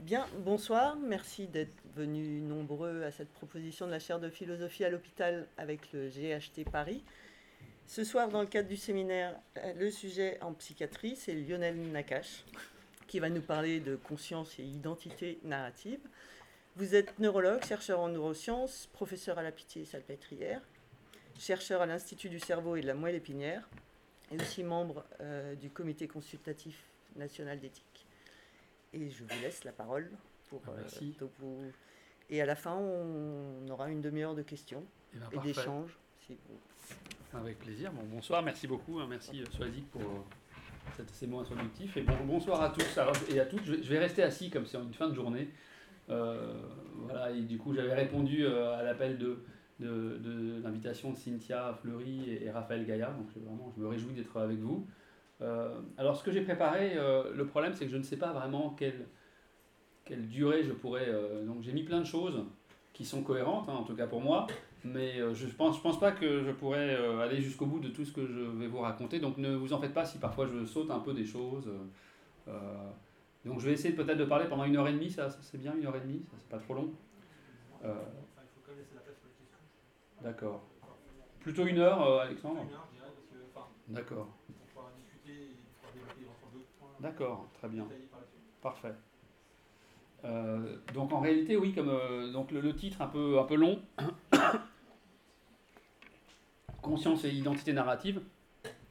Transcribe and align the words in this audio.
Bien, 0.00 0.26
bonsoir. 0.38 0.96
Merci 0.96 1.46
d'être 1.46 1.74
venus 1.94 2.42
nombreux 2.42 3.02
à 3.02 3.10
cette 3.10 3.28
proposition 3.28 3.84
de 3.84 3.90
la 3.90 3.98
chaire 3.98 4.18
de 4.18 4.30
philosophie 4.30 4.82
à 4.82 4.88
l'hôpital 4.88 5.46
avec 5.58 5.92
le 5.92 6.08
GHT 6.08 6.64
Paris. 6.64 7.04
Ce 7.86 8.02
soir, 8.02 8.30
dans 8.30 8.40
le 8.40 8.46
cadre 8.46 8.68
du 8.68 8.78
séminaire, 8.78 9.38
le 9.76 9.90
sujet 9.90 10.38
en 10.40 10.54
psychiatrie, 10.54 11.16
c'est 11.16 11.34
Lionel 11.34 11.76
Nakache 11.92 12.44
qui 13.08 13.20
va 13.20 13.28
nous 13.28 13.42
parler 13.42 13.80
de 13.80 13.94
conscience 13.94 14.58
et 14.58 14.62
identité 14.62 15.38
narrative. 15.44 16.00
Vous 16.76 16.94
êtes 16.94 17.18
neurologue, 17.18 17.62
chercheur 17.66 18.00
en 18.00 18.08
neurosciences, 18.08 18.88
professeur 18.94 19.38
à 19.38 19.42
la 19.42 19.52
Pitié-Salpêtrière, 19.52 20.62
chercheur 21.38 21.82
à 21.82 21.86
l'Institut 21.86 22.30
du 22.30 22.40
cerveau 22.40 22.76
et 22.76 22.80
de 22.80 22.86
la 22.86 22.94
moelle 22.94 23.16
épinière, 23.16 23.68
et 24.32 24.36
aussi 24.40 24.62
membre 24.62 25.04
euh, 25.20 25.54
du 25.56 25.68
comité 25.68 26.08
consultatif 26.08 26.84
national 27.16 27.60
d'éthique. 27.60 27.89
Et 28.92 29.10
je 29.10 29.24
vous 29.24 29.40
laisse 29.42 29.64
la 29.64 29.72
parole 29.72 30.10
pour. 30.48 30.62
Ah, 30.66 30.72
merci. 30.76 31.16
Euh, 31.22 31.70
et 32.28 32.40
à 32.40 32.46
la 32.46 32.56
fin, 32.56 32.74
on 32.74 33.68
aura 33.68 33.90
une 33.90 34.00
demi-heure 34.00 34.34
de 34.34 34.42
questions 34.42 34.84
eh 35.14 35.18
ben, 35.18 35.28
et 35.32 35.38
d'échanges. 35.46 35.96
Avec 37.32 37.58
plaisir. 37.58 37.92
Bon, 37.92 38.02
bonsoir, 38.04 38.42
merci 38.42 38.66
beaucoup. 38.66 38.98
Hein, 38.98 39.06
merci 39.08 39.44
Soazic 39.52 39.88
pour 39.90 40.02
euh, 40.02 41.04
ces 41.12 41.26
mots 41.26 41.40
introductifs. 41.40 41.96
Et 41.96 42.02
bon, 42.02 42.16
bonsoir 42.24 42.62
à 42.62 42.70
tous 42.70 42.98
et 43.32 43.40
à 43.40 43.46
toutes. 43.46 43.64
Je 43.64 43.88
vais 43.88 43.98
rester 43.98 44.22
assis 44.22 44.50
comme 44.50 44.66
c'est 44.66 44.78
une 44.78 44.94
fin 44.94 45.08
de 45.08 45.14
journée. 45.14 45.48
voilà, 46.08 47.30
et 47.30 47.42
du 47.42 47.58
coup, 47.58 47.74
j'avais 47.74 47.94
répondu 47.94 48.46
à 48.46 48.82
l'appel 48.82 49.18
de 49.18 49.44
de, 49.80 50.60
l'invitation 50.62 51.12
de, 51.12 51.16
Cynthia 51.16 51.76
Fleury 51.80 52.38
et, 52.42 52.50
Raphaël 52.50 52.86
Gaillard. 52.86 53.16
Donc 53.16 53.28
vraiment, 53.36 53.72
je 53.76 53.82
me 53.82 53.88
réjouis 53.88 54.14
d'être 54.14 54.36
avec 54.36 54.58
vous. 54.58 54.86
Euh, 55.42 55.80
alors 55.96 56.16
ce 56.16 56.22
que 56.22 56.30
j'ai 56.30 56.42
préparé, 56.42 56.92
euh, 56.96 57.32
le 57.34 57.46
problème 57.46 57.72
c'est 57.74 57.86
que 57.86 57.90
je 57.90 57.96
ne 57.96 58.02
sais 58.02 58.18
pas 58.18 58.32
vraiment 58.32 58.74
quelle, 58.78 59.06
quelle 60.04 60.28
durée 60.28 60.62
je 60.62 60.72
pourrais... 60.72 61.08
Euh, 61.08 61.44
donc 61.46 61.62
j'ai 61.62 61.72
mis 61.72 61.82
plein 61.82 62.00
de 62.00 62.04
choses 62.04 62.44
qui 62.92 63.04
sont 63.04 63.22
cohérentes, 63.22 63.68
hein, 63.68 63.74
en 63.74 63.84
tout 63.84 63.94
cas 63.94 64.06
pour 64.06 64.20
moi, 64.20 64.46
mais 64.84 65.18
je 65.34 65.46
ne 65.46 65.50
pense, 65.52 65.76
je 65.78 65.82
pense 65.82 65.98
pas 65.98 66.12
que 66.12 66.42
je 66.42 66.50
pourrais 66.50 66.94
aller 67.22 67.40
jusqu'au 67.40 67.66
bout 67.66 67.80
de 67.80 67.88
tout 67.88 68.04
ce 68.04 68.12
que 68.12 68.26
je 68.26 68.40
vais 68.40 68.66
vous 68.66 68.80
raconter. 68.80 69.18
Donc 69.18 69.38
ne 69.38 69.54
vous 69.54 69.72
en 69.72 69.80
faites 69.80 69.94
pas 69.94 70.04
si 70.04 70.18
parfois 70.18 70.46
je 70.46 70.66
saute 70.66 70.90
un 70.90 70.98
peu 70.98 71.14
des 71.14 71.24
choses. 71.24 71.70
donc 73.44 73.60
je 73.60 73.66
vais 73.66 73.72
essayer 73.72 73.94
peut-être 73.94 74.18
de 74.18 74.24
parler 74.24 74.46
pendant 74.48 74.64
une 74.64 74.76
heure 74.76 74.88
et 74.88 74.92
demie, 74.92 75.10
ça, 75.10 75.30
c'est 75.30 75.58
bien 75.58 75.74
une 75.74 75.86
heure 75.86 75.96
et 75.96 76.00
demie, 76.00 76.22
ça 76.30 76.36
c'est 76.38 76.48
pas 76.48 76.58
trop 76.58 76.74
long. 76.74 76.90
D'accord. 80.22 80.60
Plutôt 81.40 81.66
une 81.66 81.78
heure, 81.78 82.02
euh, 82.02 82.20
Alexandre? 82.20 82.66
D'accord. 83.88 84.28
On 84.48 84.74
pourra 84.74 84.90
discuter 84.94 85.32
et 85.32 85.56
on 85.56 85.80
pourra 85.80 85.92
débattre 85.94 86.20
entre 86.44 86.52
deux 86.52 86.66
points. 86.78 86.89
D'accord, 87.00 87.48
très 87.54 87.68
bien. 87.68 87.86
Parfait. 88.60 88.92
Euh, 90.24 90.76
donc 90.92 91.12
en 91.12 91.20
réalité, 91.20 91.56
oui, 91.56 91.72
comme 91.72 91.88
euh, 91.88 92.30
le, 92.50 92.74
titre 92.74 93.00
un 93.00 93.06
peu, 93.06 93.38
un 93.38 93.56
long, 93.56 93.80
Conscience 96.82 97.24
et 97.24 97.30
identité 97.30 97.72
narrative. 97.72 98.20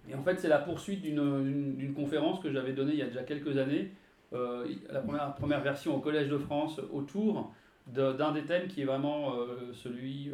Et 0.09 0.15
en 0.15 0.23
fait, 0.23 0.39
c'est 0.39 0.47
la 0.47 0.59
poursuite 0.59 1.01
d'une 1.01 1.93
conférence 1.95 2.39
que 2.39 2.51
j'avais 2.51 2.73
donnée 2.73 2.93
il 2.93 2.99
y 2.99 3.03
a 3.03 3.07
déjà 3.07 3.23
quelques 3.23 3.57
années, 3.57 3.91
la 4.31 5.01
première, 5.01 5.35
première 5.35 5.61
version 5.61 5.95
au 5.95 5.99
Collège 5.99 6.29
de 6.29 6.37
France, 6.37 6.79
autour 6.91 7.51
d'un 7.87 8.31
des 8.31 8.43
thèmes 8.43 8.67
qui 8.67 8.81
est 8.81 8.85
vraiment 8.85 9.33
celui 9.73 10.31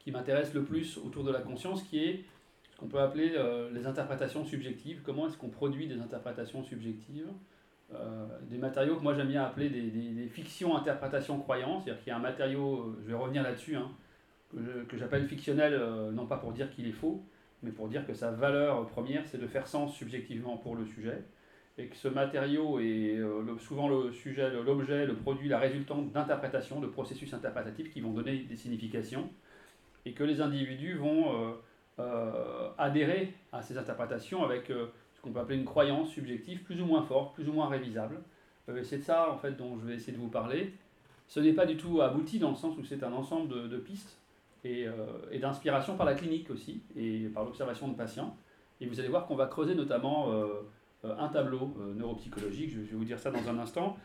qui, 0.00 0.10
m'intéresse 0.10 0.54
le 0.54 0.62
plus 0.62 0.98
autour 0.98 1.24
de 1.24 1.32
la 1.32 1.40
conscience, 1.40 1.82
qui 1.82 1.98
est 1.98 2.24
qu'on 2.78 2.86
peut 2.86 3.00
appeler 3.00 3.32
euh, 3.34 3.70
les 3.72 3.86
interprétations 3.86 4.44
subjectives. 4.44 5.00
Comment 5.04 5.28
est-ce 5.28 5.36
qu'on 5.36 5.48
produit 5.48 5.86
des 5.86 5.98
interprétations 6.00 6.62
subjectives? 6.62 7.28
Euh, 7.94 8.26
Des 8.42 8.58
matériaux 8.58 8.96
que 8.96 9.02
moi 9.02 9.14
j'aime 9.14 9.28
bien 9.28 9.44
appeler 9.44 9.70
des, 9.70 10.26
fictions, 10.28 10.76
interprétations, 10.76 11.38
croyances. 11.38 11.84
C'est-à-dire 11.84 12.02
qu'il 12.02 12.10
y 12.10 12.14
a 12.14 12.16
un 12.16 12.22
matériau, 12.22 12.80
euh, 12.80 12.98
je 13.02 13.08
vais 13.08 13.14
revenir 13.14 13.42
là-dessus, 13.42 13.76
hein, 13.76 13.90
que 14.88 14.96
j'appelle 14.96 15.26
fictionnel, 15.26 15.78
non 16.12 16.26
pas 16.26 16.36
pour 16.36 16.52
dire 16.52 16.70
qu'il 16.70 16.86
est 16.86 16.92
faux, 16.92 17.22
mais 17.62 17.72
pour 17.72 17.88
dire 17.88 18.06
que 18.06 18.14
sa 18.14 18.30
valeur 18.30 18.86
première, 18.86 19.26
c'est 19.26 19.40
de 19.40 19.46
faire 19.46 19.66
sens 19.66 19.94
subjectivement 19.94 20.56
pour 20.56 20.76
le 20.76 20.86
sujet 20.86 21.24
et 21.78 21.88
que 21.88 21.96
ce 21.96 22.08
matériau 22.08 22.78
est 22.78 23.20
souvent 23.58 23.88
le 23.88 24.12
sujet, 24.12 24.50
l'objet, 24.64 25.04
le 25.04 25.14
produit, 25.14 25.48
la 25.48 25.58
résultante 25.58 26.12
d'interprétations, 26.12 26.80
de 26.80 26.86
processus 26.86 27.34
interprétatifs 27.34 27.92
qui 27.92 28.00
vont 28.00 28.12
donner 28.12 28.38
des 28.38 28.56
significations 28.56 29.28
et 30.06 30.12
que 30.12 30.24
les 30.24 30.40
individus 30.40 30.94
vont 30.94 31.56
euh, 31.98 32.02
euh, 32.02 32.68
adhérer 32.78 33.32
à 33.52 33.62
ces 33.62 33.78
interprétations 33.78 34.44
avec 34.44 34.70
euh, 34.70 34.86
ce 35.14 35.20
qu'on 35.22 35.30
peut 35.30 35.40
appeler 35.40 35.56
une 35.56 35.64
croyance 35.64 36.10
subjective 36.10 36.62
plus 36.62 36.80
ou 36.80 36.84
moins 36.84 37.02
forte, 37.02 37.34
plus 37.34 37.48
ou 37.48 37.52
moins 37.52 37.68
révisable. 37.68 38.20
c'est 38.82 38.98
de 38.98 39.02
ça 39.02 39.30
en 39.30 39.38
fait 39.38 39.52
dont 39.52 39.78
je 39.78 39.86
vais 39.86 39.94
essayer 39.94 40.12
de 40.12 40.18
vous 40.18 40.28
parler. 40.28 40.74
Ce 41.28 41.40
n'est 41.40 41.54
pas 41.54 41.66
du 41.66 41.76
tout 41.76 42.02
abouti 42.02 42.38
dans 42.38 42.50
le 42.50 42.56
sens 42.56 42.76
où 42.78 42.84
c'est 42.84 43.02
un 43.02 43.12
ensemble 43.12 43.68
de, 43.68 43.76
pistes 43.78 44.18
et, 44.62 44.86
d'inspiration 45.40 45.96
par 45.96 46.06
la 46.06 46.14
clinique 46.14 46.50
aussi 46.50 46.82
et 46.96 47.28
par 47.34 47.44
l'observation 47.44 47.88
de 47.88 47.94
patients. 47.94 48.36
Et 48.80 48.86
vous 48.86 49.00
allez 49.00 49.08
voir 49.08 49.26
qu'on 49.26 49.34
va 49.34 49.46
creuser 49.46 49.74
notamment 49.74 50.32
un 51.02 51.28
tableau 51.28 51.74
neuropsychologique, 51.96 52.70
je 52.70 52.80
vais 52.80 52.96
vous 52.96 53.04
dire 53.04 53.18
ça 53.18 53.32
dans 53.32 53.48
un 53.48 53.58
instant. 53.58 53.96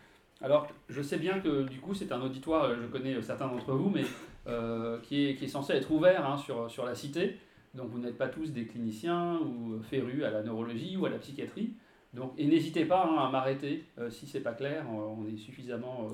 Alors, 0.42 0.68
je 0.90 1.02
sais 1.04 1.18
bien 1.18 1.40
que 1.40 1.64
du 1.64 1.80
coup, 1.80 1.94
c'est 1.94 2.12
un 2.12 2.22
auditoire, 2.22 2.74
je 2.74 2.88
connais 2.88 3.22
certains 3.22 3.48
d'entre 3.48 3.74
vous, 3.74 3.92
mais 3.92 4.04
euh, 4.48 5.00
qui, 5.02 5.28
est, 5.28 5.36
qui, 5.36 5.46
est, 5.46 5.48
censé 5.48 5.74
être 5.74 5.92
ouvert 5.92 6.26
hein, 6.26 6.36
sur, 6.36 6.70
sur 6.72 6.84
la 6.84 6.96
cité. 6.96 7.38
Donc 7.74 7.90
vous 7.90 8.00
n'êtes 8.00 8.18
pas 8.18 8.28
tous 8.28 8.52
des 8.52 8.66
cliniciens 8.66 9.40
ou 9.40 9.82
férus 9.82 10.24
à 10.24 10.32
la 10.32 10.44
neurologie 10.44 10.98
ou 10.98 11.06
à 11.06 11.10
la 11.10 11.18
psychiatrie. 11.18 11.74
Donc, 12.14 12.34
et 12.38 12.46
n'hésitez 12.46 12.86
pas 12.86 13.06
hein, 13.06 13.26
à 13.26 13.30
m'arrêter 13.30 13.86
euh, 13.98 14.10
si 14.10 14.28
c'est 14.28 14.42
pas 14.42 14.54
clair. 14.54 14.86
Euh, 14.88 15.16
on 15.18 15.26
est 15.28 15.38
suffisamment 15.38 16.08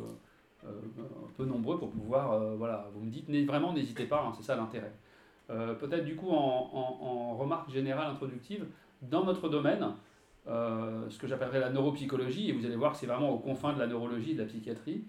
peu 1.38 1.46
nombreux 1.46 1.80
pour 1.80 1.92
pouvoir. 1.92 2.58
voilà, 2.58 2.90
vous 2.94 3.06
me 3.06 3.10
dites 3.10 3.30
vraiment 3.46 3.72
n'hésitez 3.74 4.06
pas, 4.06 4.26
hein, 4.26 4.34
c'est 4.36 4.44
ça 4.44 4.56
l'intérêt. 4.56 4.92
Peut-être 5.48 6.04
du 6.04 6.18
coup 6.18 6.30
en, 6.30 6.70
en, 6.74 7.38
remarque 7.38 7.70
générale 7.70 8.12
introductive, 8.12 8.66
dans 9.02 9.24
notre 9.24 9.48
domaine, 9.48 9.94
ce 10.46 11.18
que 11.18 11.28
j'appellerais 11.28 11.62
la 11.62 11.70
neuropsychologie, 11.70 12.50
et 12.50 12.52
vous 12.52 12.66
allez 12.66 12.76
voir 12.76 12.92
que 12.92 12.98
c'est 12.98 13.06
vraiment 13.06 13.30
aux 13.30 13.38
confins 13.38 13.72
de 13.72 13.80
la 13.80 13.88
neurologie 13.88 14.32
et 14.32 14.34
de 14.34 14.42
la 14.42 14.48
psychiatrie, 14.48 15.06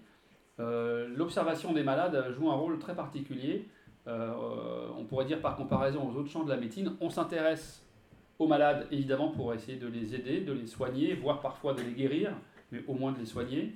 euh, 0.59 1.07
l'observation 1.15 1.71
des 1.71 1.83
malades 1.83 2.33
joue 2.37 2.49
un 2.49 2.55
rôle 2.55 2.79
très 2.79 2.95
particulier. 2.95 3.67
Euh, 4.09 4.87
on 4.97 5.03
pourrait 5.05 5.25
dire 5.25 5.39
par 5.39 5.55
comparaison 5.55 6.09
aux 6.09 6.15
autres 6.15 6.29
champs 6.29 6.43
de 6.43 6.49
la 6.49 6.57
médecine, 6.57 6.93
on 6.99 7.09
s'intéresse 7.09 7.85
aux 8.39 8.47
malades 8.47 8.87
évidemment 8.91 9.29
pour 9.29 9.53
essayer 9.53 9.77
de 9.77 9.87
les 9.87 10.15
aider, 10.15 10.41
de 10.41 10.51
les 10.51 10.65
soigner, 10.65 11.13
voire 11.13 11.41
parfois 11.41 11.73
de 11.73 11.81
les 11.81 11.91
guérir, 11.91 12.33
mais 12.71 12.83
au 12.87 12.95
moins 12.95 13.11
de 13.11 13.19
les 13.19 13.25
soigner, 13.25 13.75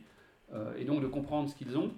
euh, 0.54 0.74
et 0.78 0.86
donc 0.86 1.02
de 1.02 1.08
comprendre 1.08 1.50
ce 1.50 1.56
qu'ils 1.56 1.78
ont. 1.78 1.92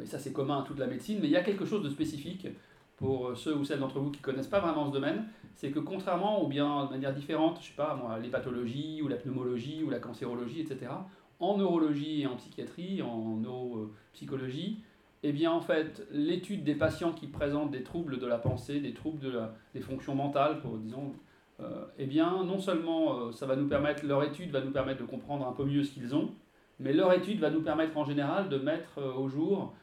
et 0.00 0.06
ça 0.06 0.18
c'est 0.18 0.32
commun 0.32 0.60
à 0.60 0.62
toute 0.62 0.78
la 0.78 0.86
médecine, 0.86 1.18
mais 1.20 1.26
il 1.26 1.32
y 1.32 1.36
a 1.36 1.42
quelque 1.42 1.66
chose 1.66 1.82
de 1.82 1.90
spécifique 1.90 2.46
pour 2.96 3.36
ceux 3.36 3.56
ou 3.56 3.64
celles 3.64 3.80
d'entre 3.80 3.98
vous 3.98 4.10
qui 4.10 4.20
ne 4.20 4.24
connaissent 4.24 4.46
pas 4.46 4.60
vraiment 4.60 4.86
ce 4.86 4.92
domaine, 4.92 5.24
c'est 5.56 5.70
que 5.70 5.80
contrairement, 5.80 6.44
ou 6.44 6.48
bien 6.48 6.86
de 6.86 6.90
manière 6.90 7.12
différente, 7.12 7.58
je 7.60 7.66
sais 7.66 7.76
pas 7.76 7.94
moi, 7.94 8.18
les 8.18 8.28
pathologies, 8.28 9.02
ou 9.02 9.08
la 9.08 9.16
pneumologie, 9.16 9.82
ou 9.82 9.90
la 9.90 9.98
cancérologie, 9.98 10.60
etc., 10.60 10.92
en 11.40 11.58
neurologie 11.58 12.22
et 12.22 12.26
en 12.26 12.36
psychiatrie, 12.36 13.02
en 13.02 13.36
neuropsychologie, 13.36 14.78
eh 15.22 15.32
bien 15.32 15.52
en 15.52 15.60
fait, 15.60 16.06
l'étude 16.10 16.64
des 16.64 16.74
patients 16.74 17.12
qui 17.12 17.26
présentent 17.26 17.70
des 17.70 17.82
troubles 17.82 18.18
de 18.18 18.26
la 18.26 18.38
pensée, 18.38 18.80
des 18.80 18.94
troubles 18.94 19.20
de 19.20 19.40
des 19.74 19.80
fonctions 19.80 20.14
mentales, 20.14 20.60
pour, 20.60 20.76
disons, 20.78 21.12
euh, 21.60 21.84
eh 21.98 22.06
bien 22.06 22.44
non 22.44 22.58
seulement 22.58 23.18
euh, 23.18 23.32
ça 23.32 23.46
va 23.46 23.56
nous 23.56 23.68
permettre, 23.68 24.04
leur 24.04 24.24
étude 24.24 24.50
va 24.50 24.60
nous 24.60 24.72
permettre 24.72 25.00
de 25.00 25.06
comprendre 25.06 25.46
un 25.46 25.52
peu 25.52 25.64
mieux 25.64 25.84
ce 25.84 25.92
qu'ils 25.92 26.14
ont, 26.14 26.30
mais 26.80 26.92
leur 26.92 27.12
étude 27.12 27.38
va 27.38 27.50
nous 27.50 27.62
permettre 27.62 27.96
en 27.96 28.04
général 28.04 28.48
de 28.48 28.58
mettre 28.58 28.98
euh, 28.98 29.12
au 29.12 29.28
jour 29.28 29.74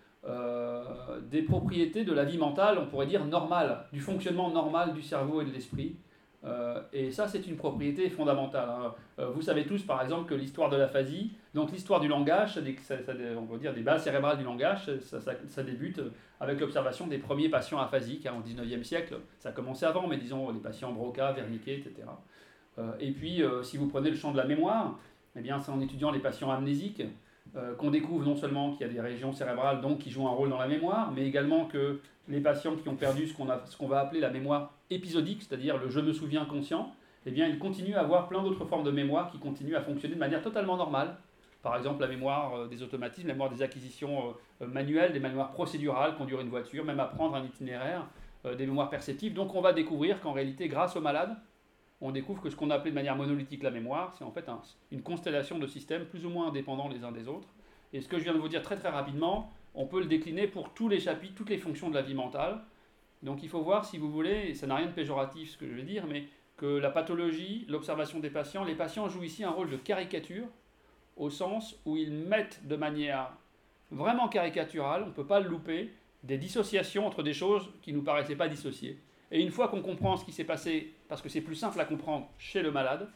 des 1.32 1.42
propriétés 1.44 2.04
de 2.04 2.12
la 2.12 2.26
vie 2.26 2.38
mentale, 2.38 2.78
on 2.78 2.88
pourrait 2.88 3.06
dire 3.06 3.24
normale, 3.24 3.86
du 3.94 4.02
fonctionnement 4.02 4.52
normal 4.52 4.94
du 4.94 5.02
cerveau 5.02 5.42
et 5.42 5.46
de 5.46 5.50
l'esprit, 5.50 5.96
euh, 6.46 6.82
et 6.94 7.12
ça, 7.12 7.28
c'est 7.28 7.46
une 7.48 7.58
propriété 7.58 8.10
fondamentale. 8.10 8.70
Hein. 8.70 8.94
Euh, 9.20 9.30
vous 9.32 9.42
savez 9.42 9.66
tous, 9.66 9.84
par 9.84 10.02
exemple, 10.02 10.30
que 10.30 10.36
l'histoire 10.36 10.70
de 10.70 10.78
l'aphasie, 10.78 11.34
donc 11.54 11.72
l'histoire 11.72 12.00
du 12.00 12.08
langage, 12.08 12.60
ça, 12.82 12.96
on 13.38 13.42
va 13.42 13.58
dire 13.58 13.74
des 13.74 13.82
bases 13.82 14.04
cérébrales 14.04 14.38
du 14.38 14.44
langage, 14.44 14.90
ça, 15.02 15.64
débute 15.64 16.02
avec 16.40 16.60
l'observation 16.60 17.08
des 17.08 17.18
premiers 17.18 17.50
patients 17.50 17.80
aphasiques 17.80 18.26
hein, 18.26 18.36
au 18.38 18.48
19e 18.48 18.84
siècle. 18.84 19.18
Ça 19.40 19.50
a 19.50 19.52
commencé 19.52 19.86
avant, 19.86 20.08
mais 20.08 20.18
disons 20.18 20.52
les 20.52 20.60
patients 20.60 20.94
Broca, 20.94 21.34
Wernicke, 21.34 21.68
etc. 21.68 21.94
Euh, 22.78 22.94
et 23.00 23.12
puis, 23.12 23.42
si 23.64 23.78
vous 23.78 23.88
prenez 23.88 24.10
le 24.10 24.16
champ 24.16 24.32
de 24.32 24.38
la 24.38 24.46
mémoire, 24.46 24.98
eh 25.36 25.42
bien, 25.42 25.60
c'est 25.60 25.72
en 25.72 25.82
étudiant 25.82 26.12
les 26.12 26.20
patients 26.20 26.52
amnésiques 26.52 27.04
qu'on 27.78 27.90
découvre 27.90 28.26
non 28.26 28.36
seulement 28.36 28.72
qu'il 28.72 28.86
y 28.86 28.90
a 28.90 28.94
des 28.94 29.02
régions 29.02 29.34
cérébrales 29.34 29.82
donc, 29.82 30.00
qui 30.00 30.12
jouent 30.12 30.28
un 30.28 30.32
rôle 30.32 30.50
dans 30.50 30.60
la 30.60 30.68
mémoire, 30.68 31.12
mais 31.12 31.26
également 31.26 31.66
que 31.66 32.00
les 32.28 32.42
patients 32.42 32.76
qui 32.76 32.88
ont 32.90 32.96
perdu 32.96 33.28
ce 33.28 33.34
qu'on 33.78 33.88
va 33.88 34.00
appeler 34.00 34.20
la 34.20 34.30
mémoire 34.30 34.74
épisodique, 34.90 35.44
c'est-à-dire 35.44 35.78
le 35.78 35.90
je 35.90 36.00
me 36.00 36.14
souviens 36.14 36.46
conscient, 36.46 36.94
eh 37.26 37.32
bien, 37.32 37.48
ils 37.48 37.60
continuent 37.60 37.96
à 37.96 38.02
avoir 38.02 38.28
plein 38.28 38.42
d'autres 38.42 38.66
formes 38.66 38.84
de 38.84 38.92
mémoire 38.92 39.30
qui 39.32 39.40
continuent 39.40 39.76
à 39.76 39.82
fonctionner 39.82 40.16
de 40.16 40.20
manière 40.20 40.42
totalement 40.42 40.78
normale. 40.78 41.18
Par 41.62 41.76
exemple, 41.76 42.02
la 42.02 42.08
mémoire 42.08 42.56
euh, 42.56 42.68
des 42.68 42.82
automatismes, 42.82 43.28
la 43.28 43.34
mémoire 43.34 43.50
des 43.50 43.62
acquisitions 43.62 44.36
euh, 44.62 44.68
manuelles, 44.68 45.12
des 45.12 45.20
mémoires 45.20 45.52
procédurales, 45.52 46.16
conduire 46.16 46.40
une 46.40 46.50
voiture, 46.50 46.86
même 46.86 47.00
apprendre 47.00 47.36
un 47.36 47.44
itinéraire, 47.44 48.08
euh, 48.46 48.56
des 48.56 48.66
mémoires 48.66 48.90
perceptives. 48.90 49.34
Donc, 49.34 49.54
on 49.54 49.62
va 49.62 49.74
découvrir 49.74 50.22
qu'en 50.22 50.32
réalité, 50.32 50.70
grâce 50.70 50.96
aux 50.96 51.02
malades, 51.02 51.36
on 52.02 52.12
découvre 52.12 52.42
que 52.42 52.50
ce 52.50 52.56
qu'on 52.56 52.70
a 52.70 52.76
appelé 52.76 52.92
de 52.92 52.96
manière 52.96 53.16
monolithique 53.16 53.64
la 53.64 53.72
mémoire, 53.72 54.14
c'est 54.18 54.24
en 54.24 54.32
fait 54.32 54.46
une 54.92 55.02
constellation 55.02 55.60
de 55.60 55.68
systèmes 55.68 56.06
plus 56.06 56.26
ou 56.26 56.30
moins 56.30 56.48
indépendants 56.48 56.88
les 56.88 57.04
uns 57.04 57.12
des 57.12 57.28
autres. 57.28 57.50
Et 57.92 58.02
ce 58.02 58.08
que 58.08 58.18
je 58.18 58.24
viens 58.24 58.34
de 58.34 58.40
vous 58.40 58.48
dire 58.48 58.62
très 58.62 58.78
très 58.78 58.90
rapidement, 58.90 59.52
on 59.76 59.86
peut 59.86 60.00
le 60.00 60.06
décliner 60.06 60.48
pour 60.48 60.74
tous 60.74 60.88
les 60.88 61.00
chapitres, 61.00 61.36
toutes 61.36 61.50
les 61.50 61.58
fonctions 61.58 61.90
de 61.90 61.96
la 61.96 62.02
vie 62.02 62.14
mentale. 62.14 62.62
Donc 63.22 63.44
il 63.44 63.50
faut 63.50 63.62
voir, 63.62 63.86
si 63.86 63.98
vous 63.98 64.10
voulez, 64.10 64.48
et 64.50 64.54
ça 64.54 64.68
n'a 64.68 64.76
rien 64.76 64.88
de 64.88 64.94
péjoratif 64.94 65.52
ce 65.52 65.58
que 65.58 65.68
je 65.68 65.74
vais 65.74 65.84
dire, 65.84 66.06
mais 66.08 66.28
que 66.56 66.66
la 66.66 66.90
pathologie, 66.90 67.66
l'observation 67.68 68.20
des 68.20 68.30
patients, 68.30 68.64
les 68.64 68.76
patients 68.76 69.10
jouent 69.10 69.24
ici 69.24 69.44
un 69.44 69.50
rôle 69.50 69.70
de 69.70 69.78
caricature, 69.78 70.48
au 71.18 71.30
sens 71.30 71.78
où 71.86 71.98
ils 71.98 72.12
mettent 72.12 72.66
de 72.66 72.76
manière 72.76 73.32
vraiment 73.92 74.30
caricaturale, 74.30 75.04
on 75.04 75.08
ne 75.08 75.12
peut 75.12 75.26
pas 75.26 75.40
le 75.40 75.50
louper, 75.50 75.92
des 76.24 76.38
dissociations 76.38 77.08
entre 77.08 77.24
des 77.24 77.34
choses 77.34 77.70
qui 77.82 77.92
ne 77.92 77.98
nous 77.98 78.04
paraissaient 78.04 78.36
pas 78.36 78.48
dissociées. 78.48 79.00
Et 79.32 79.42
une 79.42 79.52
fois 79.52 79.68
qu'on 79.68 79.82
comprend 79.82 80.18
ce 80.18 80.26
qui 80.26 80.32
s'est 80.32 80.44
passé, 80.44 80.94
parce 81.08 81.22
que 81.22 81.30
c'est 81.30 81.42
plus 81.42 81.56
simple 81.56 81.80
à 81.80 81.86
comprendre 81.86 82.30
chez 82.38 82.62
le 82.62 82.72
malade, 82.72 83.08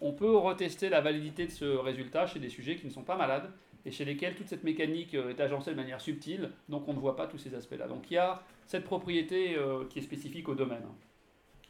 on 0.00 0.12
peut 0.12 0.36
retester 0.36 0.88
la 0.88 1.00
validité 1.00 1.46
de 1.46 1.50
ce 1.50 1.64
résultat 1.64 2.26
chez 2.26 2.38
des 2.38 2.50
sujets 2.50 2.76
qui 2.76 2.86
ne 2.86 2.90
sont 2.92 3.02
pas 3.02 3.16
malades 3.16 3.50
et 3.86 3.90
chez 3.90 4.04
lesquels 4.04 4.34
toute 4.34 4.48
cette 4.48 4.64
mécanique 4.64 5.14
euh, 5.14 5.30
est 5.30 5.40
agencée 5.40 5.70
de 5.70 5.76
manière 5.76 6.00
subtile, 6.00 6.50
donc 6.68 6.88
on 6.88 6.92
ne 6.92 6.98
voit 6.98 7.16
pas 7.16 7.26
tous 7.26 7.38
ces 7.38 7.54
aspects-là. 7.54 7.86
Donc 7.86 8.10
il 8.10 8.14
y 8.14 8.18
a 8.18 8.42
cette 8.66 8.84
propriété 8.84 9.56
euh, 9.56 9.84
qui 9.88 10.00
est 10.00 10.02
spécifique 10.02 10.48
au 10.48 10.54
domaine. 10.54 10.82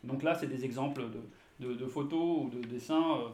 Donc 0.02 0.22
là, 0.22 0.34
c'est 0.34 0.46
des 0.46 0.64
exemples 0.64 1.04
de, 1.60 1.86
photos 1.86 2.44
ou 2.44 2.50
de 2.50 2.66
dessins 2.66 3.18
euh, 3.18 3.28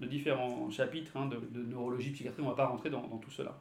de 0.00 0.06
différents 0.06 0.70
chapitres 0.70 1.16
hein, 1.16 1.26
de, 1.26 1.62
neurologie, 1.64 2.10
psychiatrie, 2.10 2.42
on 2.42 2.46
ne 2.46 2.50
va 2.50 2.56
pas 2.56 2.66
rentrer 2.66 2.90
dans, 2.90 3.02
tout 3.18 3.30
cela. 3.30 3.60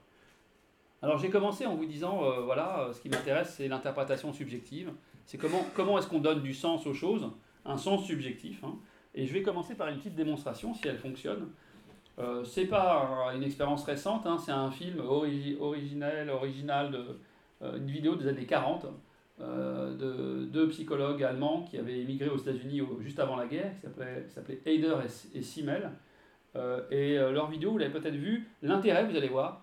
Alors 1.02 1.18
j'ai 1.18 1.30
commencé 1.30 1.66
en 1.66 1.76
vous 1.76 1.86
disant, 1.86 2.24
voilà, 2.42 2.90
ce 2.94 3.02
qui 3.02 3.10
m'intéresse, 3.10 3.54
c'est 3.56 3.68
l'interprétation 3.68 4.34
subjective. 4.34 4.92
C'est 5.28 5.38
comment, 5.38 6.00
est-ce 6.00 6.08
qu'on 6.08 6.20
donne 6.20 6.42
du 6.42 6.54
sens 6.54 6.88
aux 6.88 6.94
choses, 6.94 7.30
un 7.66 7.78
sens 7.78 8.06
subjectif. 8.06 8.64
Hein. 8.64 8.76
Et 9.14 9.26
je 9.26 9.34
vais 9.34 9.42
commencer 9.42 9.76
par 9.76 9.90
une 9.90 9.98
petite 9.98 10.16
démonstration, 10.16 10.74
si 10.74 10.88
elle 10.88 10.98
fonctionne. 10.98 11.50
Euh, 12.18 12.46
c'est 12.46 12.66
pas 12.66 13.30
une 13.36 13.44
expérience 13.44 13.84
récente, 13.84 14.26
hein, 14.26 14.38
c'est 14.38 14.54
un 14.54 14.72
film 14.72 15.02
original, 15.02 16.30
original 16.30 16.98
euh, 17.62 17.78
une 17.78 17.92
vidéo 17.92 18.16
des 18.16 18.28
années 18.28 18.46
40 18.46 18.88
euh, 19.40 19.94
de 19.96 20.46
deux 20.46 20.70
psychologues 20.70 21.24
allemands 21.24 21.64
qui 21.70 21.78
avaient 21.78 22.00
émigré 22.00 22.30
aux 22.30 22.38
États-Unis 22.38 22.82
juste 23.02 23.20
avant 23.20 23.36
la 23.36 23.46
guerre, 23.46 23.74
qui 23.76 24.34
s'appelaient 24.34 24.62
Heider 24.66 24.96
et, 25.04 25.38
et 25.38 25.42
Simmel. 25.42 25.92
et 26.90 27.18
leur 27.18 27.50
vidéo, 27.52 27.72
vous 27.72 27.78
l'avez 27.78 28.00
peut-être 28.00 28.16
vu, 28.16 28.48
l'intérêt, 28.64 29.06
vous 29.06 29.16
allez 29.16 29.28
voir, 29.28 29.62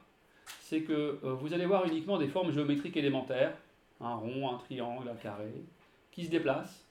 c'est 0.60 0.82
que 0.82 1.18
vous 1.22 1.54
allez 1.54 1.66
voir 1.66 1.86
uniquement 1.86 2.18
des 2.18 2.28
formes 2.28 2.52
géométriques 2.52 2.98
élémentaires, 2.98 3.56
un 4.00 4.14
rond, 4.14 4.50
un 4.50 4.58
triangle, 4.58 5.08
un 5.08 5.16
carré, 5.16 5.52
qui 6.10 6.24
se 6.24 6.30
déplacent. 6.30 6.84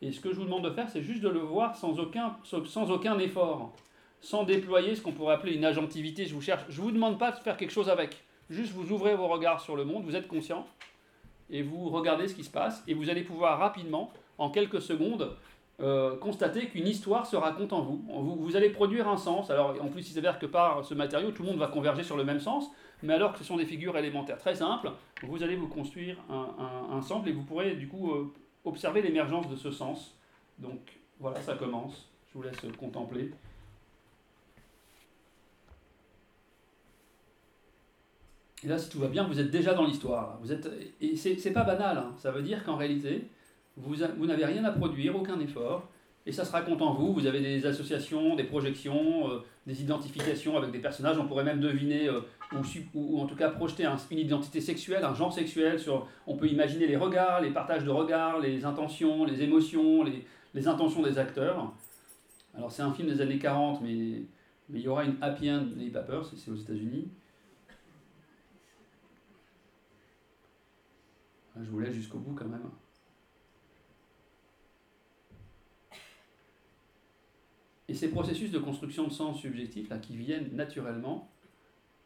Et 0.00 0.12
ce 0.12 0.20
que 0.20 0.30
je 0.30 0.36
vous 0.36 0.44
demande 0.44 0.64
de 0.64 0.70
faire, 0.70 0.88
c'est 0.88 1.02
juste 1.02 1.22
de 1.22 1.28
le 1.28 1.40
voir 1.40 1.76
sans 1.76 1.98
aucun, 1.98 2.36
sans 2.44 2.90
aucun 2.90 3.18
effort, 3.18 3.72
sans 4.20 4.44
déployer 4.44 4.94
ce 4.94 5.02
qu'on 5.02 5.12
pourrait 5.12 5.34
appeler 5.34 5.54
une 5.54 5.64
agentivité. 5.64 6.26
Je 6.26 6.34
vous 6.34 6.40
cherche, 6.40 6.64
je 6.68 6.80
vous 6.80 6.92
demande 6.92 7.18
pas 7.18 7.32
de 7.32 7.36
faire 7.38 7.56
quelque 7.56 7.72
chose 7.72 7.88
avec. 7.88 8.22
Juste 8.50 8.72
vous 8.72 8.92
ouvrez 8.92 9.14
vos 9.14 9.28
regards 9.28 9.60
sur 9.60 9.76
le 9.76 9.84
monde, 9.84 10.04
vous 10.04 10.16
êtes 10.16 10.28
conscient, 10.28 10.66
et 11.50 11.62
vous 11.62 11.88
regardez 11.90 12.28
ce 12.28 12.34
qui 12.34 12.44
se 12.44 12.50
passe, 12.50 12.82
et 12.86 12.94
vous 12.94 13.10
allez 13.10 13.22
pouvoir 13.22 13.58
rapidement, 13.58 14.12
en 14.38 14.50
quelques 14.50 14.80
secondes, 14.80 15.36
euh, 15.80 16.16
constater 16.16 16.66
qu'une 16.66 16.86
histoire 16.86 17.26
se 17.26 17.36
raconte 17.36 17.72
en 17.72 17.82
vous. 17.82 18.02
vous. 18.36 18.56
allez 18.56 18.70
produire 18.70 19.08
un 19.08 19.16
sens. 19.16 19.50
Alors, 19.50 19.76
en 19.80 19.88
plus, 19.88 20.08
il 20.10 20.12
s'avère 20.12 20.38
que 20.38 20.46
par 20.46 20.84
ce 20.84 20.94
matériau, 20.94 21.30
tout 21.30 21.42
le 21.42 21.50
monde 21.50 21.58
va 21.58 21.68
converger 21.68 22.02
sur 22.02 22.16
le 22.16 22.24
même 22.24 22.40
sens 22.40 22.70
mais 23.02 23.14
alors 23.14 23.32
que 23.32 23.38
ce 23.38 23.44
sont 23.44 23.56
des 23.56 23.66
figures 23.66 23.96
élémentaires 23.96 24.38
très 24.38 24.54
simples, 24.54 24.90
vous 25.22 25.42
allez 25.42 25.56
vous 25.56 25.68
construire 25.68 26.16
un, 26.28 26.48
un, 26.90 27.26
et 27.26 27.32
vous 27.32 27.42
pourrez 27.42 27.74
du 27.74 27.88
coup 27.88 28.12
euh, 28.12 28.32
observer 28.64 29.02
l'émergence 29.02 29.48
de 29.48 29.56
ce 29.56 29.70
sens. 29.70 30.16
Donc 30.58 30.80
voilà, 31.20 31.40
ça 31.42 31.54
commence. 31.54 32.08
Je 32.28 32.38
vous 32.38 32.42
laisse 32.42 32.60
contempler. 32.78 33.32
Et 38.64 38.66
là, 38.66 38.76
si 38.76 38.90
tout 38.90 38.98
va 38.98 39.06
bien, 39.06 39.22
vous 39.24 39.38
êtes 39.38 39.52
déjà 39.52 39.74
dans 39.74 39.86
l'histoire. 39.86 40.40
Et 41.00 41.16
c'est 41.16 41.52
pas 41.52 41.62
banal. 41.62 41.96
Hein. 41.96 42.14
Ça 42.18 42.32
veut 42.32 42.42
dire 42.42 42.64
qu'en 42.64 42.76
réalité, 42.76 43.28
vous, 43.78 43.94
vous 44.16 44.26
n'avez 44.26 44.44
rien 44.44 44.64
à 44.64 44.72
produire, 44.72 45.16
aucun 45.16 45.38
effort 45.40 45.88
et 46.28 46.32
ça 46.32 46.44
se 46.44 46.52
raconte 46.52 46.82
en 46.82 46.92
vous. 46.92 47.14
Vous 47.14 47.26
avez 47.26 47.40
des 47.40 47.64
associations, 47.64 48.36
des 48.36 48.44
projections, 48.44 49.30
euh, 49.30 49.38
des 49.66 49.80
identifications 49.80 50.58
avec 50.58 50.70
des 50.70 50.78
personnages. 50.78 51.18
On 51.18 51.26
pourrait 51.26 51.42
même 51.42 51.58
deviner, 51.58 52.06
euh, 52.06 52.20
ou, 52.94 53.18
en 53.18 53.26
tout 53.26 53.34
cas 53.34 53.48
projeter 53.48 53.88
une 54.10 54.18
identité 54.18 54.60
sexuelle, 54.60 55.04
un 55.06 55.14
genre 55.14 55.32
sexuel. 55.32 55.80
Sur, 55.80 56.06
on 56.26 56.36
peut 56.36 56.46
imaginer 56.46 56.86
les 56.86 56.98
regards, 56.98 57.40
les 57.40 57.50
partages 57.50 57.82
de 57.82 57.90
regards, 57.90 58.40
les 58.40 58.66
intentions, 58.66 59.24
les 59.24 59.42
émotions, 59.42 60.04
les, 60.04 60.68
intentions 60.68 61.00
des 61.00 61.18
acteurs. 61.18 61.72
Alors 62.54 62.70
c'est 62.70 62.82
un 62.82 62.92
film 62.92 63.08
des 63.08 63.22
années 63.22 63.38
40, 63.38 63.80
mais, 63.80 64.20
mais 64.68 64.80
il 64.80 64.82
y 64.82 64.88
aura 64.88 65.04
une 65.04 65.16
happy 65.22 65.50
end, 65.50 65.64
pas 65.94 66.02
peur, 66.02 66.26
c'est 66.26 66.50
aux 66.50 66.56
États-Unis. 66.56 67.08
Ah, 71.56 71.60
je 71.64 71.70
vous 71.70 71.80
laisse 71.80 71.94
jusqu'au 71.94 72.18
bout 72.18 72.34
quand 72.34 72.48
même. 72.48 72.68
Et 77.88 77.94
ces 77.94 78.10
processus 78.10 78.50
de 78.50 78.58
construction 78.58 79.04
de 79.04 79.12
sens 79.12 79.40
subjectif, 79.40 79.88
là, 79.88 79.98
qui 79.98 80.16
viennent 80.16 80.54
naturellement, 80.54 81.30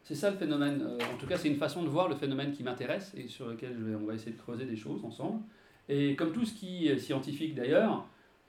c'est 0.01 0.15
ça 0.15 0.31
le 0.31 0.37
phénomène. 0.37 0.81
Euh, 0.81 0.97
en 1.13 1.17
tout 1.17 1.27
cas, 1.27 1.37
c'est 1.37 1.49
une 1.49 1.57
façon 1.57 1.83
de 1.83 1.89
voir 1.89 2.07
le 2.07 2.15
phénomène 2.15 2.51
qui 2.51 2.63
m'intéresse 2.63 3.13
et 3.17 3.27
sur 3.27 3.47
lequel 3.47 3.77
on 4.01 4.05
va 4.05 4.13
essayer 4.13 4.31
de 4.31 4.37
creuser 4.37 4.65
des 4.65 4.77
choses 4.77 5.03
ensemble. 5.03 5.41
Et 5.89 6.15
comme 6.15 6.31
tout 6.31 6.45
ce 6.45 6.53
qui 6.53 6.87
est 6.87 6.97
scientifique 6.97 7.55
d'ailleurs, 7.55 8.05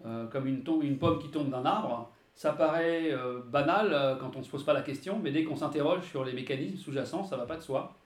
euh, 0.07 0.27
comme 0.27 0.47
une, 0.47 0.63
une, 0.83 0.99
pomme 0.99 1.19
qui 1.19 1.29
tombe 1.29 1.51
d'un 1.51 1.65
arbre, 1.65 2.13
ça 2.35 2.53
paraît 2.53 3.13
euh, 3.13 3.41
banal 3.43 4.19
quand 4.21 4.35
on 4.37 4.41
ne 4.41 4.45
se 4.45 4.51
pose 4.51 4.65
pas 4.65 4.73
la 4.73 4.83
question, 4.83 5.19
mais 5.21 5.33
dès 5.33 5.45
qu'on 5.45 5.57
s'interroge 5.57 6.05
sur 6.05 6.25
les 6.25 6.33
mécanismes 6.33 6.77
sous-jacents, 6.77 7.25
ça 7.25 7.37
ne 7.37 7.41
va 7.41 7.47
pas 7.47 7.57
de 7.57 7.63
soi. 7.63 7.97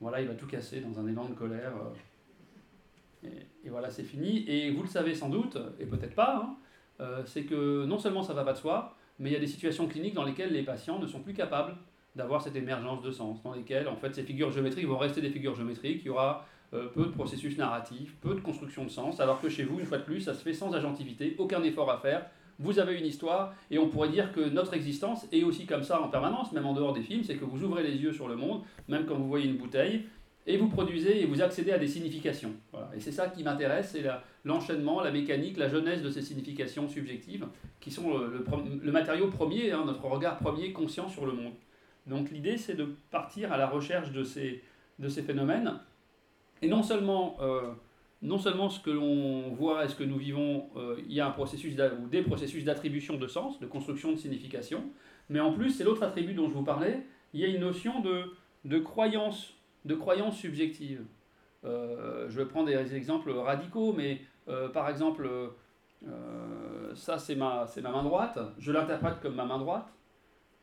Voilà, 0.00 0.20
il 0.20 0.28
va 0.28 0.34
tout 0.34 0.46
casser 0.46 0.80
dans 0.80 1.00
un 1.00 1.06
élan 1.08 1.24
de 1.24 1.34
colère. 1.34 1.72
Et, 3.24 3.28
et, 3.64 3.70
voilà, 3.70 3.90
c'est 3.90 4.04
fini. 4.04 4.44
Et 4.48 4.70
vous 4.70 4.82
le 4.82 4.88
savez 4.88 5.14
sans 5.14 5.28
doute, 5.28 5.58
et 5.80 5.86
peut-être 5.86 6.14
pas, 6.14 6.36
hein, 6.36 6.56
euh, 7.00 7.22
c'est 7.26 7.44
que 7.44 7.84
non 7.84 7.98
seulement 7.98 8.22
ça 8.22 8.32
va 8.32 8.44
pas 8.44 8.52
de 8.52 8.58
soi, 8.58 8.96
mais 9.18 9.30
il 9.30 9.32
y 9.32 9.36
a 9.36 9.40
des 9.40 9.46
situations 9.46 9.86
cliniques 9.86 10.14
dans 10.14 10.24
lesquelles 10.24 10.52
les 10.52 10.62
patients 10.62 10.98
ne 10.98 11.06
sont 11.06 11.20
plus 11.20 11.34
capables 11.34 11.76
d'avoir 12.16 12.42
cette 12.42 12.56
émergence 12.56 13.02
de 13.02 13.10
sens, 13.10 13.42
dans 13.42 13.52
lesquelles 13.52 13.88
en 13.88 13.96
fait 13.96 14.14
ces 14.14 14.22
figures 14.22 14.50
géométriques 14.50 14.86
vont 14.86 14.98
rester 14.98 15.20
des 15.20 15.30
figures 15.30 15.54
géométriques, 15.54 16.00
il 16.04 16.08
y 16.08 16.10
aura 16.10 16.46
euh, 16.74 16.88
peu 16.88 17.04
de 17.04 17.10
processus 17.10 17.56
narratifs, 17.56 18.16
peu 18.20 18.34
de 18.34 18.40
construction 18.40 18.84
de 18.84 18.90
sens, 18.90 19.20
alors 19.20 19.40
que 19.40 19.48
chez 19.48 19.64
vous, 19.64 19.78
une 19.78 19.86
fois 19.86 19.98
de 19.98 20.02
plus, 20.02 20.20
ça 20.20 20.34
se 20.34 20.42
fait 20.42 20.52
sans 20.52 20.74
agentivité, 20.74 21.36
aucun 21.38 21.62
effort 21.62 21.90
à 21.90 21.98
faire, 21.98 22.26
vous 22.58 22.80
avez 22.80 22.98
une 22.98 23.06
histoire, 23.06 23.54
et 23.70 23.78
on 23.78 23.88
pourrait 23.88 24.08
dire 24.08 24.32
que 24.32 24.40
notre 24.40 24.74
existence 24.74 25.28
est 25.30 25.44
aussi 25.44 25.64
comme 25.64 25.84
ça 25.84 26.02
en 26.02 26.08
permanence, 26.08 26.52
même 26.52 26.66
en 26.66 26.74
dehors 26.74 26.92
des 26.92 27.02
films, 27.02 27.22
c'est 27.22 27.36
que 27.36 27.44
vous 27.44 27.62
ouvrez 27.62 27.84
les 27.84 27.96
yeux 27.96 28.12
sur 28.12 28.26
le 28.26 28.34
monde, 28.34 28.62
même 28.88 29.06
quand 29.06 29.14
vous 29.14 29.28
voyez 29.28 29.46
une 29.46 29.56
bouteille, 29.56 30.06
et 30.48 30.56
vous 30.56 30.68
produisez 30.68 31.20
et 31.22 31.26
vous 31.26 31.42
accédez 31.42 31.72
à 31.72 31.78
des 31.78 31.86
significations. 31.86 32.54
Et 32.96 33.00
c'est 33.00 33.12
ça 33.12 33.28
qui 33.28 33.44
m'intéresse, 33.44 33.90
c'est 33.92 34.02
l'enchaînement, 34.46 35.02
la, 35.02 35.10
mécanique, 35.10 35.58
la 35.58 35.68
jeunesse 35.68 36.02
de 36.02 36.10
ces 36.10 36.22
significations 36.22 36.88
subjectives, 36.88 37.46
qui 37.80 37.90
sont 37.90 38.18
le, 38.18 38.90
matériau 38.90 39.28
premier, 39.28 39.72
hein, 39.72 39.84
notre 39.84 40.06
regard 40.06 40.38
premier 40.38 40.72
conscient 40.72 41.06
sur 41.06 41.26
le 41.26 41.32
monde. 41.32 41.52
Donc 42.06 42.30
l'idée, 42.30 42.56
c'est 42.56 42.74
de 42.74 42.88
partir 43.10 43.52
à 43.52 43.58
la 43.58 43.66
recherche 43.66 44.10
de 44.10 44.24
ces, 44.24 44.62
phénomènes, 45.22 45.80
et 46.62 46.66
non 46.66 46.82
seulement, 46.82 47.36
euh, 47.42 47.70
non 48.22 48.38
seulement 48.38 48.70
ce 48.70 48.80
que 48.80 48.90
l'on 48.90 49.50
voit 49.50 49.84
et 49.84 49.88
ce 49.88 49.96
que 49.96 50.04
nous 50.04 50.16
vivons, 50.16 50.70
euh, 50.76 50.96
il 51.06 51.12
y 51.12 51.20
a 51.20 51.26
un 51.26 51.30
processus 51.30 51.74
ou 51.74 52.08
des 52.08 52.22
processus 52.22 52.64
d'attribution 52.64 53.18
de 53.18 53.26
sens, 53.26 53.60
de 53.60 53.66
construction 53.66 54.12
de 54.12 54.16
signification, 54.16 54.82
mais 55.28 55.40
en 55.40 55.52
plus, 55.52 55.72
c'est 55.72 55.84
l'autre 55.84 56.02
attribut 56.02 56.32
dont 56.32 56.48
je 56.48 56.54
vous 56.54 56.64
parlais, 56.64 57.02
il 57.34 57.40
y 57.40 57.44
a 57.44 57.48
une 57.48 57.60
notion 57.60 58.00
de 58.00 58.78
croyance 58.78 59.57
de 59.84 59.94
croyances 59.94 60.36
subjectives. 60.36 61.04
Euh, 61.64 62.28
je 62.28 62.36
vais 62.40 62.46
prendre 62.46 62.66
des 62.68 62.94
exemples 62.94 63.30
radicaux, 63.30 63.92
mais 63.92 64.20
euh, 64.48 64.68
par 64.68 64.88
exemple, 64.88 65.28
euh, 66.06 66.94
ça 66.94 67.18
c'est 67.18 67.34
ma, 67.34 67.66
c'est 67.66 67.82
ma 67.82 67.90
main 67.90 68.02
droite, 68.02 68.38
je 68.58 68.70
l'interprète 68.72 69.20
comme 69.20 69.34
ma 69.34 69.44
main 69.44 69.58
droite, 69.58 69.88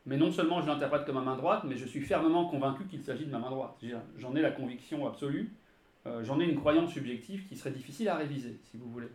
mais 0.05 0.17
non 0.17 0.31
seulement 0.31 0.61
je 0.61 0.67
l'interprète 0.67 1.05
comme 1.05 1.15
ma 1.15 1.21
main 1.21 1.35
droite, 1.35 1.63
mais 1.65 1.75
je 1.75 1.85
suis 1.85 2.01
fermement 2.01 2.45
convaincu 2.45 2.85
qu'il 2.85 3.03
s'agit 3.03 3.25
de 3.25 3.31
ma 3.31 3.39
main 3.39 3.49
droite. 3.49 3.75
J'en 4.17 4.35
ai 4.35 4.41
la 4.41 4.51
conviction 4.51 5.05
absolue, 5.07 5.53
j'en 6.21 6.39
ai 6.39 6.45
une 6.45 6.55
croyance 6.55 6.91
subjective 6.91 7.47
qui 7.47 7.55
serait 7.55 7.71
difficile 7.71 8.07
à 8.09 8.15
réviser, 8.15 8.59
si 8.63 8.77
vous 8.77 8.89
voulez. 8.89 9.09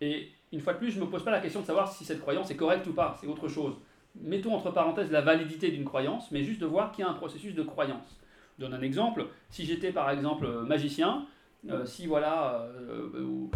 Et 0.00 0.28
une 0.52 0.60
fois 0.60 0.72
de 0.72 0.78
plus, 0.78 0.92
je 0.92 1.00
ne 1.00 1.04
me 1.04 1.10
pose 1.10 1.24
pas 1.24 1.30
la 1.30 1.40
question 1.40 1.60
de 1.60 1.66
savoir 1.66 1.92
si 1.92 2.04
cette 2.04 2.20
croyance 2.20 2.50
est 2.50 2.56
correcte 2.56 2.86
ou 2.86 2.94
pas, 2.94 3.16
c'est 3.20 3.26
autre 3.26 3.48
chose. 3.48 3.74
Mettons 4.14 4.54
entre 4.54 4.70
parenthèses 4.70 5.10
la 5.10 5.20
validité 5.20 5.70
d'une 5.70 5.84
croyance, 5.84 6.30
mais 6.30 6.42
juste 6.42 6.60
de 6.60 6.66
voir 6.66 6.92
qu'il 6.92 7.04
y 7.04 7.08
a 7.08 7.10
un 7.10 7.14
processus 7.14 7.54
de 7.54 7.62
croyance 7.62 8.19
donne 8.60 8.74
un 8.74 8.82
exemple. 8.82 9.26
Si 9.48 9.64
j'étais 9.64 9.90
par 9.90 10.10
exemple 10.10 10.46
magicien, 10.66 11.26
euh, 11.68 11.84
si 11.84 12.06
voilà, 12.06 12.68
euh, 12.74 13.22
ou 13.22 13.50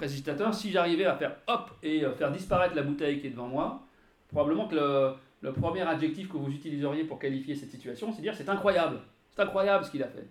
euh, 0.00 0.52
si 0.52 0.70
j'arrivais 0.70 1.04
à 1.04 1.16
faire 1.16 1.36
hop 1.46 1.70
et 1.82 2.04
faire 2.16 2.30
disparaître 2.30 2.74
la 2.74 2.82
bouteille 2.82 3.20
qui 3.20 3.26
est 3.26 3.30
devant 3.30 3.48
moi, 3.48 3.82
probablement 4.28 4.68
que 4.68 4.76
le, 4.76 5.12
le, 5.42 5.52
premier 5.52 5.82
adjectif 5.82 6.28
que 6.28 6.36
vous 6.36 6.50
utiliseriez 6.50 7.04
pour 7.04 7.18
qualifier 7.18 7.54
cette 7.54 7.70
situation, 7.70 8.12
c'est 8.12 8.22
dire 8.22 8.34
c'est 8.34 8.48
incroyable. 8.48 8.98
C'est 9.30 9.42
incroyable 9.42 9.84
ce 9.84 9.90
qu'il 9.90 10.02
a 10.02 10.08
fait. 10.08 10.28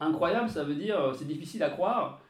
Incroyable, 0.00 0.48
ça 0.48 0.62
veut 0.64 0.74
dire 0.74 1.12
c'est 1.16 1.26
difficile 1.26 1.62
à 1.62 1.70
croire 1.70 2.20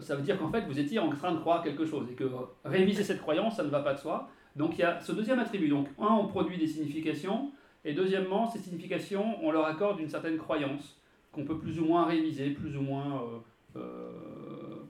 ça 0.00 0.16
veut 0.16 0.22
dire 0.22 0.36
qu'en 0.40 0.50
fait, 0.50 0.62
vous 0.62 0.80
étiez 0.80 0.98
en 0.98 1.08
train 1.10 1.30
de 1.30 1.38
croire 1.38 1.62
quelque 1.62 1.86
chose 1.86 2.08
et 2.10 2.14
que 2.14 2.28
réviser 2.64 3.04
cette 3.04 3.20
croyance, 3.20 3.54
ça 3.54 3.62
ne 3.62 3.68
va 3.68 3.78
pas 3.78 3.94
de 3.94 4.00
soi. 4.00 4.28
Donc 4.56 4.76
il 4.76 4.80
y 4.80 4.84
a 4.84 4.98
ce 4.98 5.12
deuxième 5.12 5.38
attribut. 5.38 5.68
Donc, 5.68 5.86
un, 6.00 6.14
on 6.14 6.26
produit 6.26 6.58
des 6.58 6.66
significations, 6.66 7.52
et 7.84 7.94
deuxièmement, 7.94 8.46
ces 8.46 8.58
significations, 8.58 9.44
on 9.44 9.50
leur 9.50 9.66
accorde 9.66 10.00
une 10.00 10.08
certaine 10.08 10.38
croyance 10.38 10.96
qu'on 11.32 11.44
peut 11.44 11.58
plus 11.58 11.80
ou 11.80 11.84
moins 11.84 12.04
réviser, 12.04 12.50
plus 12.50 12.76
ou 12.76 12.82
moins 12.82 13.22
euh, 13.22 13.78
euh, 13.80 14.82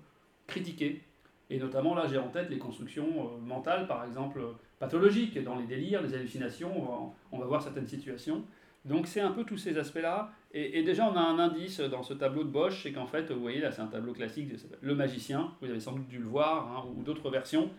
critiquer. 0.46 1.00
Et 1.49 1.58
notamment, 1.58 1.94
là, 1.94 2.06
j'ai 2.06 2.18
en 2.18 2.28
tête 2.28 2.50
les 2.50 2.58
constructions 2.58 3.06
euh, 3.06 3.38
mentales, 3.46 3.87
par 3.87 4.04
exemple, 4.04 4.42
pathologiques, 4.78 5.42
dans 5.42 5.56
les 5.56 5.64
délires, 5.64 6.02
les 6.02 6.14
hallucinations, 6.14 7.12
on 7.30 7.38
va, 7.38 7.46
voir 7.46 7.62
certaines 7.62 7.87
situations. 7.87 8.44
Donc 8.84 9.06
c'est 9.06 9.20
un 9.20 9.30
peu 9.30 9.44
tous 9.44 9.58
ces 9.58 9.78
aspects-là. 9.78 10.32
Et, 10.52 10.82
déjà, 10.82 11.08
on 11.08 11.16
a 11.16 11.20
un 11.20 11.38
indice 11.38 11.80
dans 11.80 12.02
ce 12.02 12.12
tableau 12.12 12.44
de 12.44 12.50
Bosch, 12.50 12.82
c'est 12.82 12.92
qu'en 12.92 13.06
fait, 13.06 13.30
vous 13.30 13.40
voyez, 13.40 13.61
là, 13.61 13.72
c'est 13.72 13.80
un 13.80 13.87
tableau 13.87 14.12
classique, 14.12 14.50
le 14.82 14.94
magicien, 14.94 15.52
vous 15.62 15.70
avez 15.70 15.80
sans 15.80 15.92
doute 15.92 16.08
dû 16.08 16.18
le 16.18 16.26
voir, 16.26 16.66
hein, 16.70 16.84
ou 16.94 17.02
d'autres 17.02 17.30
versions. 17.30 17.70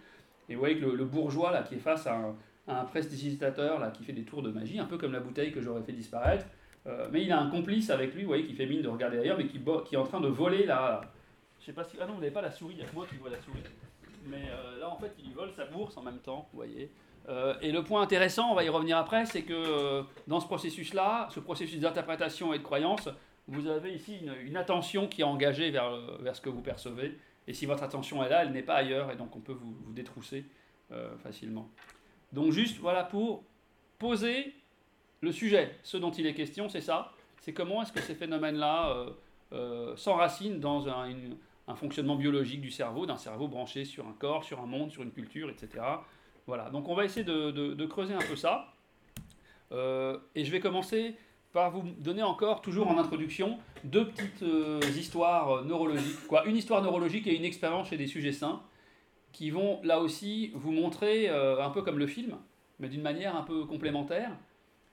Et 0.50 0.56
vous 0.56 0.60
voyez 0.60 0.80
que 0.80 0.86
le, 0.86 1.06
bourgeois, 1.06 1.52
là, 1.52 1.62
qui 1.62 1.76
est 1.76 1.80
face 1.80 2.08
à 2.08 2.16
un, 2.16 2.36
un 2.68 2.86
prestidigitateur, 2.86 3.80
là, 3.80 3.92
qui 3.92 4.04
fait 4.04 4.14
des 4.14 4.24
tours 4.24 4.42
de 4.42 4.50
magie, 4.50 4.80
un 4.80 4.86
peu 4.86 4.98
comme 4.98 5.12
la 5.12 5.20
bouteille 5.20 5.52
que 5.52 5.62
j'aurais 5.62 5.84
fait 5.84 5.92
disparaître, 5.92 6.46
euh, 6.86 7.08
mais 7.12 7.24
il 7.24 7.32
a 7.32 7.40
un 7.40 7.50
complice 7.50 7.90
avec 7.90 8.14
lui, 8.14 8.24
vous 8.24 8.28
voyez, 8.28 8.46
qui 8.46 8.54
fait 8.54 8.66
mine 8.66 8.82
de 8.82 8.90
regarder 8.90 9.18
d'ailleurs, 9.18 9.38
mais 9.38 9.48
qui, 9.48 9.58
est 9.58 9.98
en 9.98 10.06
train 10.06 10.22
de 10.22 10.28
voler 10.28 10.66
la. 10.66 11.02
Je 11.60 11.66
sais 11.66 11.74
pas 11.74 11.84
si. 11.84 11.98
Ah 12.00 12.06
non, 12.06 12.14
vous 12.14 12.20
n'avez 12.20 12.34
pas 12.34 12.42
la 12.42 12.52
souris, 12.52 12.76
il 12.78 12.82
y 12.82 12.84
a 12.84 12.90
que 12.90 12.96
moi 12.96 13.06
qui 13.10 13.16
vois 13.16 13.30
la 13.30 13.40
souris. 13.40 13.64
Mais 14.26 14.50
euh, 14.50 14.80
là, 14.80 14.90
en 14.90 14.98
fait, 14.98 15.14
il 15.24 15.34
vole 15.34 15.52
sa 15.56 15.66
bourse 15.66 15.96
en 15.98 16.02
même 16.02 16.20
temps, 16.20 16.48
vous 16.52 16.58
voyez. 16.58 16.92
Euh, 17.30 17.56
et 17.62 17.72
le 17.72 17.84
point 17.84 18.02
intéressant, 18.02 18.52
on 18.52 18.56
va 18.56 18.64
y 18.66 18.70
revenir 18.70 18.98
après, 18.98 19.26
c'est 19.26 19.44
que 19.44 20.04
dans 20.28 20.42
ce 20.42 20.46
processus-là, 20.46 21.30
ce 21.32 21.40
processus 21.40 21.80
d'interprétation 21.80 22.54
et 22.54 22.58
de 22.58 22.64
croyance, 22.64 23.08
vous 23.48 23.68
avez 23.68 23.94
ici 23.94 24.20
une, 24.46 24.58
attention 24.58 25.08
qui 25.08 25.22
est 25.22 25.26
engagée 25.26 25.72
vers, 25.72 25.98
vers, 26.20 26.36
ce 26.36 26.42
que 26.42 26.50
vous 26.50 26.62
percevez. 26.62 27.18
Et 27.48 27.54
si 27.54 27.66
votre 27.66 27.84
attention 27.84 28.24
est 28.24 28.30
là, 28.30 28.44
elle 28.44 28.52
n'est 28.52 28.62
pas 28.62 28.76
ailleurs, 28.76 29.12
et 29.12 29.16
donc 29.16 29.36
on 29.36 29.40
peut 29.40 29.54
vous, 29.54 29.74
vous 29.86 29.94
détrousser 29.94 30.46
facilement. 31.24 31.70
Donc 32.34 32.52
juste, 32.52 32.80
voilà, 32.80 33.04
pour 33.04 33.44
poser 34.00 34.54
le 35.22 35.32
sujet, 35.32 35.78
ce 35.84 35.98
dont 35.98 36.12
il 36.12 36.26
est 36.26 36.34
question, 36.34 36.68
c'est 36.68 36.82
ça. 36.82 37.14
C'est 37.42 37.54
comment 37.54 37.82
est-ce 37.84 37.94
que 37.94 38.02
ces 38.02 38.16
phénomènes-là 38.16 38.90
euh, 38.90 39.10
euh, 39.54 39.96
s'enracinent 39.96 40.60
dans 40.60 40.90
un, 40.90 41.14
fonctionnement 41.76 42.16
biologique 42.16 42.60
du 42.60 42.72
cerveau, 42.72 43.06
d'un 43.06 43.18
cerveau 43.18 43.48
branché 43.48 43.86
sur 43.86 44.08
un 44.08 44.14
corps, 44.14 44.44
sur 44.44 44.60
un 44.60 44.66
monde, 44.66 44.92
sur 44.92 45.04
une 45.04 45.12
culture, 45.12 45.50
etc. 45.50 45.84
Voilà, 46.48 46.70
donc 46.70 46.90
on 46.90 46.96
va 46.96 47.06
essayer 47.06 47.24
de, 47.24 47.86
creuser 47.86 48.14
un 48.14 48.20
peu 48.28 48.36
ça. 48.36 48.74
Euh, 49.72 50.18
et 50.36 50.44
je 50.44 50.52
vais 50.52 50.60
commencer 50.60 51.16
par 51.54 51.72
vous 51.72 51.84
donner 52.00 52.24
encore, 52.24 52.62
toujours 52.62 52.88
en 52.88 52.98
introduction, 52.98 53.60
deux 53.84 54.08
petites 54.08 54.44
histoires 54.98 55.64
neurologiques. 55.64 56.28
Quoi. 56.28 56.46
Une 56.48 56.58
histoire 56.58 56.82
neurologique 56.82 57.28
et 57.28 57.36
une 57.36 57.46
expérience 57.46 57.90
chez 57.90 57.98
des 57.98 58.08
sujets 58.08 58.32
sains, 58.32 58.62
qui 59.34 59.50
vont 59.50 59.82
là 59.84 60.00
aussi 60.00 60.52
vous 60.56 60.72
montrer, 60.72 61.28
un 61.28 61.70
peu 61.72 61.82
comme 61.82 62.00
le 62.00 62.08
film, 62.08 62.38
mais 62.80 62.88
d'une 62.88 63.02
manière 63.02 63.36
un 63.36 63.44
peu 63.44 63.66
complémentaire, 63.66 64.32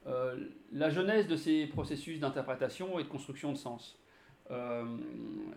euh, 0.06 0.35
la 0.73 0.88
genèse 0.88 1.26
de 1.26 1.37
ces 1.37 1.66
processus 1.66 2.20
d'interprétation 2.20 2.99
et 2.99 3.02
de 3.02 3.09
construction 3.09 3.52
de 3.52 3.56
sens. 3.56 3.99
Euh, 4.50 4.85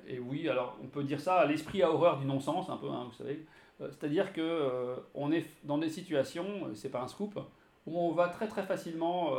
et 0.08 0.20
oui, 0.20 0.50
alors 0.50 0.78
on 0.84 0.88
peut 0.88 1.04
dire 1.04 1.20
ça, 1.20 1.46
l'esprit 1.46 1.82
a 1.82 1.92
horreur 1.92 2.20
du 2.20 2.25
non-sens, 2.25 2.70
un 2.70 2.78
peu, 2.78 2.90
hein, 2.90 3.08
vous 3.10 3.18
savez. 3.18 3.46
Euh, 3.82 3.88
c'est-à-dire 3.90 4.34
que 4.34 4.96
on 5.16 5.32
est 5.32 5.46
dans 5.63 5.78
des 5.78 5.90
situations, 5.90 6.74
c'est 6.75 6.90
pas 6.90 7.02
un 7.02 7.08
scoop, 7.08 7.40
où 7.88 7.98
on 7.98 8.12
va 8.12 8.28
très 8.28 8.48
très 8.48 8.63
facilement 8.63 9.32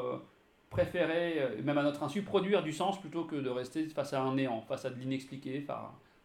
préférer, 0.71 1.57
même 1.63 1.79
à 1.79 1.83
notre 1.83 2.03
insu, 2.03 2.23
produire 2.23 2.63
du 2.63 2.73
sens 2.73 3.01
plutôt 3.01 3.25
que 3.25 3.37
de 3.37 3.49
rester 3.49 3.87
face 3.89 4.13
à 4.13 4.23
un 4.23 4.35
néant, 4.35 4.63
face 4.63 4.85
à 4.85 4.91
de 4.91 4.99
l'inexpliqué, 4.99 5.65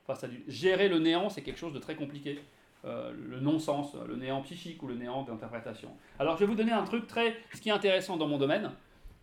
face 0.07 0.23
à 0.23 0.27
du... 0.27 0.43
Gérer 0.47 0.89
le 0.89 0.99
néant, 0.99 1.29
c'est 1.29 1.43
quelque 1.43 1.59
chose 1.59 1.73
de 1.73 1.79
très 1.79 1.95
compliqué. 1.95 2.39
Euh, 2.85 3.11
le 3.29 3.41
non-sens, 3.41 3.93
le 4.07 4.15
néant 4.15 4.41
psychique 4.41 4.81
ou 4.81 4.87
le 4.87 4.95
néant 4.95 5.23
d'interprétation. 5.23 5.89
Alors 6.17 6.35
je 6.35 6.41
vais 6.41 6.45
vous 6.45 6.55
donner 6.55 6.71
un 6.71 6.85
truc 6.85 7.07
très... 7.07 7.35
Ce 7.53 7.59
qui 7.59 7.67
est 7.67 7.73
intéressant 7.73 8.15
dans 8.15 8.27
mon 8.27 8.37
domaine, 8.37 8.71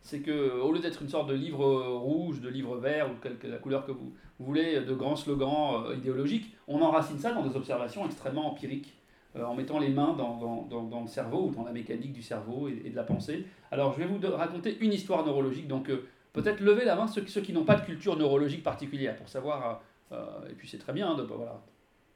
c'est 0.03 0.21
que 0.21 0.61
au 0.61 0.73
lieu 0.73 0.79
d'être 0.79 1.01
une 1.01 1.09
sorte 1.09 1.31
de 1.31 1.35
livre 1.35 1.65
rouge, 1.97 2.43
de 2.43 2.51
livre 2.51 2.77
vert, 2.77 3.11
ou 3.11 3.15
quelque, 3.15 3.47
la 3.47 3.57
couleur 3.57 3.87
que 3.87 3.93
vous, 3.93 4.13
voulez, 4.41 4.83
de 4.83 4.93
grands 4.93 5.17
slogans 5.17 5.87
euh, 5.87 5.97
idéologiques, 5.97 6.55
on 6.69 6.83
enracine 6.83 7.19
ça 7.19 7.33
dans 7.33 7.43
des 7.43 7.57
observations 7.57 8.05
extrêmement 8.05 8.47
empiriques, 8.47 8.93
euh, 9.37 9.45
en 9.45 9.55
mettant 9.55 9.79
les 9.79 9.89
mains 9.89 10.13
dans, 10.13 10.69
le 10.71 11.09
cerveau 11.09 11.47
ou 11.47 11.51
dans 11.51 11.65
la 11.65 11.73
mécanique 11.73 12.13
du 12.13 12.23
cerveau 12.23 12.69
et, 12.69 12.91
de 12.91 12.97
la 12.97 13.05
pensée. 13.05 13.47
Alors 13.71 13.95
je 13.95 14.01
vais 14.01 14.07
vous 14.07 14.21
raconter 14.37 14.77
une 14.81 14.93
histoire 14.93 15.25
neurologique, 15.25 15.67
donc 15.67 15.91
peut-être 16.35 16.61
lever 16.61 16.85
la 16.85 16.95
main 16.95 17.07
ceux, 17.07 17.23
qui 17.23 17.55
n'ont 17.55 17.65
pas 17.65 17.77
de 17.77 17.87
culture 17.87 18.19
neurologique 18.19 18.63
particulière, 18.63 19.17
pour 19.17 19.31
savoir... 19.31 19.81
et 20.13 20.53
puis 20.59 20.69
c'est 20.69 20.79
très 20.79 20.93
bien, 20.93 21.15
de, 21.15 21.23
voilà. 21.23 21.63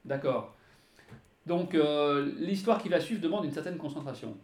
D'accord. 0.05 0.55
Donc 1.47 1.75
euh, 1.75 2.33
l'histoire 2.39 2.83
qui 2.83 2.89
va 2.89 3.01
suivre 3.01 3.21
demande 3.21 3.45
une 3.45 3.53
certaine 3.53 3.77
concentration. 3.77 4.37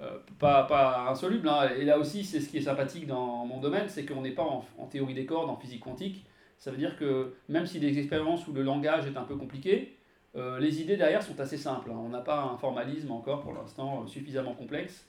Euh, 0.00 0.16
pas, 0.38 0.62
pas, 0.62 1.08
insoluble. 1.10 1.48
Hein. 1.48 1.70
Et 1.76 1.84
là 1.84 1.98
aussi, 1.98 2.22
c'est 2.22 2.40
ce 2.40 2.48
qui 2.48 2.58
est 2.58 2.62
sympathique 2.62 3.08
dans 3.08 3.44
mon 3.44 3.58
domaine, 3.58 3.88
c'est 3.88 4.04
qu'on 4.04 4.22
n'est 4.22 4.30
pas 4.30 4.44
en, 4.44 4.86
théorie 4.86 5.12
des 5.12 5.26
cordes, 5.26 5.50
en 5.50 5.56
physique 5.56 5.80
quantique. 5.80 6.24
Ça 6.56 6.70
veut 6.70 6.76
dire 6.76 6.96
que 6.96 7.34
même 7.48 7.66
si 7.66 7.80
des 7.80 7.98
expériences 7.98 8.46
où 8.46 8.52
le 8.52 8.62
langage 8.62 9.06
est 9.06 9.16
un 9.16 9.24
peu 9.24 9.34
compliqué, 9.34 9.96
euh, 10.36 10.60
les 10.60 10.80
idées 10.80 10.96
derrière 10.96 11.20
sont 11.20 11.40
assez 11.40 11.56
simples. 11.56 11.90
Hein. 11.90 11.98
On 11.98 12.10
n'a 12.10 12.20
pas 12.20 12.42
un 12.42 12.56
formalisme 12.56 13.10
encore 13.10 13.42
pour 13.42 13.52
l'instant 13.54 14.06
suffisamment 14.06 14.54
complexe. 14.54 15.04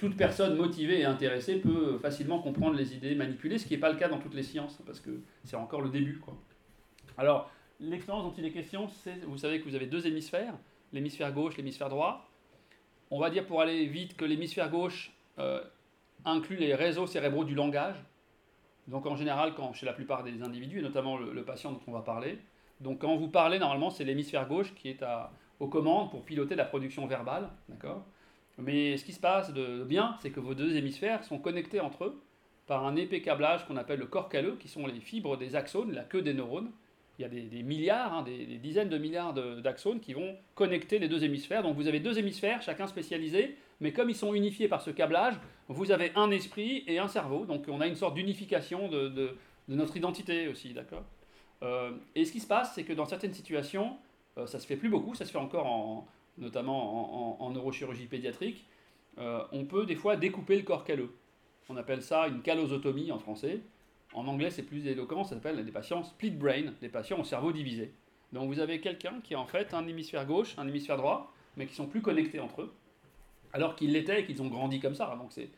toute, 0.00 0.16
personne 0.16 0.56
motivée 0.56 1.00
et 1.00 1.04
intéressée 1.04 1.60
peut 1.60 1.98
facilement 1.98 2.40
comprendre 2.40 2.76
les 2.76 2.96
idées 2.96 3.14
manipulées, 3.14 3.58
ce 3.58 3.66
qui 3.66 3.74
n'est 3.74 3.80
pas 3.80 3.92
le 3.92 3.98
cas 3.98 4.08
dans 4.08 4.18
toutes 4.18 4.34
les 4.34 4.42
sciences, 4.42 4.80
parce 4.86 4.98
que 4.98 5.10
c'est 5.44 5.56
encore 5.56 5.82
le 5.82 5.90
début. 5.90 6.18
Quoi. 6.18 6.34
Alors, 7.16 7.48
l'expérience 7.80 8.24
dont 8.24 8.34
il 8.36 8.44
est 8.44 8.50
question, 8.50 8.88
c'est, 8.88 9.24
vous 9.24 9.38
savez 9.38 9.60
que 9.60 9.68
vous 9.68 9.74
avez 9.74 9.86
deux 9.86 10.06
hémisphères, 10.06 10.54
l'hémisphère 10.92 11.32
gauche, 11.32 11.56
l'hémisphère 11.56 11.88
droit. 11.88 12.28
On 13.10 13.18
va 13.18 13.30
dire 13.30 13.46
pour 13.46 13.60
aller 13.60 13.86
vite 13.86 14.16
que 14.16 14.24
l'hémisphère 14.24 14.70
gauche 14.70 15.12
euh, 15.38 15.62
inclut 16.24 16.56
les 16.56 16.74
réseaux 16.74 17.06
cérébraux 17.06 17.44
du 17.44 17.54
langage. 17.54 17.96
Donc 18.86 19.06
en 19.06 19.16
général, 19.16 19.54
quand, 19.54 19.72
chez 19.72 19.86
la 19.86 19.92
plupart 19.92 20.24
des 20.24 20.42
individus, 20.42 20.78
et 20.78 20.82
notamment 20.82 21.16
le, 21.16 21.42
patient 21.44 21.72
dont 21.72 21.80
on 21.86 21.92
va 21.92 22.00
parler, 22.00 22.38
donc 22.80 23.00
quand 23.00 23.16
vous 23.16 23.28
parlez, 23.28 23.58
normalement, 23.58 23.90
c'est 23.90 24.04
l'hémisphère 24.04 24.48
gauche 24.48 24.74
qui 24.74 24.88
est 24.88 25.02
à, 25.02 25.32
aux 25.60 25.68
commandes 25.68 26.10
pour 26.10 26.24
piloter 26.24 26.54
la 26.54 26.64
production 26.64 27.06
verbale. 27.06 27.50
D'accord? 27.68 28.04
Mais 28.56 28.96
ce 28.96 29.04
qui 29.04 29.12
se 29.12 29.20
passe 29.20 29.52
de 29.52 29.84
bien, 29.84 30.16
c'est 30.20 30.30
que 30.30 30.40
vos 30.40 30.54
deux 30.54 30.76
hémisphères 30.76 31.24
sont 31.24 31.38
connectés 31.38 31.80
entre 31.80 32.04
eux 32.04 32.22
par 32.66 32.84
un 32.84 32.96
épais 32.96 33.22
câblage 33.22 33.66
qu'on 33.66 33.76
appelle 33.76 33.98
le 33.98 34.06
corps 34.06 34.28
calleux, 34.28 34.56
qui 34.60 34.68
sont 34.68 34.86
les 34.86 35.00
fibres 35.00 35.36
des 35.36 35.56
axones, 35.56 35.92
la 35.92 36.04
queue 36.04 36.22
des 36.22 36.34
neurones, 36.34 36.70
il 37.18 37.22
y 37.22 37.24
a 37.24 37.28
des, 37.28 37.62
milliards, 37.62 38.14
hein, 38.14 38.22
des, 38.22 38.58
dizaines 38.58 38.88
de 38.88 38.98
milliards 38.98 39.34
d'axones 39.34 39.98
qui 39.98 40.14
vont 40.14 40.36
connecter 40.54 40.98
les 40.98 41.08
deux 41.08 41.24
hémisphères. 41.24 41.62
Donc 41.62 41.74
vous 41.76 41.88
avez 41.88 41.98
deux 41.98 42.18
hémisphères, 42.18 42.62
chacun 42.62 42.86
spécialisé, 42.86 43.56
mais 43.80 43.92
comme 43.92 44.08
ils 44.08 44.14
sont 44.16 44.34
unifiés 44.34 44.68
par 44.68 44.82
ce 44.82 44.90
câblage, 44.90 45.34
vous 45.66 45.90
avez 45.90 46.12
un 46.14 46.30
esprit 46.30 46.84
et 46.86 46.98
un 46.98 47.08
cerveau. 47.08 47.44
Donc 47.44 47.64
on 47.68 47.80
a 47.80 47.88
une 47.88 47.96
sorte 47.96 48.14
d'unification 48.14 48.88
de, 48.88 49.36
notre 49.68 49.96
identité 49.96 50.48
aussi, 50.48 50.72
d'accord? 50.72 51.02
Euh, 51.62 51.90
Et 52.14 52.24
ce 52.24 52.30
qui 52.30 52.40
se 52.40 52.46
passe, 52.46 52.74
c'est 52.74 52.84
que 52.84 52.92
dans 52.92 53.04
certaines 53.04 53.34
situations, 53.34 53.96
euh, 54.38 54.46
ça 54.46 54.60
se 54.60 54.66
fait 54.66 54.76
plus 54.76 54.88
beaucoup, 54.88 55.14
ça 55.14 55.24
se 55.24 55.32
fait 55.32 55.38
encore 55.38 55.66
en, 55.66 56.06
notamment 56.38 57.42
en, 57.42 57.50
neurochirurgie 57.50 58.06
pédiatrique, 58.06 58.64
euh, 59.18 59.42
on 59.50 59.64
peut 59.64 59.86
des 59.86 59.96
fois 59.96 60.16
découper 60.16 60.56
le 60.56 60.62
corps 60.62 60.84
calleux. 60.84 61.12
On 61.68 61.76
appelle 61.76 62.02
ça 62.02 62.28
une 62.28 62.42
callosotomie 62.42 63.10
en 63.10 63.18
français. 63.18 63.60
En 64.14 64.26
anglais, 64.26 64.50
c'est 64.50 64.62
plus 64.62 64.86
éloquent, 64.86 65.24
ça 65.24 65.34
s'appelle 65.34 65.64
des 65.64 65.72
patients 65.72 66.02
split 66.02 66.30
brain, 66.30 66.72
des 66.80 66.88
patients 66.88 67.20
au 67.20 67.24
cerveau 67.24 67.52
divisé. 67.52 67.92
Donc 68.32 68.48
vous 68.48 68.60
avez 68.60 68.80
quelqu'un 68.80 69.20
qui 69.22 69.34
a 69.34 69.40
en 69.40 69.46
fait 69.46 69.74
un 69.74 69.86
hémisphère 69.86 70.26
gauche, 70.26 70.54
un 70.58 70.66
hémisphère 70.66 70.96
droit, 70.96 71.32
mais 71.56 71.66
qui 71.66 71.74
sont 71.74 71.86
plus 71.86 72.02
connectés 72.02 72.40
entre 72.40 72.62
eux, 72.62 72.74
alors 73.52 73.74
qu'ils 73.76 73.92
l'étaient 73.92 74.20
et 74.20 74.24
qu'ils 74.24 74.42
ont 74.42 74.48
grandi 74.48 74.80
comme 74.80 74.94
ça. 74.94 75.16
Donc 75.18 75.32
c'est 75.32 75.50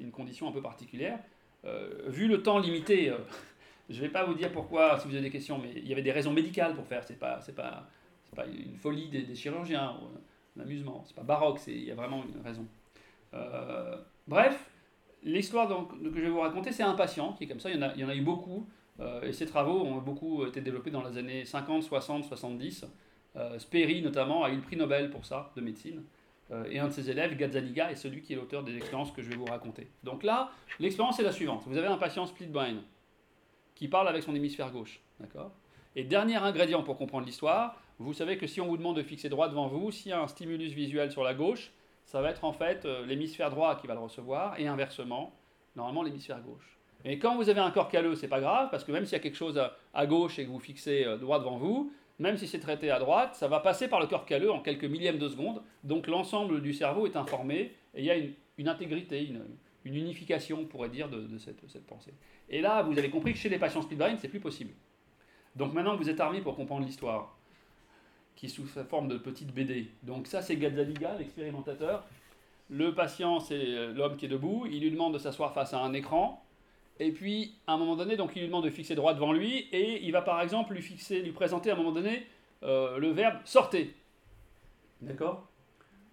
une 0.00 0.10
condition 0.10 0.48
un 0.48 0.52
peu 0.52 0.62
particulière. 0.62 1.18
Euh, 1.64 2.04
vu 2.06 2.28
le 2.28 2.42
temps 2.42 2.58
limité, 2.58 3.10
euh, 3.10 3.18
je 3.90 3.96
ne 3.96 4.00
vais 4.02 4.08
pas 4.08 4.24
vous 4.24 4.34
dire 4.34 4.52
pourquoi, 4.52 4.98
si 4.98 5.08
vous 5.08 5.14
avez 5.14 5.22
des 5.22 5.30
questions, 5.30 5.58
mais 5.58 5.72
il 5.74 5.86
y 5.86 5.92
avait 5.92 6.02
des 6.02 6.12
raisons 6.12 6.32
médicales 6.32 6.74
pour 6.74 6.86
faire. 6.86 7.04
C'est 7.04 7.18
pas, 7.18 7.40
pas, 7.54 8.46
une 8.46 8.76
folie 8.76 9.08
des, 9.08 9.34
chirurgiens, 9.34 9.96
un 10.56 10.60
amusement. 10.60 11.02
C'est 11.06 11.16
pas 11.16 11.22
baroque. 11.22 11.60
il 11.66 11.84
y 11.84 11.90
a 11.90 11.94
vraiment 11.94 12.24
une 12.24 12.42
raison. 12.42 12.66
Euh, 13.34 13.96
bref, 14.28 14.70
L'histoire 15.26 15.68
que 15.68 15.96
je 16.14 16.20
vais 16.20 16.28
vous 16.28 16.38
raconter, 16.38 16.70
c'est 16.70 16.84
un 16.84 16.94
patient 16.94 17.32
qui 17.32 17.44
est 17.44 17.46
comme 17.48 17.58
ça, 17.58 17.68
il 17.68 17.80
y 17.80 18.04
en 18.04 18.08
a, 18.08 18.14
eu 18.14 18.20
beaucoup, 18.20 18.64
euh, 19.00 19.22
et 19.22 19.32
ses 19.32 19.44
travaux 19.44 19.80
ont 19.80 19.96
beaucoup 19.96 20.46
été 20.46 20.60
développés 20.60 20.92
dans 20.92 21.02
les 21.02 21.18
années 21.18 21.44
50, 21.44 21.82
60, 21.82 22.24
70. 22.24 22.86
Euh, 23.34 23.58
Sperry 23.58 24.02
notamment 24.02 24.44
a 24.44 24.50
eu 24.50 24.54
le 24.54 24.62
prix 24.62 24.76
Nobel 24.76 25.10
pour 25.10 25.26
ça, 25.26 25.50
de 25.56 25.60
médecine. 25.60 26.04
Euh, 26.52 26.64
et 26.70 26.78
un 26.78 26.86
de 26.86 26.92
ses 26.92 27.10
élèves, 27.10 27.36
Gazzaniga, 27.36 27.90
est 27.90 27.96
celui 27.96 28.22
qui 28.22 28.34
est 28.34 28.36
l'auteur 28.36 28.62
des 28.62 28.76
expériences 28.76 29.10
que 29.10 29.20
je 29.20 29.28
vais 29.28 29.34
vous 29.34 29.46
raconter. 29.46 29.88
Donc 30.04 30.22
là, 30.22 30.52
l'expérience 30.78 31.18
est 31.18 31.24
la 31.24 31.32
suivante. 31.32 31.64
Vous 31.66 31.76
avez 31.76 31.88
un 31.88 31.98
patient 31.98 32.24
split 32.26 32.46
brain 32.46 32.76
qui 33.74 33.88
parle 33.88 34.06
avec 34.06 34.22
son 34.22 34.32
hémisphère 34.32 34.70
gauche. 34.70 35.00
D'accord? 35.18 35.50
Et 35.96 36.04
dernier 36.04 36.36
ingrédient 36.36 36.84
pour 36.84 36.96
comprendre 36.96 37.26
l'histoire, 37.26 37.80
vous 37.98 38.12
savez 38.12 38.38
que 38.38 38.46
si 38.46 38.60
on 38.60 38.68
vous 38.68 38.76
demande 38.76 38.96
de 38.96 39.02
fixer 39.02 39.28
droit 39.28 39.48
devant 39.48 39.66
vous, 39.66 39.90
s'il 39.90 40.10
y 40.10 40.12
a 40.12 40.22
un 40.22 40.28
stimulus 40.28 40.72
visuel 40.72 41.10
sur 41.10 41.24
la 41.24 41.34
gauche, 41.34 41.72
ça 42.06 42.22
va 42.22 42.30
être 42.30 42.44
en 42.44 42.52
fait 42.52 42.86
euh, 42.86 43.04
l'hémisphère 43.04 43.50
droit 43.50 43.76
qui 43.76 43.86
va 43.86 43.94
le 43.94 44.00
recevoir 44.00 44.58
et 44.58 44.66
inversement, 44.66 45.32
normalement 45.74 46.02
l'hémisphère 46.02 46.40
gauche. 46.40 46.78
Mais 47.04 47.18
quand 47.18 47.36
vous 47.36 47.50
avez 47.50 47.60
un 47.60 47.70
corps 47.70 47.88
calleux, 47.88 48.14
c'est 48.14 48.28
pas 48.28 48.40
grave, 48.40 48.68
parce 48.70 48.84
que 48.84 48.92
même 48.92 49.04
s'il 49.04 49.12
y 49.12 49.16
a 49.16 49.22
quelque 49.22 49.36
chose 49.36 49.60
à, 49.92 50.06
gauche 50.06 50.38
et 50.38 50.44
que 50.44 50.50
vous 50.50 50.60
fixez 50.60 51.04
euh, 51.04 51.18
droit 51.18 51.40
devant 51.40 51.56
vous, 51.56 51.92
même 52.18 52.36
si 52.38 52.46
c'est 52.46 52.60
traité 52.60 52.90
à 52.90 52.98
droite, 52.98 53.34
ça 53.34 53.48
va 53.48 53.60
passer 53.60 53.88
par 53.88 54.00
le 54.00 54.06
corps 54.06 54.24
calleux 54.24 54.50
en 54.50 54.60
quelques 54.60 54.84
millièmes 54.84 55.18
de 55.18 55.28
seconde. 55.28 55.62
Donc 55.84 56.06
l'ensemble 56.06 56.62
du 56.62 56.72
cerveau 56.72 57.06
est 57.06 57.16
informé 57.16 57.74
et 57.94 58.00
il 58.00 58.04
y 58.04 58.10
a 58.10 58.16
une, 58.56 58.68
intégrité, 58.68 59.26
une, 59.26 59.44
unification, 59.84 60.60
on 60.60 60.64
pourrait 60.64 60.88
dire, 60.88 61.08
de, 61.10 61.38
cette, 61.38 61.86
pensée. 61.86 62.14
Et 62.48 62.60
là, 62.60 62.82
vous 62.82 62.98
avez 62.98 63.10
compris 63.10 63.32
que 63.32 63.38
chez 63.38 63.48
les 63.48 63.58
patients 63.58 63.86
brain, 63.92 64.16
c'est 64.16 64.28
plus 64.28 64.40
possible. 64.40 64.72
Donc 65.54 65.74
maintenant 65.74 65.96
que 65.96 66.02
vous 66.02 66.08
êtes 66.08 66.20
armé 66.20 66.40
pour 66.40 66.56
comprendre 66.56 66.86
l'histoire, 66.86 67.35
qui 68.36 68.46
est 68.46 68.50
sous 68.50 68.68
sa 68.68 68.84
forme 68.84 69.08
de 69.08 69.16
petite 69.16 69.52
BD. 69.52 69.88
Donc 70.02 70.26
ça, 70.26 70.42
c'est 70.42 70.56
Gazzaniga, 70.56 71.16
l'expérimentateur. 71.18 72.04
Le 72.68 72.94
patient, 72.94 73.40
c'est 73.40 73.54
euh, 73.54 73.92
l'homme 73.92 74.16
qui 74.16 74.26
est 74.26 74.28
debout. 74.28 74.66
Il 74.70 74.82
lui 74.82 74.90
demande 74.90 75.14
de 75.14 75.18
s'asseoir 75.18 75.52
face 75.54 75.72
à 75.72 75.80
un 75.80 75.92
écran. 75.94 76.44
Et 76.98 77.12
puis, 77.12 77.54
à 77.66 77.72
un 77.72 77.76
moment 77.78 77.96
donné, 77.96 78.16
donc 78.16 78.32
il 78.36 78.40
lui 78.40 78.48
demande 78.48 78.64
de 78.64 78.70
fixer 78.70 78.94
droit 78.94 79.14
devant 79.14 79.32
lui, 79.32 79.68
et 79.72 80.04
il 80.04 80.12
va 80.12 80.22
par 80.22 80.40
exemple 80.40 80.72
lui 80.72 80.82
fixer, 80.82 81.20
lui 81.20 81.32
présenter 81.32 81.70
à 81.70 81.74
un 81.74 81.76
moment 81.76 81.92
donné 81.92 82.26
euh, 82.62 82.98
le 82.98 83.10
verbe 83.10 83.36
sortez. 83.44 83.94
D'accord? 85.02 85.46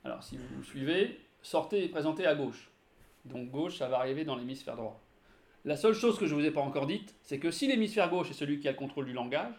Alors, 0.04 0.24
si 0.24 0.38
vous 0.38 0.64
suivez, 0.64 1.20
sortez 1.42 1.86
est 1.86 1.90
présenté 1.90 2.26
à 2.26 2.36
gauche. 2.36 2.70
Donc 3.26 3.50
gauche, 3.50 3.78
ça 3.78 3.88
va 3.88 4.00
arriver 4.00 4.26
dans 4.26 4.36
l'hémisphère 4.36 4.76
droit. 4.76 5.00
La 5.64 5.78
seule 5.78 5.94
chose 5.94 6.20
que 6.20 6.26
je 6.26 6.36
ne 6.36 6.42
vous 6.42 6.46
ai 6.46 6.52
pas 6.52 6.60
encore 6.60 6.88
dite, 6.88 7.16
c'est 7.22 7.40
que 7.40 7.50
si 7.50 7.68
l'hémisphère 7.68 8.10
gauche 8.10 8.30
est 8.30 8.34
celui 8.34 8.60
qui 8.60 8.68
a 8.68 8.72
le 8.72 8.78
contrôle 8.78 9.06
du 9.06 9.14
langage, 9.14 9.54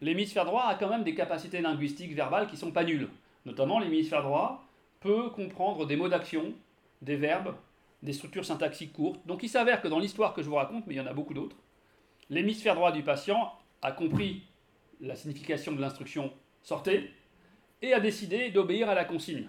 l'hémisphère 0.00 0.44
droit 0.44 0.64
a 0.64 0.74
quand 0.74 0.88
même 0.88 1.04
des 1.04 1.14
capacités 1.14 1.60
linguistiques 1.60 2.14
verbales 2.14 2.46
qui 2.46 2.56
sont 2.56 2.72
pas 2.72 2.84
nulles. 2.84 3.08
Notamment, 3.46 3.78
l'hémisphère 3.78 4.22
droit 4.22 4.64
peut 5.00 5.30
comprendre 5.30 5.86
des 5.86 5.96
mots 5.96 6.08
d'action, 6.08 6.52
des 7.02 7.16
verbes, 7.16 7.54
des 8.02 8.12
structures 8.12 8.44
syntaxiques 8.44 8.92
courtes. 8.92 9.20
Donc 9.26 9.42
il 9.42 9.48
s'avère 9.48 9.80
que 9.80 9.88
dans 9.88 9.98
l'histoire 9.98 10.34
que 10.34 10.42
je 10.42 10.48
vous 10.48 10.56
raconte, 10.56 10.86
mais 10.86 10.94
il 10.94 10.98
y 10.98 11.00
en 11.00 11.06
a 11.06 11.12
beaucoup 11.12 11.34
d'autres, 11.34 11.56
l'hémisphère 12.28 12.74
droit 12.74 12.92
du 12.92 13.02
patient 13.02 13.52
a 13.82 13.92
compris 13.92 14.42
la 15.00 15.16
signification 15.16 15.72
de 15.72 15.80
l'instruction 15.80 16.30
sortez 16.62 17.10
et 17.82 17.94
a 17.94 18.00
décidé 18.00 18.50
d'obéir 18.50 18.90
à 18.90 18.94
la 18.94 19.04
consigne. 19.04 19.48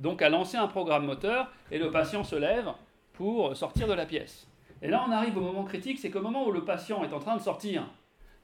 Donc 0.00 0.22
a 0.22 0.28
lancé 0.28 0.56
un 0.56 0.66
programme 0.66 1.06
moteur 1.06 1.52
et 1.70 1.78
le 1.78 1.90
patient 1.90 2.24
se 2.24 2.34
lève 2.34 2.72
pour 3.12 3.56
sortir 3.56 3.86
de 3.86 3.92
la 3.92 4.06
pièce. 4.06 4.48
Et 4.82 4.88
là 4.88 5.04
on 5.06 5.12
arrive 5.12 5.36
au 5.38 5.40
moment 5.40 5.64
critique, 5.64 6.00
c'est 6.00 6.10
qu'au 6.10 6.20
moment 6.20 6.46
où 6.46 6.50
le 6.50 6.64
patient 6.64 7.04
est 7.04 7.12
en 7.12 7.20
train 7.20 7.36
de 7.36 7.42
sortir, 7.42 7.88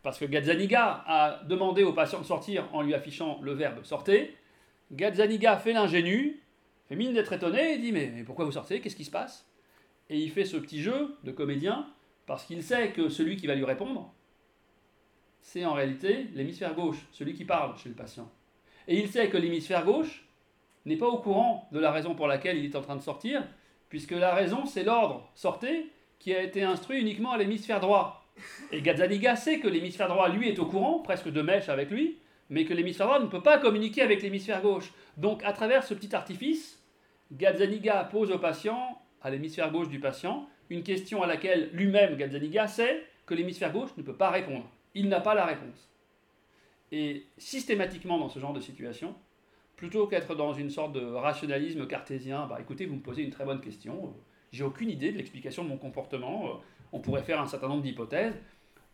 parce 0.02 0.18
que 0.18 0.24
Gazzaniga 0.24 1.04
a 1.06 1.40
demandé 1.44 1.82
au 1.82 1.92
patient 1.92 2.20
de 2.20 2.24
sortir 2.24 2.68
en 2.72 2.82
lui 2.82 2.94
affichant 2.94 3.38
le 3.42 3.52
verbe 3.52 3.84
sortez, 3.84 4.36
Gazzaniga 4.92 5.56
fait 5.56 5.72
l'ingénu, 5.72 6.40
fait 6.88 6.96
mine 6.96 7.12
d'être 7.12 7.32
étonné 7.32 7.74
et 7.74 7.78
dit 7.78 7.92
mais, 7.92 8.24
pourquoi 8.24 8.44
vous 8.44 8.52
sortez? 8.52 8.80
Qu'est-ce 8.80 8.96
qui 8.96 9.04
se 9.04 9.10
passe? 9.10 9.46
Et 10.08 10.18
il 10.18 10.30
fait 10.30 10.44
ce 10.44 10.56
petit 10.56 10.82
jeu 10.82 11.16
de 11.22 11.30
comédien 11.30 11.86
parce 12.26 12.44
qu'il 12.44 12.62
sait 12.62 12.90
que 12.90 13.08
celui 13.08 13.36
qui 13.36 13.46
va 13.46 13.54
lui 13.54 13.64
répondre, 13.64 14.12
c'est 15.40 15.64
en 15.64 15.72
réalité 15.72 16.28
l'hémisphère 16.34 16.74
gauche, 16.74 17.06
celui 17.12 17.34
qui 17.34 17.44
parle 17.44 17.76
chez 17.78 17.88
le 17.88 17.94
patient. 17.94 18.30
Et 18.88 18.98
il 18.98 19.08
sait 19.08 19.28
que 19.28 19.36
l'hémisphère 19.36 19.84
gauche 19.84 20.26
n'est 20.84 20.96
pas 20.96 21.08
au 21.08 21.18
courant 21.18 21.68
de 21.72 21.78
la 21.78 21.92
raison 21.92 22.14
pour 22.14 22.26
laquelle 22.26 22.58
il 22.58 22.64
est 22.64 22.76
en 22.76 22.82
train 22.82 22.96
de 22.96 23.02
sortir, 23.02 23.46
puisque 23.88 24.12
la 24.12 24.34
raison, 24.34 24.66
c'est 24.66 24.84
l'ordre 24.84 25.30
sortez 25.34 25.90
qui 26.18 26.34
a 26.34 26.42
été 26.42 26.62
instruit 26.62 27.00
uniquement 27.00 27.32
à 27.32 27.38
l'hémisphère 27.38 27.80
droit. 27.80 28.19
Et 28.72 28.82
Gazzaniga 28.82 29.36
sait 29.36 29.58
que 29.58 29.68
l'hémisphère 29.68 30.08
droit, 30.08 30.28
lui, 30.28 30.48
est 30.48 30.58
au 30.58 30.66
courant, 30.66 31.00
presque 31.00 31.28
de 31.28 31.42
mèche 31.42 31.68
avec 31.68 31.90
lui, 31.90 32.18
mais 32.48 32.64
que 32.64 32.74
l'hémisphère 32.74 33.06
droit 33.06 33.20
ne 33.20 33.26
peut 33.26 33.42
pas 33.42 33.58
communiquer 33.58 34.02
avec 34.02 34.22
l'hémisphère 34.22 34.62
gauche. 34.62 34.92
Donc, 35.16 35.42
à 35.44 35.52
travers 35.52 35.84
ce 35.84 35.94
petit 35.94 36.14
artifice, 36.14 36.82
Gazzaniga 37.32 38.04
pose 38.04 38.30
au 38.32 38.38
patient, 38.38 38.98
à 39.22 39.30
l'hémisphère 39.30 39.70
gauche 39.70 39.88
du 39.88 40.00
patient, 40.00 40.48
une 40.68 40.82
question 40.82 41.22
à 41.22 41.26
laquelle 41.26 41.70
lui-même, 41.72 42.16
Gazzaniga, 42.16 42.66
sait 42.68 43.04
que 43.26 43.34
l'hémisphère 43.34 43.72
gauche 43.72 43.90
ne 43.96 44.02
peut 44.02 44.16
pas 44.16 44.30
répondre. 44.30 44.68
Il 44.94 45.08
n'a 45.08 45.20
pas 45.20 45.34
la 45.34 45.46
réponse. 45.46 45.90
Et 46.92 47.26
systématiquement 47.38 48.18
dans 48.18 48.28
ce 48.28 48.38
genre 48.40 48.52
de 48.52 48.60
situation, 48.60 49.14
plutôt 49.76 50.06
qu'être 50.06 50.34
dans 50.34 50.52
une 50.52 50.70
sorte 50.70 50.92
de 50.92 51.00
rationalisme 51.00 51.86
cartésien, 51.86 52.46
bah 52.46 52.58
écoutez, 52.60 52.86
vous 52.86 52.96
me 52.96 53.00
posez 53.00 53.22
une 53.22 53.30
très 53.30 53.44
bonne 53.44 53.60
question, 53.60 54.12
j'ai 54.52 54.64
aucune 54.64 54.90
idée 54.90 55.12
de 55.12 55.16
l'explication 55.16 55.62
de 55.62 55.68
mon 55.68 55.76
comportement, 55.76 56.60
on 56.92 57.00
pourrait 57.00 57.22
faire 57.22 57.40
un 57.40 57.46
certain 57.46 57.68
nombre 57.68 57.82
d'hypothèses, 57.82 58.38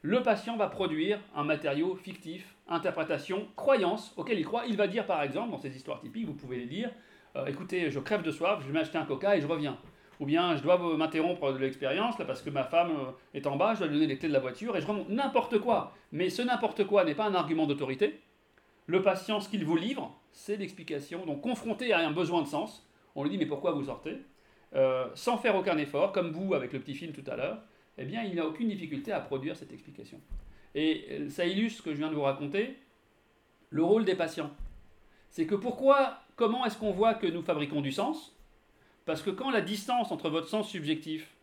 le 0.02 0.22
patient 0.22 0.56
va 0.56 0.68
produire 0.68 1.18
un 1.34 1.42
matériau 1.42 1.96
fictif, 1.96 2.54
interprétation, 2.68 3.48
croyance 3.56 4.12
auquel 4.16 4.38
il 4.38 4.44
croit. 4.44 4.64
Il 4.66 4.76
va 4.76 4.86
dire 4.86 5.06
par 5.06 5.22
exemple, 5.22 5.50
dans 5.50 5.58
ces 5.58 5.74
histoires 5.74 6.00
typiques, 6.00 6.26
vous 6.26 6.34
pouvez 6.34 6.58
les 6.58 6.66
dire, 6.66 6.90
euh, 7.34 7.46
écoutez, 7.46 7.90
je 7.90 7.98
crève 7.98 8.22
de 8.22 8.30
soif, 8.30 8.60
je 8.60 8.66
vais 8.66 8.72
m'acheter 8.72 8.98
un 8.98 9.04
coca 9.04 9.36
et 9.36 9.40
je 9.40 9.46
reviens. 9.46 9.78
Ou 10.20 10.26
bien 10.26 10.56
je 10.56 10.62
dois 10.62 10.78
m'interrompre 10.96 11.52
de 11.52 11.58
l'expérience 11.58 12.16
parce 12.18 12.40
que 12.40 12.50
ma 12.50 12.62
femme 12.62 12.92
euh, 12.92 13.10
est 13.34 13.46
en 13.46 13.56
bas, 13.56 13.74
je 13.74 13.80
dois 13.80 13.88
lui 13.88 13.94
donner 13.94 14.06
les 14.06 14.18
clés 14.18 14.28
de 14.28 14.32
la 14.32 14.40
voiture 14.40 14.76
et 14.76 14.80
je 14.80 14.86
remonte. 14.86 15.08
N'importe 15.08 15.58
quoi. 15.58 15.92
Mais 16.12 16.30
ce 16.30 16.42
n'importe 16.42 16.84
quoi 16.84 17.04
n'est 17.04 17.14
pas 17.14 17.26
un 17.26 17.34
argument 17.34 17.66
d'autorité. 17.66 18.20
Le 18.86 19.02
patient, 19.02 19.40
ce 19.40 19.48
qu'il 19.48 19.64
vous 19.64 19.76
livre, 19.76 20.16
c'est 20.30 20.56
l'explication. 20.56 21.26
Donc 21.26 21.40
confronté 21.40 21.92
à 21.92 22.06
un 22.06 22.12
besoin 22.12 22.42
de 22.42 22.46
sens, 22.46 22.88
on 23.14 23.24
lui 23.24 23.30
dit 23.30 23.38
mais 23.38 23.46
pourquoi 23.46 23.72
vous 23.72 23.84
sortez? 23.84 24.18
Euh, 24.74 25.08
Sans 25.14 25.36
faire 25.36 25.56
aucun 25.56 25.76
effort, 25.78 26.12
comme 26.12 26.30
vous 26.30 26.54
avec 26.54 26.72
le 26.72 26.78
petit 26.78 26.94
film 26.94 27.12
tout 27.12 27.28
à 27.28 27.36
l'heure, 27.36 27.58
eh 27.98 28.04
bien 28.04 28.22
il 28.22 28.34
n'a 28.34 28.46
aucune 28.46 28.68
difficulté 28.68 29.12
à 29.12 29.20
produire 29.20 29.56
cette 29.56 29.72
explication. 29.72 30.20
Et 30.74 31.26
ça 31.30 31.46
illustre 31.46 31.78
ce 31.78 31.82
que 31.82 31.92
je 31.92 31.98
viens 31.98 32.10
de 32.10 32.14
vous 32.14 32.22
raconter, 32.22 32.76
le 33.70 33.82
rôle 33.82 34.04
des 34.04 34.14
patients. 34.14 34.50
C'est 35.30 35.46
que 35.46 35.54
pourquoi 35.54 36.20
comment 36.36 36.64
est-ce 36.66 36.76
qu'on 36.76 36.92
voit 36.92 37.14
que 37.14 37.26
nous 37.26 37.42
fabriquons 37.42 37.80
du 37.80 37.92
sens? 37.92 38.36
Parce 39.06 39.22
que 39.22 39.30
quand 39.30 39.50
la 39.50 39.60
distance 39.60 40.12
entre 40.12 40.28
votre 40.28 40.48
sens 40.48 40.68
subjectif 40.68 41.34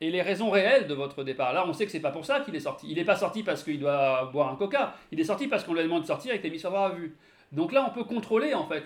et 0.00 0.10
les 0.10 0.22
raisons 0.22 0.50
réelles 0.50 0.86
de 0.86 0.94
votre 0.94 1.24
départ, 1.24 1.52
là 1.52 1.66
on 1.66 1.72
sait 1.72 1.84
que 1.84 1.92
c'est 1.92 2.00
pas 2.00 2.10
pour 2.10 2.24
ça 2.24 2.40
qu'il 2.40 2.54
est 2.54 2.60
sorti. 2.60 2.86
Il 2.88 2.96
n'est 2.96 3.04
pas 3.04 3.16
sorti 3.16 3.42
parce 3.42 3.62
qu'il 3.62 3.78
doit 3.78 4.30
boire 4.32 4.50
un 4.50 4.56
coca, 4.56 4.94
il 5.12 5.20
est 5.20 5.24
sorti 5.24 5.48
parce 5.48 5.64
qu'on 5.64 5.74
lui 5.74 5.80
a 5.80 5.84
demandé 5.84 6.02
de 6.02 6.06
sortir 6.06 6.30
avec 6.30 6.42
l'hémisphère 6.42 6.70
droit 6.70 6.86
à 6.86 6.94
vue. 6.94 7.16
Donc 7.52 7.72
là 7.72 7.86
on 7.88 7.94
peut 7.94 8.04
contrôler 8.04 8.54
en 8.54 8.66
fait 8.66 8.84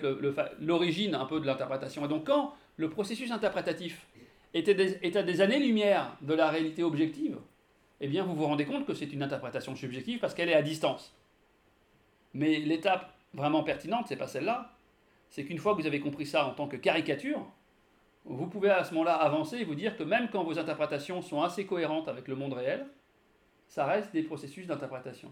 l'origine 0.59 1.15
un 1.15 1.25
peu 1.25 1.39
de 1.39 1.45
l'interprétation. 1.45 2.05
Et 2.05 2.07
donc 2.07 2.25
quand 2.25 2.53
le 2.77 2.89
processus 2.89 3.31
interprétatif 3.31 4.07
est 4.53 5.15
à 5.15 5.23
des 5.23 5.41
années-lumière 5.41 6.17
de 6.21 6.33
la 6.33 6.49
réalité 6.49 6.83
objective, 6.83 7.37
eh 7.99 8.07
bien 8.07 8.23
vous 8.23 8.35
vous 8.35 8.45
rendez 8.45 8.65
compte 8.65 8.85
que 8.85 8.93
c'est 8.93 9.13
une 9.13 9.23
interprétation 9.23 9.75
subjective 9.75 10.19
parce 10.19 10.33
qu'elle 10.33 10.49
est 10.49 10.55
à 10.55 10.61
distance. 10.61 11.15
Mais 12.33 12.59
l'étape 12.59 13.13
vraiment 13.33 13.63
pertinente, 13.63 14.05
c'est 14.07 14.17
pas 14.17 14.27
celle-là, 14.27 14.73
c'est 15.29 15.45
qu'une 15.45 15.59
fois 15.59 15.75
que 15.75 15.81
vous 15.81 15.87
avez 15.87 15.99
compris 15.99 16.25
ça 16.25 16.45
en 16.47 16.51
tant 16.51 16.67
que 16.67 16.75
caricature, 16.75 17.45
vous 18.25 18.47
pouvez 18.47 18.69
à 18.69 18.83
ce 18.83 18.93
moment-là 18.93 19.15
avancer 19.15 19.57
et 19.57 19.63
vous 19.63 19.75
dire 19.75 19.97
que 19.97 20.03
même 20.03 20.29
quand 20.29 20.43
vos 20.43 20.59
interprétations 20.59 21.21
sont 21.21 21.41
assez 21.41 21.65
cohérentes 21.65 22.07
avec 22.07 22.27
le 22.27 22.35
monde 22.35 22.53
réel, 22.53 22.85
ça 23.67 23.85
reste 23.85 24.11
des 24.11 24.23
processus 24.23 24.67
d'interprétation. 24.67 25.31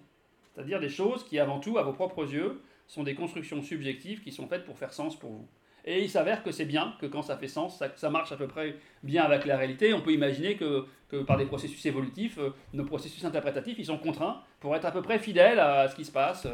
C'est-à-dire 0.54 0.80
des 0.80 0.90
choses 0.90 1.24
qui, 1.26 1.40
avant 1.40 1.60
tout, 1.60 1.78
à 1.78 1.84
vos 1.84 1.94
propres 1.94 2.32
yeux, 2.32 2.62
sont 2.88 3.04
des 3.04 3.14
constructions 3.14 3.62
subjectives 3.62 4.22
qui 4.24 4.32
sont 4.32 4.48
faites 4.48 4.66
pour 4.66 4.78
faire 4.78 4.94
sens 4.94 5.18
pour 5.18 5.30
vous. 5.30 5.48
Et 5.86 6.04
il 6.04 6.10
s'avère 6.10 6.44
que 6.44 6.52
c'est 6.52 6.66
bien, 6.66 6.96
que 7.00 7.06
quand 7.06 7.22
ça 7.22 7.38
fait 7.38 7.48
sens, 7.48 7.82
ça, 7.96 8.10
marche 8.10 8.32
à 8.32 8.38
peu 8.38 8.48
près 8.48 8.76
bien 9.04 9.24
avec 9.24 9.46
la 9.46 9.58
réalité. 9.58 9.94
On 9.94 10.02
peut 10.02 10.12
imaginer 10.12 10.56
que, 10.56 10.86
par 11.26 11.38
des 11.38 11.46
processus 11.46 11.86
évolutifs, 11.86 12.38
euh, 12.38 12.52
nos 12.74 12.86
processus 12.86 13.24
interprétatifs, 13.26 13.78
ils 13.80 13.86
sont 13.86 13.98
contraints 13.98 14.42
pour 14.60 14.76
être 14.76 14.86
à 14.86 14.92
peu 14.92 15.02
près 15.02 15.20
fidèles 15.20 15.60
à 15.60 15.88
ce 15.88 15.96
qui 15.96 16.06
se 16.06 16.12
passe, 16.12 16.48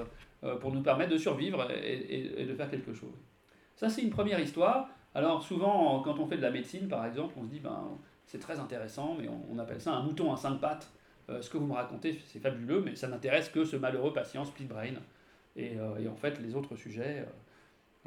euh, 0.44 0.56
pour 0.58 0.72
nous 0.72 0.82
permettre 0.82 1.12
de 1.12 1.18
survivre 1.18 1.68
et 1.72 2.46
de 2.46 2.54
faire 2.54 2.70
quelque 2.70 2.94
chose. 2.94 3.18
Ça, 3.76 3.90
c'est 3.90 4.02
une 4.02 4.10
première 4.10 4.40
histoire. 4.40 4.90
Alors, 5.14 5.42
souvent, 5.42 6.02
quand 6.02 6.20
on 6.20 6.28
fait 6.28 6.38
de 6.38 6.42
la 6.42 6.52
médecine, 6.52 6.88
par 6.88 7.06
exemple, 7.06 7.34
on 7.38 7.44
se 7.44 7.50
dit, 7.50 7.60
ben, 7.60 7.98
c'est 8.26 8.40
très 8.40 8.60
intéressant, 8.60 9.16
mais 9.20 9.28
on, 9.28 9.58
appelle 9.60 9.82
ça 9.82 9.94
un 9.94 10.04
mouton 10.04 10.34
à 10.34 10.38
cinq 10.38 10.60
pattes. 10.60 10.92
Euh, 11.30 11.42
ce 11.42 11.50
que 11.50 11.58
vous 11.58 11.66
me 11.66 11.74
racontez, 11.74 12.20
c'est 12.26 12.40
fabuleux, 12.40 12.82
mais 12.82 12.96
ça 12.96 13.08
n'intéresse 13.08 13.50
que 13.50 13.64
ce 13.64 13.76
malheureux 13.76 14.14
patient 14.14 14.46
split 14.46 14.66
brain. 14.66 14.94
Et, 15.56 15.78
en 15.80 16.16
fait, 16.16 16.40
les 16.42 16.54
autres 16.56 16.76
sujets 16.76 17.26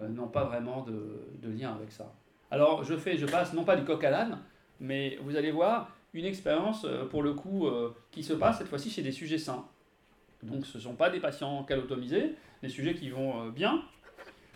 n'ont 0.01 0.29
pas 0.29 0.45
vraiment 0.45 0.85
de, 0.85 1.49
lien 1.49 1.75
avec 1.75 1.91
ça. 1.91 2.13
Alors, 2.51 2.85
je 2.85 2.97
fais, 2.97 3.17
je 3.17 3.27
passe 3.27 3.53
non 3.53 3.65
pas 3.65 3.77
du 3.77 3.85
coq 3.85 4.03
à 4.05 4.11
l'âne, 4.11 4.39
mais 4.81 5.19
vous 5.23 5.37
allez 5.37 5.51
voir 5.51 5.91
une 6.15 6.25
expérience, 6.25 6.87
pour 7.11 7.23
le 7.23 7.35
coup, 7.35 7.69
qui 8.11 8.23
se 8.23 8.33
passe 8.33 8.59
cette 8.59 8.69
fois-ci 8.69 8.91
chez 8.91 9.03
des 9.03 9.13
sujets 9.13 9.39
sains. 9.39 9.65
Donc, 10.43 10.65
ce 10.67 10.79
ne 10.79 10.83
sont 10.83 10.95
pas 10.95 11.11
des 11.11 11.21
patients 11.21 11.65
calotomisés, 11.65 12.35
des 12.63 12.69
sujets 12.69 12.95
qui 12.95 13.11
vont 13.11 13.49
bien, 13.49 13.83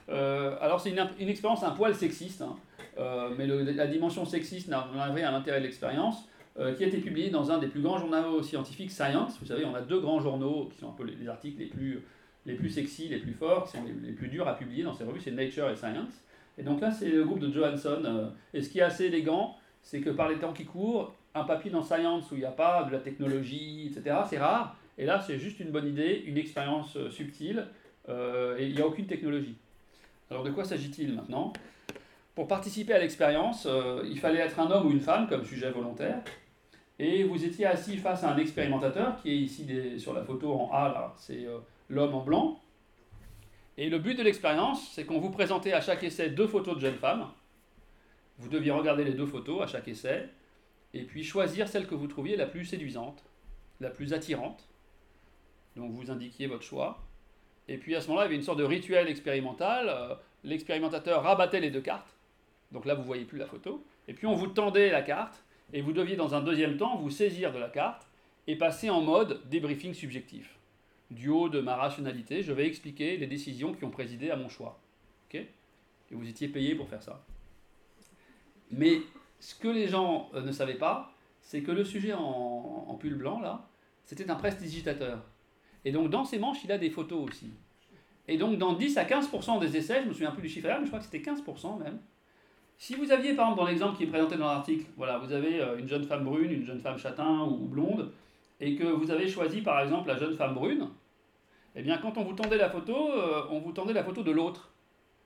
euh, 0.08 0.56
alors 0.60 0.80
c'est 0.80 0.90
une, 0.90 1.28
expérience 1.28 1.62
un 1.62 1.70
poil 1.70 1.94
sexiste, 1.94 2.42
hein. 2.42 2.56
euh, 2.98 3.30
mais 3.36 3.46
la 3.46 3.86
dimension 3.86 4.24
sexiste 4.24 4.68
n'a 4.68 4.80
rien 4.80 5.28
à 5.28 5.30
l'intérêt 5.30 5.58
de 5.58 5.64
l'expérience, 5.64 6.28
euh, 6.58 6.74
qui 6.74 6.84
a 6.84 6.86
été 6.86 6.98
publiée 6.98 7.30
dans 7.30 7.50
un 7.50 7.58
des 7.58 7.68
plus 7.68 7.80
grands 7.80 7.98
journaux 7.98 8.42
scientifiques, 8.42 8.90
Science. 8.90 9.38
Vous 9.40 9.46
savez, 9.46 9.64
on 9.64 9.74
a 9.74 9.80
deux 9.80 10.00
grands 10.00 10.20
journaux 10.20 10.68
qui 10.72 10.78
sont 10.78 10.90
un 10.90 10.92
peu 10.92 11.04
les, 11.04 11.28
articles 11.28 11.58
les 11.58 11.66
plus, 11.66 12.02
les 12.46 12.54
plus 12.54 12.70
sexy, 12.70 13.08
les 13.08 13.18
plus 13.18 13.32
forts, 13.32 13.72
les, 14.02 14.12
plus 14.12 14.28
durs 14.28 14.48
à 14.48 14.56
publier 14.56 14.84
dans 14.84 14.94
ces 14.94 15.04
revues, 15.04 15.20
c'est 15.20 15.30
Nature 15.30 15.70
et 15.70 15.76
Science. 15.76 16.22
Et 16.58 16.62
donc 16.62 16.80
là, 16.80 16.90
c'est 16.90 17.08
le 17.08 17.24
groupe 17.24 17.38
de 17.38 17.50
Johansson. 17.50 18.30
et 18.52 18.62
ce 18.62 18.68
qui 18.68 18.80
est 18.80 18.82
assez 18.82 19.06
élégant, 19.06 19.56
c'est 19.82 20.00
que 20.00 20.10
par 20.10 20.28
les 20.28 20.36
temps 20.36 20.52
qui 20.52 20.64
courent, 20.64 21.14
un 21.34 21.44
papier 21.44 21.70
dans 21.70 21.82
Science 21.82 22.30
où 22.30 22.34
il 22.34 22.40
n'y 22.40 22.44
a 22.44 22.50
pas 22.50 22.84
de 22.84 22.92
la 22.92 22.98
technologie, 22.98 23.86
etc., 23.86 24.16
c'est 24.28 24.38
rare. 24.38 24.76
Et 24.98 25.06
là, 25.06 25.20
c'est 25.20 25.38
juste 25.38 25.60
une 25.60 25.70
bonne 25.70 25.88
idée, 25.88 26.22
une 26.26 26.36
expérience 26.36 26.98
subtile, 27.08 27.66
et 28.08 28.66
il 28.66 28.74
n'y 28.74 28.80
a 28.82 28.86
aucune 28.86 29.06
technologie. 29.06 29.56
Alors 30.32 30.44
de 30.44 30.50
quoi 30.50 30.64
s'agit-il 30.64 31.14
maintenant? 31.14 31.52
Pour 32.34 32.48
participer 32.48 32.94
à 32.94 32.98
l'expérience, 32.98 33.66
euh, 33.66 34.02
il 34.08 34.18
fallait 34.18 34.38
être 34.38 34.58
un 34.58 34.70
homme 34.70 34.86
ou 34.86 34.90
une 34.90 35.00
femme 35.00 35.28
comme 35.28 35.44
sujet 35.44 35.70
volontaire. 35.70 36.22
et 36.98 37.24
vous 37.24 37.44
étiez 37.44 37.66
assis 37.66 37.98
face 37.98 38.24
à 38.24 38.32
un 38.32 38.38
expérimentateur 38.38 39.20
qui 39.20 39.30
est 39.30 39.36
ici 39.36 39.66
sur 39.98 40.14
la 40.14 40.22
photo 40.22 40.54
en 40.54 40.70
A, 40.72 40.88
là, 40.88 41.14
c'est 41.18 41.44
euh, 41.44 41.58
l'homme 41.92 42.14
en 42.14 42.22
blanc. 42.22 42.60
Et 43.76 43.90
le 43.90 43.98
but 43.98 44.16
de 44.16 44.22
l'expérience, 44.22 44.90
c'est 44.92 45.04
qu'on 45.04 45.20
vous 45.20 45.30
présentait 45.30 45.72
à 45.72 45.80
chaque 45.80 46.02
essai 46.02 46.30
deux 46.30 46.46
photos 46.46 46.76
de 46.76 46.80
jeunes 46.80 46.96
femmes. 46.96 47.28
Vous 48.38 48.48
deviez 48.48 48.70
regarder 48.70 49.04
les 49.04 49.12
deux 49.12 49.26
photos 49.26 49.62
à 49.62 49.66
chaque 49.66 49.88
essai, 49.88 50.28
et 50.94 51.04
puis 51.04 51.22
choisir 51.22 51.68
celle 51.68 51.86
que 51.86 51.94
vous 51.94 52.06
trouviez 52.06 52.36
la 52.36 52.46
plus 52.46 52.64
séduisante, 52.64 53.22
la 53.80 53.90
plus 53.90 54.14
attirante. 54.14 54.68
Donc 55.76 55.92
vous 55.92 56.10
indiquiez 56.10 56.46
votre 56.46 56.62
choix. 56.62 57.02
Et 57.68 57.76
puis 57.76 57.94
à 57.94 58.00
ce 58.00 58.08
moment-là, 58.08 58.24
il 58.24 58.28
y 58.28 58.30
avait 58.30 58.36
une 58.36 58.42
sorte 58.42 58.58
de 58.58 58.64
rituel 58.64 59.08
expérimental. 59.08 59.88
Euh, 59.88 60.14
l'expérimentateur 60.44 61.22
rabattait 61.22 61.60
les 61.60 61.70
deux 61.70 61.80
cartes. 61.80 62.16
Donc 62.72 62.86
là, 62.86 62.94
vous 62.94 63.02
ne 63.02 63.06
voyez 63.06 63.24
plus 63.24 63.38
la 63.38 63.46
photo. 63.46 63.84
Et 64.08 64.14
puis 64.14 64.26
on 64.26 64.34
vous 64.34 64.48
tendait 64.48 64.90
la 64.90 65.02
carte, 65.02 65.44
et 65.74 65.82
vous 65.82 65.92
deviez 65.92 66.16
dans 66.16 66.34
un 66.34 66.40
deuxième 66.40 66.78
temps 66.78 66.96
vous 66.96 67.10
saisir 67.10 67.52
de 67.52 67.58
la 67.58 67.68
carte 67.68 68.06
et 68.46 68.56
passer 68.56 68.88
en 68.88 69.02
mode 69.02 69.42
débriefing 69.48 69.92
subjectif. 69.94 70.58
Du 71.12 71.28
haut 71.28 71.48
de 71.48 71.60
ma 71.60 71.76
rationalité, 71.76 72.42
je 72.42 72.52
vais 72.52 72.66
expliquer 72.66 73.16
les 73.16 73.26
décisions 73.26 73.72
qui 73.74 73.84
ont 73.84 73.90
présidé 73.90 74.30
à 74.30 74.36
mon 74.36 74.48
choix. 74.48 74.78
et 75.34 75.46
vous 76.10 76.28
étiez 76.28 76.48
payé 76.48 76.74
pour 76.74 76.88
faire 76.88 77.02
ça. 77.02 77.24
Mais 78.70 79.00
ce 79.40 79.54
que 79.54 79.68
les 79.68 79.88
gens 79.88 80.30
euh, 80.34 80.42
ne 80.42 80.52
savaient 80.52 80.78
pas, 80.78 81.14
c'est 81.40 81.62
que 81.62 81.70
le 81.70 81.84
sujet 81.84 82.12
en, 82.12 82.96
pull 83.00 83.14
blanc, 83.14 83.40
là, 83.40 83.66
c'était 84.04 84.30
un 84.30 84.36
prestidigitateur. 84.36 85.22
Et 85.84 85.92
donc 85.92 86.10
dans 86.10 86.24
ses 86.24 86.38
manches, 86.38 86.64
il 86.64 86.72
a 86.72 86.78
des 86.78 86.90
photos 86.90 87.28
aussi. 87.28 87.50
Et 88.28 88.36
donc 88.36 88.58
dans 88.58 88.74
10 88.74 88.98
à 88.98 89.04
15% 89.04 89.58
des 89.58 89.76
essais, 89.76 90.02
je 90.02 90.08
me 90.08 90.12
souviens 90.12 90.30
plus 90.30 90.42
du 90.42 90.48
chiffre 90.48 90.68
mais 90.68 90.82
je 90.82 90.86
crois 90.86 90.98
que 90.98 91.06
c'était 91.06 91.30
15% 91.30 91.82
même, 91.82 91.98
si 92.82 92.96
vous 92.96 93.12
aviez, 93.12 93.34
par 93.34 93.46
exemple, 93.46 93.60
dans 93.60 93.66
l'exemple 93.68 93.96
qui 93.96 94.02
est 94.02 94.08
présenté 94.08 94.36
dans 94.36 94.46
l'article, 94.46 94.86
voilà, 94.96 95.18
vous 95.18 95.32
avez 95.32 95.60
euh, 95.60 95.78
une 95.78 95.86
jeune 95.86 96.02
femme 96.02 96.24
brune, 96.24 96.50
une 96.50 96.64
jeune 96.64 96.80
femme 96.80 96.98
châtain 96.98 97.42
ou 97.42 97.68
blonde, 97.68 98.10
et 98.58 98.74
que 98.74 98.84
vous 98.84 99.10
avez 99.12 99.28
choisi, 99.28 99.60
par 99.60 99.80
exemple, 99.80 100.08
la 100.08 100.18
jeune 100.18 100.34
femme 100.34 100.54
brune, 100.54 100.88
eh 101.74 101.82
bien, 101.82 101.98
quand 101.98 102.18
on 102.18 102.24
vous 102.24 102.34
tendait 102.34 102.58
la 102.58 102.68
photo, 102.68 103.12
euh, 103.12 103.44
on 103.50 103.60
vous 103.60 103.72
tendait 103.72 103.92
la 103.92 104.04
photo 104.04 104.22
de 104.22 104.30
l'autre, 104.30 104.72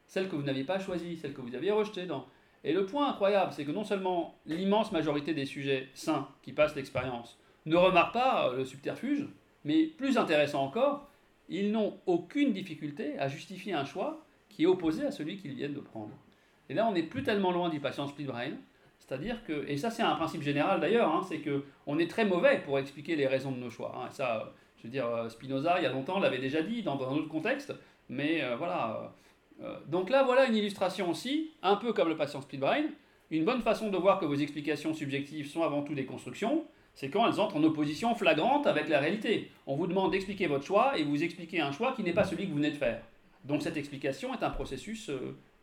celle 0.06 0.28
que 0.28 0.36
vous 0.36 0.42
n'aviez 0.42 0.64
pas 0.64 0.78
choisie, 0.78 1.16
celle 1.16 1.32
que 1.32 1.40
vous 1.40 1.54
aviez 1.54 1.72
rejetée. 1.72 2.06
Dans... 2.06 2.26
Et 2.64 2.72
le 2.72 2.86
point 2.86 3.08
incroyable, 3.10 3.52
c'est 3.52 3.64
que 3.64 3.72
non 3.72 3.84
seulement 3.84 4.38
l'immense 4.46 4.92
majorité 4.92 5.34
des 5.34 5.46
sujets 5.46 5.88
sains 5.94 6.28
qui 6.42 6.52
passent 6.52 6.76
l'expérience 6.76 7.38
ne 7.66 7.76
remarquent 7.76 8.14
pas 8.14 8.48
euh, 8.48 8.58
le 8.58 8.64
subterfuge, 8.64 9.26
mais 9.64 9.84
plus 9.86 10.18
intéressant 10.18 10.64
encore, 10.64 11.08
ils 11.48 11.72
n'ont 11.72 11.98
aucune 12.06 12.52
difficulté 12.52 13.18
à 13.18 13.28
justifier 13.28 13.72
un 13.72 13.84
choix 13.84 14.24
qui 14.48 14.62
est 14.62 14.66
opposé 14.66 15.04
à 15.04 15.10
celui 15.10 15.36
qu'ils 15.36 15.54
viennent 15.54 15.74
de 15.74 15.80
prendre. 15.80 16.12
Et 16.68 16.74
là, 16.74 16.86
on 16.88 16.92
n'est 16.92 17.02
plus 17.02 17.22
tellement 17.22 17.52
loin 17.52 17.68
du 17.68 17.80
patient 17.80 18.06
split 18.06 18.24
brain. 18.24 18.52
C'est-à-dire 18.98 19.44
que, 19.44 19.68
et 19.68 19.76
ça 19.76 19.90
c'est 19.90 20.02
un 20.02 20.14
principe 20.16 20.42
général 20.42 20.80
d'ailleurs, 20.80 21.14
hein, 21.14 21.22
c'est 21.28 21.40
qu'on 21.40 21.98
est 21.98 22.10
très 22.10 22.24
mauvais 22.24 22.60
pour 22.64 22.78
expliquer 22.78 23.14
les 23.14 23.26
raisons 23.26 23.52
de 23.52 23.58
nos 23.58 23.70
choix. 23.70 23.94
Hein. 23.96 24.10
ça, 24.10 24.52
je 24.78 24.84
veux 24.84 24.88
dire, 24.88 25.06
euh, 25.06 25.28
Spinoza, 25.28 25.78
il 25.78 25.84
y 25.84 25.86
a 25.86 25.92
longtemps, 25.92 26.18
l'avait 26.18 26.38
déjà 26.38 26.62
dit 26.62 26.82
dans, 26.82 26.94
un 26.94 27.14
autre 27.14 27.28
contexte, 27.28 27.74
mais 28.08 28.42
euh, 28.42 28.56
voilà. 28.56 29.12
Euh, 29.62 29.76
donc 29.86 30.10
là, 30.10 30.22
voilà 30.22 30.46
une 30.46 30.56
illustration 30.56 31.10
aussi, 31.10 31.52
un 31.62 31.76
peu 31.76 31.92
comme 31.92 32.08
le 32.08 32.16
patient 32.16 32.42
split 32.42 32.58
brain. 32.58 32.84
Une 33.30 33.44
bonne 33.44 33.62
façon 33.62 33.90
de 33.90 33.96
voir 33.96 34.20
que 34.20 34.26
vos 34.26 34.34
explications 34.34 34.94
subjectives 34.94 35.50
sont 35.50 35.62
avant 35.62 35.82
tout 35.82 35.94
des 35.94 36.04
constructions, 36.04 36.64
c'est 36.94 37.10
quand 37.10 37.26
elles 37.26 37.40
entrent 37.40 37.56
en 37.56 37.64
opposition 37.64 38.14
flagrante 38.14 38.66
avec 38.66 38.88
la 38.88 39.00
réalité. 39.00 39.50
On 39.66 39.74
vous 39.74 39.86
demande 39.86 40.12
d'expliquer 40.12 40.46
votre 40.46 40.64
choix 40.64 40.96
et 40.96 41.02
vous 41.02 41.22
expliquez 41.22 41.60
un 41.60 41.72
choix 41.72 41.92
qui 41.92 42.02
n'est 42.04 42.12
pas 42.12 42.24
celui 42.24 42.44
que 42.44 42.50
vous 42.50 42.56
venez 42.56 42.70
de 42.70 42.76
faire. 42.76 43.02
Donc 43.44 43.62
cette 43.62 43.76
explication 43.76 44.32
est 44.32 44.42
un 44.44 44.50
processus 44.50 45.10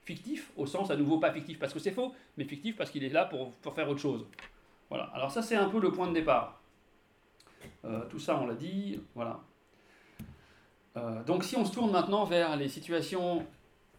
fictif, 0.03 0.51
au 0.57 0.65
sens 0.65 0.91
à 0.91 0.95
nouveau 0.95 1.17
pas 1.17 1.31
fictif 1.31 1.59
parce 1.59 1.73
que 1.73 1.79
c'est 1.79 1.91
faux, 1.91 2.13
mais 2.37 2.43
fictif 2.43 2.75
parce 2.75 2.91
qu'il 2.91 3.03
est 3.03 3.09
là 3.09 3.25
pour, 3.25 3.53
faire 3.73 3.89
autre 3.89 4.01
chose. 4.01 4.25
Voilà, 4.89 5.05
alors 5.13 5.31
ça 5.31 5.41
c'est 5.41 5.55
un 5.55 5.69
peu 5.69 5.79
le 5.79 5.91
point 5.91 6.07
de 6.07 6.13
départ. 6.13 6.61
Euh, 7.85 8.01
tout 8.09 8.19
ça 8.19 8.39
on 8.41 8.47
l'a 8.47 8.55
dit, 8.55 8.99
voilà. 9.15 9.39
Euh, 10.95 11.23
donc 11.23 11.43
si 11.43 11.55
on 11.55 11.65
se 11.65 11.71
tourne 11.71 11.91
maintenant 11.91 12.23
vers 12.23 12.55
les 12.55 12.69
situations 12.69 13.45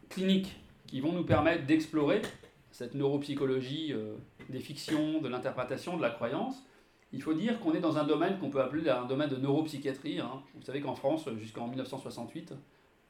cliniques 0.08 0.56
qui 0.86 1.00
vont 1.00 1.12
nous 1.12 1.24
permettre 1.24 1.66
d'explorer 1.66 2.22
cette 2.70 2.94
neuropsychologie 2.94 3.92
euh, 3.92 4.14
des 4.48 4.60
fictions, 4.60 5.20
de 5.20 5.28
l'interprétation, 5.28 5.96
de 5.96 6.02
la 6.02 6.10
croyance, 6.10 6.64
il 7.12 7.22
faut 7.22 7.34
dire 7.34 7.60
qu'on 7.60 7.72
est 7.74 7.80
dans 7.80 7.98
un 7.98 8.04
domaine 8.04 8.38
qu'on 8.38 8.50
peut 8.50 8.60
appeler 8.60 8.88
un 8.90 9.04
domaine 9.04 9.28
de 9.28 9.36
neuropsychiatrie. 9.36 10.18
Hein. 10.20 10.42
Vous 10.54 10.62
savez 10.62 10.80
qu'en 10.80 10.94
France, 10.94 11.28
jusqu'en 11.38 11.68
1968, 11.68 12.54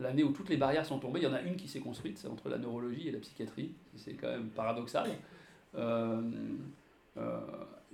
l'année 0.01 0.23
où 0.23 0.33
toutes 0.33 0.51
les 0.51 0.59
barrières 0.59 0.85
sont 0.85 0.99
tombées, 0.99 1.21
il 1.21 1.25
y 1.25 1.27
en 1.27 1.33
a 1.33 1.41
une 1.41 1.57
qui 1.57 1.69
s'est 1.69 1.81
construite, 1.81 2.19
c'est 2.19 2.29
entre 2.29 2.51
la 2.51 2.59
neurologie 2.59 3.09
et 3.09 3.13
la 3.13 3.19
psychiatrie. 3.21 3.73
C'est 3.97 4.13
quand 4.13 4.29
même 4.29 4.49
paradoxal. 4.49 5.11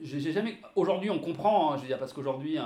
J'ai 0.02 0.33
jamais. 0.33 0.59
Aujourd'hui, 0.76 1.11
on 1.11 1.18
comprend, 1.18 1.72
hein, 1.72 1.76
je 1.76 1.83
veux 1.83 1.88
dire, 1.88 1.98
parce 1.98 2.12
qu'aujourd'hui, 2.12 2.59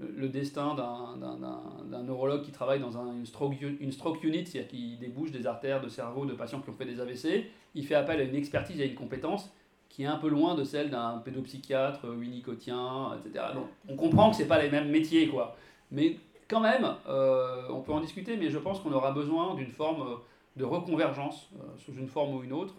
le 0.00 0.28
destin 0.28 0.74
d'un 0.74 2.02
neurologue 2.02 2.42
qui 2.42 2.52
travaille 2.52 2.80
dans 2.80 2.96
une, 2.96 3.26
stroke, 3.26 3.60
une 3.60 3.92
stroke 3.92 4.22
unit, 4.24 4.46
c'est-à-dire 4.46 4.68
qui 4.68 4.96
débouche 4.96 5.30
des 5.30 5.46
artères 5.46 5.80
de 5.80 5.88
cerveau 5.88 6.26
de 6.26 6.34
patients 6.34 6.60
qui 6.60 6.70
ont 6.70 6.74
fait 6.74 6.86
des 6.86 7.00
AVC, 7.00 7.46
il 7.74 7.86
fait 7.86 7.94
appel 7.94 8.20
à 8.20 8.24
une 8.24 8.34
expertise 8.34 8.80
et 8.80 8.84
à 8.84 8.86
une 8.86 8.94
compétence 8.94 9.50
qui 9.94 10.02
est 10.02 10.06
un 10.06 10.16
peu 10.16 10.28
loin 10.28 10.56
de 10.56 10.64
celle 10.64 10.90
d'un 10.90 11.18
pédopsychiatre, 11.18 12.08
winnicotien, 12.08 13.16
etc. 13.16 13.44
Donc, 13.54 13.66
on 13.88 13.94
comprend 13.94 14.30
que 14.30 14.36
ce 14.36 14.42
pas 14.42 14.60
les 14.60 14.68
mêmes 14.68 14.90
métiers, 14.90 15.28
quoi. 15.28 15.56
Mais 15.92 16.16
quand 16.48 16.58
même, 16.58 16.96
euh, 17.08 17.68
on 17.70 17.80
peut 17.80 17.92
en 17.92 18.00
discuter, 18.00 18.36
mais 18.36 18.50
je 18.50 18.58
pense 18.58 18.80
qu'on 18.80 18.92
aura 18.92 19.12
besoin 19.12 19.54
d'une 19.54 19.70
forme 19.70 20.02
euh, 20.02 20.16
de 20.56 20.64
reconvergence, 20.64 21.48
euh, 21.54 21.78
sous 21.78 21.92
une 21.92 22.08
forme 22.08 22.34
ou 22.34 22.42
une 22.42 22.52
autre. 22.52 22.74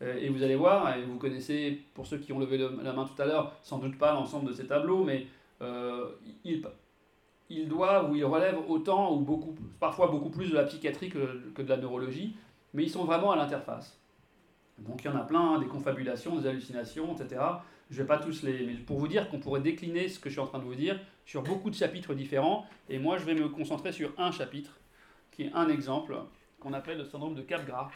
Et 0.00 0.28
vous 0.28 0.42
allez 0.42 0.56
voir, 0.56 0.96
et 0.96 1.02
vous 1.02 1.18
connaissez, 1.18 1.78
pour 1.94 2.06
ceux 2.06 2.18
qui 2.18 2.32
ont 2.32 2.38
levé 2.38 2.56
la 2.58 2.92
main 2.92 3.04
tout 3.04 3.20
à 3.20 3.26
l'heure, 3.26 3.52
sans 3.62 3.78
doute 3.78 3.98
pas 3.98 4.14
l'ensemble 4.14 4.48
de 4.48 4.54
ces 4.54 4.66
tableaux, 4.66 5.04
mais 5.04 5.26
il, 6.44 6.62
il 7.50 7.68
doit 7.68 8.08
ou 8.08 8.16
il 8.16 8.24
relève 8.24 8.56
autant 8.68 9.12
ou 9.14 9.20
beaucoup, 9.20 9.54
parfois 9.78 10.06
beaucoup 10.06 10.30
plus 10.30 10.50
de 10.50 10.54
la 10.54 10.64
psychiatrie 10.64 11.10
que, 11.10 11.50
que 11.54 11.62
de 11.62 11.68
la 11.68 11.76
neurologie, 11.76 12.34
mais 12.72 12.84
ils 12.84 12.90
sont 12.90 13.04
vraiment 13.04 13.32
à 13.32 13.36
l'interface. 13.36 14.00
Donc 14.78 15.04
il 15.04 15.06
y 15.06 15.10
en 15.10 15.16
a 15.16 15.24
plein, 15.24 15.54
hein, 15.54 15.58
des 15.58 15.66
confabulations, 15.66 16.36
des 16.36 16.46
hallucinations, 16.46 17.14
etc. 17.14 17.42
Je 17.90 17.96
ne 17.96 18.02
vais 18.02 18.06
pas 18.06 18.18
tous 18.18 18.42
les. 18.42 18.66
Mais 18.66 18.74
pour 18.74 18.98
vous 18.98 19.08
dire 19.08 19.28
qu'on 19.28 19.40
pourrait 19.40 19.60
décliner 19.60 20.08
ce 20.08 20.18
que 20.18 20.30
je 20.30 20.34
suis 20.34 20.40
en 20.40 20.46
train 20.46 20.58
de 20.58 20.64
vous 20.64 20.74
dire 20.74 20.98
sur 21.26 21.42
beaucoup 21.42 21.70
de 21.70 21.74
chapitres 21.74 22.14
différents. 22.14 22.64
Et 22.88 22.98
moi, 22.98 23.18
je 23.18 23.24
vais 23.24 23.34
me 23.34 23.48
concentrer 23.48 23.92
sur 23.92 24.12
un 24.16 24.30
chapitre, 24.30 24.78
qui 25.32 25.42
est 25.44 25.52
un 25.52 25.68
exemple, 25.68 26.16
qu'on 26.60 26.72
appelle 26.72 26.98
le 26.98 27.04
syndrome 27.04 27.34
de 27.34 27.42
Capgras. 27.42 27.90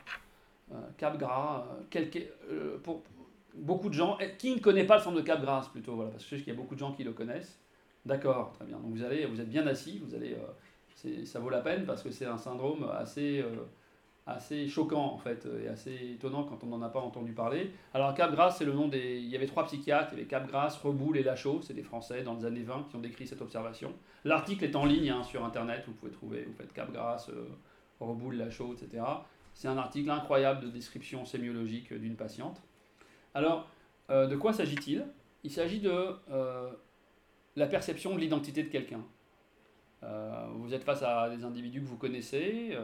Euh, 0.73 0.77
Capgras, 0.97 1.67
euh, 1.95 2.05
euh, 2.51 2.79
pour 2.83 3.03
beaucoup 3.55 3.89
de 3.89 3.95
gens. 3.95 4.19
Qui 4.39 4.55
ne 4.55 4.61
connaît 4.61 4.85
pas 4.85 4.97
le 4.97 5.03
syndrome 5.03 5.23
de 5.23 5.27
Capgras 5.27 5.69
plutôt 5.73 5.95
voilà, 5.95 6.11
Parce 6.11 6.25
que 6.25 6.31
je 6.31 6.37
sais 6.37 6.43
qu'il 6.43 6.53
y 6.53 6.57
a 6.57 6.59
beaucoup 6.59 6.75
de 6.75 6.81
gens 6.81 6.93
qui 6.93 7.05
le 7.05 7.13
connaissent. 7.13 7.61
D'accord, 8.07 8.53
très 8.53 8.65
bien. 8.65 8.79
Donc 8.79 8.93
vous, 8.93 9.05
allez, 9.05 9.27
vous 9.27 9.41
êtes 9.41 9.49
bien 9.49 9.67
assis, 9.67 10.03
vous 10.05 10.15
allez, 10.15 10.37
ça 11.25 11.39
vaut 11.39 11.51
la 11.51 11.61
peine 11.61 11.85
parce 11.85 12.03
que 12.03 12.11
c'est 12.11 12.27
un 12.27 12.39
syndrome 12.39 12.89
assez 12.95 13.43
assez 14.27 14.69
choquant 14.69 15.05
en 15.05 15.19
fait 15.19 15.47
et 15.63 15.69
assez 15.69 16.13
étonnant 16.15 16.45
quand 16.45 16.65
on 16.65 16.69
n'en 16.69 16.81
a 16.83 16.89
pas 16.89 17.01
entendu 17.01 17.33
parler. 17.33 17.73
Alors 17.93 18.15
Capgras, 18.15 18.53
c'est 18.53 18.65
le 18.65 18.73
nom 18.73 18.89
des... 18.89 19.19
Il 19.19 19.29
y 19.29 19.37
avait 19.37 19.47
trois 19.47 19.65
psychiatres, 19.67 20.11
il 20.13 20.17
y 20.17 20.21
avait 20.21 20.29
Capgras, 20.29 20.79
Reboul 20.83 21.19
et 21.19 21.23
Lachaud, 21.23 21.61
c'est 21.63 21.75
des 21.75 21.83
Français 21.83 22.23
dans 22.23 22.35
les 22.35 22.47
années 22.47 22.63
20 22.63 22.87
qui 22.89 22.97
ont 22.97 23.01
décrit 23.01 23.27
cette 23.27 23.43
observation. 23.43 23.93
L'article 24.25 24.65
est 24.65 24.77
en 24.77 24.87
ligne 24.87 25.11
hein, 25.11 25.23
sur 25.23 25.45
Internet, 25.45 25.85
vous 25.87 25.93
pouvez 25.93 26.13
trouver, 26.13 26.45
vous 26.45 26.55
faites 26.55 26.73
Capgras, 26.73 27.27
euh, 27.29 27.49
Reboul, 28.01 28.37
Lachaud, 28.37 28.75
etc. 28.75 29.03
C'est 29.55 29.69
un 29.69 29.79
article 29.79 30.11
incroyable 30.11 30.67
de 30.67 30.71
description 30.71 31.25
sémiologique 31.25 31.93
d'une 31.93 32.17
patiente. 32.17 32.61
Alors, 33.35 33.69
euh, 34.11 34.27
de 34.27 34.37
quoi 34.37 34.53
s'agit-il? 34.53 35.07
Il, 35.43 35.51
s'agit 35.51 35.81
de 35.81 36.17
euh, 36.31 36.71
la 37.57 37.67
perception 37.67 38.15
de 38.15 38.21
l'identité 38.21 38.63
de 38.63 38.69
quelqu'un. 38.69 39.05
vous 40.57 40.75
êtes 40.75 40.85
face 40.85 41.03
à 41.03 41.31
des 41.31 41.45
individus 41.45 41.81
que 41.81 41.87
vous 41.87 41.97
connaissez, 41.97 42.77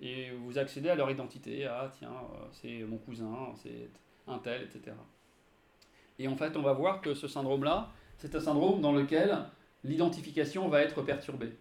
et 0.00 0.30
vous 0.30 0.58
accédez 0.58 0.90
à 0.90 0.94
leur 0.94 1.10
identité. 1.10 1.66
Ah, 1.66 1.90
tiens, 1.98 2.10
euh, 2.10 2.46
c'est 2.52 2.80
mon 2.84 2.98
cousin, 2.98 3.52
c'est 3.62 3.88
un 4.26 4.38
tel, 4.38 4.62
etc. 4.62 4.96
Et 6.18 6.28
en 6.28 6.36
fait, 6.36 6.56
on 6.56 6.62
va 6.62 6.72
voir 6.72 7.00
que 7.00 7.14
ce 7.14 7.28
syndrome-là, 7.28 7.90
c'est 8.18 8.34
un 8.34 8.40
syndrome 8.40 8.80
dans 8.80 8.92
lequel 8.92 9.36
l'identification 9.84 10.68
va 10.68 10.82
être 10.82 11.02
perturbée. 11.02 11.52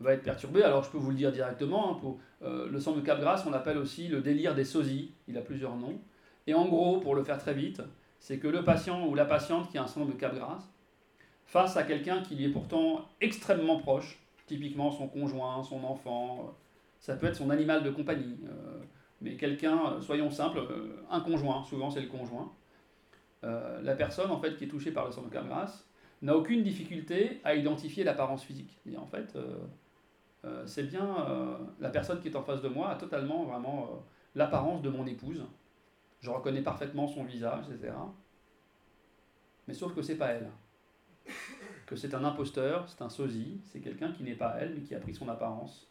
Va 0.00 0.12
être 0.12 0.22
perturbée, 0.22 0.62
alors 0.62 0.84
je 0.84 0.90
peux 0.90 0.98
vous 0.98 1.10
le 1.10 1.16
dire 1.16 1.32
directement, 1.32 1.96
hein, 1.96 2.14
euh, 2.42 2.68
le 2.68 2.78
syndrome 2.80 3.02
de 3.02 3.06
Capgras, 3.06 3.44
on 3.46 3.50
l'appelle 3.50 3.78
aussi 3.78 4.08
le 4.08 4.20
délire 4.20 4.54
des 4.54 4.64
sosies, 4.64 5.12
il 5.26 5.38
a 5.38 5.40
plusieurs 5.40 5.74
noms. 5.76 5.98
Et 6.46 6.52
en 6.52 6.66
gros, 6.66 7.00
pour 7.00 7.14
le 7.14 7.24
faire 7.24 7.38
très 7.38 7.54
vite, 7.54 7.82
c'est 8.20 8.38
que 8.38 8.48
le 8.48 8.62
patient 8.62 9.06
ou 9.06 9.14
la 9.14 9.24
patiente 9.24 9.70
qui 9.70 9.78
a 9.78 9.82
un 9.82 9.86
syndrome 9.86 10.12
de 10.12 10.18
Capgras, 10.18 10.68
face 11.46 11.76
à 11.76 11.84
quelqu'un 11.84 12.22
qui 12.22 12.34
lui 12.34 12.44
est 12.44 12.50
pourtant 12.50 13.08
extrêmement 13.20 13.78
proche, 13.78 14.18
typiquement 14.46 14.90
son 14.90 15.08
conjoint, 15.08 15.62
son 15.62 15.82
enfant, 15.84 16.54
ça 16.98 17.16
peut 17.16 17.26
être 17.26 17.36
son 17.36 17.50
animal 17.50 17.82
de 17.82 17.90
compagnie. 17.90 18.36
Euh, 18.46 18.82
mais 19.20 19.36
quelqu'un, 19.36 19.78
euh, 19.86 20.00
soyons 20.00 20.30
simples, 20.30 20.58
euh, 20.58 21.04
un 21.10 21.20
conjoint, 21.20 21.64
souvent 21.64 21.90
c'est 21.90 22.00
le 22.00 22.08
conjoint. 22.08 22.52
la 23.42 23.94
personne 23.94 24.32
en 24.32 24.40
fait 24.40 24.56
qui 24.56 24.64
est 24.64 24.68
touchée 24.68 24.90
par 24.90 25.06
le 25.06 25.12
syndrome 25.12 25.30
de 25.30 25.34
Capgras 25.34 25.84
n'a 26.22 26.36
aucune 26.36 26.64
difficulté 26.64 27.40
à 27.44 27.54
identifier 27.54 28.02
l'apparence 28.02 28.42
physique. 28.42 28.76
Et 28.90 28.96
en 28.96 29.06
fait, 29.06 29.38
c'est 30.64 30.84
bien 30.84 31.58
la 31.80 31.90
personne 31.90 32.20
qui 32.20 32.28
est 32.28 32.36
en 32.36 32.42
face 32.42 32.62
de 32.62 32.68
moi 32.68 32.90
a 32.90 32.96
totalement 32.96 33.44
vraiment 33.44 34.04
l'apparence 34.34 34.82
de 34.82 34.88
mon 34.88 35.06
épouse. 35.06 35.44
Je 36.20 36.30
reconnais 36.30 36.62
parfaitement 36.62 37.06
son 37.06 37.24
visage, 37.24 37.64
etc. 37.68 37.92
Mais 39.66 39.74
sauf 39.74 39.94
que 39.94 40.02
c'est 40.02 40.16
pas 40.16 40.28
elle. 40.28 40.50
Que 41.86 41.96
c'est 41.96 42.14
un 42.14 42.24
imposteur, 42.24 42.88
c'est 42.88 43.02
un 43.02 43.08
sosie, 43.08 43.60
c'est 43.64 43.80
quelqu'un 43.80 44.12
qui 44.12 44.22
n'est 44.22 44.34
pas 44.34 44.56
elle, 44.58 44.74
mais 44.74 44.82
qui 44.82 44.94
a 44.94 45.00
pris 45.00 45.14
son 45.14 45.28
apparence. 45.28 45.88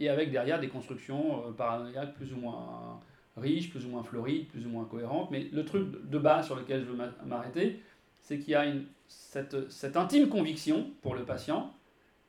Et 0.00 0.08
avec 0.08 0.30
derrière 0.30 0.60
des 0.60 0.68
constructions 0.68 1.46
euh, 1.46 1.52
paranoïaques 1.52 2.14
plus 2.14 2.32
ou 2.32 2.36
moins 2.36 3.00
riches, 3.36 3.70
plus 3.70 3.86
ou 3.86 3.90
moins 3.90 4.02
florides, 4.02 4.48
plus 4.48 4.66
ou 4.66 4.70
moins 4.70 4.84
cohérentes. 4.84 5.30
Mais 5.30 5.48
le 5.52 5.64
truc 5.64 6.08
de 6.08 6.18
base 6.18 6.46
sur 6.46 6.56
lequel 6.56 6.84
je 6.84 6.90
veux 6.90 6.98
m'arrêter, 7.24 7.82
c'est 8.20 8.38
qu'il 8.38 8.50
y 8.50 8.54
a 8.54 8.66
cette, 9.06 9.96
intime 9.96 10.28
conviction 10.28 10.90
pour 11.02 11.14
le 11.14 11.24
patient 11.24 11.72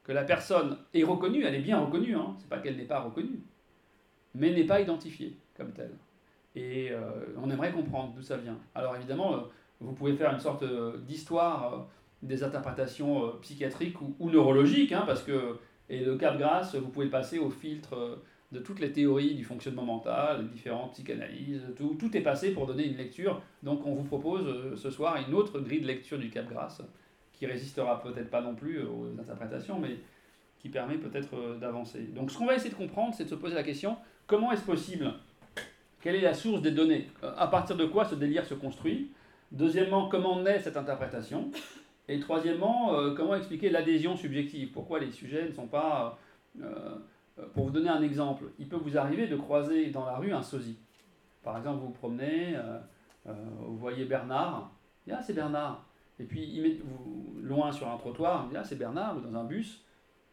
que 0.08 0.14
la 0.14 0.24
personne 0.24 0.78
est 0.94 1.04
reconnue, 1.04 1.44
elle 1.44 1.56
est 1.56 1.62
bien 1.62 1.80
reconnue, 1.80 2.16
hein, 2.16 2.34
c'est 2.40 2.48
pas 2.48 2.60
qu'elle 2.60 2.78
n'est 2.78 2.86
pas 2.86 3.02
reconnue, 3.02 3.42
mais 4.34 4.54
n'est 4.54 4.64
pas 4.64 4.80
identifiée 4.80 5.36
comme 5.56 5.74
telle. 5.74 5.92
Et 6.56 6.90
euh, 6.92 7.02
on 7.38 7.50
aimerait 7.50 7.74
comprendre 7.74 8.14
d'où 8.16 8.22
ça 8.22 8.38
vient. 8.38 8.58
Alors 8.74 8.96
évidemment, 8.96 9.36
euh, 9.36 9.40
vous 9.82 9.92
pouvez 9.92 10.14
faire 10.14 10.32
une 10.32 10.40
sorte 10.40 10.64
euh, 10.64 10.98
d'histoire 11.00 11.88
des 12.24 12.42
interprétations 12.42 13.34
psychiatriques 13.42 13.98
ou, 14.02 14.30
neurologiques, 14.30 14.94
hein, 14.94 15.04
parce 15.06 15.22
que, 15.24 15.58
et 15.90 16.00
le 16.00 16.16
cap 16.16 16.38
grâce, 16.38 16.74
vous 16.74 16.90
pouvez 16.90 17.08
passer 17.08 17.38
au 17.38 17.50
filtre 17.50 18.24
de 18.54 18.60
toutes 18.60 18.80
les 18.80 18.94
théories 18.94 19.36
du 19.36 19.44
fonctionnement 19.44 19.84
mental, 19.84 20.48
différentes 20.50 20.94
psychanalyses, 20.94 21.64
tout, 21.76 21.96
tout 22.00 22.16
est 22.16 22.22
passé 22.22 22.54
pour 22.54 22.66
donner 22.66 22.88
une 22.88 22.96
lecture. 22.96 23.42
Donc 23.62 23.86
on 23.86 23.94
vous 23.94 24.04
propose 24.04 24.76
ce 24.76 24.90
soir 24.90 25.18
une 25.28 25.36
autre 25.36 25.60
grille 25.60 25.82
de 25.82 25.88
lecture 25.88 26.18
du 26.18 26.30
cap 26.30 26.48
grâce, 26.50 26.82
qui 27.38 27.46
résistera 27.46 28.02
peut-être 28.02 28.30
pas 28.30 28.42
non 28.42 28.56
plus 28.56 28.82
aux 28.82 29.20
interprétations, 29.20 29.80
mais 29.80 29.98
qui 30.60 30.70
permet 30.70 30.98
peut-être 30.98 31.58
d'avancer. 31.60 32.02
Donc 32.16 32.32
ce 32.32 32.38
qu'on 32.38 32.48
va 32.48 32.56
essayer 32.56 32.72
de 32.72 32.76
comprendre, 32.76 33.14
c'est 33.14 33.26
de 33.26 33.30
se 33.30 33.36
poser 33.36 33.56
la 33.56 33.64
question, 33.64 33.98
comment 34.26 34.52
est-ce 34.52 34.64
possible? 34.64 35.14
Quelle 36.02 36.16
est 36.16 36.22
la 36.22 36.34
source 36.34 36.62
des 36.62 36.72
données? 36.72 37.10
Euh, 37.24 37.34
À 37.38 37.48
partir 37.48 37.76
de 37.76 37.86
quoi 37.86 38.06
ce 38.06 38.16
délire 38.16 38.46
se 38.46 38.54
construit? 38.54 39.12
Deuxièmement, 39.52 40.10
comment 40.10 40.42
naît 40.42 40.60
cette 40.60 40.78
interprétation? 40.78 41.52
Et 42.08 42.20
troisièmement, 42.20 42.94
euh, 42.94 43.14
comment 43.14 43.36
expliquer 43.36 43.70
l'adhésion 43.70 44.16
subjective? 44.16 44.72
Pourquoi 44.72 45.00
les 45.00 45.12
sujets 45.12 45.46
ne 45.48 45.52
sont 45.52 45.68
pas... 45.68 46.18
Euh, 46.62 46.96
pour 47.54 47.66
vous 47.66 47.72
donner 47.72 47.90
un 47.90 48.02
exemple, 48.02 48.46
il 48.58 48.68
peut 48.68 48.78
vous 48.78 48.98
arriver 48.98 49.28
de 49.28 49.36
croiser 49.36 49.92
dans 49.92 50.06
la 50.06 50.16
rue 50.16 50.34
un 50.34 50.42
sosie. 50.42 50.80
Par 51.44 51.56
exemple, 51.58 51.82
vous 51.82 51.88
vous 51.88 51.94
promenez, 51.94 52.56
vous 53.26 53.78
voyez 53.78 54.06
Bernard, 54.06 54.72
ah 55.12 55.22
c'est 55.22 55.34
Bernard. 55.34 55.87
Et 56.20 56.24
puis 56.24 56.82
loin 57.42 57.72
sur 57.72 57.90
un 57.90 57.98
trottoir, 57.98 58.48
dites 58.48 58.58
ah 58.60 58.64
c'est 58.64 58.78
Bernard, 58.78 59.18
ou 59.18 59.22
dans 59.22 59.38
un 59.38 59.44
bus. 59.44 59.84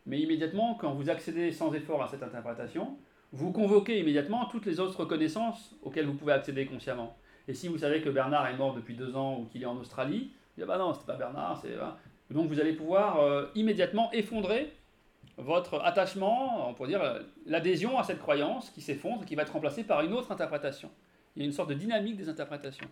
Mais 0.07 0.21
immédiatement, 0.21 0.75
quand 0.75 0.93
vous 0.93 1.11
accédez 1.11 1.53
sans 1.53 1.73
effort 1.75 2.03
à 2.03 2.09
cette 2.09 2.23
interprétation, 2.23 2.97
vous 3.33 3.53
convoquez 3.53 4.01
immédiatement 4.01 4.47
toutes 4.47 4.67
les 4.67 4.81
autres 4.81 5.05
connaissances 5.05 5.75
auxquelles 5.83 6.07
vous 6.07 6.15
pouvez 6.15 6.33
accéder 6.33 6.67
consciemment. 6.67 7.17
Et 7.49 7.55
si 7.55 7.69
vous 7.69 7.79
savez 7.79 8.01
que 8.01 8.09
Bernard 8.09 8.47
est 8.49 8.57
mort 8.57 8.75
depuis 8.75 8.95
deux 8.95 9.17
ans 9.17 9.41
ou 9.41 9.45
qu'il 9.47 9.63
est 9.63 9.67
en 9.67 9.77
Australie, 9.77 10.31
vous 10.57 10.63
dites, 10.63 10.67
bah 10.67 10.79
non, 10.79 10.95
c'est 10.95 11.07
pas 11.07 11.17
Bernard, 11.17 11.61
c'est... 11.61 11.75
Donc 12.31 12.49
vous 12.49 12.61
allez 12.61 12.73
pouvoir 12.73 13.21
euh, 13.21 13.47
immédiatement 13.55 14.11
effondrer 14.13 14.73
votre 15.37 15.81
attachement, 15.83 16.69
on 16.69 16.75
pourrait 16.75 16.89
dire 16.89 17.03
l'adhésion 17.47 17.99
à 17.99 18.05
cette 18.05 18.21
croyance 18.21 18.71
qui 18.71 18.81
s'effondre, 18.81 19.25
qui 19.25 19.35
va 19.35 19.43
être 19.43 19.53
remplacée 19.53 19.85
par 19.85 20.03
une 20.03 20.13
autre 20.13 20.31
interprétation. 20.31 20.91
Il 21.35 21.43
y 21.43 21.45
a 21.45 21.47
une 21.47 21.53
sorte 21.53 21.71
de 21.71 21.75
dynamique 21.75 22.17
des 22.17 22.29
interprétations. 22.29 22.87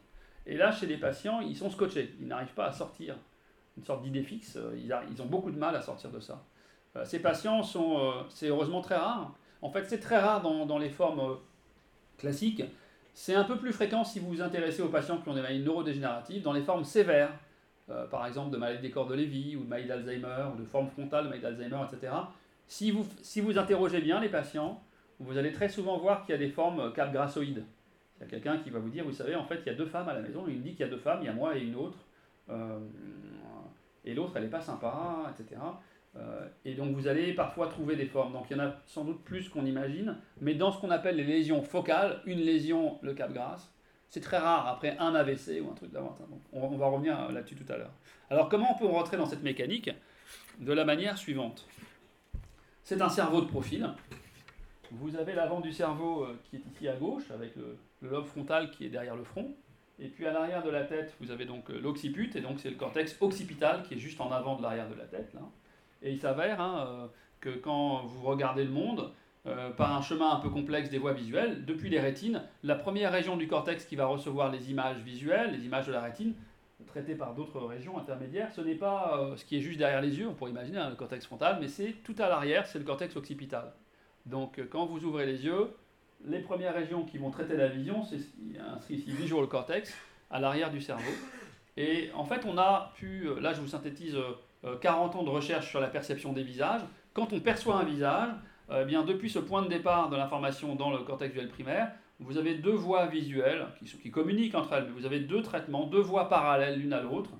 Et 0.46 0.56
là, 0.56 0.72
chez 0.72 0.86
les 0.86 0.96
patients, 0.96 1.40
ils 1.40 1.56
sont 1.56 1.70
scotchés, 1.70 2.14
ils 2.20 2.26
n'arrivent 2.26 2.54
pas 2.54 2.66
à 2.66 2.72
sortir. 2.72 3.16
Une 3.76 3.84
sorte 3.84 4.02
d'idée 4.02 4.22
fixe, 4.22 4.56
euh, 4.56 4.76
ils, 4.76 5.22
ont 5.22 5.26
beaucoup 5.26 5.50
de 5.50 5.58
mal 5.58 5.74
à 5.74 5.80
sortir 5.80 6.10
de 6.10 6.20
ça. 6.20 6.44
Euh, 6.96 7.04
ces 7.04 7.20
patients 7.20 7.62
sont, 7.62 8.12
c'est 8.28 8.48
heureusement 8.48 8.80
très 8.80 8.96
rare, 8.96 9.32
en 9.62 9.70
fait, 9.70 9.84
c'est 9.88 10.00
très 10.00 10.18
rare 10.18 10.42
dans, 10.42 10.78
les 10.78 10.90
formes 10.90 11.20
euh, 11.20 11.34
classiques. 12.18 12.64
C'est 13.14 13.34
un 13.34 13.44
peu 13.44 13.56
plus 13.56 13.72
fréquent 13.72 14.02
si 14.02 14.18
vous 14.18 14.28
vous 14.28 14.42
intéressez 14.42 14.82
aux 14.82 14.88
patients 14.88 15.18
qui 15.18 15.28
ont 15.28 15.34
des 15.34 15.40
maladies 15.40 15.62
neurodégénératives. 15.62 16.42
Dans 16.42 16.52
les 16.52 16.62
formes 16.62 16.84
sévères, 16.84 17.30
euh, 17.88 18.06
par 18.06 18.26
exemple 18.26 18.50
de 18.50 18.56
maladie 18.56 18.82
des 18.82 18.90
corps 18.90 19.06
de 19.06 19.14
Lévy 19.14 19.56
ou 19.56 19.62
de 19.62 19.68
maladie 19.68 19.88
d'Alzheimer, 19.88 20.46
ou 20.52 20.60
de 20.60 20.64
forme 20.64 20.88
frontale 20.88 21.24
de 21.24 21.28
maladie 21.28 21.42
d'Alzheimer, 21.42 21.84
etc. 21.90 22.12
Si 22.66 22.90
vous, 22.90 23.06
si 23.22 23.40
vous 23.40 23.56
interrogez 23.56 24.00
bien 24.00 24.20
les 24.20 24.28
patients, 24.28 24.82
vous 25.20 25.38
allez 25.38 25.52
très 25.52 25.68
souvent 25.68 25.96
voir 25.98 26.22
qu'il 26.22 26.32
y 26.32 26.34
a 26.34 26.38
des 26.38 26.48
formes 26.48 26.92
capgrassoïdes. 26.92 27.64
Il 28.22 28.26
y 28.26 28.28
a 28.28 28.30
quelqu'un 28.30 28.58
qui 28.58 28.70
va 28.70 28.78
vous 28.78 28.88
dire, 28.88 29.04
vous 29.04 29.12
savez, 29.12 29.34
en 29.34 29.44
fait, 29.44 29.60
il 29.66 29.66
y 29.66 29.70
a 29.70 29.74
deux 29.74 29.86
femmes 29.86 30.08
à 30.08 30.14
la 30.14 30.20
maison, 30.20 30.44
il 30.46 30.58
me 30.58 30.62
dit 30.62 30.70
qu'il 30.70 30.80
y 30.80 30.88
a 30.88 30.88
deux 30.88 30.98
femmes, 30.98 31.18
il 31.22 31.26
y 31.26 31.28
a 31.28 31.32
moi 31.32 31.56
et 31.56 31.60
une 31.60 31.74
autre, 31.74 31.98
euh, 32.50 32.78
et 34.04 34.14
l'autre, 34.14 34.32
elle 34.36 34.44
n'est 34.44 34.48
pas 34.50 34.60
sympa, 34.60 35.32
etc. 35.36 35.60
Euh, 36.14 36.46
et 36.64 36.74
donc 36.74 36.94
vous 36.94 37.08
allez 37.08 37.32
parfois 37.32 37.66
trouver 37.68 37.96
des 37.96 38.06
formes. 38.06 38.32
Donc 38.32 38.46
il 38.50 38.56
y 38.56 38.60
en 38.60 38.64
a 38.64 38.74
sans 38.86 39.04
doute 39.04 39.24
plus 39.24 39.48
qu'on 39.48 39.64
imagine, 39.64 40.16
mais 40.40 40.54
dans 40.54 40.70
ce 40.70 40.80
qu'on 40.80 40.90
appelle 40.90 41.16
les 41.16 41.24
lésions 41.24 41.62
focales, 41.62 42.20
une 42.26 42.38
lésion, 42.38 42.98
le 43.02 43.14
cap 43.14 43.32
grasse, 43.32 43.72
c'est 44.08 44.20
très 44.20 44.38
rare 44.38 44.68
après 44.68 44.96
un 44.98 45.14
AVC 45.14 45.60
ou 45.62 45.70
un 45.70 45.74
truc 45.74 45.90
davantage. 45.90 46.26
On, 46.52 46.62
on 46.62 46.76
va 46.76 46.86
revenir 46.86 47.32
là-dessus 47.32 47.56
tout 47.56 47.72
à 47.72 47.76
l'heure. 47.78 47.92
Alors 48.30 48.48
comment 48.48 48.68
on 48.72 48.78
peut 48.78 48.86
rentrer 48.86 49.16
dans 49.16 49.26
cette 49.26 49.42
mécanique 49.42 49.90
De 50.60 50.72
la 50.72 50.84
manière 50.84 51.16
suivante? 51.16 51.66
C'est 52.84 53.00
un 53.00 53.08
cerveau 53.08 53.40
de 53.40 53.46
profil. 53.46 53.88
Vous 54.90 55.16
avez 55.16 55.34
l'avant 55.34 55.60
du 55.60 55.72
cerveau 55.72 56.24
euh, 56.24 56.38
qui 56.44 56.56
est 56.56 56.66
ici 56.74 56.88
à 56.88 56.94
gauche, 56.94 57.30
avec 57.30 57.56
le, 57.56 57.78
le, 58.02 58.10
lobe 58.10 58.26
frontal 58.26 58.70
qui 58.70 58.84
est 58.84 58.88
derrière 58.88 59.16
le 59.16 59.24
front. 59.24 59.54
Et 59.98 60.08
puis 60.08 60.26
à 60.26 60.32
l'arrière 60.32 60.62
de 60.62 60.70
la 60.70 60.84
tête, 60.84 61.14
vous 61.20 61.30
avez 61.30 61.44
donc 61.44 61.70
euh, 61.70 61.80
l'occiput, 61.80 62.30
et 62.34 62.40
donc 62.40 62.58
c'est 62.58 62.70
le 62.70 62.76
cortex 62.76 63.16
occipital 63.20 63.82
qui 63.82 63.94
est 63.94 63.98
juste 63.98 64.20
en 64.20 64.32
avant 64.32 64.56
de 64.56 64.62
l'arrière 64.62 64.88
de 64.88 64.94
la 64.94 65.04
tête. 65.04 65.32
Là. 65.34 65.40
Et 66.02 66.12
il 66.12 66.18
s'avère 66.18 66.60
hein, 66.60 66.86
euh, 66.86 67.06
que 67.40 67.50
quand 67.50 68.04
vous 68.04 68.22
regardez 68.22 68.64
le 68.64 68.70
monde, 68.70 69.12
euh, 69.46 69.70
par 69.70 69.96
un 69.96 70.02
chemin 70.02 70.30
un 70.30 70.40
peu 70.40 70.50
complexe 70.50 70.90
des 70.90 70.98
voies 70.98 71.12
visuelles, 71.12 71.64
depuis 71.64 71.88
les 71.88 72.00
rétines, 72.00 72.42
la 72.62 72.74
première 72.74 73.12
région 73.12 73.36
du 73.36 73.46
cortex 73.46 73.84
qui 73.84 73.96
va 73.96 74.06
recevoir 74.06 74.50
les 74.50 74.70
images 74.70 74.98
visuelles, 74.98 75.52
les 75.52 75.64
images 75.66 75.86
de 75.86 75.92
la 75.92 76.00
rétine, 76.00 76.34
traitées 76.86 77.14
par 77.14 77.34
d'autres 77.34 77.60
régions 77.60 77.96
intermédiaires, 77.96 78.50
ce 78.50 78.60
n'est 78.60 78.74
pas 78.74 79.34
ce 79.36 79.44
qui 79.44 79.56
est 79.56 79.60
juste 79.60 79.78
derrière 79.78 80.02
les 80.02 80.18
yeux, 80.18 80.28
on 80.28 80.34
pourrait 80.34 80.50
imaginer 80.50 80.78
hein, 80.78 80.90
le 80.90 80.96
cortex 80.96 81.24
frontal, 81.26 81.58
mais 81.60 81.68
c'est 81.68 81.92
tout 82.04 82.14
à 82.18 82.28
l'arrière, 82.28 82.66
c'est 82.66 82.78
le 82.78 82.84
cortex 82.84 83.16
occipital. 83.16 83.72
Donc 84.26 84.60
quand 84.68 84.86
vous 84.86 85.04
ouvrez 85.04 85.24
les 85.24 85.44
yeux, 85.44 85.68
les 86.26 86.40
premières 86.40 86.74
régions 86.74 87.04
qui 87.04 87.18
vont 87.18 87.30
traiter 87.30 87.56
la 87.56 87.68
vision, 87.68 88.04
c'est 88.04 88.18
inscrit 88.74 88.94
ici 88.94 89.10
visual 89.10 89.46
cortex, 89.46 89.94
à 90.30 90.40
l'arrière 90.40 90.70
du 90.70 90.80
cerveau. 90.80 91.10
Et 91.76 92.10
en 92.14 92.24
fait, 92.24 92.44
on 92.46 92.58
a 92.58 92.92
pu, 92.96 93.28
là 93.40 93.52
je 93.54 93.60
vous 93.60 93.68
synthétise 93.68 94.16
40 94.80 95.14
euh, 95.14 95.18
ans 95.18 95.22
de 95.22 95.30
recherche 95.30 95.68
sur 95.68 95.80
la 95.80 95.88
perception 95.88 96.32
des 96.32 96.42
visages. 96.42 96.82
Quand 97.14 97.32
on 97.32 97.40
perçoit 97.40 97.76
un 97.76 97.84
visage, 97.84 98.30
euh, 98.70 98.82
eh 98.82 98.84
bien, 98.84 99.02
depuis 99.04 99.30
ce 99.30 99.38
point 99.38 99.62
de 99.62 99.68
départ 99.68 100.08
de 100.10 100.16
l'information 100.16 100.74
dans 100.74 100.90
le 100.90 100.98
cortex 100.98 101.32
visuel 101.32 101.50
primaire, 101.50 101.92
vous 102.20 102.38
avez 102.38 102.54
deux 102.54 102.74
voies 102.74 103.06
visuelles 103.06 103.66
qui, 103.78 103.86
qui, 103.86 104.10
communiquent 104.10 104.54
entre 104.54 104.74
elles, 104.74 104.84
mais 104.84 104.92
vous 104.92 105.06
avez 105.06 105.20
deux 105.20 105.42
traitements, 105.42 105.86
deux 105.86 106.00
voies 106.00 106.28
parallèles 106.28 106.78
l'une 106.78 106.92
à 106.92 107.00
l'autre. 107.00 107.30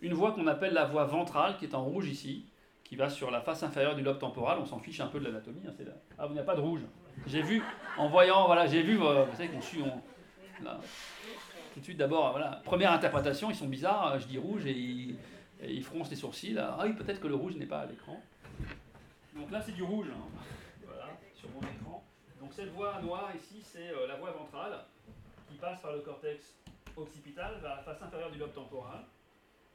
Une 0.00 0.12
voie 0.12 0.32
qu'on 0.32 0.46
appelle 0.46 0.74
la 0.74 0.84
voie 0.84 1.04
ventrale, 1.04 1.56
qui 1.56 1.64
est 1.64 1.74
en 1.74 1.82
rouge 1.82 2.08
ici, 2.08 2.46
qui 2.84 2.94
va 2.94 3.08
sur 3.08 3.30
la 3.30 3.40
face 3.40 3.62
inférieure 3.62 3.96
du 3.96 4.02
lobe 4.02 4.18
temporal. 4.18 4.58
On 4.60 4.66
s'en 4.66 4.78
fiche 4.78 5.00
un 5.00 5.06
peu 5.06 5.18
de 5.18 5.24
l'anatomie. 5.24 5.62
Hein. 5.66 5.72
Ah, 6.18 6.28
n'y 6.28 6.38
a 6.38 6.42
pas 6.42 6.54
de 6.54 6.60
rouge. 6.60 6.82
J'ai 7.26 7.42
vu, 7.42 7.62
en 7.96 8.08
voyant, 8.08 8.46
voilà, 8.46 8.66
j'ai 8.66 8.82
vu, 8.82 9.02
euh, 9.02 9.24
vous 9.24 9.36
savez 9.36 9.48
qu'on 9.48 9.60
suit, 9.60 9.82
tout 11.74 11.80
de 11.80 11.84
suite 11.84 11.98
d'abord, 11.98 12.30
voilà, 12.30 12.62
première 12.64 12.92
interprétation, 12.92 13.50
ils 13.50 13.56
sont 13.56 13.68
bizarres, 13.68 14.18
je 14.18 14.26
dis 14.26 14.38
rouge 14.38 14.66
et 14.66 14.72
ils, 14.72 15.18
et 15.60 15.72
il 15.72 15.82
fronce 15.82 16.10
les 16.10 16.16
sourcils. 16.16 16.58
Ah 16.58 16.78
oui, 16.82 16.92
peut-être 16.92 17.20
que 17.20 17.28
le 17.28 17.34
rouge 17.34 17.56
n'est 17.56 17.66
pas 17.66 17.80
à 17.80 17.86
l'écran. 17.86 18.20
Donc 19.34 19.50
là, 19.50 19.60
c'est 19.60 19.72
du 19.72 19.82
rouge. 19.82 20.08
Hein. 20.10 20.42
Voilà, 20.86 21.08
sur 21.34 21.48
mon 21.50 21.60
écran. 21.60 22.04
Donc 22.40 22.52
cette 22.52 22.72
voie 22.72 23.00
noire 23.02 23.30
ici, 23.36 23.60
c'est 23.62 23.90
euh, 23.90 24.06
la 24.06 24.16
voie 24.16 24.30
ventrale 24.30 24.84
qui 25.48 25.56
passe 25.56 25.80
par 25.80 25.92
le 25.92 26.00
cortex 26.00 26.54
occipital 26.96 27.60
la 27.62 27.78
face 27.78 28.00
inférieure 28.02 28.30
du 28.30 28.38
lobe 28.38 28.52
temporal. 28.52 29.04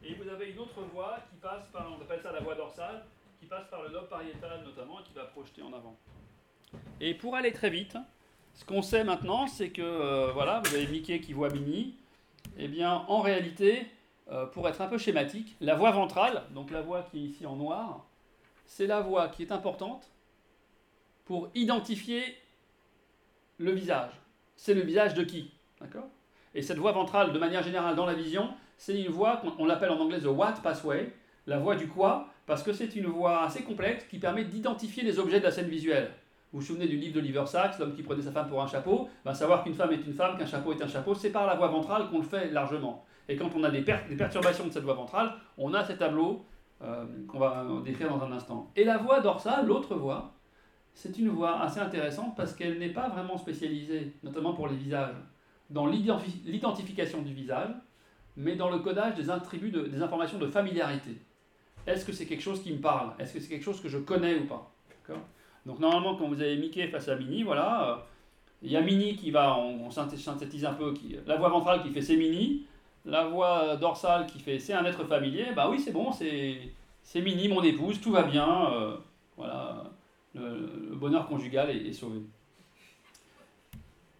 Et 0.02 0.14
vous 0.16 0.28
avez 0.28 0.52
une 0.52 0.60
autre 0.60 0.82
voie 0.94 1.20
qui 1.30 1.38
passe 1.38 1.68
par, 1.72 1.88
on 1.92 2.02
appelle 2.02 2.22
ça 2.22 2.32
la 2.32 2.42
voie 2.42 2.56
dorsale, 2.56 3.06
qui 3.40 3.46
passe 3.46 3.68
par 3.68 3.84
le 3.84 3.90
lobe 3.90 4.08
pariétal 4.10 4.64
notamment 4.64 5.00
et 5.00 5.04
qui 5.04 5.14
va 5.14 5.26
projeter 5.26 5.62
en 5.62 5.72
avant. 5.74 5.98
Et 7.02 7.14
pour 7.14 7.36
aller 7.36 7.52
très 7.52 7.70
vite, 7.70 7.98
ce 8.54 8.66
qu'on 8.66 8.82
sait 8.82 9.04
maintenant, 9.04 9.48
c'est 9.48 9.70
que, 9.70 9.82
euh, 9.82 10.32
voilà, 10.34 10.62
vous 10.64 10.76
avez 10.76 10.88
Mickey 10.88 11.20
qui 11.20 11.34
voit 11.34 11.50
Minnie. 11.50 11.96
Eh 12.58 12.68
bien, 12.68 13.04
en 13.08 13.22
réalité, 13.22 13.88
euh, 14.32 14.46
pour 14.46 14.68
être 14.70 14.82
un 14.82 14.88
peu 14.88 14.98
schématique, 14.98 15.56
la 15.60 15.76
voie 15.76 15.92
ventrale, 15.92 16.44
donc 16.52 16.72
la 16.72 16.82
voie 16.82 17.04
qui 17.04 17.18
est 17.18 17.28
ici 17.28 17.46
en 17.46 17.56
noir, 17.56 18.06
c'est 18.66 18.88
la 18.88 19.02
voie 19.02 19.28
qui 19.28 19.44
est 19.44 19.52
importante 19.52 20.10
pour 21.26 21.50
identifier 21.56 22.38
le 23.58 23.72
visage. 23.72 24.12
C'est 24.56 24.74
le 24.74 24.82
visage 24.82 25.14
de 25.14 25.24
qui 25.24 25.52
D'accord? 25.82 26.08
Et 26.56 26.62
cette 26.62 26.78
voie 26.78 26.92
ventrale, 26.92 27.34
de 27.34 27.40
manière 27.40 27.64
générale, 27.64 27.96
dans 27.96 28.06
la 28.06 28.14
vision, 28.14 28.50
c'est 28.78 29.02
une 29.02 29.12
voie 29.12 29.38
qu'on 29.38 29.66
l'appelle 29.66 29.92
en 29.92 30.00
anglais 30.00 30.20
the 30.20 30.26
what 30.26 30.54
pathway, 30.64 31.12
la 31.48 31.58
voie 31.58 31.76
du 31.76 31.88
quoi, 31.88 32.28
parce 32.46 32.64
que 32.64 32.74
c'est 32.74 32.96
une 32.96 33.08
voie 33.08 33.44
assez 33.44 33.64
complexe 33.64 34.06
qui 34.06 34.20
permet 34.20 34.44
d'identifier 34.44 35.04
les 35.04 35.20
objets 35.20 35.40
de 35.40 35.46
la 35.46 35.52
scène 35.52 35.68
visuelle. 35.68 36.12
Vous 36.54 36.60
vous 36.60 36.66
souvenez 36.66 36.86
du 36.86 36.98
livre 36.98 37.16
d'Oliver 37.16 37.44
Sacks, 37.48 37.80
l'homme 37.80 37.96
qui 37.96 38.04
prenait 38.04 38.22
sa 38.22 38.32
femme 38.32 38.48
pour 38.48 38.62
un 38.62 38.68
chapeau? 38.68 39.10
Ben, 39.26 39.34
Savoir 39.34 39.64
qu'une 39.64 39.74
femme 39.74 39.92
est 39.92 40.06
une 40.06 40.14
femme, 40.14 40.38
qu'un 40.38 40.46
chapeau 40.46 40.72
est 40.72 40.82
un 40.84 40.88
chapeau, 40.88 41.16
c'est 41.16 41.32
par 41.32 41.48
la 41.48 41.56
voie 41.56 41.68
ventrale 41.68 42.08
qu'on 42.12 42.20
le 42.20 42.24
fait 42.24 42.52
largement. 42.52 43.04
Et 43.28 43.36
quand 43.36 43.50
on 43.56 43.64
a 43.64 43.72
des, 43.72 43.82
perturbations 43.82 44.68
de 44.68 44.70
cette 44.70 44.84
voie 44.84 44.94
ventrale, 44.94 45.34
on 45.58 45.74
a 45.74 45.84
ces 45.84 45.98
tableaux 45.98 46.46
euh, 46.84 47.06
qu'on 47.28 47.40
va 47.40 47.66
décrire 47.84 48.08
dans 48.08 48.24
un 48.24 48.32
instant. 48.32 48.72
Et 48.76 48.84
la 48.84 49.00
voie 49.00 49.20
dorsale, 49.20 49.66
l'autre 49.66 49.96
voie, 49.96 50.36
c'est 50.94 51.18
une 51.18 51.30
voie 51.30 51.60
assez 51.60 51.80
intéressante 51.80 52.36
parce 52.38 52.54
qu'elle 52.54 52.78
n'est 52.78 52.94
pas 52.94 53.10
vraiment 53.10 53.40
spécialisée, 53.40 54.14
notamment 54.22 54.54
pour 54.54 54.68
les 54.68 54.76
visages, 54.76 55.16
dans 55.72 55.88
l'identification 55.88 57.24
du 57.24 57.34
visage, 57.34 57.72
mais 58.38 58.56
dans 58.56 58.70
le 58.70 58.78
codage 58.78 59.16
des 59.16 59.32
attributs, 59.32 59.72
des 59.72 60.04
informations 60.04 60.38
de 60.38 60.46
familiarité. 60.46 61.18
Est-ce 61.88 62.06
que 62.06 62.12
c'est 62.12 62.28
quelque 62.28 62.44
chose 62.44 62.62
qui 62.62 62.74
me 62.74 62.80
parle? 62.80 63.14
Est-ce 63.18 63.34
que 63.34 63.40
c'est 63.40 63.50
quelque 63.50 63.66
chose 63.66 63.82
que 63.82 63.90
je 63.90 63.98
connais 63.98 64.36
ou 64.36 64.46
pas? 64.46 64.72
Donc 65.66 65.80
normalement, 65.80 66.16
quand 66.16 66.28
vous 66.28 66.42
avez 66.42 66.58
Mickey 66.58 66.88
face 66.88 67.08
à 67.08 67.16
Minnie, 67.16 67.44
voilà, 67.44 67.90
euh, 67.90 67.96
il 68.62 68.72
y 68.72 68.78
a 68.78 68.82
Minnie 68.82 69.16
qui 69.16 69.32
va, 69.32 69.58
on, 69.58 69.90
synthétise 69.90 70.66
un 70.66 70.74
peu, 70.74 70.94
la 71.26 71.38
voix 71.38 71.50
ventrale 71.50 71.82
qui 71.82 71.90
fait 71.90 72.02
c'est 72.02 72.18
Minnie, 72.18 72.66
la 73.06 73.26
voix 73.26 73.76
dorsale 73.78 74.28
qui 74.28 74.40
fait 74.40 74.60
c'est 74.60 74.74
un 74.74 74.86
être 74.86 75.04
familier, 75.06 75.48
bah 75.56 75.70
oui 75.70 75.80
c'est 75.80 75.92
bon, 75.92 76.12
c'est 76.12 77.22
Minnie, 77.22 77.48
mon 77.48 77.64
épouse, 77.64 78.02
tout 78.02 78.12
va 78.12 78.24
bien, 78.24 78.72
euh, 78.72 78.98
voilà, 79.38 79.84
le, 80.36 80.96
bonheur 80.96 81.28
conjugal 81.28 81.70
est, 81.70 81.94
sauvé. 81.94 82.22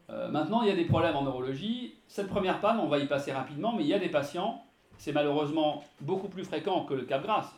Euh, 0.10 0.30
maintenant, 0.30 0.62
il 0.62 0.68
y 0.68 0.72
a 0.72 0.76
des 0.76 0.86
problèmes 0.86 1.16
en 1.16 1.24
neurologie. 1.24 1.96
Cette 2.08 2.28
première 2.28 2.60
panne, 2.60 2.80
on 2.80 2.88
va 2.88 3.00
y 3.00 3.08
passer 3.08 3.32
rapidement, 3.32 3.74
mais 3.74 3.84
il 3.84 3.88
y 3.88 3.94
a 3.94 4.00
des 4.00 4.10
patients, 4.10 4.64
c'est 4.98 5.14
malheureusement 5.14 5.84
beaucoup 6.02 6.28
plus 6.28 6.44
fréquent 6.44 6.86
que 6.86 6.94
le 6.94 7.04
cap 7.04 7.24
grasse, 7.24 7.52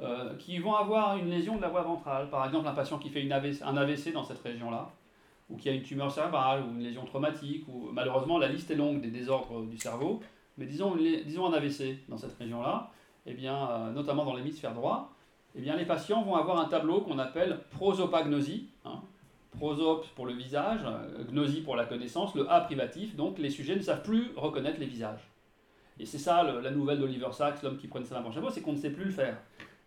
euh, 0.00 0.34
qui 0.36 0.58
vont 0.58 0.74
avoir 0.74 1.16
une 1.16 1.30
lésion 1.30 1.56
de 1.56 1.62
la 1.62 1.68
voie 1.68 1.82
ventrale. 1.82 2.28
Par 2.28 2.44
exemple, 2.44 2.68
un 2.68 2.74
patient 2.74 2.98
qui 2.98 3.08
fait 3.08 3.26
un 3.30 3.76
AVC 3.76 4.12
dans 4.12 4.24
cette 4.24 4.42
région-là, 4.42 4.90
ou 5.48 5.56
qui 5.56 5.68
a 5.68 5.72
une 5.72 5.82
tumeur 5.82 6.10
cérébrale, 6.10 6.62
ou 6.64 6.74
une 6.74 6.82
lésion 6.82 7.04
traumatique, 7.04 7.66
ou 7.68 7.88
malheureusement 7.92 8.38
la 8.38 8.48
liste 8.48 8.70
est 8.70 8.76
longue 8.76 9.00
des 9.00 9.10
désordres 9.10 9.64
du 9.64 9.78
cerveau, 9.78 10.20
mais 10.58 10.66
disons, 10.66 10.96
disons 10.96 11.46
un 11.46 11.52
AVC 11.52 11.98
dans 12.08 12.16
cette 12.16 12.36
région-là, 12.38 12.90
eh 13.26 13.34
bien, 13.34 13.70
euh, 13.70 13.92
notamment 13.92 14.24
dans 14.24 14.34
l'hémisphère 14.34 14.74
droit, 14.74 15.12
eh 15.54 15.60
bien, 15.60 15.76
les 15.76 15.86
patients 15.86 16.22
vont 16.22 16.36
avoir 16.36 16.58
un 16.58 16.66
tableau 16.66 17.00
qu'on 17.00 17.18
appelle 17.18 17.60
prosopagnosie. 17.70 18.68
Hein, 18.84 19.00
prosop 19.56 20.06
pour 20.14 20.26
le 20.26 20.34
visage, 20.34 20.80
euh, 20.84 21.24
gnosie 21.32 21.62
pour 21.62 21.76
la 21.76 21.86
connaissance, 21.86 22.34
le 22.34 22.50
A 22.50 22.60
privatif, 22.60 23.16
donc 23.16 23.38
les 23.38 23.50
sujets 23.50 23.74
ne 23.74 23.80
savent 23.80 24.02
plus 24.02 24.32
reconnaître 24.36 24.78
les 24.78 24.86
visages. 24.86 25.30
Et 25.98 26.04
c'est 26.04 26.18
ça 26.18 26.42
la 26.42 26.70
nouvelle 26.70 26.98
d'Oliver 26.98 27.32
Sacks, 27.32 27.62
l'homme 27.62 27.78
qui 27.78 27.86
prenait 27.86 28.04
ça 28.04 28.20
d'un 28.20 28.30
chapeau, 28.30 28.50
c'est 28.50 28.60
qu'on 28.60 28.74
ne 28.74 28.78
sait 28.78 28.90
plus 28.90 29.04
le 29.04 29.10
faire. 29.10 29.38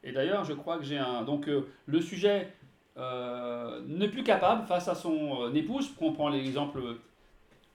Et 0.04 0.12
d'ailleurs, 0.12 0.44
je 0.44 0.54
crois 0.54 0.78
que 0.78 0.84
j'ai 0.84 0.98
un. 0.98 1.24
Donc, 1.24 1.48
euh, 1.48 1.68
le 1.86 2.02
sujet 2.02 2.54
euh, 2.98 3.82
n'est 3.88 4.08
plus 4.08 4.24
capable, 4.24 4.66
face 4.68 4.88
à 4.88 4.96
son 4.96 5.54
épouse, 5.54 5.92
on 6.02 6.14
prend 6.14 6.30
l'exemple 6.30 6.82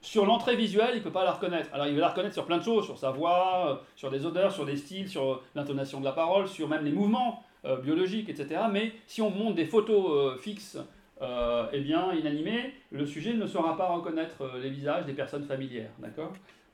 sur 0.01 0.27
l'entrée 0.27 0.57
visuelle, 0.57 0.91
il 0.93 0.99
ne 0.99 1.03
peut 1.03 1.11
pas 1.11 1.25
la 1.25 1.33
reconnaître. 1.33 1.71
Alors 1.73 1.87
il 1.87 1.95
va 1.95 2.03
la 2.03 2.09
reconnaître 2.09 2.35
sur 2.35 2.45
plein 2.45 2.59
de 2.59 2.63
choses, 2.63 2.85
sur 2.85 2.99
sa 2.99 3.11
voix, 3.11 3.83
sur 3.97 4.11
des 4.11 4.27
odeurs, 4.27 4.53
sur 4.53 4.67
des 4.67 4.77
styles, 4.77 5.09
sur 5.09 5.43
l'intonation 5.55 5.99
de 5.99 6.05
la 6.05 6.13
parole, 6.13 6.47
sur 6.47 6.69
même 6.69 6.85
les 6.85 6.93
mouvements 6.93 7.43
biologiques, 7.83 8.29
etc. 8.29 8.65
Mais 8.71 8.93
si 9.07 9.23
on 9.23 9.31
montre 9.31 9.55
des 9.55 9.65
photos 9.65 10.39
fixes 10.43 10.77
euh, 11.23 11.67
eh 11.73 11.81
bien, 11.81 12.13
inanimé, 12.13 12.75
le 12.91 13.07
sujet 13.07 13.35
ne 13.35 13.47
saura 13.47 13.77
pas 13.77 13.87
reconnaître 13.87 14.43
euh, 14.43 14.61
les 14.61 14.71
visages 14.71 15.07
des 15.07 15.13
personnes 15.13 15.45
familières. 15.45 15.91
D'accord? 15.99 16.33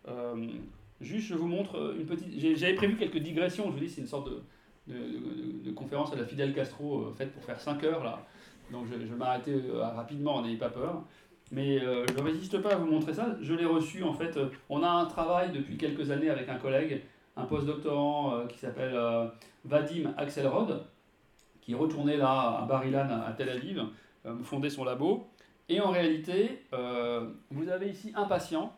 Euh, 0.08 0.46
Juste, 1.00 1.28
je 1.28 1.34
vous 1.34 1.46
montre 1.46 1.94
une 1.98 2.04
petite. 2.04 2.28
J'avais 2.58 2.74
prévu 2.74 2.96
quelques 2.96 3.18
digressions. 3.18 3.64
Je 3.66 3.70
vous 3.70 3.78
dis, 3.78 3.88
c'est 3.88 4.02
une 4.02 4.06
sorte 4.06 4.28
de, 4.28 4.42
de, 4.90 5.70
conférence 5.72 6.12
à 6.12 6.16
la 6.16 6.24
Fidel 6.24 6.52
Castro 6.54 7.12
faite 7.16 7.32
pour 7.32 7.42
faire 7.42 7.60
5 7.60 7.82
heures 7.84 8.04
là. 8.04 8.20
Donc, 8.70 8.86
je, 8.90 8.94
vais 8.94 9.16
m'arrêter 9.16 9.54
rapidement, 9.74 10.42
n'ayez 10.42 10.56
pas 10.56 10.68
peur. 10.68 11.02
Mais 11.52 11.80
je 11.80 12.14
ne 12.14 12.22
résiste 12.22 12.60
pas 12.62 12.74
à 12.74 12.76
vous 12.76 12.86
montrer 12.86 13.12
ça. 13.12 13.36
Je 13.40 13.54
l'ai 13.54 13.64
reçu 13.64 14.04
en 14.04 14.12
fait. 14.12 14.38
on 14.68 14.82
a 14.82 14.88
un 14.88 15.06
travail 15.06 15.50
depuis 15.52 15.76
quelques 15.76 16.10
années 16.10 16.30
avec 16.30 16.48
un 16.48 16.56
collègue, 16.56 17.02
un 17.36 17.44
postdoctorant 17.44 18.46
qui 18.48 18.58
s'appelle 18.58 18.96
Vadim 19.64 20.12
Axelrod, 20.16 20.84
qui 21.60 21.72
est 21.72 21.76
retourné 21.76 22.16
là 22.16 22.60
à 22.62 22.66
Barilan 22.68 23.08
à 23.26 23.32
Tel 23.32 23.48
Aviv 23.48 23.84
euh, 24.26 24.42
fonder 24.42 24.68
son 24.68 24.84
labo. 24.84 25.30
Et 25.68 25.80
en 25.80 25.90
réalité, 25.90 26.66
euh, 26.74 27.30
vous 27.50 27.68
avez 27.68 27.88
ici 27.88 28.12
un 28.14 28.24
patient. 28.24 28.72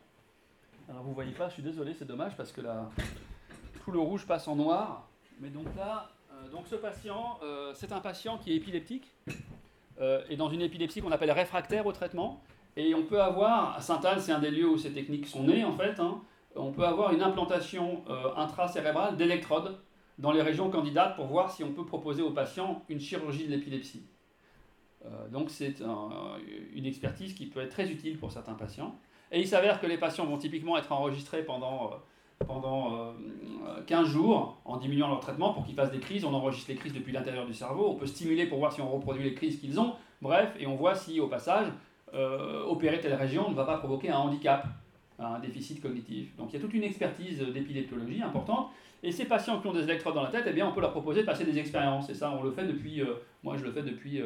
Alors 0.88 1.03
vous 1.03 1.14
voyez 1.14 1.33
pas, 1.33 1.48
je 1.48 1.55
suis 1.55 1.62
désolé, 1.62 1.94
c'est 1.94 2.05
dommage 2.05 2.37
parce 2.37 2.53
que 2.53 2.61
là, 2.61 2.90
tout 3.83 3.90
le 3.90 3.98
rouge 3.98 4.27
passe 4.27 4.46
en 4.46 4.55
noir. 4.55 5.09
Mais 5.40 5.48
donc 5.48 5.66
là, 5.76 6.10
euh, 6.30 6.48
donc 6.50 6.66
ce 6.66 6.76
patient, 6.76 7.38
c'est 7.74 7.92
un 7.92 8.00
patient 8.00 8.38
qui 8.38 8.52
est 8.52 8.56
épileptique 8.56 9.12
et 10.30 10.36
dans 10.36 10.48
une 10.48 10.62
épilepsie 10.62 11.00
qu'on 11.00 11.12
appelle 11.12 11.30
réfractaire 11.30 11.86
au 11.86 11.92
traitement. 11.92 12.42
Et 12.76 12.94
on 12.94 13.02
peut 13.02 13.20
avoir, 13.20 13.76
à 13.76 13.80
Sainte-Anne, 13.80 14.20
c'est 14.20 14.32
un 14.32 14.38
des 14.38 14.50
lieux 14.50 14.68
où 14.68 14.78
ces 14.78 14.92
techniques 14.92 15.26
sont 15.26 15.44
nées 15.44 15.64
en 15.64 15.76
fait, 15.76 16.00
hein, 16.00 16.22
on 16.56 16.72
peut 16.72 16.84
avoir 16.84 17.12
une 17.12 17.22
implantation 17.22 18.02
intracérébrale 18.36 19.16
d'électrodes 19.16 19.78
dans 20.18 20.32
les 20.32 20.42
régions 20.42 20.70
candidates 20.70 21.16
pour 21.16 21.26
voir 21.26 21.50
si 21.50 21.64
on 21.64 21.72
peut 21.72 21.84
proposer 21.84 22.22
au 22.22 22.30
patient 22.30 22.82
une 22.88 23.00
chirurgie 23.00 23.46
de 23.46 23.50
l'épilepsie. 23.50 24.06
Euh, 25.04 25.28
donc 25.28 25.50
c'est 25.50 25.82
une 26.74 26.86
expertise 26.86 27.34
qui 27.34 27.46
peut 27.46 27.60
être 27.60 27.70
très 27.70 27.90
utile 27.90 28.18
pour 28.18 28.32
certains 28.32 28.54
patients. 28.54 28.96
Et 29.30 29.40
il 29.40 29.48
s'avère 29.48 29.80
que 29.80 29.86
les 29.86 29.98
patients 29.98 30.26
vont 30.26 30.38
typiquement 30.38 30.76
être 30.76 30.92
enregistrés 30.92 31.42
pendant, 31.42 31.90
euh, 32.42 32.46
pendant 32.46 33.14
15 33.87 34.07
euh, 34.07 34.11
jours 34.11 34.61
en 34.64 34.76
diminuant 34.76 35.09
leur 35.09 35.20
traitement 35.20 35.52
pour 35.52 35.64
qu'ils 35.64 35.74
fassent 35.74 35.90
des 35.90 36.00
crises. 36.00 36.24
On 36.24 36.35
enregistre 36.35 36.70
les 36.70 36.76
crises 36.76 36.92
depuis 36.92 37.12
l'intérieur 37.12 37.46
du 37.46 37.55
cerveau. 37.55 37.88
On 37.90 37.94
peut 37.94 38.07
stimuler 38.07 38.46
pour 38.46 38.59
voir 38.59 38.72
si 38.72 38.81
on 38.81 38.90
reproduit 38.90 39.24
les 39.24 39.35
crises 39.35 39.59
qu'ils 39.59 39.78
ont. 39.78 39.94
Bref, 40.20 40.55
et 40.59 40.66
on 40.66 40.76
voit 40.76 40.94
si 40.94 41.20
au 41.20 41.26
passage, 41.26 41.66
opérer 42.68 43.00
telle 43.00 43.14
région 43.14 43.48
ne 43.48 43.55
va 43.55 43.64
pas 43.64 43.78
provoquer 43.78 44.11
un 44.11 44.18
handicap, 44.18 44.66
un 45.18 45.38
déficit 45.38 45.81
cognitif. 45.81 46.37
Donc 46.37 46.50
il 46.50 46.57
y 46.57 46.59
a 46.59 46.61
toute 46.61 46.74
une 46.74 46.85
expertise 46.85 47.40
d'épileptologie 47.40 48.22
importante. 48.22 48.68
Et 49.02 49.11
ces 49.11 49.24
patients 49.24 49.61
qui 49.61 49.66
ont 49.66 49.72
des 49.72 49.83
électrodes 49.83 50.14
dans 50.14 50.22
la 50.22 50.31
tête, 50.31 50.44
eh 50.46 50.52
bien, 50.52 50.68
on 50.68 50.72
peut 50.72 50.81
leur 50.81 50.92
proposer 50.92 51.22
de 51.22 51.26
passer 51.26 51.44
des 51.44 51.59
expériences. 51.59 52.09
Et 52.11 52.14
ça, 52.14 52.31
on 52.31 52.42
le 52.42 52.52
fait 52.52 52.64
depuis, 52.64 53.02
moi 53.42 53.57
je 53.57 53.64
le 53.64 53.72
fais 53.72 53.83
depuis 53.83 54.20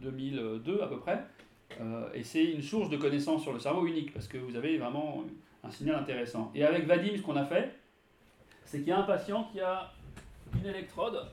2002 0.00 0.82
à 0.82 0.86
peu 0.86 0.98
près. 0.98 1.24
Euh, 1.80 2.08
et 2.14 2.22
c'est 2.22 2.44
une 2.44 2.62
source 2.62 2.88
de 2.90 2.96
connaissances 2.96 3.42
sur 3.42 3.52
le 3.52 3.58
cerveau 3.58 3.86
unique, 3.86 4.12
parce 4.12 4.28
que 4.28 4.38
vous 4.38 4.56
avez 4.56 4.78
vraiment 4.78 5.24
un 5.64 5.70
signal 5.70 5.96
intéressant. 5.96 6.50
Et 6.54 6.64
avec 6.64 6.86
Vadim, 6.86 7.16
ce 7.16 7.22
qu'on 7.22 7.36
a 7.36 7.44
fait, 7.44 7.78
c'est 8.64 8.78
qu'il 8.78 8.88
y 8.88 8.92
a 8.92 8.98
un 8.98 9.04
patient 9.04 9.44
qui 9.52 9.60
a 9.60 9.92
une 10.54 10.66
électrode 10.66 11.26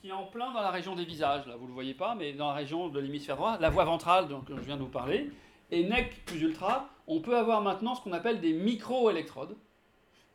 qui 0.00 0.08
est 0.08 0.12
en 0.12 0.24
plein 0.24 0.52
dans 0.52 0.60
la 0.60 0.70
région 0.70 0.94
des 0.94 1.04
visages, 1.04 1.46
là 1.46 1.56
vous 1.56 1.64
ne 1.64 1.68
le 1.68 1.74
voyez 1.74 1.94
pas, 1.94 2.14
mais 2.14 2.32
dans 2.32 2.48
la 2.48 2.54
région 2.54 2.88
de 2.88 2.98
l'hémisphère 2.98 3.36
droit, 3.36 3.58
la 3.58 3.70
voie 3.70 3.84
ventrale 3.84 4.28
dont 4.28 4.44
je 4.48 4.60
viens 4.60 4.76
de 4.76 4.82
vous 4.82 4.88
parler. 4.88 5.30
Et 5.70 5.84
NEC 5.84 6.24
plus 6.26 6.42
ultra, 6.42 6.90
on 7.06 7.20
peut 7.20 7.36
avoir 7.36 7.62
maintenant 7.62 7.94
ce 7.94 8.02
qu'on 8.02 8.12
appelle 8.12 8.40
des 8.40 8.52
micro-électrodes. 8.52 9.56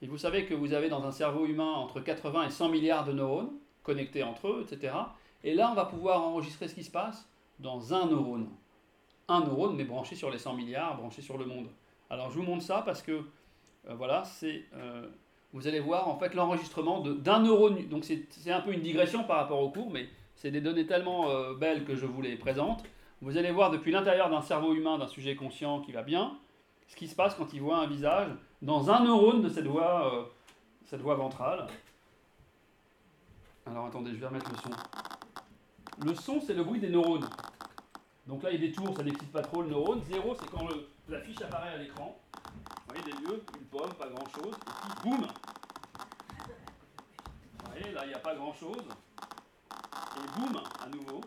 Et 0.01 0.07
vous 0.07 0.17
savez 0.17 0.45
que 0.45 0.53
vous 0.53 0.73
avez 0.73 0.89
dans 0.89 1.03
un 1.05 1.11
cerveau 1.11 1.45
humain 1.45 1.71
entre 1.71 1.99
80 1.99 2.47
et 2.47 2.49
100 2.49 2.69
milliards 2.69 3.05
de 3.05 3.13
neurones 3.13 3.51
connectés 3.83 4.23
entre 4.23 4.47
eux, 4.47 4.65
etc. 4.69 4.93
Et 5.43 5.53
là, 5.53 5.69
on 5.71 5.75
va 5.75 5.85
pouvoir 5.85 6.21
enregistrer 6.21 6.67
ce 6.67 6.75
qui 6.75 6.83
se 6.83 6.91
passe 6.91 7.27
dans 7.59 7.93
un 7.93 8.07
neurone. 8.07 8.49
Un 9.27 9.41
neurone, 9.41 9.75
mais 9.75 9.83
branché 9.83 10.15
sur 10.15 10.29
les 10.29 10.37
100 10.37 10.53
milliards, 10.55 10.97
branché 10.97 11.21
sur 11.21 11.37
le 11.37 11.45
monde. 11.45 11.67
Alors 12.09 12.31
je 12.31 12.37
vous 12.39 12.43
montre 12.43 12.63
ça 12.63 12.81
parce 12.83 13.01
que, 13.01 13.23
euh, 13.87 13.95
voilà, 13.95 14.23
c'est... 14.25 14.65
Euh, 14.73 15.07
vous 15.51 15.67
allez 15.67 15.79
voir 15.79 16.07
en 16.07 16.17
fait 16.17 16.35
l'enregistrement 16.35 17.01
d'un 17.01 17.39
neurone. 17.39 17.87
Donc 17.87 18.03
c'est 18.05 18.51
un 18.51 18.61
peu 18.61 18.71
une 18.71 18.81
digression 18.81 19.23
par 19.23 19.37
rapport 19.37 19.59
au 19.59 19.69
cours, 19.69 19.89
mais 19.89 20.07
c'est 20.35 20.51
des 20.51 20.61
données 20.61 20.85
tellement 20.85 21.29
euh, 21.29 21.55
belles 21.55 21.85
que 21.85 21.95
je 21.95 22.05
vous 22.05 22.21
les 22.21 22.35
présente. 22.35 22.83
Vous 23.21 23.35
allez 23.35 23.51
voir 23.51 23.71
depuis 23.71 23.91
l'intérieur 23.91 24.29
d'un 24.29 24.41
cerveau 24.41 24.75
humain, 24.75 24.99
d'un 24.99 25.07
sujet 25.07 25.35
conscient 25.35 25.81
qui 25.81 25.91
va 25.91 26.03
bien, 26.03 26.37
ce 26.87 26.95
qui 26.95 27.07
se 27.07 27.15
passe 27.15 27.33
quand 27.33 27.51
il 27.51 27.61
voit 27.61 27.79
un 27.79 27.87
visage 27.87 28.29
dans 28.61 28.91
un 28.91 29.03
neurone 29.03 29.41
de 29.41 29.49
cette 29.49 29.65
voie, 29.65 30.29
cette 30.85 31.01
voie 31.01 31.15
ventrale. 31.15 31.65
Alors 33.65 33.87
attendez, 33.87 34.11
je 34.11 34.17
vais 34.17 34.27
remettre 34.27 34.51
le 34.51 34.57
son. 34.57 34.69
Le 36.05 36.13
son, 36.13 36.41
c'est 36.41 36.53
le 36.53 36.63
bruit 36.63 36.79
des 36.79 36.89
neurones. 36.89 37.27
Donc 38.27 38.43
là, 38.43 38.51
il 38.51 38.61
y 38.61 38.63
a 38.63 38.67
des 38.67 38.71
tours, 38.71 38.95
ça 38.95 39.03
n'excite 39.03 39.31
pas 39.31 39.41
trop 39.41 39.63
le 39.63 39.69
neurone. 39.69 40.01
Zéro, 40.03 40.35
c'est 40.39 40.49
quand 40.49 40.67
la 41.09 41.19
fiche 41.21 41.41
apparaît 41.41 41.73
à 41.73 41.77
l'écran. 41.77 42.15
Vous 42.89 42.95
voyez, 42.95 43.03
des 43.03 43.21
lieux, 43.21 43.43
une 43.55 43.65
pomme, 43.67 43.93
pas 43.93 44.07
grand-chose. 44.07 44.55
Et 44.55 44.81
puis, 44.81 45.11
boum 45.11 45.27
Vous 47.59 47.71
voyez, 47.71 47.91
là, 47.91 48.01
il 48.05 48.07
n'y 48.07 48.15
a 48.15 48.19
pas 48.19 48.33
grand-chose. 48.33 48.83
Et 50.17 50.39
boum, 50.39 50.59
à 50.83 50.89
nouveau. 50.89 51.21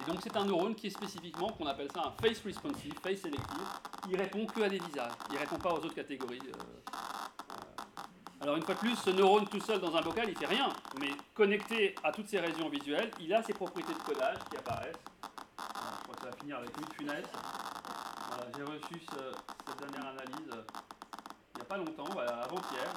Et 0.00 0.10
donc, 0.10 0.20
c'est 0.22 0.34
un 0.36 0.44
neurone 0.46 0.74
qui 0.74 0.86
est 0.86 0.90
spécifiquement, 0.90 1.50
qu'on 1.50 1.66
appelle 1.66 1.92
ça 1.92 2.06
un 2.06 2.12
face 2.22 2.40
responsive, 2.42 2.94
face 3.02 3.20
selective. 3.20 3.68
Il 4.08 4.16
répond 4.16 4.46
que 4.46 4.62
à 4.62 4.70
des 4.70 4.78
visages. 4.78 5.12
Il 5.28 5.34
ne 5.34 5.40
répond 5.40 5.58
pas 5.58 5.72
aux 5.72 5.78
autres 5.78 5.94
catégories. 5.94 6.40
Euh, 6.42 6.86
alors 8.40 8.56
une 8.56 8.62
fois 8.62 8.74
de 8.74 8.80
plus, 8.80 8.96
ce 8.96 9.10
neurone 9.10 9.46
tout 9.48 9.60
seul 9.60 9.80
dans 9.80 9.94
un 9.96 10.00
bocal, 10.00 10.26
il 10.28 10.36
fait 10.36 10.46
rien, 10.46 10.68
mais 10.98 11.10
connecté 11.34 11.94
à 12.02 12.12
toutes 12.12 12.28
ces 12.28 12.38
régions 12.38 12.68
visuelles, 12.68 13.10
il 13.20 13.34
a 13.34 13.42
ses 13.42 13.52
propriétés 13.52 13.92
de 13.92 13.98
codage 13.98 14.38
qui 14.50 14.56
apparaissent. 14.56 14.94
je 15.58 16.02
crois 16.04 16.14
que 16.14 16.22
ça 16.22 16.30
va 16.30 16.36
finir 16.36 16.56
avec 16.58 16.70
une 16.76 16.94
funeste. 16.94 17.34
J'ai 18.54 18.62
reçu 18.62 19.00
cette 19.04 19.78
dernière 19.78 20.10
analyse 20.10 20.48
euh, 20.52 20.62
il 21.54 21.58
n'y 21.58 21.62
a 21.62 21.64
pas 21.64 21.76
longtemps, 21.78 22.04
avant-hier, 22.04 22.92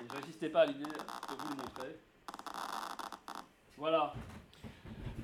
et 0.00 0.04
je 0.08 0.16
résistais 0.16 0.48
pas 0.48 0.62
à 0.62 0.66
l'idée 0.66 0.84
de 0.84 1.34
vous 1.38 1.48
le 1.50 1.56
montrer. 1.56 1.96
Voilà. 3.76 4.14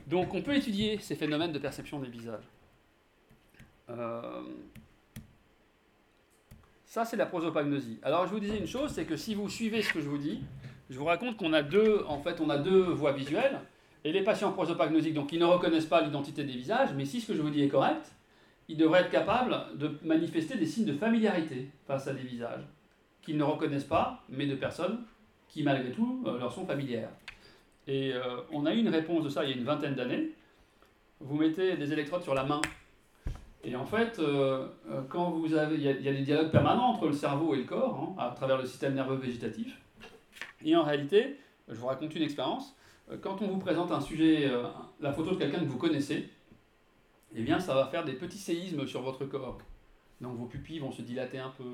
Donc 0.06 0.34
on 0.34 0.42
peut 0.42 0.54
étudier 0.54 0.98
ces 0.98 1.14
phénomènes 1.14 1.52
de 1.52 1.58
perception 1.58 2.00
des 2.00 2.08
visages. 2.08 2.44
Euh, 3.88 4.42
ça, 6.84 7.04
c'est 7.04 7.16
la 7.16 7.26
prosopagnosie. 7.26 7.98
Alors, 8.02 8.26
je 8.26 8.32
vous 8.32 8.40
disais 8.40 8.58
une 8.58 8.66
chose, 8.66 8.90
c'est 8.90 9.06
que 9.06 9.16
si 9.16 9.34
vous 9.34 9.48
suivez 9.48 9.80
ce 9.80 9.92
que 9.92 10.00
je 10.00 10.08
vous 10.08 10.18
dis, 10.18 10.42
je 10.90 10.98
vous 10.98 11.06
raconte 11.06 11.38
qu'on 11.38 11.54
a 11.54 11.62
deux, 11.62 12.04
en 12.06 12.18
fait, 12.20 12.40
on 12.40 12.50
a 12.50 12.58
deux 12.58 12.82
voies 12.82 13.12
visuelles. 13.12 13.60
Et 14.04 14.12
les 14.12 14.22
patients 14.22 14.52
prosopagnosiques, 14.52 15.14
donc 15.14 15.32
ils 15.32 15.38
ne 15.38 15.46
reconnaissent 15.46 15.86
pas 15.86 16.02
l'identité 16.02 16.44
des 16.44 16.52
visages, 16.52 16.92
mais 16.94 17.06
si 17.06 17.20
ce 17.20 17.28
que 17.28 17.34
je 17.34 17.40
vous 17.40 17.50
dis 17.50 17.62
est 17.62 17.68
correct, 17.68 18.12
ils 18.68 18.76
devraient 18.76 19.00
être 19.00 19.10
capables 19.10 19.56
de 19.76 19.90
manifester 20.02 20.56
des 20.56 20.66
signes 20.66 20.86
de 20.86 20.94
familiarité 20.94 21.68
face 21.86 22.08
à 22.08 22.14
des 22.14 22.22
visages. 22.22 22.64
qu'ils 23.22 23.36
ne 23.36 23.44
reconnaissent 23.44 23.84
pas, 23.84 24.24
mais 24.28 24.46
de 24.46 24.56
personnes 24.56 25.04
qui 25.48 25.62
malgré 25.62 25.92
tout 25.92 26.24
leur 26.24 26.52
sont 26.52 26.66
familières. 26.66 27.10
Et 27.86 28.12
on 28.50 28.66
a 28.66 28.74
eu 28.74 28.78
une 28.78 28.88
réponse 28.88 29.22
de 29.22 29.28
ça 29.28 29.44
il 29.44 29.50
y 29.50 29.52
a 29.52 29.56
une 29.56 29.64
vingtaine 29.64 29.94
d'années. 29.94 30.30
Vous 31.20 31.36
mettez 31.36 31.76
des 31.76 31.92
électrodes 31.92 32.22
sur 32.22 32.34
la 32.34 32.44
main 32.44 32.60
et 33.64 33.76
en 33.76 33.84
fait, 33.84 34.18
euh, 34.18 34.66
euh, 34.90 35.02
quand 35.08 35.30
vous 35.30 35.54
avez, 35.54 35.76
il 35.76 35.82
y, 35.82 36.08
a 36.08 36.12
des 36.12 36.22
dialogues 36.22 36.50
permanents 36.50 36.90
entre 36.90 37.06
le 37.06 37.12
cerveau 37.12 37.54
et 37.54 37.58
le 37.58 37.64
corps, 37.64 38.16
hein, 38.18 38.20
à 38.20 38.30
travers 38.34 38.58
le 38.58 38.66
système 38.66 38.94
nerveux 38.94 39.16
végétatif. 39.16 39.78
Et 40.64 40.74
en 40.74 40.82
réalité, 40.82 41.38
je 41.68 41.74
vous 41.74 41.86
raconte 41.86 42.14
une 42.16 42.22
expérience. 42.22 42.74
Euh, 43.10 43.16
quand 43.20 43.40
on 43.40 43.46
vous 43.46 43.58
présente 43.58 43.92
un 43.92 44.00
sujet, 44.00 44.50
la 45.00 45.12
photo 45.12 45.32
de 45.32 45.36
quelqu'un 45.36 45.60
que 45.60 45.66
vous 45.66 45.78
connaissez, 45.78 46.28
eh 47.36 47.42
bien, 47.42 47.60
ça 47.60 47.74
va 47.74 47.86
faire 47.86 48.04
des 48.04 48.12
petits 48.12 48.38
séismes 48.38 48.86
sur 48.86 49.02
votre 49.02 49.24
corps. 49.24 49.58
Donc 50.20 50.36
vos 50.36 50.46
pupilles 50.46 50.78
vont 50.78 50.92
se 50.92 51.02
dilater 51.02 51.38
un 51.38 51.50
peu, 51.50 51.64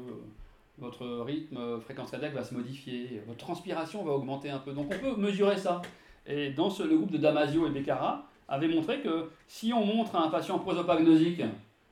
votre 0.78 1.06
rythme, 1.20 1.80
fréquence 1.80 2.10
cardiaque 2.10 2.34
va 2.34 2.44
se 2.44 2.54
modifier, 2.54 3.22
votre 3.26 3.38
transpiration 3.38 4.04
va 4.04 4.12
augmenter 4.12 4.50
un 4.50 4.58
peu. 4.58 4.72
Donc 4.72 4.86
on 4.92 4.98
peut 4.98 5.20
mesurer 5.20 5.56
ça. 5.56 5.82
Et 6.26 6.50
dans 6.50 6.68
le 6.68 6.96
groupe 6.96 7.10
de 7.10 7.18
Damasio 7.18 7.66
et 7.66 7.70
Beccara 7.70 8.26
avait 8.48 8.68
montré 8.68 9.00
que 9.00 9.30
si 9.46 9.72
on 9.72 9.84
montre 9.84 10.16
à 10.16 10.24
un 10.24 10.28
patient 10.28 10.58
prosopagnosique 10.58 11.42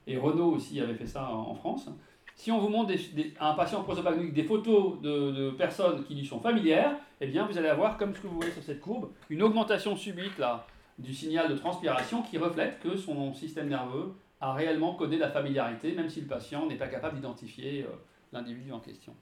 et 0.07 0.17
Renault 0.17 0.53
aussi 0.53 0.81
avait 0.81 0.95
fait 0.95 1.07
ça 1.07 1.29
en, 1.29 1.55
France. 1.55 1.89
Si 2.35 2.53
on 2.53 2.59
vous 2.59 2.69
montre 2.69 2.93
à 3.41 3.51
un 3.51 3.55
patient 3.55 3.83
prosopagnoïque 3.83 4.35
des 4.35 4.45
photos 4.45 5.01
de, 5.01 5.51
personnes 5.53 6.05
qui 6.05 6.15
lui 6.15 6.25
sont 6.25 6.39
familières, 6.39 6.97
eh 7.21 7.27
bien 7.27 7.47
vous 7.47 7.57
allez 7.59 7.69
avoir, 7.69 7.97
comme 7.97 8.15
ce 8.15 8.21
que 8.21 8.27
vous 8.27 8.37
voyez 8.37 8.53
sur 8.53 8.63
cette 8.63 8.81
courbe, 8.81 9.11
une 9.31 9.43
augmentation 9.43 9.97
subite 9.97 10.39
là, 10.39 10.67
du 10.99 11.15
signal 11.15 11.49
de 11.49 11.55
transpiration 11.57 12.23
qui 12.23 12.39
reflète 12.39 12.81
que 12.81 12.97
son 12.97 13.35
système 13.35 13.69
nerveux 13.69 14.15
a 14.41 14.53
réellement 14.53 14.95
codé 14.95 15.17
la 15.17 15.31
familiarité, 15.31 15.93
même 15.93 16.09
si 16.09 16.21
le 16.21 16.27
patient 16.27 16.67
n'est 16.67 16.77
pas 16.77 16.89
capable 16.89 17.17
d'identifier 17.17 17.83
euh, 17.83 17.95
l'individu 18.33 18.73
en 18.73 18.81
question. 18.81 19.15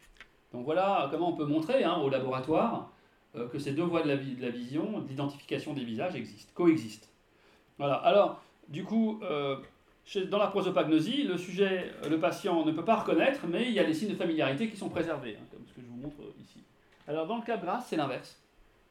Donc 0.53 0.64
voilà 0.64 1.09
comment 1.11 1.31
on 1.31 1.37
peut 1.37 1.47
montrer 1.47 1.85
hein, 1.85 1.97
au 1.97 2.09
laboratoire 2.09 2.91
euh, 3.37 3.49
que 3.49 3.59
ces 3.59 3.72
deux 3.72 3.83
voies 3.83 4.03
de 4.03 4.09
la, 4.09 4.16
de 4.16 4.43
la 4.43 4.51
vision, 4.51 5.01
d'identification 5.01 5.72
des 5.72 5.85
visages 5.85 6.14
existent, 6.14 6.53
coexistent. 6.55 7.09
Voilà. 7.79 7.95
Alors, 7.95 8.41
du 8.68 8.85
coup, 8.85 9.20
euh, 9.22 9.57
dans 10.31 10.39
la 10.39 10.47
prosopagnosie, 10.49 11.25
le 11.25 11.37
sujet, 11.37 11.93
le 12.09 12.18
patient 12.20 12.64
ne 12.64 12.72
peut 12.72 12.85
pas 12.85 12.97
reconnaître, 12.97 13.47
mais 13.49 13.66
il 13.66 13.72
y 13.72 13.81
a 13.81 13.85
des 13.85 13.95
signes 13.95 14.11
de 14.11 14.16
familiarité 14.16 14.68
qui 14.68 14.77
sont 14.77 14.89
préservés, 14.89 15.37
hein, 15.41 15.45
comme 15.51 15.66
ce 15.66 15.72
que 15.72 15.81
je 15.81 15.87
vous 15.87 15.97
montre 15.97 16.20
ici. 16.41 16.61
Alors 17.09 17.27
dans 17.27 17.37
le 17.37 17.43
cas 17.43 17.57
de 17.57 17.66
c'est 17.85 17.97
l'inverse. 17.97 18.41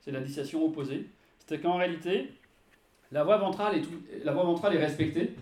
C'est 0.01 0.11
l'indication 0.11 0.65
opposée. 0.65 1.07
C'est 1.45 1.61
qu'en 1.61 1.77
réalité, 1.77 2.31
la 3.13 3.23
voie, 3.23 3.37
ventrale 3.37 4.75
est 4.75 4.79
respectée. 4.79 5.35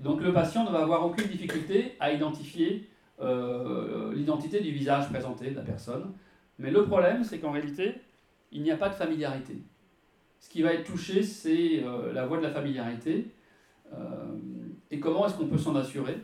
Donc 0.00 0.22
le 0.22 0.32
patient 0.32 0.64
ne 0.64 0.70
va 0.70 0.82
avoir 0.82 1.04
aucune 1.04 1.26
difficulté 1.26 1.96
à 2.00 2.12
identifier 2.12 2.88
euh, 3.20 4.12
l'identité 4.14 4.60
du 4.60 4.70
visage 4.70 5.08
présenté 5.08 5.50
de 5.50 5.56
la 5.56 5.62
personne. 5.62 6.12
Mais 6.58 6.70
le 6.70 6.84
problème, 6.84 7.24
c'est 7.24 7.38
qu'en 7.38 7.50
réalité, 7.50 7.94
il 8.52 8.62
n'y 8.62 8.70
a 8.70 8.76
pas 8.76 8.88
de 8.88 8.94
familiarité. 8.94 9.56
Ce 10.38 10.48
qui 10.48 10.62
va 10.62 10.72
être 10.72 10.84
touché, 10.84 11.22
c'est 11.22 11.82
euh, 11.82 12.12
la 12.12 12.26
voie 12.26 12.38
de 12.38 12.42
la 12.42 12.50
familiarité. 12.50 13.26
Euh, 13.92 13.98
et 14.90 15.00
comment 15.00 15.26
est-ce 15.26 15.34
qu'on 15.34 15.48
peut 15.48 15.58
s'en 15.58 15.74
assurer? 15.74 16.18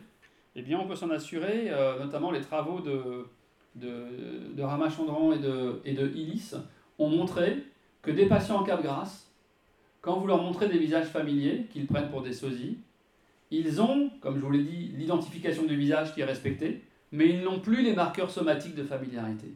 Eh 0.55 0.61
bien, 0.61 0.79
on 0.79 0.87
peut 0.87 0.95
s'en 0.95 1.09
assurer, 1.09 1.71
notamment 1.99 2.29
les 2.29 2.41
travaux 2.41 2.79
de, 2.79 3.25
de, 3.73 4.53
de 4.53 4.61
Ramachandran 4.61 5.33
et 5.33 5.39
de, 5.39 5.81
et 5.83 5.93
de 5.93 6.07
Illis 6.09 6.53
ont 6.99 7.09
montré 7.09 7.63
que 8.03 8.11
des 8.11 8.27
patients 8.27 8.57
en 8.57 8.63
cas 8.63 8.77
de 8.77 8.83
grâce, 8.83 9.32
quand 10.03 10.19
vous 10.19 10.27
leur 10.27 10.43
montrez 10.43 10.67
des 10.67 10.77
visages 10.77 11.07
familiers 11.07 11.65
qu'ils 11.71 11.87
prennent 11.87 12.09
pour 12.09 12.21
des 12.21 12.33
sosies, 12.33 12.77
ils 13.51 13.81
ont, 13.81 14.11
comme 14.19 14.35
je 14.35 14.41
vous 14.41 14.51
l'ai 14.51 14.63
dit, 14.63 14.91
l'identification 14.97 15.63
du 15.63 15.77
visage 15.77 16.13
qui 16.13 16.19
est 16.19 16.25
respectée, 16.25 16.81
mais 17.13 17.29
ils 17.29 17.41
n'ont 17.41 17.61
plus 17.61 17.81
les 17.81 17.93
marqueurs 17.93 18.29
somatiques 18.29 18.75
de 18.75 18.83
familiarité. 18.83 19.47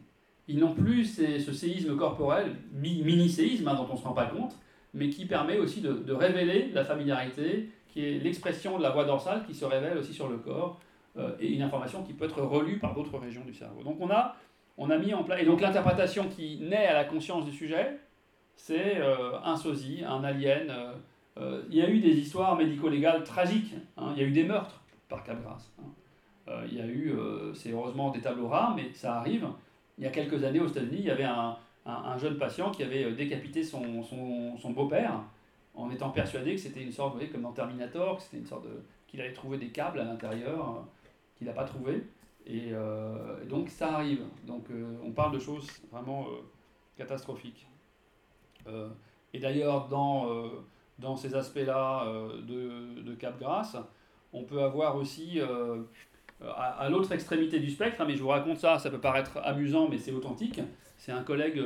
Ils 0.48 0.58
n'ont 0.58 0.72
plus 0.72 1.04
ce 1.04 1.52
séisme 1.52 1.94
corporel, 1.96 2.56
mini-séisme 2.72 3.68
hein, 3.68 3.74
dont 3.74 3.86
on 3.90 3.92
ne 3.92 3.98
se 3.98 4.04
rend 4.04 4.14
pas 4.14 4.24
compte, 4.24 4.56
mais 4.94 5.10
qui 5.10 5.26
permet 5.26 5.58
aussi 5.58 5.82
de, 5.82 6.12
révéler 6.12 6.70
la 6.72 6.82
familiarité 6.82 7.68
qui 7.88 8.02
est 8.02 8.18
l'expression 8.18 8.78
de 8.78 8.82
la 8.82 8.90
voix 8.90 9.04
dorsale 9.04 9.44
qui 9.46 9.54
se 9.54 9.66
révèle 9.66 9.98
aussi 9.98 10.14
sur 10.14 10.28
le 10.28 10.38
corps, 10.38 10.80
euh, 11.18 11.32
et 11.40 11.48
une 11.48 11.62
information 11.62 12.02
qui 12.02 12.14
peut 12.14 12.24
être 12.24 12.40
relue 12.40 12.78
par 12.78 12.94
d'autres 12.94 13.18
régions 13.18 13.44
du 13.44 13.52
cerveau. 13.52 13.82
Donc 13.82 13.98
on 14.00 14.08
a, 14.08 14.36
on 14.78 14.88
a 14.88 14.96
mis 14.96 15.12
en 15.12 15.24
place, 15.24 15.42
et 15.42 15.44
donc 15.44 15.60
l'interprétation 15.60 16.26
qui 16.28 16.58
naît 16.62 16.86
à 16.86 16.94
la 16.94 17.04
conscience 17.04 17.44
du 17.44 17.52
sujet, 17.52 17.98
c'est 18.58 18.98
euh, 18.98 19.38
un 19.42 19.56
sosie, 19.56 20.02
un 20.06 20.22
alien. 20.24 20.70
Euh, 21.38 21.62
il 21.70 21.76
y 21.76 21.82
a 21.82 21.88
eu 21.88 22.00
des 22.00 22.18
histoires 22.18 22.56
médico-légales 22.56 23.22
tragiques, 23.22 23.74
hein. 23.96 24.12
il 24.14 24.20
y 24.20 24.24
a 24.24 24.28
eu 24.28 24.32
des 24.32 24.44
meurtres 24.44 24.82
par 25.08 25.22
Capgras. 25.22 25.70
Hein. 25.78 26.52
il 26.66 26.74
y 26.76 26.80
a 26.80 26.86
eu, 26.86 27.14
c'est 27.54 27.70
heureusement 27.70 28.10
des 28.10 28.20
tableaux 28.20 28.48
rares, 28.48 28.74
mais 28.74 28.92
ça 28.92 29.14
arrive. 29.14 29.46
Il 29.96 30.04
y 30.04 30.06
a 30.06 30.10
quelques 30.10 30.44
années 30.44 30.60
aux 30.60 30.66
États-Unis, 30.66 30.98
il 30.98 31.04
y 31.04 31.10
avait 31.10 31.24
un, 31.24 31.56
un, 31.86 32.18
jeune 32.18 32.36
patient 32.36 32.70
qui 32.70 32.82
avait 32.82 33.12
décapité 33.12 33.62
son, 33.62 34.02
son, 34.02 34.70
beau-père 34.70 35.20
en 35.74 35.90
étant 35.90 36.10
persuadé 36.10 36.54
que 36.54 36.60
c'était 36.60 36.82
une 36.82 36.92
sorte, 36.92 37.12
vous 37.12 37.18
voyez, 37.18 37.30
comme 37.30 37.42
dans 37.42 37.52
Terminator, 37.52 38.16
que 38.16 38.22
c'était 38.22 38.38
une 38.38 38.46
sorte 38.46 38.64
de. 38.64 38.82
qu'il 39.06 39.20
allait 39.20 39.32
trouver 39.32 39.58
des 39.58 39.68
câbles 39.68 40.00
à 40.00 40.04
l'intérieur, 40.04 40.70
euh, 40.70 40.80
qu'il 41.36 41.46
n'a 41.46 41.52
pas 41.52 41.64
trouvé. 41.64 42.04
Et 42.46 42.70
euh, 42.72 43.44
donc 43.44 43.70
ça 43.70 43.94
arrive. 43.94 44.24
Donc 44.46 44.64
euh, 44.70 44.96
on 45.04 45.12
parle 45.12 45.32
de 45.32 45.38
choses 45.38 45.68
vraiment 45.92 46.26
catastrophiques. 46.96 47.66
Et 49.32 49.38
d'ailleurs, 49.38 49.88
dans, 49.88 50.26
dans 50.98 51.16
ces 51.16 51.34
aspects-là 51.34 52.04
de, 52.46 53.00
de 53.00 53.14
Cap-Grasse, 53.14 53.76
on 54.32 54.42
peut 54.42 54.62
avoir 54.62 54.96
aussi, 54.96 55.40
à, 56.42 56.88
l'autre 56.90 57.12
extrémité 57.12 57.60
du 57.60 57.70
spectre, 57.70 58.00
hein, 58.00 58.04
mais 58.06 58.16
je 58.16 58.22
vous 58.22 58.28
raconte 58.28 58.58
ça, 58.58 58.78
ça 58.78 58.90
peut 58.90 59.00
paraître 59.00 59.38
amusant, 59.42 59.88
mais 59.88 59.98
c'est 59.98 60.12
authentique, 60.12 60.60
c'est 60.96 61.12
un 61.12 61.22
collègue 61.22 61.58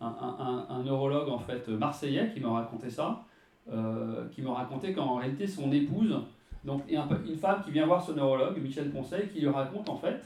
un, 0.00 0.82
neurologue 0.84 1.28
en 1.28 1.38
fait 1.38 1.68
marseillais 1.68 2.30
qui 2.32 2.40
m'a 2.40 2.50
raconté 2.50 2.90
ça, 2.90 3.24
euh, 3.72 4.28
qui 4.30 4.42
m'a 4.42 4.54
raconté 4.54 4.92
qu'en 4.92 5.16
réalité 5.16 5.46
son 5.46 5.70
épouse, 5.72 6.16
donc 6.64 6.82
une 6.88 7.36
femme 7.36 7.62
qui 7.62 7.70
vient 7.70 7.86
voir 7.86 8.02
ce 8.02 8.12
neurologue, 8.12 8.58
Michel 8.58 8.90
Conseil, 8.90 9.28
qui 9.28 9.40
lui 9.40 9.48
raconte 9.48 9.88
en 9.88 9.96
fait 9.96 10.22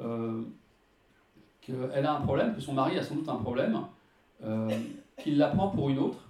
euh, 0.00 0.42
qu'elle 1.60 2.06
a 2.06 2.14
un 2.14 2.20
problème, 2.20 2.54
que 2.54 2.60
son 2.60 2.72
mari 2.72 2.98
a 2.98 3.02
sans 3.02 3.16
doute 3.16 3.28
un 3.28 3.36
problème, 3.36 3.78
euh, 4.44 4.68
qu'il 5.18 5.38
la 5.38 5.48
prend 5.48 5.68
pour 5.68 5.90
une 5.90 5.98
autre, 5.98 6.28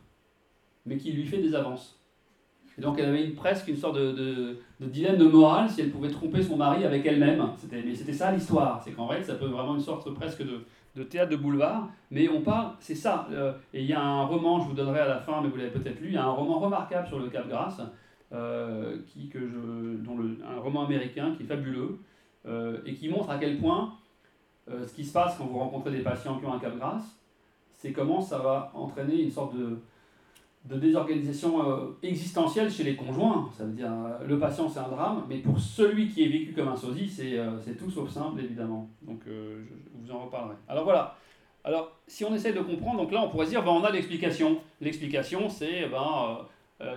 mais 0.86 0.96
qu'il 0.96 1.14
lui 1.14 1.26
fait 1.26 1.38
des 1.38 1.54
avances. 1.54 1.98
Et 2.78 2.80
donc 2.80 2.98
elle 2.98 3.09
avait 3.09 3.26
presque 3.28 3.66
une 3.68 3.76
sorte 3.76 3.96
de, 3.96 4.12
de, 4.12 4.59
de, 4.80 4.86
dilemme 4.86 5.16
de 5.16 5.24
morale 5.24 5.68
si 5.68 5.80
elle 5.80 5.90
pouvait 5.90 6.11
tromper 6.11 6.42
son 6.42 6.56
mari 6.56 6.84
avec 6.84 7.04
elle-même. 7.04 7.44
Mais 7.72 7.94
c'était 7.94 8.12
ça 8.12 8.30
l'histoire, 8.30 8.80
c'est 8.82 8.92
qu'en 8.92 9.09
fait 9.09 9.22
ça 9.22 9.34
peut 9.34 9.46
vraiment 9.46 9.74
une 9.74 9.80
sorte 9.80 10.14
presque 10.14 10.44
de, 10.44 11.02
théâtre 11.04 11.30
de 11.30 11.36
boulevard, 11.36 11.88
mais 12.11 12.28
on 12.28 12.40
parle, 12.40 12.72
c'est 12.80 12.94
ça. 12.94 13.28
Euh, 13.30 13.52
et 13.72 13.82
il 13.82 13.86
y 13.86 13.92
a 13.92 14.00
un 14.00 14.24
roman, 14.24 14.61
je 14.61 14.68
vous 14.68 14.74
donnerai 14.74 15.00
à 15.00 15.06
la 15.06 15.18
fin, 15.18 15.40
mais 15.40 15.48
vous 15.48 15.56
l'avez 15.56 15.70
peut-être 15.70 16.00
lu, 16.00 16.09
il 16.09 16.14
y 16.14 16.16
a 16.16 16.24
un 16.24 16.30
roman 16.30 16.59
remarquable 16.59 17.06
sur 17.06 17.18
le 17.18 17.28
Cap 17.28 17.48
Grasse, 17.48 17.80
euh, 18.32 18.96
qui, 19.06 19.28
que 19.28 19.38
je, 19.38 19.96
dont 20.02 20.18
un 20.44 20.61
roman 20.61 20.86
américain 20.86 21.34
qui 21.36 21.44
est 21.44 21.46
fabuleux, 21.46 21.98
euh, 22.46 22.78
et 22.84 22.94
qui 22.94 23.09
montre 23.09 23.30
à 23.30 23.38
quel 23.38 23.59
point 23.59 23.94
ce 24.68 24.92
qui 24.92 25.02
se 25.02 25.14
passe 25.14 25.36
quand 25.38 25.46
vous 25.46 25.59
rencontrez 25.59 25.90
des 25.90 26.02
patients 26.02 26.38
qui 26.38 26.44
ont 26.44 26.52
un 26.52 26.59
Cap 26.59 26.76
Grasse, 26.76 27.17
c'est 27.79 27.93
comment 27.93 28.20
ça 28.20 28.39
va 28.39 28.72
entraîner 28.74 29.22
une 29.22 29.31
sorte 29.31 29.55
de, 29.55 29.79
désorganisation 30.64 31.66
euh, 31.66 31.97
existentielle 32.03 32.70
chez 32.70 32.83
les 32.83 32.95
conjoints. 32.95 33.49
Ça 33.57 33.64
veut 33.64 33.72
dire, 33.72 33.91
euh, 33.91 34.26
le 34.26 34.39
patient, 34.39 34.68
c'est 34.68 34.81
un 34.81 34.89
drame, 34.89 35.24
mais 35.29 35.39
pour 35.39 35.59
celui 35.59 36.09
qui 36.09 36.24
est 36.24 36.29
vécu 36.29 36.53
comme 36.53 36.68
un 36.68 36.76
sosie, 36.76 37.09
c'est 37.09 37.39
euh, 37.39 37.57
tout 37.79 37.91
sauf 37.91 38.11
simple, 38.11 38.41
évidemment. 38.41 38.91
Donc, 39.01 39.22
je, 39.26 39.62
vous 39.95 40.12
en 40.12 40.24
reparlerai. 40.24 40.57
Alors 40.68 40.85
voilà. 40.85 41.16
Alors, 41.64 41.93
si 42.07 42.24
on 42.24 42.35
essaie 42.35 42.53
de 42.53 42.61
comprendre, 42.61 42.99
donc 42.99 43.12
là, 43.12 43.22
on 43.22 43.31
pourrait 43.31 43.47
se 43.47 43.51
dire, 43.51 43.64
ben, 43.64 43.70
on 43.70 43.85
a 43.85 43.91
l'explication. 43.91 44.59
L'explication, 44.81 45.49
c'est, 45.49 45.89
ben, 45.89 46.39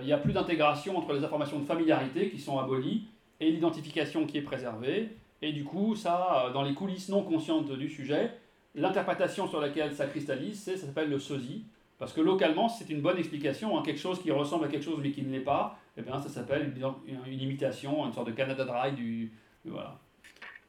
il 0.00 0.06
n'y 0.06 0.12
a 0.12 0.18
plus 0.18 0.32
d'intégration 0.32 0.98
entre 0.98 1.12
les 1.12 1.24
informations 1.24 1.58
de 1.58 1.64
familiarité 1.64 2.28
qui 2.28 2.38
sont 2.38 2.58
abolies 2.58 3.06
et 3.40 3.50
l'identification 3.50 4.26
qui 4.26 4.38
est 4.38 4.42
préservée. 4.42 5.16
Et 5.40 5.52
du 5.52 5.64
coup, 5.64 5.94
ça, 5.94 6.50
dans 6.52 6.62
les 6.62 6.74
coulisses 6.74 7.08
non 7.08 7.22
conscientes 7.22 7.70
du 7.72 7.88
sujet, 7.88 8.32
l'interprétation 8.74 9.48
sur 9.48 9.60
laquelle 9.60 9.94
ça 9.94 10.06
cristallise, 10.06 10.62
ça 10.62 10.76
s'appelle 10.76 11.10
le 11.10 11.18
sosie. 11.18 11.64
Parce 11.98 12.12
que 12.12 12.20
localement, 12.20 12.68
c'est 12.68 12.90
une 12.90 13.00
bonne 13.00 13.18
explication, 13.18 13.78
hein, 13.78 13.82
quelque 13.84 14.00
chose 14.00 14.20
qui 14.20 14.32
ressemble 14.32 14.64
à 14.64 14.68
quelque 14.68 14.84
chose 14.84 14.98
mais 15.00 15.12
qui 15.12 15.22
ne 15.22 15.30
l'est 15.30 15.40
pas, 15.40 15.78
eh 15.96 16.02
bien, 16.02 16.18
ça 16.20 16.28
s'appelle 16.28 16.74
une, 17.06 17.40
imitation, 17.40 18.04
une 18.06 18.12
sorte 18.12 18.26
de 18.26 18.32
Canada 18.32 18.64
Dry 18.64 18.92
du. 18.92 19.32
Voilà. 19.64 20.00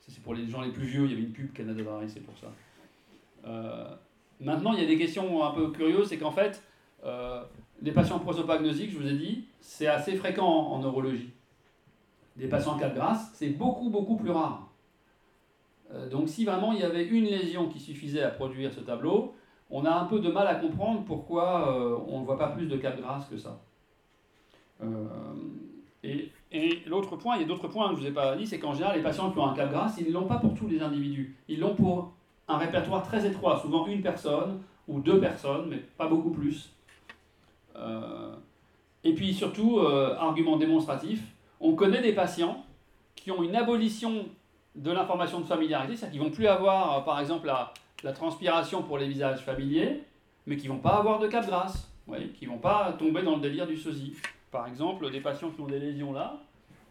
C'est 0.07 0.21
pour 0.21 0.35
les 0.35 0.47
gens 0.47 0.61
les 0.61 0.71
plus 0.71 0.85
vieux, 0.85 1.05
il 1.05 1.11
y 1.11 1.13
avait 1.13 1.23
une 1.23 1.31
pub 1.31 1.51
Canada 1.53 1.81
Dry, 1.81 2.07
c'est 2.07 2.19
pour 2.19 2.37
ça. 2.37 2.51
Euh, 3.47 3.95
maintenant, 4.39 4.73
il 4.73 4.81
y 4.81 4.83
a 4.83 4.87
des 4.87 4.97
questions 4.97 5.43
un 5.43 5.51
peu 5.51 5.71
curieuses, 5.71 6.09
c'est 6.09 6.17
qu'en 6.17 6.31
fait, 6.31 6.61
euh, 7.03 7.43
les 7.81 7.91
patients 7.91 8.19
prosopagnosiques, 8.19 8.91
je 8.91 8.97
vous 8.97 9.07
ai 9.07 9.15
dit, 9.15 9.45
c'est 9.59 9.87
assez 9.87 10.15
fréquent 10.15 10.45
en, 10.45 10.79
neurologie. 10.79 11.31
Des 12.35 12.47
patients 12.47 12.73
en 12.73 12.77
cas 12.79 12.91
c'est 13.33 13.49
beaucoup, 13.49 13.89
beaucoup 13.89 14.17
plus 14.17 14.31
rare. 14.31 14.69
Euh, 15.93 16.09
donc 16.09 16.29
si 16.29 16.45
vraiment 16.45 16.73
il 16.73 16.79
y 16.79 16.83
avait 16.83 17.05
une 17.05 17.25
lésion 17.25 17.67
qui 17.67 17.79
suffisait 17.79 18.23
à 18.23 18.29
produire 18.29 18.71
ce 18.73 18.79
tableau, 18.79 19.33
on 19.69 19.85
a 19.85 19.91
un 19.91 20.05
peu 20.05 20.19
de 20.19 20.29
mal 20.29 20.47
à 20.47 20.55
comprendre 20.55 21.03
pourquoi 21.05 21.75
euh, 21.75 21.97
on 22.07 22.21
ne 22.21 22.25
voit 22.25 22.37
pas 22.37 22.49
plus 22.49 22.67
de 22.67 22.75
de 22.75 22.77
grâce 22.77 23.25
que 23.27 23.37
ça. 23.37 23.59
Euh, 24.81 25.05
et, 26.03 26.31
l'autre 26.85 27.15
point, 27.15 27.37
il 27.37 27.41
y 27.41 27.45
a 27.45 27.47
d'autres 27.47 27.67
points 27.67 27.89
que 27.89 27.95
je 27.95 28.01
ne 28.01 28.05
vous 28.05 28.11
ai 28.11 28.13
pas 28.13 28.35
dit, 28.35 28.45
c'est 28.45 28.59
qu'en 28.59 28.73
général, 28.73 28.97
les 28.97 29.01
patients 29.01 29.31
qui 29.31 29.39
ont 29.39 29.47
un 29.47 29.55
Capgras, 29.55 29.95
ils 29.97 30.07
ne 30.07 30.11
l'ont 30.11 30.27
pas 30.27 30.35
pour 30.35 30.53
tous 30.53 30.67
les 30.67 30.81
individus. 30.81 31.35
Ils 31.47 31.59
l'ont 31.59 31.73
pour 31.73 32.11
un 32.47 32.57
répertoire 32.57 33.01
très 33.01 33.25
étroit, 33.25 33.57
souvent 33.59 33.87
une 33.87 34.01
personne 34.01 34.61
ou 34.87 34.99
deux 34.99 35.19
personnes, 35.19 35.67
mais 35.69 35.77
pas 35.77 36.07
beaucoup 36.07 36.29
plus. 36.29 36.71
Et 39.03 39.13
puis 39.13 39.33
surtout, 39.33 39.79
argument 39.79 40.57
démonstratif, 40.57 41.23
on 41.59 41.73
connaît 41.73 42.01
des 42.01 42.13
patients 42.13 42.63
qui 43.15 43.31
ont 43.31 43.41
une 43.41 43.55
abolition 43.55 44.25
de 44.75 44.91
l'information 44.91 45.39
de 45.39 45.45
familiarité, 45.45 45.95
c'est-à-dire 45.95 46.19
qu'ils 46.19 46.29
vont 46.29 46.35
plus 46.35 46.47
avoir, 46.47 46.97
euh, 46.97 47.01
par 47.01 47.19
exemple, 47.19 47.47
la, 47.47 47.73
transpiration 48.13 48.83
pour 48.83 48.97
les 48.97 49.07
visages 49.07 49.39
familiers, 49.39 50.03
mais 50.45 50.57
qui 50.57 50.67
ne 50.67 50.73
vont 50.73 50.79
pas 50.79 50.97
avoir 50.97 51.19
de 51.19 51.27
cap 51.27 51.45
grâce, 51.45 51.89
qui 52.35 52.45
ne 52.45 52.51
vont 52.51 52.57
pas 52.57 52.93
tomber 52.99 53.21
dans 53.21 53.35
le 53.35 53.41
délire 53.41 53.65
du 53.65 53.77
sosie. 53.77 54.13
Par 54.51 54.67
exemple, 54.67 55.09
des 55.09 55.21
patients 55.21 55.51
qui 55.51 55.61
ont 55.61 55.67
des 55.67 55.79
lésions 55.79 56.11
là, 56.11 56.37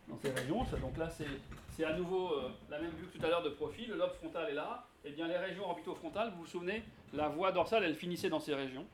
dans 0.09 0.17
ces 0.17 0.31
régions, 0.31 0.65
donc 0.81 0.97
là 0.97 1.11
c'est 1.11 1.85
à 1.85 1.93
nouveau 1.93 2.31
la 2.71 2.79
même 2.79 2.91
vue 2.93 3.07
que 3.07 3.19
tout 3.19 3.27
à 3.27 3.29
l'heure 3.29 3.43
de 3.43 3.51
profil, 3.51 3.91
le 3.91 3.97
lobe 3.97 4.13
frontal 4.15 4.49
est 4.51 4.55
là, 4.55 4.87
et 5.05 5.09
eh 5.09 5.13
bien 5.13 5.29
les 5.29 5.37
régions 5.37 5.69
orbitofrontales, 5.69 6.31
vous 6.31 6.43
vous 6.43 6.47
souvenez, 6.47 6.83
la 7.13 7.29
voie 7.29 7.53
dorsale, 7.53 7.85
elle 7.85 7.95
finissait 7.95 8.29
dans 8.29 8.41
ces 8.41 8.55
régions. 8.55 8.87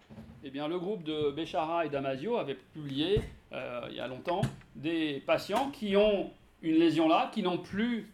Eh 0.42 0.50
bien, 0.50 0.68
le 0.68 0.78
groupe 0.78 1.02
de 1.02 1.30
Béchara 1.30 1.84
et 1.84 1.88
Damasio 1.88 2.36
avait 2.36 2.54
publié, 2.54 3.20
euh, 3.52 3.86
il 3.90 3.96
y 3.96 4.00
a 4.00 4.08
longtemps, 4.08 4.40
des 4.74 5.22
patients 5.26 5.70
qui 5.70 5.96
ont 5.96 6.30
une 6.62 6.76
lésion 6.76 7.08
là, 7.08 7.30
qui 7.32 7.42
n'ont 7.42 7.58
plus 7.58 8.10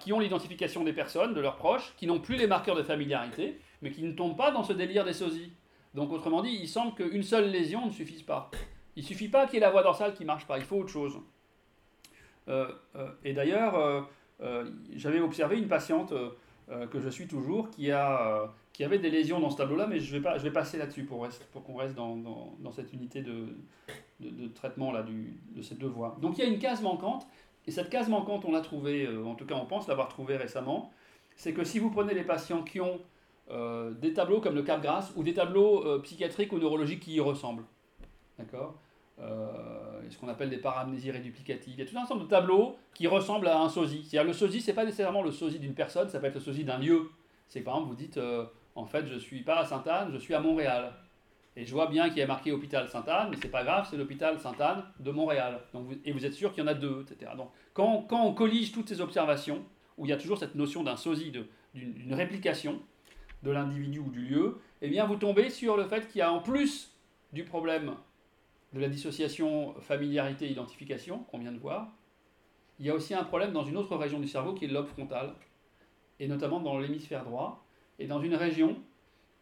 qui 0.00 0.12
ont 0.12 0.20
l'identification 0.20 0.84
des 0.84 0.92
personnes, 0.92 1.34
de 1.34 1.40
leurs 1.40 1.56
proches, 1.56 1.94
qui 1.96 2.06
n'ont 2.06 2.20
plus 2.20 2.36
les 2.36 2.46
marqueurs 2.46 2.76
de 2.76 2.82
familiarité, 2.82 3.60
mais 3.82 3.90
qui 3.90 4.02
ne 4.02 4.12
tombent 4.12 4.36
pas 4.36 4.50
dans 4.50 4.62
ce 4.62 4.72
délire 4.72 5.04
des 5.04 5.12
sosies. 5.12 5.52
Donc, 5.94 6.12
autrement 6.12 6.42
dit, 6.42 6.58
il 6.60 6.68
semble 6.68 6.94
qu'une 6.94 7.22
seule 7.22 7.50
lésion 7.50 7.86
ne 7.86 7.90
suffise 7.90 8.22
pas. 8.22 8.50
Il 8.96 9.02
ne 9.02 9.08
suffit 9.08 9.28
pas 9.28 9.46
qu'il 9.46 9.54
y 9.54 9.56
ait 9.58 9.60
la 9.60 9.70
voie 9.70 9.82
dorsale 9.82 10.14
qui 10.14 10.22
ne 10.22 10.26
marche 10.26 10.46
pas, 10.46 10.58
il 10.58 10.64
faut 10.64 10.76
autre 10.76 10.90
chose. 10.90 11.18
Euh, 12.48 12.70
euh, 12.96 13.08
et 13.24 13.32
d'ailleurs, 13.32 14.08
j'avais 14.94 15.20
observé 15.20 15.58
une 15.58 15.68
patiente 15.68 16.12
que 16.90 17.00
je 17.00 17.08
suis 17.08 17.26
toujours 17.26 17.70
qui 17.70 17.90
a 17.90 18.52
qui 18.74 18.82
avait 18.82 18.98
des 18.98 19.08
lésions 19.08 19.38
dans 19.38 19.50
ce 19.50 19.56
tableau-là, 19.56 19.86
mais 19.86 20.00
je 20.00 20.12
vais, 20.12 20.20
pas, 20.20 20.36
je 20.36 20.42
vais 20.42 20.50
passer 20.50 20.76
là-dessus 20.78 21.04
pour, 21.04 21.26
pour 21.52 21.62
qu'on 21.62 21.76
reste 21.76 21.94
dans, 21.94 22.72
cette 22.72 22.92
unité 22.92 23.22
de, 23.22 23.54
traitement 24.52 24.90
là, 24.90 25.04
de 25.04 25.62
ces 25.62 25.76
deux 25.76 25.86
voies. 25.86 26.18
Donc 26.20 26.36
il 26.36 26.44
y 26.44 26.46
a 26.46 26.50
une 26.50 26.58
case 26.58 26.82
manquante, 26.82 27.24
et 27.66 27.70
cette 27.70 27.90
case 27.90 28.08
manquante, 28.08 28.44
on 28.44 28.52
l'a 28.52 28.60
trouvée, 28.60 29.06
euh, 29.06 29.24
en 29.24 29.34
tout 29.34 29.46
cas 29.46 29.54
on 29.54 29.66
pense 29.66 29.88
l'avoir 29.88 30.08
trouvée 30.08 30.36
récemment, 30.36 30.92
c'est 31.36 31.52
que 31.52 31.64
si 31.64 31.78
vous 31.78 31.90
prenez 31.90 32.14
les 32.14 32.24
patients 32.24 32.62
qui 32.62 32.80
ont 32.80 33.00
euh, 33.50 33.90
des 33.92 34.12
tableaux 34.12 34.40
comme 34.40 34.54
le 34.54 34.62
Capgras 34.62 35.12
ou 35.16 35.22
des 35.22 35.34
tableaux 35.34 35.84
euh, 35.86 35.98
psychiatriques 36.00 36.52
ou 36.52 36.58
neurologiques 36.58 37.00
qui 37.00 37.14
y 37.14 37.20
ressemblent, 37.20 37.64
d'accord 38.38 38.76
ce 39.16 40.18
qu'on 40.18 40.26
appelle 40.26 40.50
des 40.50 40.58
paramnésies 40.58 41.12
réduplicatives. 41.12 41.72
Il 41.74 41.78
y 41.78 41.82
a 41.82 41.86
tout 41.86 41.96
un 41.96 42.02
ensemble 42.02 42.24
de 42.24 42.28
tableaux 42.28 42.76
qui 42.94 43.06
ressemblent 43.06 43.46
à 43.46 43.60
un 43.60 43.68
sosie. 43.68 44.04
C'est-à-dire 44.04 44.26
le 44.26 44.32
sosie, 44.32 44.60
c'est 44.60 44.74
pas 44.74 44.84
nécessairement 44.84 45.22
le 45.22 45.30
sosie 45.30 45.60
d'une 45.60 45.72
personne, 45.72 46.08
ça 46.08 46.18
peut 46.18 46.26
être 46.26 46.34
le 46.34 46.40
sosie 46.40 46.64
d'un 46.64 46.78
lieu. 46.78 47.10
C'est 47.48 47.60
par 47.60 47.74
exemple, 47.76 47.90
vous 47.90 47.96
dites, 47.96 48.18
en 48.74 48.84
fait, 48.84 49.06
je 49.06 49.14
ne 49.14 49.18
suis 49.20 49.42
pas 49.42 49.60
à 49.60 49.64
Sainte-Anne, 49.64 50.10
je 50.12 50.18
suis 50.18 50.34
à 50.34 50.40
Montréal. 50.40 50.92
Et 51.56 51.64
je 51.64 51.72
vois 51.72 51.86
bien 51.86 52.08
qu'il 52.08 52.18
y 52.18 52.22
a 52.22 52.26
marqué 52.26 52.50
hôpital 52.50 52.88
Sainte-Anne, 52.88 53.28
mais 53.30 53.36
c'est 53.40 53.48
pas 53.48 53.62
grave, 53.62 53.86
c'est 53.88 53.96
l'hôpital 53.96 54.38
Sainte-Anne 54.40 54.84
de 54.98 55.10
Montréal. 55.12 55.60
Et 56.04 56.12
vous 56.12 56.26
êtes 56.26 56.32
sûr 56.32 56.52
qu'il 56.52 56.64
y 56.64 56.66
en 56.66 56.70
a 56.70 56.74
deux, 56.74 57.04
etc. 57.08 57.32
Donc, 57.36 57.50
quand, 57.72 58.02
quand, 58.02 58.24
on 58.24 58.34
collige 58.34 58.72
toutes 58.72 58.88
ces 58.88 59.00
observations, 59.00 59.64
où 59.96 60.06
il 60.06 60.08
y 60.08 60.12
a 60.12 60.16
toujours 60.16 60.38
cette 60.38 60.56
notion 60.56 60.82
d'un 60.82 60.96
sosie, 60.96 61.30
d'une 61.74 62.14
réplication 62.14 62.80
de 63.44 63.50
l'individu 63.52 64.00
ou 64.00 64.10
du 64.10 64.26
lieu, 64.26 64.58
eh 64.82 64.88
bien, 64.88 65.06
vous 65.06 65.16
tombez 65.16 65.48
sur 65.50 65.76
le 65.76 65.84
fait 65.84 66.08
qu'il 66.08 66.18
y 66.18 66.22
a 66.22 66.32
en 66.32 66.40
plus 66.40 66.92
du 67.32 67.44
problème 67.44 67.94
de 68.72 68.80
la 68.80 68.88
dissociation 68.88 69.74
familiarité-identification 69.80 71.18
qu'on 71.30 71.38
vient 71.38 71.52
de 71.52 71.58
voir, 71.58 71.92
il 72.80 72.86
y 72.86 72.90
a 72.90 72.94
aussi 72.94 73.14
un 73.14 73.22
problème 73.22 73.52
dans 73.52 73.64
une 73.64 73.76
autre 73.76 73.96
région 73.96 74.18
du 74.18 74.26
cerveau 74.26 74.52
qui 74.54 74.64
est 74.64 74.68
le 74.68 74.74
lobe 74.74 74.88
frontal, 74.88 75.34
et 76.18 76.26
notamment 76.26 76.58
dans 76.58 76.78
l'hémisphère 76.78 77.24
droit, 77.24 77.64
et 78.00 78.06
dans 78.06 78.20
une 78.20 78.34
région 78.34 78.76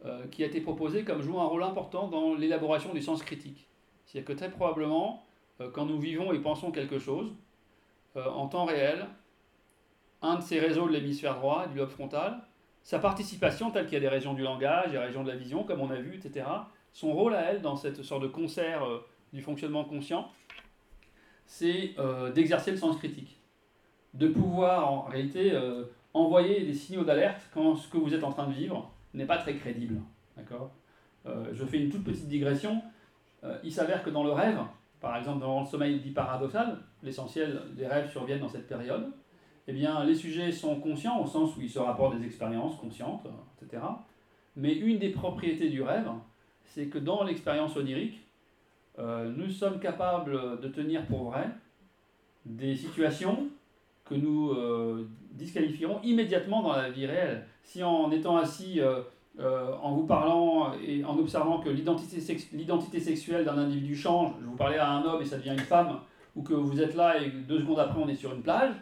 euh, 0.04 0.26
qui 0.32 0.42
a 0.42 0.46
été 0.46 0.60
proposée 0.60 1.04
comme 1.04 1.22
jouant 1.22 1.42
un 1.42 1.46
rôle 1.46 1.62
important 1.62 2.08
dans 2.08 2.34
l'élaboration 2.34 2.92
du 2.92 3.00
sens 3.00 3.22
critique. 3.22 3.68
C'est-à-dire 4.04 4.26
que 4.26 4.32
très 4.32 4.50
probablement, 4.50 5.24
euh, 5.60 5.70
quand 5.72 5.86
nous 5.86 6.00
vivons 6.00 6.32
et 6.32 6.40
pensons 6.40 6.72
quelque 6.72 6.98
chose, 6.98 7.32
euh, 8.16 8.28
en 8.28 8.48
temps 8.48 8.64
réel, 8.64 9.06
un 10.20 10.38
de 10.38 10.42
ces 10.42 10.58
réseaux 10.58 10.88
de 10.88 10.92
l'hémisphère 10.92 11.36
droit, 11.36 11.68
du 11.68 11.78
lobe 11.78 11.88
frontal, 11.88 12.40
sa 12.82 12.98
participation, 12.98 13.70
telle 13.70 13.84
qu'il 13.84 13.94
y 13.94 13.96
a 13.96 14.00
des 14.00 14.08
régions 14.08 14.34
du 14.34 14.42
langage, 14.42 14.90
des 14.90 14.98
régions 14.98 15.22
de 15.22 15.28
la 15.28 15.36
vision, 15.36 15.62
comme 15.62 15.80
on 15.80 15.90
a 15.90 16.00
vu, 16.00 16.16
etc., 16.16 16.46
son 16.92 17.12
rôle 17.12 17.34
à 17.34 17.52
elle 17.52 17.62
dans 17.62 17.76
cette 17.76 18.02
sorte 18.02 18.22
de 18.22 18.26
concert 18.26 18.84
du 19.32 19.40
fonctionnement 19.40 19.84
conscient, 19.84 20.28
c'est 21.46 21.94
d'exercer 22.34 22.72
le 22.72 22.76
sens 22.76 22.96
critique. 22.98 23.38
De 24.14 24.28
pouvoir, 24.28 24.92
en 24.92 25.02
réalité, 25.02 25.56
envoyer 26.12 26.64
des 26.64 26.74
signaux 26.74 27.04
d'alerte 27.04 27.48
quand 27.54 27.76
ce 27.76 27.88
que 27.88 27.96
vous 27.96 28.12
êtes 28.12 28.24
en 28.24 28.32
train 28.32 28.48
de 28.48 28.52
vivre 28.52 28.92
n'est 29.14 29.26
pas 29.26 29.38
très 29.38 29.54
crédible. 29.56 30.00
D'accord? 30.36 30.70
Euh, 31.26 31.46
Je 31.52 31.64
fais 31.64 31.78
une 31.78 31.90
toute 31.90 32.04
petite 32.04 32.28
digression. 32.28 32.82
Euh, 33.44 33.58
il 33.64 33.72
s'avère 33.72 34.02
que 34.02 34.10
dans 34.10 34.24
le 34.24 34.32
rêve, 34.32 34.58
par 35.00 35.16
exemple 35.16 35.40
dans 35.40 35.60
le 35.60 35.66
sommeil 35.66 36.00
dit 36.00 36.10
paradoxal, 36.10 36.78
l'essentiel 37.02 37.60
des 37.76 37.86
rêves 37.86 38.10
surviennent 38.10 38.40
dans 38.40 38.48
cette 38.48 38.68
période, 38.68 39.12
eh 39.68 39.72
bien 39.72 40.04
les 40.04 40.14
sujets 40.14 40.52
sont 40.52 40.80
conscients 40.80 41.20
au 41.20 41.26
sens 41.26 41.56
où 41.56 41.60
ils 41.60 41.70
se 41.70 41.78
rapportent 41.78 42.18
des 42.18 42.24
expériences 42.24 42.76
conscientes, 42.76 43.26
etc. 43.60 43.82
Mais 44.56 44.74
une 44.74 44.98
des 44.98 45.10
propriétés 45.10 45.70
du 45.70 45.82
rêve, 45.82 46.08
c'est 46.64 46.86
que 46.86 46.98
dans 46.98 47.24
l'expérience 47.24 47.76
onirique, 47.76 48.20
euh, 48.98 49.32
nous 49.34 49.48
sommes 49.48 49.80
capables 49.80 50.60
de 50.60 50.68
tenir 50.68 51.06
pour 51.06 51.30
vrai 51.30 51.48
des 52.44 52.74
situations 52.74 53.48
que 54.04 54.14
nous 54.14 54.50
euh, 54.50 55.08
disqualifierons 55.32 56.00
immédiatement 56.02 56.62
dans 56.62 56.72
la 56.72 56.90
vie 56.90 57.06
réelle. 57.06 57.44
Si 57.62 57.82
en 57.82 58.10
étant 58.10 58.36
assis, 58.36 58.80
euh, 58.80 59.02
euh, 59.40 59.72
en 59.82 59.92
vous 59.92 60.04
parlant 60.04 60.72
et 60.86 61.04
en 61.04 61.18
observant 61.18 61.58
que 61.58 61.70
l'identité 61.70 63.00
sexuelle 63.00 63.44
d'un 63.44 63.58
individu 63.58 63.96
change, 63.96 64.32
je 64.40 64.46
vous 64.46 64.56
parlais 64.56 64.78
à 64.78 64.90
un 64.90 65.04
homme 65.04 65.22
et 65.22 65.24
ça 65.24 65.38
devient 65.38 65.52
une 65.52 65.58
femme, 65.58 66.00
ou 66.36 66.42
que 66.42 66.54
vous 66.54 66.80
êtes 66.80 66.94
là 66.94 67.20
et 67.20 67.30
deux 67.30 67.60
secondes 67.60 67.78
après 67.78 68.00
on 68.02 68.08
est 68.08 68.14
sur 68.14 68.32
une 68.32 68.42
plage, 68.42 68.74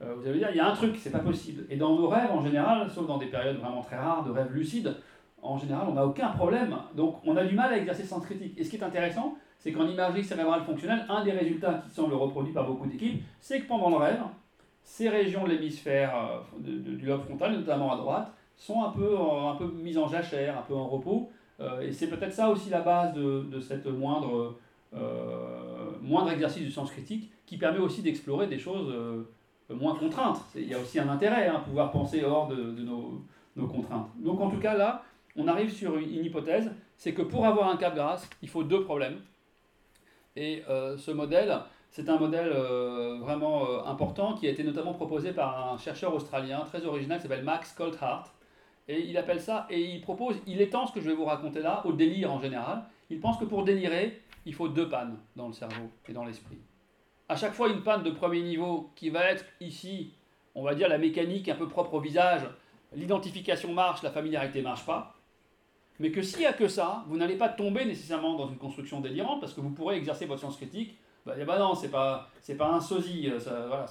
vous 0.00 0.28
allez 0.28 0.38
dire 0.38 0.48
il 0.50 0.56
y 0.56 0.60
a 0.60 0.70
un 0.70 0.74
truc, 0.74 0.96
c'est 0.98 1.10
pas 1.10 1.20
possible. 1.20 1.64
Et 1.70 1.76
dans 1.76 1.96
nos 1.96 2.08
rêves 2.08 2.30
en 2.30 2.42
général, 2.42 2.90
sauf 2.90 3.06
dans 3.06 3.16
des 3.16 3.26
périodes 3.26 3.56
vraiment 3.56 3.80
très 3.80 3.96
rares 3.96 4.24
de 4.24 4.30
rêves 4.30 4.52
lucides, 4.52 4.94
en 5.40 5.56
général 5.56 5.86
on 5.88 5.94
n'a 5.94 6.04
aucun 6.04 6.28
problème. 6.28 6.76
Donc 6.94 7.16
on 7.24 7.36
a 7.36 7.44
du 7.44 7.54
mal 7.54 7.72
à 7.72 7.78
exercer 7.78 8.02
ce 8.02 8.08
sens 8.08 8.24
critique. 8.24 8.52
Et 8.58 8.64
ce 8.64 8.70
qui 8.70 8.76
est 8.76 8.82
intéressant, 8.82 9.36
c'est 9.58 9.72
qu'en 9.72 9.86
imagerie 9.86 10.22
cérébrale 10.22 10.62
fonctionnelle, 10.62 11.06
un 11.08 11.24
des 11.24 11.32
résultats 11.32 11.82
qui 11.84 11.94
semble 11.94 12.14
reproduit 12.14 12.52
par 12.52 12.66
beaucoup 12.66 12.86
d'équipes, 12.86 13.22
c'est 13.40 13.60
que 13.60 13.66
pendant 13.66 13.90
le 13.90 13.96
rêve, 13.96 14.20
ces 14.86 15.08
régions 15.08 15.42
de 15.44 15.50
l'hémisphère 15.50 16.14
euh, 16.16 16.38
du 16.60 17.04
lobe 17.04 17.24
frontal, 17.24 17.52
notamment 17.52 17.92
à 17.92 17.96
droite, 17.96 18.32
sont 18.56 18.84
un 18.84 18.90
peu, 18.90 19.18
un 19.18 19.56
peu 19.56 19.66
mises 19.66 19.98
en 19.98 20.06
jachère, 20.08 20.56
un 20.56 20.62
peu 20.62 20.74
en 20.74 20.86
repos. 20.86 21.28
Euh, 21.60 21.80
et 21.80 21.92
c'est 21.92 22.06
peut-être 22.06 22.32
ça 22.32 22.48
aussi 22.48 22.70
la 22.70 22.80
base 22.80 23.12
de, 23.12 23.42
de 23.50 23.60
cette 23.60 23.86
moindre, 23.86 24.56
euh, 24.94 25.90
moindre 26.00 26.30
exercice 26.30 26.62
du 26.62 26.70
sens 26.70 26.90
critique 26.92 27.30
qui 27.46 27.58
permet 27.58 27.80
aussi 27.80 28.00
d'explorer 28.00 28.46
des 28.46 28.58
choses 28.58 28.94
moins 29.68 29.96
contraintes. 29.96 30.40
Il 30.54 30.68
y 30.68 30.74
a 30.74 30.78
aussi 30.78 31.00
un 31.00 31.08
intérêt 31.08 31.48
à 31.48 31.56
hein, 31.56 31.60
pouvoir 31.60 31.90
penser 31.90 32.22
hors 32.24 32.46
de, 32.46 32.54
de 32.54 32.82
nos, 32.82 33.24
nos, 33.56 33.66
contraintes. 33.66 34.08
Donc 34.18 34.40
en 34.40 34.50
tout 34.50 34.60
cas 34.60 34.76
là, 34.76 35.02
on 35.34 35.48
arrive 35.48 35.72
sur 35.72 35.96
une, 35.98 36.24
hypothèse, 36.24 36.70
c'est 36.96 37.12
que 37.12 37.22
pour 37.22 37.44
avoir 37.44 37.68
un 37.68 37.76
cap 37.76 37.94
grâce, 37.94 38.28
il 38.40 38.48
faut 38.48 38.62
deux 38.62 38.84
problèmes. 38.84 39.18
Et 40.36 40.62
ce 40.68 41.10
modèle, 41.10 41.56
c'est 41.90 42.08
un 42.08 42.18
modèle 42.18 42.50
euh, 42.52 43.18
vraiment 43.20 43.68
euh, 43.68 43.84
important 43.84 44.34
qui 44.34 44.46
a 44.46 44.50
été 44.50 44.62
notamment 44.62 44.94
proposé 44.94 45.32
par 45.32 45.72
un 45.72 45.78
chercheur 45.78 46.14
australien 46.14 46.60
très 46.60 46.84
original 46.84 47.18
qui 47.18 47.22
s'appelle 47.22 47.44
Max 47.44 47.72
Colthart. 47.72 48.32
Et 48.88 49.00
il 49.00 49.16
appelle 49.16 49.40
ça, 49.40 49.66
et 49.68 49.80
il 49.80 50.00
propose, 50.00 50.36
il 50.46 50.60
étend 50.60 50.86
ce 50.86 50.92
que 50.92 51.00
je 51.00 51.08
vais 51.08 51.14
vous 51.14 51.24
raconter 51.24 51.60
là 51.60 51.82
au 51.84 51.92
délire 51.92 52.32
en 52.32 52.40
général. 52.40 52.84
Il 53.10 53.18
pense 53.18 53.38
que 53.38 53.44
pour 53.44 53.64
délirer, 53.64 54.20
il 54.44 54.54
faut 54.54 54.68
deux 54.68 54.88
pannes 54.88 55.16
dans 55.34 55.48
le 55.48 55.52
cerveau 55.52 55.90
et 56.08 56.12
dans 56.12 56.24
l'esprit. 56.24 56.58
À 57.28 57.34
chaque 57.34 57.54
fois, 57.54 57.68
une 57.68 57.82
panne 57.82 58.04
de 58.04 58.10
premier 58.10 58.42
niveau 58.42 58.90
qui 58.94 59.10
va 59.10 59.24
être 59.30 59.44
ici, 59.60 60.12
on 60.54 60.62
va 60.62 60.74
dire 60.74 60.88
la 60.88 60.98
mécanique 60.98 61.48
un 61.48 61.56
peu 61.56 61.68
propre 61.68 61.94
au 61.94 62.00
visage, 62.00 62.42
l'identification 62.94 63.72
marche, 63.72 64.02
la 64.02 64.10
familiarité 64.10 64.62
marche 64.62 64.86
pas. 64.86 65.14
Mais 65.98 66.12
que 66.12 66.22
s'il 66.22 66.40
n'y 66.40 66.46
a 66.46 66.52
que 66.52 66.68
ça, 66.68 67.04
vous 67.08 67.16
n'allez 67.16 67.36
pas 67.36 67.48
tomber 67.48 67.84
nécessairement 67.84 68.36
dans 68.36 68.48
une 68.48 68.58
construction 68.58 69.00
délirante 69.00 69.40
parce 69.40 69.54
que 69.54 69.60
vous 69.60 69.70
pourrez 69.70 69.96
exercer 69.96 70.26
votre 70.26 70.40
science 70.40 70.56
critique 70.56 70.96
bah, 71.26 71.58
non, 71.58 71.74
c'est 71.74 71.90
pas, 71.90 72.28
c'est 72.40 72.54
pas 72.54 72.72
un 72.72 72.80
sosie, 72.80 73.28
euh, 73.28 73.66
voilà, 73.66 73.86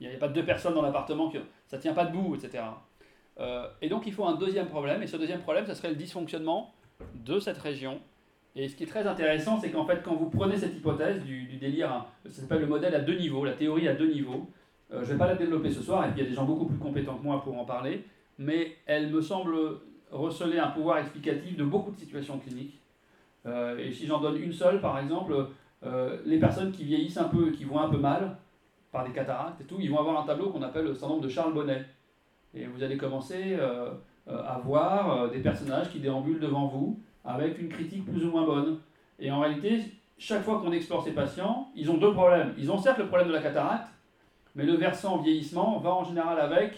il 0.00 0.08
n'y 0.08 0.14
a, 0.14 0.18
pas 0.18 0.28
deux 0.28 0.44
personnes 0.44 0.74
dans 0.74 0.82
l'appartement, 0.82 1.28
que, 1.28 1.38
ça 1.66 1.78
tient 1.78 1.92
pas 1.92 2.06
debout, 2.06 2.34
etc. 2.34 2.64
Euh, 3.38 3.68
et 3.82 3.88
donc 3.88 4.06
il 4.06 4.12
faut 4.12 4.24
un 4.24 4.36
deuxième 4.36 4.66
problème, 4.66 5.02
et 5.02 5.06
ce 5.06 5.16
deuxième 5.16 5.40
problème, 5.40 5.66
ça 5.66 5.74
serait 5.74 5.90
le 5.90 5.96
dysfonctionnement 5.96 6.72
de 7.14 7.38
cette 7.38 7.58
région. 7.58 8.00
Et 8.56 8.68
ce 8.68 8.74
qui 8.74 8.84
est 8.84 8.86
très 8.86 9.06
intéressant, 9.06 9.60
c'est 9.60 9.70
qu'en 9.70 9.84
fait, 9.84 10.02
quand 10.02 10.14
vous 10.14 10.28
prenez 10.30 10.56
cette 10.56 10.74
hypothèse 10.74 11.22
du, 11.22 11.44
délire, 11.58 11.92
hein, 11.92 12.06
ça 12.26 12.40
s'appelle 12.42 12.60
le 12.60 12.66
modèle 12.66 12.94
à 12.94 13.00
deux 13.00 13.16
niveaux, 13.16 13.44
la 13.44 13.52
théorie 13.52 13.86
à 13.86 13.94
deux 13.94 14.10
niveaux, 14.10 14.48
euh, 14.92 15.04
je 15.04 15.08
ne 15.08 15.12
vais 15.12 15.18
pas 15.18 15.26
la 15.26 15.36
développer 15.36 15.70
ce 15.70 15.82
soir, 15.82 16.04
et 16.04 16.08
puis 16.10 16.20
il 16.20 16.24
y 16.24 16.26
a 16.26 16.30
des 16.30 16.34
gens 16.34 16.44
beaucoup 16.44 16.64
plus 16.64 16.78
compétents 16.78 17.16
que 17.16 17.22
moi 17.22 17.42
pour 17.42 17.56
en 17.58 17.64
parler, 17.64 18.04
mais 18.38 18.76
elle 18.86 19.10
me 19.10 19.20
semble 19.20 19.54
receler 20.10 20.58
un 20.58 20.68
pouvoir 20.68 20.98
explicatif 20.98 21.56
de 21.56 21.64
beaucoup 21.64 21.92
de 21.92 21.98
situations 21.98 22.38
cliniques. 22.38 22.80
et 23.46 23.92
si 23.92 24.06
j'en 24.06 24.18
donne 24.18 24.42
une 24.42 24.52
seule, 24.52 24.80
par 24.80 24.98
exemple, 24.98 25.34
les 25.82 26.38
personnes 26.38 26.72
qui 26.72 26.84
vieillissent 26.84 27.16
un 27.16 27.28
peu, 27.28 27.50
qui 27.50 27.64
voient 27.64 27.82
un 27.82 27.88
peu 27.88 27.98
mal, 27.98 28.36
par 28.92 29.04
des 29.04 29.12
cataractes 29.12 29.60
et 29.60 29.64
tout, 29.64 29.76
ils 29.78 29.90
vont 29.90 30.00
avoir 30.00 30.20
un 30.20 30.26
tableau 30.26 30.50
qu'on 30.50 30.62
appelle 30.62 30.84
le 30.84 30.94
syndrome 30.94 31.20
de 31.20 31.28
Charles 31.28 31.54
Bonnet. 31.54 31.84
Et 32.54 32.66
vous 32.66 32.82
allez 32.82 32.96
commencer 32.96 33.56
à 34.26 34.58
voir 34.64 35.30
des 35.30 35.38
personnages 35.38 35.90
qui 35.90 36.00
déambulent 36.00 36.40
devant 36.40 36.66
vous 36.66 36.98
avec 37.24 37.58
une 37.60 37.68
critique 37.68 38.04
plus 38.04 38.24
ou 38.24 38.30
moins 38.30 38.44
bonne. 38.44 38.78
Et 39.18 39.30
en 39.30 39.40
réalité, 39.40 39.84
chaque 40.18 40.42
fois 40.42 40.60
qu'on 40.60 40.72
explore 40.72 41.02
ces 41.02 41.12
patients, 41.12 41.68
ils 41.74 41.90
ont 41.90 41.96
deux 41.96 42.12
problèmes. 42.12 42.52
Ils 42.58 42.70
ont 42.70 42.78
certes 42.78 42.98
le 42.98 43.06
problème 43.06 43.28
de 43.28 43.32
la 43.32 43.40
cataracte, 43.40 43.88
mais 44.54 44.64
le 44.64 44.74
versant 44.74 45.18
vieillissement 45.18 45.78
va 45.78 45.94
en 45.94 46.04
général 46.04 46.38
avec 46.38 46.74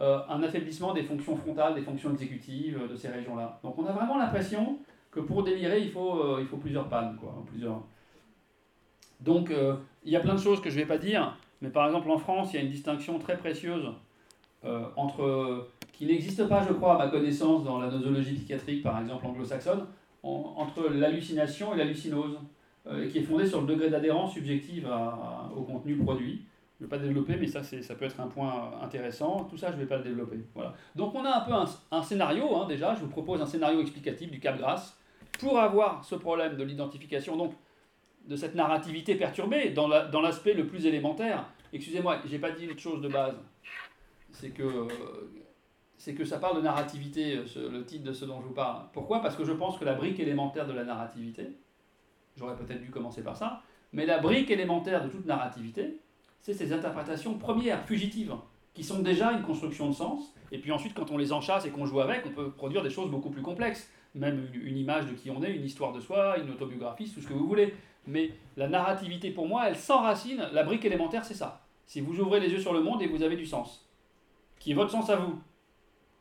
euh, 0.00 0.20
un 0.28 0.42
affaiblissement 0.42 0.92
des 0.92 1.02
fonctions 1.02 1.36
frontales, 1.36 1.74
des 1.74 1.80
fonctions 1.80 2.12
exécutives 2.12 2.78
euh, 2.80 2.88
de 2.88 2.94
ces 2.94 3.08
régions-là. 3.08 3.58
Donc 3.62 3.78
on 3.78 3.86
a 3.86 3.92
vraiment 3.92 4.18
l'impression 4.18 4.78
que 5.10 5.20
pour 5.20 5.42
délirer, 5.42 5.80
il 5.80 5.90
faut, 5.90 6.20
euh, 6.20 6.38
il 6.40 6.46
faut 6.46 6.58
plusieurs 6.58 6.88
pannes. 6.88 7.16
Quoi, 7.20 7.34
plusieurs... 7.46 7.82
Donc 9.20 9.50
il 10.04 10.12
y 10.12 10.16
a 10.16 10.20
plein 10.20 10.34
de 10.34 10.40
choses 10.40 10.60
que 10.60 10.70
je 10.70 10.76
ne 10.76 10.80
vais 10.82 10.86
pas 10.86 10.98
dire, 10.98 11.36
mais 11.62 11.70
par 11.70 11.86
exemple 11.86 12.10
en 12.10 12.18
France, 12.18 12.50
il 12.52 12.56
y 12.56 12.58
a 12.58 12.62
une 12.62 12.70
distinction 12.70 13.18
très 13.18 13.36
précieuse 13.36 13.88
entre, 14.96 15.68
qui 15.92 16.06
n'existe 16.06 16.48
pas, 16.48 16.66
je 16.66 16.72
crois, 16.72 16.94
à 16.94 16.98
ma 16.98 17.08
connaissance, 17.08 17.64
dans 17.64 17.78
la 17.78 17.90
nosologie 17.90 18.34
psychiatrique, 18.34 18.82
par 18.82 19.00
exemple 19.00 19.26
anglo-saxonne, 19.26 19.86
entre 20.22 20.88
l'hallucination 20.90 21.74
et 21.74 21.78
l'hallucinose, 21.78 22.38
et 22.90 23.08
qui 23.08 23.18
est 23.18 23.22
fondée 23.22 23.46
sur 23.46 23.60
le 23.62 23.66
degré 23.66 23.90
d'adhérence 23.90 24.34
subjective 24.34 24.88
au 25.56 25.62
contenu 25.62 25.96
produit. 25.96 26.42
Je 26.78 26.84
ne 26.84 26.90
vais 26.90 26.96
pas 26.98 27.02
développer, 27.02 27.36
mais 27.36 27.46
ça, 27.46 27.62
ça 27.62 27.94
peut 27.94 28.04
être 28.04 28.20
un 28.20 28.26
point 28.26 28.72
intéressant. 28.82 29.44
Tout 29.48 29.56
ça, 29.56 29.70
je 29.70 29.76
ne 29.76 29.80
vais 29.80 29.86
pas 29.86 29.96
le 29.96 30.02
développer. 30.02 30.36
Voilà. 30.54 30.74
Donc 30.94 31.14
on 31.14 31.24
a 31.24 31.38
un 31.38 31.40
peu 31.40 31.52
un, 31.90 32.02
scénario, 32.02 32.54
hein, 32.54 32.66
déjà. 32.66 32.94
Je 32.94 33.00
vous 33.00 33.08
propose 33.08 33.40
un 33.40 33.46
scénario 33.46 33.80
explicatif 33.80 34.30
du 34.30 34.40
Cap 34.40 34.58
Grasse 34.58 34.98
pour 35.38 35.58
avoir 35.58 36.04
ce 36.04 36.16
problème 36.16 36.56
de 36.56 36.64
l'identification, 36.64 37.36
donc 37.36 37.54
de 38.26 38.36
cette 38.36 38.54
narrativité 38.54 39.14
perturbée 39.14 39.70
dans 39.70 39.88
l'aspect 39.88 40.54
le 40.54 40.66
plus 40.66 40.86
élémentaire. 40.86 41.46
Excusez-moi, 41.72 42.20
je 42.24 42.32
n'ai 42.32 42.38
pas 42.38 42.50
dit 42.50 42.64
une 42.64 42.78
chose 42.78 43.00
de 43.00 43.08
base. 43.08 43.36
C'est 44.32 44.50
que, 44.50 44.88
c'est 45.96 46.14
que 46.14 46.24
ça 46.24 46.38
parle 46.38 46.56
de 46.56 46.62
narrativité, 46.62 47.40
le 47.56 47.84
titre 47.84 48.04
de 48.04 48.12
ce 48.12 48.24
dont 48.24 48.40
je 48.40 48.46
vous 48.46 48.54
parle. 48.54 48.82
Pourquoi? 48.92 49.20
Parce 49.20 49.36
que 49.36 49.44
je 49.44 49.52
pense 49.52 49.78
que 49.78 49.84
la 49.84 49.94
brique 49.94 50.20
élémentaire 50.20 50.66
de 50.66 50.72
la 50.72 50.84
narrativité, 50.84 51.56
j'aurais 52.36 52.56
peut-être 52.56 52.82
dû 52.82 52.90
commencer 52.90 53.22
par 53.22 53.36
ça, 53.36 53.62
mais 53.92 54.04
la 54.04 54.18
brique 54.18 54.50
élémentaire 54.50 55.02
de 55.02 55.08
toute 55.08 55.26
narrativité, 55.26 56.00
c'est 56.40 56.52
ces 56.52 56.72
interprétations 56.72 57.34
premières, 57.34 57.84
fugitives, 57.84 58.34
qui 58.74 58.84
sont 58.84 59.00
déjà 59.00 59.32
une 59.32 59.42
construction 59.42 59.88
de 59.88 59.94
sens. 59.94 60.34
Et 60.52 60.58
puis 60.58 60.70
ensuite, 60.70 60.92
quand 60.92 61.10
on 61.10 61.16
les 61.16 61.32
enchasse 61.32 61.64
et 61.64 61.70
qu'on 61.70 61.86
joue 61.86 62.00
avec, 62.00 62.26
on 62.26 62.30
peut 62.30 62.50
produire 62.50 62.82
des 62.82 62.90
choses 62.90 63.10
beaucoup 63.10 63.30
plus 63.30 63.42
complexes. 63.42 63.90
Même 64.14 64.48
une 64.52 64.76
image 64.76 65.06
de 65.06 65.12
qui 65.12 65.30
on 65.30 65.42
est, 65.42 65.54
une 65.54 65.64
histoire 65.64 65.92
de 65.92 66.00
soi, 66.00 66.38
une 66.38 66.50
autobiographie, 66.50 67.10
tout 67.10 67.20
ce 67.20 67.26
que 67.26 67.32
vous 67.32 67.46
voulez. 67.46 67.74
Mais 68.06 68.30
la 68.56 68.68
narrativité, 68.68 69.30
pour 69.30 69.46
moi, 69.46 69.68
elle 69.68 69.76
s'enracine. 69.76 70.48
La 70.52 70.62
brique 70.62 70.84
élémentaire, 70.84 71.24
c'est 71.24 71.34
ça. 71.34 71.60
Si 71.86 72.00
vous 72.00 72.20
ouvrez 72.20 72.40
les 72.40 72.50
yeux 72.50 72.60
sur 72.60 72.72
le 72.72 72.80
monde 72.80 73.02
et 73.02 73.06
vous 73.06 73.22
avez 73.22 73.36
du 73.36 73.46
sens, 73.46 73.86
qui 74.58 74.72
est 74.72 74.74
votre 74.74 74.90
sens 74.90 75.10
à 75.10 75.16
vous, 75.16 75.38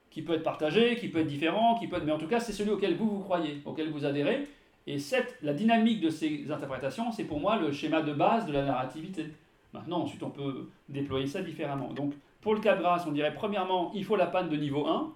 qui 0.10 0.22
peut 0.22 0.34
être 0.34 0.44
partagé, 0.44 0.96
qui 0.96 1.10
peut 1.10 1.20
être 1.20 1.28
différent, 1.28 1.78
qui 1.78 1.88
peut 1.88 1.98
être... 1.98 2.06
mais 2.06 2.12
en 2.12 2.18
tout 2.18 2.28
cas, 2.28 2.40
c'est 2.40 2.54
celui 2.54 2.72
auquel 2.72 2.96
vous 2.96 3.10
vous 3.10 3.24
croyez, 3.24 3.62
auquel 3.66 3.90
vous 3.90 4.06
adhérez. 4.06 4.48
Et 4.88 5.00
cette, 5.00 5.38
la 5.42 5.54
dynamique 5.54 6.00
de 6.00 6.10
ces 6.10 6.52
interprétations, 6.52 7.12
c'est 7.12 7.24
pour 7.24 7.40
moi 7.40 7.58
le 7.58 7.72
schéma 7.72 8.02
de 8.02 8.14
base 8.14 8.46
de 8.46 8.54
la 8.54 8.64
narrativité. 8.64 9.26
Maintenant, 9.74 10.02
ensuite, 10.02 10.24
on 10.24 10.30
peut 10.30 10.70
déployer 10.88 11.28
ça 11.28 11.42
différemment. 11.42 11.92
Donc, 11.92 12.14
pour 12.42 12.54
le 12.54 12.60
grâce, 12.60 13.06
on 13.08 13.12
dirait 13.12 13.34
premièrement, 13.34 13.92
il 13.96 14.06
faut 14.06 14.16
la 14.16 14.28
panne 14.28 14.50
de 14.50 14.56
niveau 14.56 14.86
1. 14.86 15.14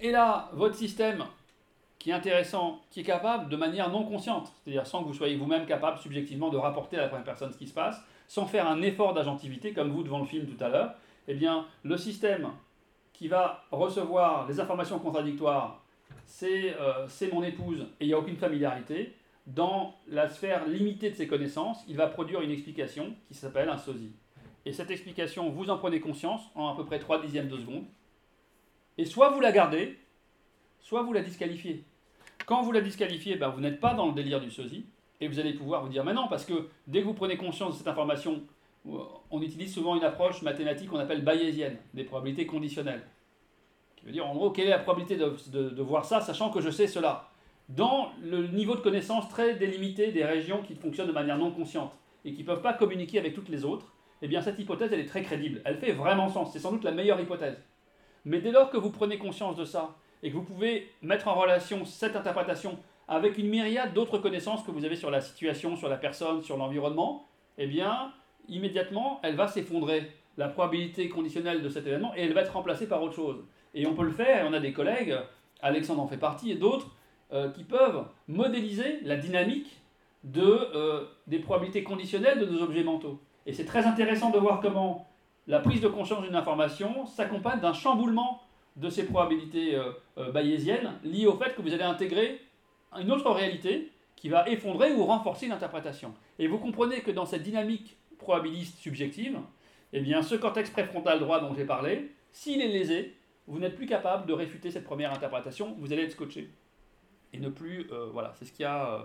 Et 0.00 0.12
là, 0.12 0.48
votre 0.52 0.76
système 0.76 1.24
qui 1.98 2.10
est 2.10 2.12
intéressant, 2.12 2.80
qui 2.90 3.00
est 3.00 3.04
capable 3.04 3.48
de 3.48 3.56
manière 3.56 3.90
non 3.90 4.04
consciente, 4.04 4.52
c'est-à-dire 4.62 4.86
sans 4.86 5.02
que 5.02 5.08
vous 5.08 5.14
soyez 5.14 5.36
vous-même 5.36 5.66
capable 5.66 5.98
subjectivement 5.98 6.48
de 6.48 6.56
rapporter 6.56 6.96
à 6.96 7.02
la 7.02 7.08
première 7.08 7.24
personne 7.24 7.52
ce 7.52 7.58
qui 7.58 7.66
se 7.66 7.74
passe, 7.74 8.00
sans 8.28 8.46
faire 8.46 8.68
un 8.68 8.82
effort 8.82 9.14
d'agentivité 9.14 9.72
comme 9.72 9.90
vous 9.90 10.02
devant 10.02 10.20
le 10.20 10.26
film 10.26 10.46
tout 10.46 10.62
à 10.62 10.68
l'heure, 10.68 10.94
eh 11.26 11.34
bien, 11.34 11.66
le 11.82 11.96
système 11.96 12.50
qui 13.12 13.26
va 13.26 13.64
recevoir 13.72 14.46
les 14.48 14.60
informations 14.60 14.98
contradictoires, 14.98 15.82
c'est 16.24 16.76
euh, 16.78 17.08
mon 17.32 17.42
épouse 17.42 17.86
et 18.00 18.04
il 18.04 18.08
n'y 18.08 18.14
a 18.14 18.18
aucune 18.18 18.36
familiarité, 18.36 19.14
dans 19.46 19.94
la 20.08 20.28
sphère 20.28 20.66
limitée 20.66 21.10
de 21.10 21.16
ses 21.16 21.26
connaissances, 21.26 21.82
il 21.88 21.96
va 21.96 22.06
produire 22.06 22.42
une 22.42 22.50
explication 22.50 23.14
qui 23.26 23.34
s'appelle 23.34 23.70
un 23.70 23.78
sosie. 23.78 24.12
Et 24.66 24.72
cette 24.72 24.90
explication, 24.90 25.48
vous 25.48 25.70
en 25.70 25.78
prenez 25.78 26.00
conscience 26.00 26.42
en 26.54 26.68
à 26.68 26.76
peu 26.76 26.84
près 26.84 26.98
3 26.98 27.22
dixièmes 27.22 27.48
de 27.48 27.56
seconde. 27.56 27.84
Et 28.98 29.06
soit 29.06 29.30
vous 29.30 29.40
la 29.40 29.52
gardez, 29.52 29.98
soit 30.80 31.02
vous 31.02 31.12
la 31.12 31.22
disqualifiez. 31.22 31.84
Quand 32.46 32.62
vous 32.62 32.72
la 32.72 32.80
disqualifiez, 32.80 33.36
ben 33.36 33.48
vous 33.48 33.60
n'êtes 33.60 33.80
pas 33.80 33.94
dans 33.94 34.06
le 34.06 34.12
délire 34.12 34.40
du 34.40 34.50
sosie, 34.50 34.86
et 35.20 35.28
vous 35.28 35.38
allez 35.38 35.52
pouvoir 35.52 35.82
vous 35.82 35.88
dire, 35.88 36.04
mais 36.04 36.14
non, 36.14 36.28
parce 36.28 36.44
que 36.44 36.68
dès 36.86 37.00
que 37.00 37.06
vous 37.06 37.14
prenez 37.14 37.36
conscience 37.36 37.72
de 37.72 37.78
cette 37.78 37.88
information, 37.88 38.42
euh, 38.86 38.98
on 39.30 39.42
utilise 39.42 39.74
souvent 39.74 39.96
une 39.96 40.04
approche 40.04 40.42
mathématique 40.42 40.88
qu'on 40.88 40.98
appelle 40.98 41.24
bayésienne, 41.24 41.76
des 41.94 42.04
probabilités 42.04 42.46
conditionnelles. 42.46 43.02
Qui 43.96 44.06
veut 44.06 44.12
dire, 44.12 44.26
en 44.26 44.34
gros, 44.34 44.50
quelle 44.50 44.68
est 44.68 44.70
la 44.70 44.78
probabilité 44.78 45.16
de 45.16 45.82
voir 45.82 46.04
ça, 46.04 46.20
sachant 46.20 46.50
que 46.50 46.60
je 46.60 46.70
sais 46.70 46.86
cela? 46.86 47.28
Dans 47.68 48.12
le 48.22 48.46
niveau 48.46 48.74
de 48.76 48.80
connaissance 48.80 49.28
très 49.28 49.54
délimité 49.54 50.10
des 50.10 50.24
régions 50.24 50.62
qui 50.62 50.74
fonctionnent 50.74 51.08
de 51.08 51.12
manière 51.12 51.36
non 51.36 51.50
consciente 51.50 51.92
et 52.24 52.32
qui 52.32 52.40
ne 52.40 52.46
peuvent 52.46 52.62
pas 52.62 52.72
communiquer 52.72 53.18
avec 53.18 53.34
toutes 53.34 53.50
les 53.50 53.64
autres, 53.64 53.92
eh 54.22 54.28
bien 54.28 54.40
cette 54.40 54.58
hypothèse, 54.58 54.90
elle 54.92 55.00
est 55.00 55.06
très 55.06 55.22
crédible. 55.22 55.60
Elle 55.66 55.76
fait 55.76 55.92
vraiment 55.92 56.30
sens. 56.30 56.52
C'est 56.52 56.60
sans 56.60 56.72
doute 56.72 56.84
la 56.84 56.92
meilleure 56.92 57.20
hypothèse. 57.20 57.58
Mais 58.24 58.40
dès 58.40 58.52
lors 58.52 58.70
que 58.70 58.78
vous 58.78 58.90
prenez 58.90 59.18
conscience 59.18 59.54
de 59.54 59.66
ça 59.66 59.96
et 60.22 60.30
que 60.30 60.36
vous 60.36 60.42
pouvez 60.42 60.90
mettre 61.02 61.28
en 61.28 61.34
relation 61.34 61.84
cette 61.84 62.16
interprétation 62.16 62.78
avec 63.08 63.38
une 63.38 63.48
myriade 63.48 63.94
d'autres 63.94 64.18
connaissances 64.18 64.62
que 64.62 64.70
vous 64.70 64.84
avez 64.84 64.96
sur 64.96 65.10
la 65.10 65.20
situation, 65.20 65.76
sur 65.76 65.88
la 65.88 65.96
personne, 65.96 66.42
sur 66.42 66.56
l'environnement, 66.56 67.26
eh 67.56 67.66
bien, 67.66 68.12
immédiatement, 68.48 69.20
elle 69.22 69.34
va 69.34 69.48
s'effondrer, 69.48 70.10
la 70.36 70.48
probabilité 70.48 71.08
conditionnelle 71.08 71.62
de 71.62 71.68
cet 71.68 71.86
événement, 71.86 72.14
et 72.14 72.22
elle 72.22 72.32
va 72.32 72.42
être 72.42 72.52
remplacée 72.52 72.86
par 72.86 73.02
autre 73.02 73.14
chose. 73.14 73.44
Et 73.74 73.86
on 73.86 73.94
peut 73.94 74.04
le 74.04 74.12
faire, 74.12 74.44
et 74.44 74.48
on 74.48 74.52
a 74.52 74.60
des 74.60 74.72
collègues, 74.72 75.16
Alexandre 75.60 76.00
en 76.00 76.06
fait 76.06 76.16
partie, 76.16 76.52
et 76.52 76.54
d'autres, 76.54 76.94
euh, 77.32 77.50
qui 77.50 77.64
peuvent 77.64 78.04
modéliser 78.28 79.00
la 79.02 79.16
dynamique 79.16 79.80
de, 80.22 80.42
euh, 80.42 81.06
des 81.26 81.40
probabilités 81.40 81.82
conditionnelles 81.82 82.38
de 82.38 82.46
nos 82.46 82.62
objets 82.62 82.84
mentaux. 82.84 83.20
Et 83.46 83.52
c'est 83.52 83.64
très 83.64 83.84
intéressant 83.84 84.30
de 84.30 84.38
voir 84.38 84.60
comment 84.60 85.08
la 85.46 85.60
prise 85.60 85.80
de 85.80 85.88
conscience 85.88 86.22
d'une 86.22 86.36
information 86.36 87.06
s'accompagne 87.06 87.60
d'un 87.60 87.72
chamboulement 87.72 88.42
de 88.78 88.90
ces 88.90 89.04
probabilités 89.04 89.76
euh, 89.76 90.32
bayésiennes 90.32 90.98
liées 91.04 91.26
au 91.26 91.36
fait 91.36 91.54
que 91.54 91.62
vous 91.62 91.72
allez 91.72 91.84
intégrer 91.84 92.40
une 92.98 93.10
autre 93.10 93.30
réalité 93.30 93.92
qui 94.16 94.28
va 94.28 94.48
effondrer 94.48 94.92
ou 94.92 95.04
renforcer 95.04 95.46
l'interprétation. 95.46 96.14
Et 96.38 96.48
vous 96.48 96.58
comprenez 96.58 97.00
que 97.00 97.10
dans 97.10 97.26
cette 97.26 97.42
dynamique 97.42 97.96
probabiliste 98.18 98.78
subjective, 98.78 99.38
eh 99.92 100.00
bien, 100.00 100.22
ce 100.22 100.34
cortex 100.34 100.70
préfrontal 100.70 101.20
droit 101.20 101.40
dont 101.40 101.54
j'ai 101.54 101.64
parlé, 101.64 102.10
s'il 102.32 102.60
est 102.60 102.68
lésé, 102.68 103.16
vous 103.46 103.58
n'êtes 103.58 103.76
plus 103.76 103.86
capable 103.86 104.26
de 104.26 104.32
réfuter 104.32 104.70
cette 104.70 104.84
première 104.84 105.12
interprétation, 105.12 105.74
vous 105.78 105.92
allez 105.92 106.02
être 106.02 106.12
scotché 106.12 106.50
et 107.32 107.38
ne 107.38 107.48
plus. 107.48 107.88
Euh, 107.92 108.08
voilà, 108.12 108.32
c'est 108.38 108.44
ce 108.44 108.52
qu'il 108.52 108.62
y 108.62 108.66
a 108.66 108.94
euh, 108.94 109.02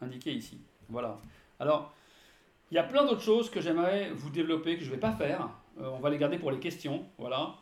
indiqué 0.00 0.32
ici. 0.32 0.60
Voilà. 0.88 1.18
Alors, 1.60 1.94
il 2.70 2.74
y 2.74 2.78
a 2.78 2.82
plein 2.82 3.04
d'autres 3.04 3.22
choses 3.22 3.50
que 3.50 3.60
j'aimerais 3.60 4.10
vous 4.10 4.30
développer, 4.30 4.76
que 4.76 4.82
je 4.82 4.90
ne 4.90 4.94
vais 4.94 5.00
pas 5.00 5.12
faire. 5.12 5.48
Euh, 5.80 5.90
on 5.92 6.00
va 6.00 6.10
les 6.10 6.18
garder 6.18 6.38
pour 6.38 6.50
les 6.50 6.58
questions. 6.58 7.04
Voilà. 7.18 7.54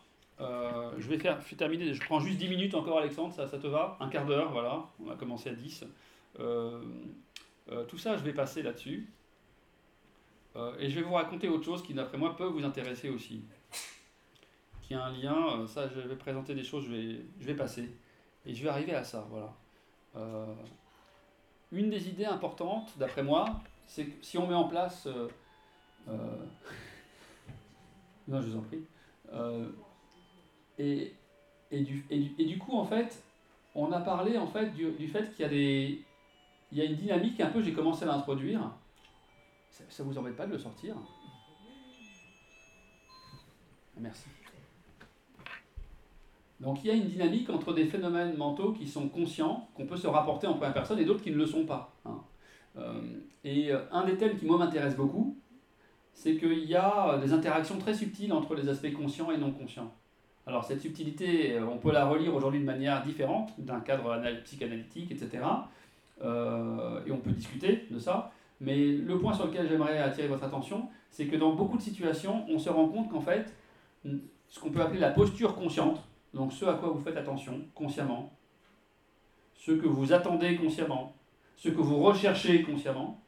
Je 0.97 1.07
vais 1.07 1.17
faire, 1.17 1.39
je 1.41 1.55
terminer, 1.55 1.93
je 1.93 2.03
prends 2.03 2.19
juste 2.19 2.37
10 2.37 2.49
minutes 2.49 2.75
encore, 2.75 2.99
Alexandre, 2.99 3.33
ça, 3.33 3.47
te 3.47 3.67
va? 3.67 3.97
Un 3.99 4.09
quart 4.09 4.25
d'heure, 4.25 4.51
voilà. 4.51 4.85
On 5.03 5.09
a 5.09 5.15
commencé 5.15 5.49
à 5.49 5.53
10. 5.53 5.85
tout 6.37 7.97
ça, 7.97 8.17
je 8.17 8.23
vais 8.23 8.33
passer 8.33 8.61
là-dessus. 8.61 9.09
et 10.79 10.89
je 10.89 10.95
vais 10.95 11.01
vous 11.01 11.13
raconter 11.13 11.49
autre 11.49 11.65
chose 11.65 11.83
qui, 11.83 11.93
d'après 11.93 12.17
moi, 12.17 12.35
peut 12.35 12.45
vous 12.45 12.63
intéresser 12.63 13.09
aussi. 13.09 13.43
Qui 14.81 14.93
a 14.95 15.05
un 15.05 15.11
lien, 15.11 15.65
ça, 15.67 15.87
je 15.87 16.01
vais 16.01 16.15
présenter 16.15 16.55
des 16.55 16.63
choses, 16.63 16.85
je 16.85 16.91
vais, 16.91 17.21
je 17.39 17.45
vais 17.45 17.55
passer. 17.55 17.89
Et 18.45 18.53
je 18.53 18.63
vais 18.63 18.69
arriver 18.69 18.93
à 18.93 19.03
ça, 19.03 19.25
voilà. 19.29 19.53
Euh, 20.15 20.53
une 21.71 21.89
des 21.89 22.09
idées 22.09 22.25
importantes, 22.25 22.91
d'après 22.97 23.23
moi, 23.23 23.45
c'est 23.87 24.05
que 24.05 24.25
si 24.25 24.37
on 24.37 24.47
met 24.47 24.53
en 24.53 24.67
place... 24.67 25.07
Euh, 25.07 25.27
euh, 26.09 26.45
non, 28.27 28.41
je 28.41 28.47
vous 28.47 28.57
en 28.57 28.61
prie. 28.61 28.83
Et, 30.79 31.13
et, 31.71 31.81
du, 31.81 32.05
et, 32.09 32.45
du, 32.45 32.57
coup, 32.57 32.77
en 32.77 32.85
fait, 32.85 33.23
on 33.75 33.91
a 33.91 33.99
parlé 33.99 34.37
en 34.37 34.47
fait 34.47 34.73
du, 34.73 34.91
du 34.91 35.07
fait 35.07 35.33
qu'il 35.33 35.45
y 35.45 35.49
a 35.49 35.97
y 36.71 36.81
a 36.81 36.85
une 36.85 36.95
dynamique, 36.95 37.39
un 37.39 37.49
peu, 37.49 37.61
j'ai 37.61 37.73
commencé 37.73 38.03
à 38.03 38.07
l'introduire. 38.07 38.71
Ça, 39.69 39.83
ça 39.89 40.03
vous 40.03 40.17
embête 40.17 40.35
pas 40.35 40.47
de 40.47 40.53
le 40.53 40.59
sortir? 40.59 40.95
Merci. 43.99 44.25
Donc 46.63 46.83
il 46.83 46.87
y 46.87 46.91
a 46.91 46.93
une 46.93 47.07
dynamique 47.07 47.49
entre 47.49 47.73
des 47.73 47.85
phénomènes 47.85 48.37
mentaux 48.37 48.71
qui 48.71 48.87
sont 48.87 49.09
conscients, 49.09 49.67
qu'on 49.75 49.85
peut 49.85 49.97
se 49.97 50.07
rapporter 50.07 50.47
en 50.47 50.53
première 50.53 50.73
personne, 50.73 50.97
et 50.97 51.05
d'autres 51.05 51.21
qui 51.21 51.31
ne 51.31 51.35
le 51.35 51.45
sont 51.45 51.65
pas. 51.65 51.93
Hein. 52.05 52.21
Euh, 52.77 53.01
et 53.43 53.71
euh, 53.71 53.81
un 53.91 54.05
des 54.05 54.15
thèmes 54.15 54.37
qui 54.37 54.45
moi 54.45 54.57
m'intéresse 54.57 54.95
beaucoup, 54.95 55.37
c'est 56.13 56.37
qu'il 56.37 56.63
y 56.63 56.75
a 56.75 57.17
des 57.17 57.33
interactions 57.33 57.77
très 57.77 57.93
subtiles 57.93 58.31
entre 58.31 58.55
les 58.55 58.69
aspects 58.69 58.93
conscients 58.93 59.31
et 59.31 59.37
non 59.37 59.51
conscients. 59.51 59.93
Alors 60.45 60.65
cette 60.65 60.81
subtilité, 60.81 61.53
euh, 61.53 61.65
on 61.65 61.77
peut 61.77 61.91
la 61.91 62.05
relire 62.05 62.35
aujourd'hui 62.35 62.59
de 62.59 62.65
manière 62.65 63.01
différente, 63.03 63.53
d'un 63.57 63.79
cadre 63.79 64.21
psychanalytique, 64.43 65.11
etc. 65.11 65.43
et 66.21 67.11
on 67.11 67.17
peut 67.17 67.31
discuter 67.31 67.85
de 67.91 67.99
ça. 67.99 68.31
Mais 68.61 68.93
le 68.93 69.19
point 69.19 69.33
sur 69.33 69.47
lequel 69.47 69.67
j'aimerais 69.67 69.97
attirer 69.97 70.27
votre 70.27 70.45
attention, 70.45 70.87
c'est 71.09 71.25
que 71.27 71.35
dans 71.35 71.53
beaucoup 71.53 71.77
de 71.77 71.81
situations, 71.81 72.45
on 72.49 72.57
se 72.57 72.69
rend 72.69 72.87
compte 72.87 73.09
qu'en 73.11 73.19
fait, 73.19 73.53
ce 74.47 74.59
qu'on 74.59 74.71
peut 74.71 74.81
appeler 74.81 74.99
la 74.99 75.09
posture 75.09 75.55
consciente, 75.55 76.01
donc 76.33 76.53
ce 76.53 76.65
à 76.65 76.75
quoi 76.75 76.89
vous 76.89 77.01
faites 77.01 77.17
attention 77.17 77.61
consciemment, 77.75 78.31
ce 79.55 79.71
que 79.71 79.87
vous 79.87 80.13
attendez 80.13 80.55
consciemment, 80.55 81.15
ce 81.55 81.69
que 81.69 81.81
vous 81.81 81.97
recherchez 81.97 82.63
consciemment, 82.63 83.21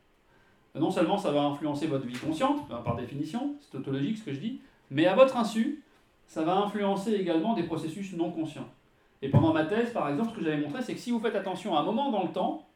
non 0.74 0.92
seulement 0.92 1.18
ça 1.18 1.32
va 1.32 1.42
influencer 1.42 1.88
votre 1.88 2.06
vie 2.06 2.18
consciente, 2.18 2.68
par 2.68 2.96
définition, 2.96 3.56
c'est 3.62 3.72
tautologique 3.72 4.18
ce 4.18 4.24
que 4.24 4.34
je 4.34 4.40
dis, 4.40 4.62
mais 4.92 5.06
à 5.06 5.16
votre 5.16 5.38
insu, 5.38 5.84
ça 6.28 6.44
va 6.44 6.58
influencer 6.58 7.14
également 7.14 7.54
des 7.54 7.64
processus 7.64 8.14
non 8.14 8.32
conscients. 8.32 8.68
Et 9.22 9.30
pendant 9.30 9.54
ma 9.54 9.66
thèse, 9.66 9.92
par 9.92 10.10
exemple, 10.10 10.32
ce 10.32 10.36
que 10.36 10.44
j'avais 10.44 10.58
montré, 10.58 10.82
c'est 10.82 10.94
que 10.94 11.00
si 11.00 11.12
vous 11.12 11.20
faites 11.20 11.36
attention 11.36 11.76
à 11.76 11.82
un 11.82 11.84
moment 11.84 12.12
dans 12.12 12.24
le 12.24 12.32
temps, 12.32 12.68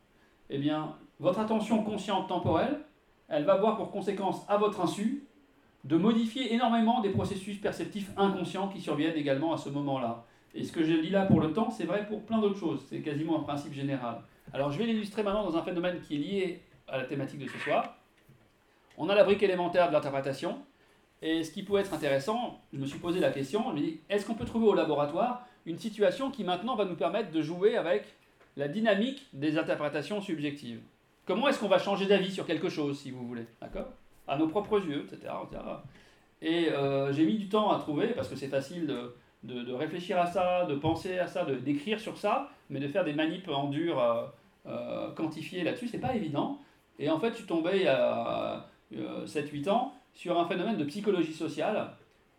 eh 0.50 0.58
bien, 0.58 0.96
votre 1.20 1.40
attention 1.40 1.84
consciente 1.84 2.28
temporelle, 2.28 2.80
elle 3.28 3.44
va 3.44 3.54
avoir 3.54 3.78
pour 3.78 3.92
conséquence, 3.92 4.44
à 4.48 4.58
votre 4.58 4.82
insu, 4.82 5.28
de 5.84 5.96
modifier 5.96 6.54
énormément 6.54 7.02
des 7.02 7.10
processus 7.10 7.60
perceptifs 7.60 8.12
inconscients 8.18 8.68
qui 8.68 8.82
surviennent 8.82 9.16
également 9.16 9.54
à 9.54 9.58
ce 9.58 9.70
moment-là. 9.70 10.26
Et 10.56 10.64
ce 10.64 10.72
que 10.72 10.84
je 10.84 10.94
dis 10.94 11.10
là 11.10 11.26
pour 11.26 11.40
le 11.40 11.54
temps, 11.54 11.70
c'est 11.70 11.86
vrai 11.86 12.08
pour 12.08 12.24
plein 12.24 12.40
d'autres 12.40 12.60
choses. 12.60 12.86
C'est 12.90 13.02
quasiment 13.02 13.40
un 13.40 13.44
principe 13.44 13.74
général. 13.74 14.22
Alors 14.52 14.72
je 14.72 14.80
vais 14.80 14.86
l'illustrer 14.86 15.24
maintenant 15.24 15.44
dans 15.44 15.56
un 15.58 15.62
phénomène 15.62 16.02
qui 16.02 16.16
est 16.16 16.18
lié 16.18 16.62
à 16.88 16.98
la 16.98 17.04
thématique 17.04 17.40
de 17.40 17.48
ce 17.48 17.58
soir. 17.60 17.96
On 18.98 19.08
a 19.10 19.16
la 19.16 19.24
brique 19.24 19.44
élémentaire 19.44 19.88
de 19.88 19.94
l'interprétation. 19.94 20.58
Et 21.22 21.44
ce 21.44 21.52
qui 21.52 21.64
peut 21.64 21.78
être 21.78 21.94
intéressant, 21.94 22.62
je 22.74 22.80
me 22.80 22.86
suis 22.86 23.00
posé 23.00 23.20
la 23.20 23.32
question, 23.32 23.76
est-ce 24.10 24.26
qu'on 24.26 24.36
peut 24.36 24.46
trouver 24.46 24.68
au 24.68 24.74
laboratoire 24.74 25.46
une 25.66 25.78
situation 25.78 26.32
qui 26.32 26.44
maintenant 26.44 26.76
va 26.76 26.86
nous 26.86 26.96
permettre 26.96 27.32
de 27.32 27.42
jouer 27.42 27.76
avec 27.76 28.06
la 28.56 28.68
dynamique 28.68 29.28
des 29.34 29.58
interprétations 29.58 30.22
subjectives? 30.22 30.80
Comment 31.26 31.50
est-ce 31.50 31.60
qu'on 31.60 31.68
va 31.68 31.78
changer 31.78 32.06
d'avis 32.06 32.32
sur 32.32 32.46
quelque 32.46 32.70
chose, 32.70 33.00
si 33.00 33.12
vous 33.12 33.28
voulez? 33.28 33.46
D'accord? 33.62 33.88
À 34.28 34.38
nos 34.38 34.48
propres 34.48 34.80
yeux, 34.80 35.06
etc. 35.06 35.34
Et 36.42 36.70
euh, 36.70 37.12
j'ai 37.12 37.26
mis 37.26 37.38
du 37.38 37.50
temps 37.50 37.72
à 37.72 37.80
trouver, 37.80 38.08
parce 38.08 38.30
que 38.30 38.36
c'est 38.36 38.48
facile 38.48 38.88
de, 38.88 39.14
de, 39.44 39.74
réfléchir 39.74 40.18
à 40.18 40.26
ça, 40.26 40.66
de 40.66 40.76
penser 40.76 41.20
à 41.20 41.28
ça, 41.28 41.46
d'écrire 41.46 42.00
sur 42.00 42.18
ça, 42.18 42.50
mais 42.70 42.80
de 42.80 42.88
faire 42.88 43.04
des 43.04 43.14
manips 43.14 43.50
en 43.50 43.68
dur 43.68 44.02
euh, 44.02 44.24
euh, 44.68 45.12
quantifiées 45.12 45.64
là-dessus, 45.64 45.90
c'est 45.90 46.00
pas 46.00 46.16
évident. 46.16 46.60
Et 46.98 47.10
en 47.10 47.20
fait, 47.20 47.32
je 47.32 47.38
suis 47.38 47.46
tombé 47.46 47.72
il 47.76 47.84
y 47.84 47.88
a 47.88 48.66
7-8 48.92 49.70
ans 49.70 49.94
sur 50.14 50.40
un 50.40 50.48
phénomène 50.48 50.78
de 50.78 50.84
psychologie 50.84 51.34
sociale 51.34 51.92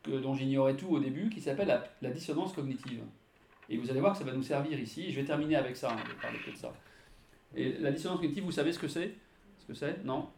que, 0.02 0.12
dont 0.12 0.34
j'ignorais 0.34 0.76
tout 0.76 0.88
au 0.88 0.98
début, 0.98 1.30
qui 1.30 1.40
s'appelle 1.40 1.80
la, 2.00 2.10
dissonance 2.10 2.52
cognitive. 2.52 3.00
Et 3.68 3.76
vous 3.76 3.90
allez 3.90 4.00
voir 4.00 4.12
que 4.12 4.18
ça 4.18 4.24
va 4.24 4.32
nous 4.32 4.42
servir 4.42 4.78
ici. 4.78 5.10
Je 5.10 5.20
vais 5.20 5.26
terminer 5.26 5.56
avec 5.56 5.76
ça, 5.76 5.90
hein, 5.90 5.96
je 6.04 6.10
vais 6.10 6.20
parler 6.20 6.38
que 6.44 6.50
de 6.50 6.56
ça. 6.56 6.72
Et 7.54 7.78
la 7.78 7.92
dissonance 7.92 8.18
cognitive, 8.18 8.44
vous 8.44 8.52
savez 8.52 8.72
ce 8.72 8.78
que 8.78 8.88
c'est? 8.88 9.14
Ce 9.58 9.66
que 9.66 9.74
c'est? 9.74 10.04
Non 10.04 10.28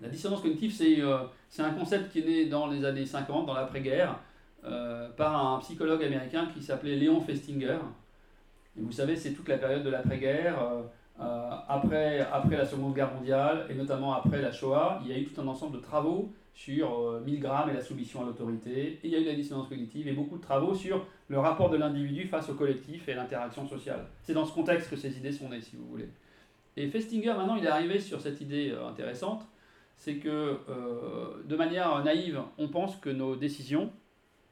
La 0.00 0.08
dissonance 0.08 0.40
cognitive, 0.40 0.74
euh, 0.80 1.18
c'est 1.48 1.62
un 1.62 1.72
concept 1.72 2.12
qui 2.12 2.20
est 2.20 2.24
né 2.24 2.46
dans 2.46 2.66
les 2.66 2.84
années 2.84 3.06
50, 3.06 3.46
dans 3.46 3.54
l'après-guerre, 3.54 4.18
euh, 4.64 5.08
par 5.10 5.54
un 5.54 5.58
psychologue 5.60 6.02
américain 6.02 6.48
qui 6.54 6.62
s'appelait 6.62 6.96
Léon 6.96 7.20
Festinger. 7.20 7.78
Et 8.78 8.82
vous 8.82 8.92
savez, 8.92 9.16
c'est 9.16 9.32
toute 9.32 9.48
la 9.48 9.58
période 9.58 9.82
de 9.82 9.90
l'après-guerre. 9.90 10.58
Euh, 11.20 11.50
après, 11.68 12.20
après 12.20 12.56
la 12.56 12.66
Seconde 12.66 12.94
Guerre 12.94 13.14
mondiale, 13.14 13.66
et 13.70 13.74
notamment 13.74 14.14
après 14.14 14.42
la 14.42 14.52
Shoah, 14.52 15.00
il 15.02 15.10
y 15.10 15.14
a 15.14 15.18
eu 15.18 15.24
tout 15.24 15.40
un 15.40 15.46
ensemble 15.46 15.76
de 15.76 15.82
travaux 15.82 16.30
sur 16.56 17.20
1000 17.20 17.38
grammes 17.38 17.68
et 17.68 17.74
la 17.74 17.82
soumission 17.82 18.22
à 18.22 18.24
l'autorité, 18.24 18.98
il 19.04 19.10
y 19.10 19.14
a 19.14 19.20
eu 19.20 19.24
la 19.24 19.34
dissonance 19.34 19.68
cognitive, 19.68 20.08
et 20.08 20.12
beaucoup 20.12 20.38
de 20.38 20.42
travaux 20.42 20.74
sur 20.74 21.06
le 21.28 21.38
rapport 21.38 21.68
de 21.68 21.76
l'individu 21.76 22.26
face 22.26 22.48
au 22.48 22.54
collectif 22.54 23.08
et 23.08 23.14
l'interaction 23.14 23.68
sociale. 23.68 24.06
C'est 24.22 24.32
dans 24.32 24.46
ce 24.46 24.54
contexte 24.54 24.88
que 24.88 24.96
ces 24.96 25.18
idées 25.18 25.32
sont 25.32 25.50
nées, 25.50 25.60
si 25.60 25.76
vous 25.76 25.86
voulez. 25.86 26.08
Et 26.78 26.88
Festinger, 26.88 27.34
maintenant, 27.34 27.56
il 27.56 27.64
est 27.64 27.68
arrivé 27.68 28.00
sur 28.00 28.22
cette 28.22 28.40
idée 28.40 28.70
euh, 28.70 28.88
intéressante, 28.88 29.46
c'est 29.96 30.16
que 30.16 30.58
euh, 30.68 31.42
de 31.44 31.56
manière 31.56 32.02
naïve, 32.02 32.40
on 32.56 32.68
pense 32.68 32.96
que 32.96 33.10
nos 33.10 33.36
décisions 33.36 33.92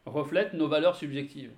reflètent 0.04 0.52
nos 0.52 0.68
valeurs 0.68 0.96
subjectives. 0.96 1.52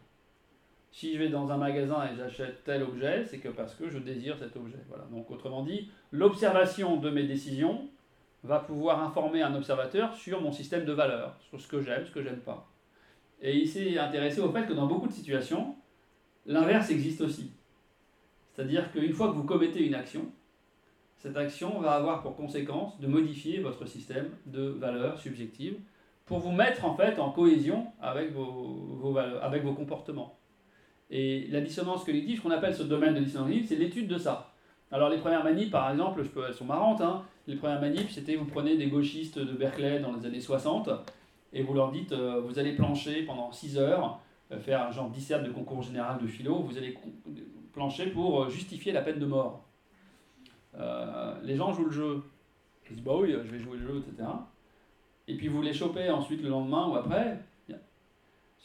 Si 0.92 1.12
je 1.12 1.18
vais 1.18 1.28
dans 1.28 1.50
un 1.50 1.56
magasin 1.56 2.04
et 2.04 2.16
j'achète 2.16 2.62
tel 2.62 2.84
objet, 2.84 3.24
c'est 3.24 3.38
que 3.38 3.48
parce 3.48 3.74
que 3.74 3.90
je 3.90 3.98
désire 3.98 4.38
cet 4.38 4.56
objet. 4.56 4.78
Voilà. 4.88 5.04
Donc 5.10 5.28
autrement 5.30 5.64
dit, 5.64 5.90
l'observation 6.12 6.96
de 6.96 7.10
mes 7.10 7.24
décisions 7.24 7.88
va 8.46 8.60
pouvoir 8.60 9.02
informer 9.02 9.42
un 9.42 9.54
observateur 9.54 10.14
sur 10.14 10.40
mon 10.40 10.52
système 10.52 10.84
de 10.84 10.92
valeurs, 10.92 11.36
sur 11.48 11.60
ce 11.60 11.66
que 11.66 11.80
j'aime, 11.80 12.06
ce 12.06 12.12
que 12.12 12.22
j'aime 12.22 12.40
pas. 12.40 12.68
Et 13.42 13.56
il 13.56 13.68
s'est 13.68 13.98
intéressé 13.98 14.40
au 14.40 14.50
fait 14.50 14.66
que 14.66 14.72
dans 14.72 14.86
beaucoup 14.86 15.08
de 15.08 15.12
situations, 15.12 15.74
l'inverse 16.46 16.90
existe 16.90 17.20
aussi. 17.20 17.50
C'est-à-dire 18.52 18.90
qu'une 18.92 19.12
fois 19.12 19.28
que 19.28 19.34
vous 19.34 19.44
commettez 19.44 19.84
une 19.84 19.94
action, 19.94 20.30
cette 21.16 21.36
action 21.36 21.80
va 21.80 21.92
avoir 21.92 22.22
pour 22.22 22.36
conséquence 22.36 22.98
de 23.00 23.06
modifier 23.06 23.58
votre 23.58 23.86
système 23.86 24.30
de 24.46 24.68
valeurs 24.68 25.18
subjectives 25.18 25.78
pour 26.24 26.38
vous 26.38 26.52
mettre 26.52 26.84
en 26.84 26.94
fait 26.94 27.18
en 27.18 27.30
cohésion 27.30 27.86
avec 28.00 28.32
vos, 28.32 29.74
comportements. 29.76 30.38
Et 31.10 31.46
la 31.50 31.60
dissonance 31.60 32.04
cognitive, 32.04 32.42
qu'on 32.42 32.50
appelle 32.50 32.74
ce 32.74 32.82
domaine 32.82 33.14
de 33.14 33.20
dissonance 33.20 33.46
cognitive, 33.46 33.68
c'est 33.68 33.76
l'étude 33.76 34.08
de 34.08 34.18
ça. 34.18 34.52
Alors 34.90 35.08
les 35.08 35.18
premières 35.18 35.44
manies, 35.44 35.66
par 35.66 35.90
exemple, 35.90 36.22
je 36.22 36.28
peux, 36.28 36.44
elles 36.46 36.54
sont 36.54 36.64
marrantes. 36.64 37.00
Hein. 37.00 37.24
Les 37.46 37.54
premières 37.54 37.80
manies, 37.80 38.06
c'était 38.10 38.34
vous 38.34 38.44
prenez 38.44 38.76
des 38.76 38.88
gauchistes 38.88 39.38
de 39.38 39.52
Berkeley 39.52 40.00
dans 40.00 40.12
les 40.12 40.26
années 40.26 40.40
60 40.40 40.90
et 41.52 41.62
vous 41.62 41.74
leur 41.74 41.92
dites 41.92 42.10
euh, 42.10 42.40
vous 42.40 42.58
allez 42.58 42.72
plancher 42.74 43.22
pendant 43.22 43.52
6 43.52 43.78
heures, 43.78 44.20
euh, 44.50 44.58
faire 44.58 44.82
un 44.82 44.90
genre 44.90 45.10
dissert 45.10 45.42
de 45.42 45.50
concours 45.50 45.82
général 45.82 46.20
de 46.20 46.26
philo, 46.26 46.62
vous 46.62 46.76
allez 46.76 46.98
plancher 47.72 48.06
pour 48.06 48.42
euh, 48.42 48.48
justifier 48.48 48.92
la 48.92 49.02
peine 49.02 49.20
de 49.20 49.26
mort. 49.26 49.64
les 51.44 51.56
gens 51.56 51.72
jouent 51.72 51.86
le 51.86 51.92
jeu. 51.92 52.22
Ils 52.90 52.96
disent 52.96 53.04
bah 53.04 53.16
oui, 53.16 53.32
je 53.32 53.50
vais 53.50 53.58
jouer 53.58 53.78
le 53.78 53.86
jeu, 53.86 54.02
etc. 54.06 54.28
Et 55.28 55.36
puis 55.36 55.46
vous 55.46 55.62
les 55.62 55.72
chopez 55.72 56.10
ensuite 56.10 56.42
le 56.42 56.48
lendemain 56.48 56.88
ou 56.88 56.96
après. 56.96 57.38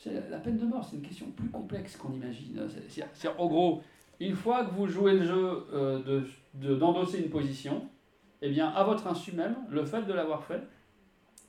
La 0.05 0.39
peine 0.39 0.57
de 0.57 0.65
mort, 0.65 0.83
c'est 0.83 0.95
une 0.95 1.03
question 1.03 1.27
plus 1.29 1.49
complexe 1.49 1.95
qu'on 1.95 2.11
imagine. 2.11 2.67
C'est, 3.13 3.27
en 3.27 3.45
gros, 3.45 3.83
une 4.19 4.33
fois 4.33 4.65
que 4.65 4.71
vous 4.71 4.87
jouez 4.87 5.13
le 5.13 5.23
jeu 5.23 6.33
d'endosser 6.55 7.19
une 7.19 7.29
position, 7.29 7.87
eh 8.41 8.49
bien, 8.49 8.69
à 8.69 8.83
votre 8.83 9.07
insu 9.07 9.33
même, 9.33 9.55
le 9.69 9.85
fait 9.85 10.03
de 10.03 10.13
l'avoir 10.13 10.43
fait, 10.43 10.61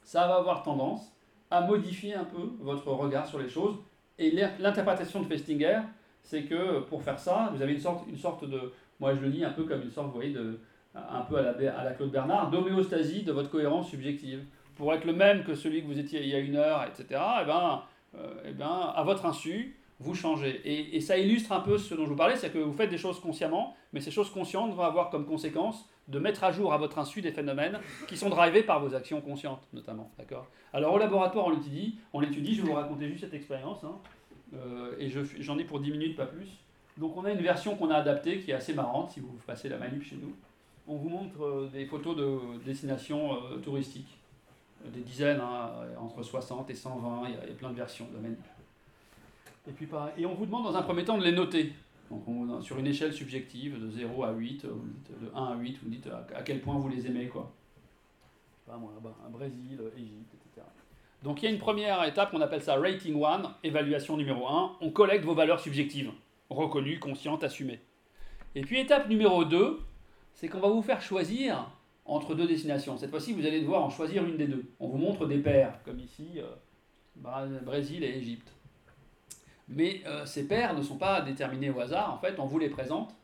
ça 0.03 0.27
va 0.27 0.37
avoir 0.37 0.63
tendance 0.63 1.13
à 1.51 1.63
modifier 1.63 2.15
un 2.15 2.25
peu 2.25 2.53
votre 2.61 2.89
regard 2.89 3.27
sur 3.27 3.39
les 3.39 3.49
choses. 3.49 3.77
Et 4.19 4.31
l'interprétation 4.59 5.21
de 5.21 5.27
Festinger, 5.27 5.81
c'est 6.23 6.45
que 6.45 6.81
pour 6.81 7.03
faire 7.03 7.19
ça, 7.19 7.51
vous 7.55 7.63
avez 7.63 7.73
une 7.73 7.81
sorte, 7.81 8.07
une 8.09 8.17
sorte 8.17 8.49
de, 8.49 8.73
moi 9.01 9.15
je 9.15 9.21
le 9.21 9.29
lis 9.29 9.45
un 9.45 9.51
peu 9.51 9.65
comme 9.65 9.83
une 9.83 9.91
sorte, 9.91 10.09
vous 10.09 10.15
voyez, 10.15 10.33
de, 10.33 10.61
un 10.95 11.23
peu 11.23 11.37
à 11.37 11.43
la, 11.43 11.79
à 11.79 11.85
la 11.85 11.93
Claude 11.93 12.11
Bernard, 12.11 12.51
d'homéostasie 12.51 13.23
de 13.23 13.33
votre 13.33 13.51
cohérence 13.51 13.89
subjective. 13.89 14.45
Pour 14.77 14.93
être 14.95 15.05
le 15.05 15.13
même 15.13 15.45
que 15.45 15.55
celui 15.55 15.83
que 15.83 15.87
vous 15.87 15.99
étiez 15.99 16.23
il 16.23 16.29
y 16.29 16.35
a 16.35 16.39
une 16.39 16.57
heure, 16.57 16.85
etc., 16.85 17.21
eh 17.43 17.45
ben, 17.45 17.83
euh, 18.17 18.35
eh 18.47 18.53
ben, 18.53 18.93
à 18.95 19.03
votre 19.03 19.27
insu, 19.27 19.77
vous 19.99 20.15
changez. 20.15 20.61
Et, 20.65 21.01
ça 21.01 21.17
illustre 21.17 21.53
un 21.53 21.61
peu 21.61 21.79
ce 21.79 21.95
dont 21.95 22.05
je 22.05 22.11
vous 22.11 22.17
parlais, 22.17 22.37
c'est 22.37 22.51
que 22.51 22.59
vous 22.59 22.73
faites 22.73 22.91
des 22.91 22.99
choses 22.99 23.21
consciemment, 23.21 23.77
mais 23.93 24.01
ces 24.01 24.11
choses 24.11 24.31
conscientes 24.31 24.75
vont 24.75 24.83
avoir 24.83 25.11
comme 25.11 25.27
conséquence 25.27 25.89
de 26.09 26.19
mettre 26.19 26.45
à 26.45 26.53
jour 26.53 26.73
à 26.73 26.79
votre 26.79 26.99
insu 26.99 27.23
des 27.23 27.33
phénomènes 27.33 27.79
qui 28.09 28.17
sont 28.17 28.29
drivés 28.29 28.63
par 28.63 28.81
vos 28.81 28.95
actions 28.95 29.21
conscientes, 29.21 29.67
notamment. 29.73 30.11
D'accord? 30.19 30.47
Alors 30.73 30.95
au 30.95 30.99
laboratoire, 30.99 31.47
on 31.47 31.51
l'étudie, 31.51 31.99
on 32.13 32.21
l'étudie, 32.21 32.55
je 32.55 32.63
vais 32.63 32.69
vous 32.69 32.75
raconter 32.75 33.09
juste 33.09 33.21
cette 33.21 33.35
expérience, 33.35 33.85
hein. 33.85 33.95
euh, 34.55 34.95
et 34.99 35.11
j'en 35.41 35.59
ai 35.59 35.65
pour 35.65 35.81
10 35.81 35.91
minutes, 35.91 36.17
pas 36.17 36.27
plus. 36.27 36.49
Donc 36.99 37.17
on 37.17 37.25
a 37.25 37.31
une 37.31 37.41
version 37.41 37.77
qu'on 37.77 37.91
a 37.91 37.97
adaptée 37.97 38.41
qui 38.41 38.51
est 38.51 38.55
assez 38.55 38.75
marrante, 38.75 39.13
si 39.13 39.21
vous 39.21 39.39
passez 39.47 39.69
la 39.69 39.79
manip 39.79 40.03
chez 40.03 40.17
nous. 40.17 40.35
On 40.89 40.97
vous 40.97 41.09
montre 41.09 41.43
euh, 41.45 41.71
des 41.73 41.87
photos 41.87 42.17
de 42.17 42.39
destinations 42.65 43.35
euh, 43.35 43.59
touristiques, 43.59 44.19
des 44.93 45.01
dizaines, 45.01 45.41
hein, 45.41 45.71
entre 46.01 46.23
60 46.25 46.69
et 46.69 46.75
120, 46.75 47.29
il 47.29 47.35
y, 47.35 47.37
a, 47.37 47.55
plein 47.55 47.71
de 47.71 47.77
versions 47.77 48.09
de 48.13 48.19
manip. 48.19 48.39
Et, 49.69 49.71
puis, 49.71 49.87
et 50.19 50.27
on 50.27 50.35
vous 50.35 50.45
demande 50.45 50.65
dans 50.65 50.77
un 50.77 50.83
premier 50.83 51.05
temps 51.05 51.17
de 51.17 51.23
les 51.23 51.31
noter. 51.31 51.73
Sur 52.61 52.79
une 52.79 52.87
échelle 52.87 53.13
subjective 53.13 53.81
de 53.81 53.91
0 53.91 54.25
à 54.25 54.33
8, 54.33 54.65
de 54.65 54.71
1 55.35 55.45
à 55.45 55.57
8, 55.57 55.79
vous 55.83 55.91
dites 55.91 56.07
à, 56.07 56.43
quel 56.43 56.61
point 56.61 56.79
vous 56.79 56.89
les 56.89 57.07
aimez. 57.07 57.27
Quoi. 57.27 57.53
Pas 58.67 58.77
moi, 58.77 58.93
un 59.27 59.31
Brésil, 59.31 59.81
Égypte, 59.97 60.35
etc. 60.35 60.67
Donc 61.23 61.43
il 61.43 61.47
y 61.47 61.49
a 61.49 61.51
une 61.51 61.59
première 61.59 62.05
étape 62.05 62.31
qu'on 62.31 62.41
appelle 62.41 62.63
ça 62.63 62.77
rating 62.77 63.23
1, 63.23 63.57
évaluation 63.65 64.17
numéro 64.17 64.47
1. 64.47 64.77
On 64.81 64.91
collecte 64.91 65.25
vos 65.25 65.35
valeurs 65.35 65.61
subjectives, 65.61 66.11
reconnues, 66.51 66.99
conscientes, 66.99 67.45
assumées. 67.45 67.81
Et 68.55 68.63
puis 68.63 68.79
étape 68.79 69.09
numéro 69.09 69.45
2, 69.45 69.81
c'est 70.35 70.49
qu'on 70.49 70.61
va 70.61 70.69
vous 70.69 70.83
faire 70.83 71.01
choisir 71.01 71.71
entre 72.05 72.35
deux 72.35 72.47
destinations. 72.47 72.97
Cette 72.97 73.11
fois-ci, 73.11 73.33
vous 73.33 73.47
allez 73.47 73.61
devoir 73.61 73.85
en 73.85 73.91
choisir 73.91 74.25
une 74.25 74.37
des 74.37 74.49
deux. 74.49 74.65
On 74.81 74.89
vous 74.89 74.99
montre 74.99 75.27
des 75.27 75.39
paires, 75.39 75.79
comme 75.85 76.01
ici, 76.01 76.39
euh, 76.39 77.61
Brésil 77.65 78.03
et 78.03 78.19
Égypte. 78.19 78.53
Mais 79.69 80.03
euh, 80.07 80.27
ces 80.27 80.47
paires 80.47 80.75
ne 80.75 80.83
sont 80.83 80.97
pas 80.97 81.21
déterminées 81.21 81.71
au 81.71 81.81
hasard, 81.81 82.13
en 82.13 82.19
fait, 82.19 82.39
on 82.39 82.47
vous 82.47 82.59
les 82.59 82.69
présente 82.69 83.15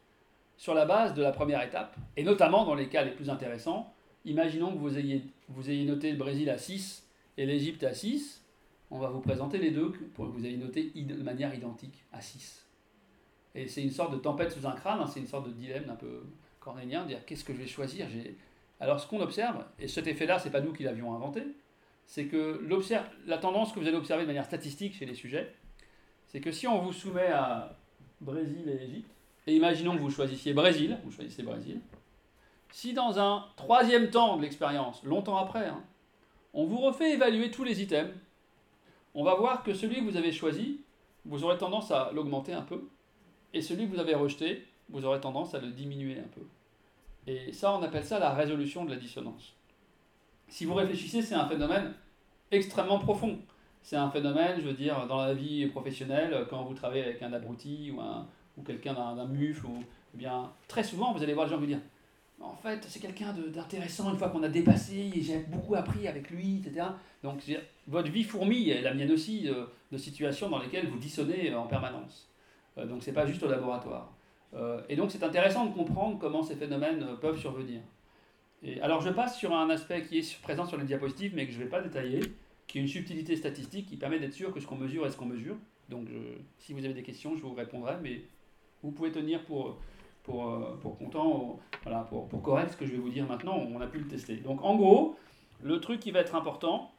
sur 0.57 0.75
la 0.75 0.87
base 0.87 1.15
de 1.15 1.23
la 1.23 1.33
première 1.33 1.63
étape, 1.63 1.97
et 2.17 2.25
notamment 2.25 2.65
dans 2.65 2.75
les 2.75 2.89
cas 2.89 3.05
les 3.05 3.13
plus 3.13 3.31
intéressants. 3.31 3.93
Imaginons 4.25 4.73
que 4.73 4.79
vous 4.79 4.99
ayez, 4.99 5.85
noté 5.85 6.11
le 6.11 6.19
Brésil 6.19 6.51
à 6.51 6.59
6 6.59 7.07
et 7.37 7.47
l'Égypte 7.47 7.85
à 7.85 7.95
6, 7.95 8.45
on 8.91 8.99
va 8.99 9.09
vous 9.09 9.21
présenter 9.21 9.59
les 9.59 9.71
deux 9.71 9.93
pour 10.15 10.27
que 10.27 10.31
vous 10.33 10.45
ayez 10.45 10.57
noté 10.57 10.91
de 10.95 11.23
manière 11.23 11.55
identique 11.55 12.05
à 12.13 12.21
6. 12.21 12.67
Et 13.55 13.69
c'est 13.69 13.83
une 13.83 13.91
sorte 13.91 14.13
de 14.13 14.19
tempête 14.19 14.53
sous 14.53 14.67
un 14.67 14.73
crâne, 14.73 15.01
hein, 15.01 15.07
c'est 15.07 15.21
une 15.21 15.27
sorte 15.27 15.47
de 15.47 15.53
dilemme 15.53 15.89
un 15.89 15.95
peu 15.95 16.25
cornélien, 16.61 17.07
dire 17.07 17.25
qu'est-ce 17.25 17.45
que 17.45 17.53
je 17.53 17.59
vais 17.59 17.67
choisir 17.67 18.07
Alors 18.81 19.01
ce 19.01 19.07
qu'on 19.07 19.21
observe, 19.21 19.65
et 19.79 19.89
cet 19.89 20.07
effet-là, 20.07 20.39
c'est 20.39 20.51
pas 20.51 20.61
nous 20.61 20.73
qui 20.73 20.83
l'avions 20.83 21.15
inventé, 21.15 21.43
c'est 22.05 22.27
que 22.27 22.61
la 23.27 23.39
tendance 23.39 23.73
que 23.73 23.79
vous 23.79 23.87
allez 23.87 23.97
observer 23.97 24.23
de 24.23 24.27
manière 24.27 24.45
statistique 24.45 24.95
chez 24.95 25.07
les 25.07 25.15
sujets, 25.15 25.55
c'est 26.29 26.41
que 26.41 26.53
si 26.53 26.67
on 26.67 26.81
vous 26.81 26.93
soumet 26.93 27.29
à 27.29 27.77
Brésil 28.21 28.69
et 28.69 28.85
Égypte, 28.85 29.11
et 29.47 29.57
imaginons 29.57 29.97
que 29.97 30.03
vous 30.03 30.11
choisissiez 30.11 30.53
Brésil, 30.53 30.99
vous 31.05 31.11
choisissez 31.11 31.43
Brésil, 31.43 31.81
si 32.71 32.93
dans 32.93 33.19
un 33.19 33.47
troisième 33.57 34.11
temps 34.11 34.37
de 34.37 34.43
l'expérience, 34.43 35.03
longtemps 35.05 35.39
après, 35.39 35.67
hein, 35.67 35.83
on 36.53 36.65
vous 36.65 36.79
refait 36.79 37.13
évaluer 37.13 37.51
tous 37.51 37.65
les 37.65 37.83
items, 37.83 38.13
on 39.15 39.25
va 39.25 39.35
voir 39.35 39.63
que 39.63 39.73
celui 39.73 39.97
que 39.97 40.11
vous 40.11 40.17
avez 40.17 40.33
choisi, 40.33 40.81
vous 41.25 41.45
aurez 41.45 41.59
tendance 41.59 41.91
à 41.91 42.11
l'augmenter 42.13 42.53
un 42.53 42.63
peu, 42.63 42.89
et 43.55 43.63
celui 43.63 43.87
que 43.87 43.95
vous 43.95 44.01
avez 44.01 44.15
rejeté, 44.15 44.67
vous 44.91 45.05
aurez 45.05 45.21
tendance 45.21 45.55
à 45.55 45.61
le 45.61 45.69
diminuer 45.69 46.19
un 46.19 46.29
peu. 46.35 46.43
Et 47.27 47.53
ça, 47.53 47.73
on 47.75 47.83
appelle 47.83 48.05
ça 48.05 48.19
la 48.19 48.33
résolution 48.33 48.85
de 48.85 48.91
la 48.91 48.97
dissonance. 48.97 49.55
Si 50.49 50.65
vous 50.65 50.75
réfléchissez, 50.75 51.23
c'est 51.23 51.35
un 51.35 51.47
phénomène 51.47 51.95
extrêmement 52.51 52.99
profond. 52.99 53.39
C'est 53.89 53.97
un 53.97 54.11
phénomène, 54.11 54.61
je 54.61 54.67
veux 54.67 54.75
dire, 54.75 55.07
dans 55.07 55.17
la 55.17 55.33
vie 55.33 55.65
professionnelle, 55.69 56.47
quand 56.51 56.63
vous 56.63 56.75
travaillez 56.75 57.05
avec 57.05 57.23
un 57.23 57.33
abruti 57.33 57.91
ou, 57.91 58.03
ou 58.59 58.63
quelqu'un 58.63 58.93
d'un 58.93 59.25
mufle, 59.25 59.65
ou, 59.65 59.83
eh 60.15 60.19
bien, 60.19 60.53
très 60.69 60.83
souvent, 60.83 61.15
vous 61.15 61.23
allez 61.23 61.33
voir 61.33 61.47
les 61.47 61.53
gens 61.53 61.59
vous 61.59 61.65
dire 61.65 61.81
en 62.39 62.55
fait, 62.55 62.85
c'est 62.87 63.01
quelqu'un 63.01 63.33
d'intéressant 63.33 64.13
une 64.13 64.19
fois 64.19 64.29
qu'on 64.29 64.43
a 64.43 64.49
dépassé, 64.49 65.11
j'ai 65.23 65.39
beaucoup 65.39 65.75
appris 65.75 66.07
avec 66.07 66.29
lui, 66.29 66.59
etc. 66.59 66.87
Donc, 67.23 67.41
votre 67.87 68.11
vie 68.11 68.25
fourmille, 68.25 68.71
et 68.71 68.83
la 68.83 68.93
mienne 68.93 69.11
aussi, 69.11 69.49
euh, 69.49 69.65
de 69.91 69.97
situations 69.97 70.51
dans 70.51 70.59
lesquelles 70.59 70.89
vous 70.89 70.99
dissonnez 70.99 71.55
en 71.55 71.67
permanence. 71.67 72.29
Euh, 72.77 72.85
donc, 72.85 73.03
c'est 73.03 73.15
pas 73.15 73.25
juste 73.25 73.43
au 73.43 73.49
laboratoire. 73.49 74.13
Euh, 74.53 74.83
et 74.91 74.97
donc, 74.97 75.13
c'est 75.13 75.23
intéressant 75.23 75.65
de 75.65 75.75
comprendre 75.75 76.19
comment 76.19 76.43
ces 76.43 76.57
phénomènes 76.57 77.07
peuvent 77.23 77.39
survenir. 77.39 77.81
Et, 78.63 78.83
alors, 78.83 79.01
je 79.01 79.09
passe 79.09 79.39
sur 79.39 79.57
un 79.57 79.71
aspect 79.71 80.05
qui 80.05 80.19
est 80.19 80.43
présent 80.43 80.67
sur 80.67 80.77
les 80.77 80.85
diapositives, 80.85 81.33
mais 81.35 81.47
que 81.47 81.53
je 81.53 81.59
ne 81.59 81.65
vais 81.65 81.71
pas 81.71 81.81
détailler, 81.81 82.21
qui 82.69 82.79
est 82.79 82.83
une 82.83 82.89
subtilité 82.89 83.35
statistique 83.35 83.87
qui 83.87 83.97
permet 83.97 84.21
d'être 84.21 84.35
sûr 84.35 84.53
que 84.53 84.61
ce 84.61 84.67
qu'on 84.67 84.77
mesure 84.77 85.05
est 85.07 85.11
ce 85.11 85.17
qu'on 85.17 85.27
mesure. 85.27 85.57
Donc, 85.89 86.07
si 86.59 86.73
vous 86.73 86.85
avez 86.85 86.95
des 86.95 87.03
questions, 87.03 87.35
je 87.35 87.43
vous 87.43 87.55
répondrai, 87.55 87.95
mais 88.03 88.23
vous 88.83 88.93
pouvez 88.93 89.11
tenir 89.11 89.43
pour 89.45 89.79
pour, 90.29 90.47
euh, 90.47 90.79
pour 90.83 90.99
content, 90.99 91.59
voilà, 91.83 92.01
pour, 92.01 92.29
pour 92.29 92.43
correct, 92.43 92.73
ce 92.73 92.77
que 92.77 92.87
je 92.87 92.93
vais 92.93 92.99
vous 92.99 93.09
dire 93.09 93.27
maintenant, 93.27 93.57
on 93.57 93.81
a 93.81 93.87
pu 93.87 93.99
le 93.99 94.07
tester. 94.07 94.37
Donc 94.37 94.63
en 94.63 94.77
gros, 94.77 95.17
le 95.63 95.81
truc 95.81 96.01
qui 96.01 96.11
va 96.11 96.21
être 96.21 96.35
important, 96.35 96.93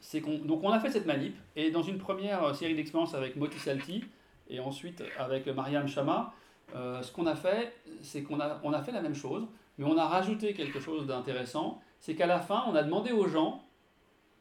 c'est 0.00 0.20
qu'on 0.20 0.38
donc 0.38 0.62
on 0.62 0.70
a 0.70 0.78
fait 0.78 0.90
cette 0.90 1.06
manip, 1.06 1.36
et 1.56 1.70
dans 1.70 1.82
une 1.82 1.98
première 1.98 2.44
euh, 2.44 2.54
série 2.54 2.74
d'expériences 2.74 3.14
avec 3.14 3.36
Moti 3.36 3.58
Salti, 3.58 4.04
et 4.48 4.60
ensuite 4.60 5.02
avec 5.18 5.46
Mariam 5.48 5.88
Chama, 5.88 6.32
euh, 6.76 7.02
ce 7.02 7.10
qu'on 7.10 7.26
a 7.26 7.34
fait, 7.34 7.74
c'est 8.02 8.22
qu'on 8.22 8.38
a, 8.40 8.60
on 8.62 8.72
a 8.72 8.82
fait 8.82 8.92
la 8.92 9.02
même 9.02 9.14
chose, 9.14 9.46
mais 9.76 9.84
on 9.84 9.98
a 9.98 10.06
rajouté 10.06 10.54
quelque 10.54 10.78
chose 10.78 11.06
d'intéressant, 11.06 11.80
c'est 11.98 12.14
qu'à 12.14 12.26
la 12.26 12.38
fin, 12.38 12.64
on 12.68 12.74
a 12.76 12.82
demandé 12.82 13.10
aux 13.10 13.26
gens 13.26 13.62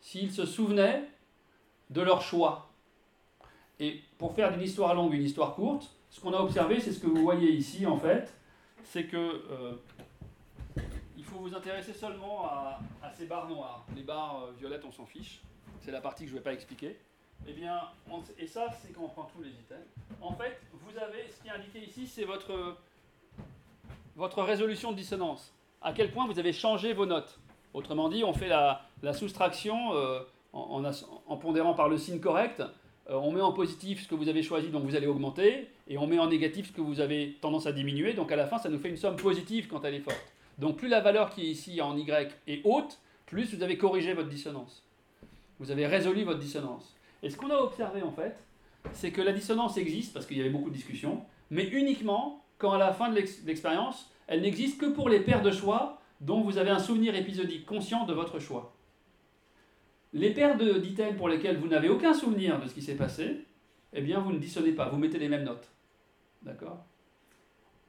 s'ils 0.03 0.31
se 0.33 0.45
souvenaient 0.45 1.09
de 1.89 2.01
leur 2.01 2.21
choix. 2.21 2.69
Et 3.79 4.01
pour 4.17 4.35
faire 4.35 4.51
d'une 4.51 4.61
histoire 4.61 4.93
longue 4.93 5.13
une 5.13 5.23
histoire 5.23 5.55
courte, 5.55 5.95
ce 6.09 6.19
qu'on 6.19 6.33
a 6.33 6.39
observé, 6.39 6.79
c'est 6.79 6.91
ce 6.91 6.99
que 6.99 7.07
vous 7.07 7.21
voyez 7.21 7.49
ici 7.51 7.85
en 7.87 7.97
fait, 7.97 8.31
c'est 8.83 9.05
que 9.05 9.17
euh, 9.17 9.73
il 11.17 11.23
faut 11.23 11.37
vous 11.37 11.55
intéresser 11.55 11.93
seulement 11.93 12.45
à, 12.45 12.79
ces 13.15 13.25
barres 13.25 13.47
noires. 13.47 13.85
Les 13.95 14.03
barres 14.03 14.43
euh, 14.43 14.51
violettes, 14.59 14.83
on 14.85 14.91
s'en 14.91 15.05
fiche. 15.05 15.41
C'est 15.79 15.91
la 15.91 16.01
partie 16.01 16.25
que 16.25 16.29
je 16.29 16.35
ne 16.35 16.39
vais 16.39 16.43
pas 16.43 16.53
expliquer. 16.53 16.99
Eh 17.47 17.53
bien, 17.53 17.79
et 18.37 18.47
ça, 18.47 18.67
c'est 18.81 18.93
quand 18.93 19.03
on 19.03 19.09
prend 19.09 19.29
tous 19.33 19.41
les 19.41 19.49
items. 19.49 19.87
En 20.21 20.33
fait, 20.33 20.61
vous 20.73 20.97
avez, 20.97 21.29
ce 21.29 21.41
qui 21.41 21.47
est 21.47 21.51
indiqué 21.51 21.79
ici, 21.79 22.07
c'est 22.07 22.25
votre 22.25 22.77
résolution 24.43 24.91
de 24.91 24.97
dissonance. 24.97 25.53
À 25.81 25.93
quel 25.93 26.11
point 26.11 26.27
vous 26.27 26.39
avez 26.39 26.53
changé 26.53 26.93
vos 26.93 27.05
notes. 27.05 27.39
Autrement 27.73 28.09
dit, 28.09 28.23
on 28.23 28.33
fait 28.33 28.47
la, 28.47 28.81
soustraction 29.13 29.93
euh, 29.95 30.19
en, 30.53 31.37
pondérant 31.37 31.73
par 31.73 31.89
le 31.89 31.97
signe 31.97 32.19
correct 32.19 32.61
euh, 33.09 33.15
on 33.15 33.31
met 33.31 33.41
en 33.41 33.51
positif 33.51 34.03
ce 34.03 34.07
que 34.07 34.15
vous 34.15 34.29
avez 34.29 34.43
choisi, 34.43 34.69
donc 34.69 34.85
vous 34.85 34.95
allez 34.95 35.07
augmenter, 35.07 35.67
et 35.89 35.97
on 35.97 36.07
met 36.07 36.19
en 36.19 36.27
négatif 36.27 36.67
ce 36.67 36.71
que 36.71 36.81
vous 36.81 37.01
avez 37.01 37.37
tendance 37.41 37.67
à 37.67 37.73
diminuer, 37.73 38.13
donc 38.13 38.31
à 38.31 38.37
la 38.37 38.47
fin, 38.47 38.57
ça 38.57 38.69
nous 38.69 38.79
fait 38.79 38.89
une 38.89 38.97
somme 38.97 39.17
positive 39.17 39.67
quand 39.67 39.83
elle 39.83 39.95
est 39.95 39.99
forte. 39.99 40.33
Donc 40.57 40.77
plus 40.77 40.87
la 40.87 41.01
valeur 41.01 41.29
qui 41.29 41.41
est 41.41 41.49
ici 41.49 41.81
en 41.81 41.97
Y 41.97 42.31
est 42.47 42.61
haute, 42.63 42.99
plus 43.25 43.53
vous 43.53 43.63
avez 43.63 43.77
corrigé 43.77 44.13
votre 44.13 44.29
dissonance. 44.29 44.83
Vous 45.59 45.71
avez 45.71 45.85
résolu 45.85 46.23
votre 46.23 46.39
dissonance. 46.39 46.95
Et 47.21 47.29
ce 47.29 47.35
qu'on 47.35 47.49
a 47.49 47.57
observé 47.57 48.03
en 48.03 48.11
fait, 48.11 48.37
c'est 48.93 49.11
que 49.11 49.21
la 49.21 49.33
dissonance 49.33 49.77
existe, 49.77 50.13
parce 50.13 50.25
qu'il 50.25 50.37
y 50.37 50.41
avait 50.41 50.49
beaucoup 50.49 50.69
de 50.69 50.75
discussions, 50.75 51.23
mais 51.49 51.65
uniquement 51.67 52.41
quand 52.57 52.71
à 52.71 52.77
la 52.77 52.93
fin 52.93 53.09
de 53.09 53.15
l'expérience, 53.15 54.09
elle 54.27 54.41
n'existe 54.41 54.79
que 54.79 54.85
pour 54.85 55.09
les 55.09 55.19
paires 55.19 55.41
de 55.41 55.51
choix 55.51 55.99
dont 56.21 56.41
vous 56.41 56.57
avez 56.57 56.69
un 56.69 56.79
souvenir 56.79 57.15
épisodique 57.15 57.65
conscient 57.65 58.05
de 58.05 58.13
votre 58.13 58.39
choix. 58.39 58.73
Les 60.13 60.31
paires 60.31 60.57
d'items 60.57 61.17
pour 61.17 61.27
lesquels 61.27 61.57
vous 61.57 61.67
n'avez 61.67 61.89
aucun 61.89 62.13
souvenir 62.13 62.59
de 62.61 62.67
ce 62.67 62.73
qui 62.73 62.81
s'est 62.81 62.95
passé, 62.95 63.45
eh 63.93 64.01
bien, 64.01 64.19
vous 64.19 64.31
ne 64.31 64.39
dissonnez 64.39 64.71
pas, 64.71 64.89
vous 64.89 64.97
mettez 64.97 65.19
les 65.19 65.29
mêmes 65.29 65.43
notes. 65.43 65.69
D'accord? 66.43 66.85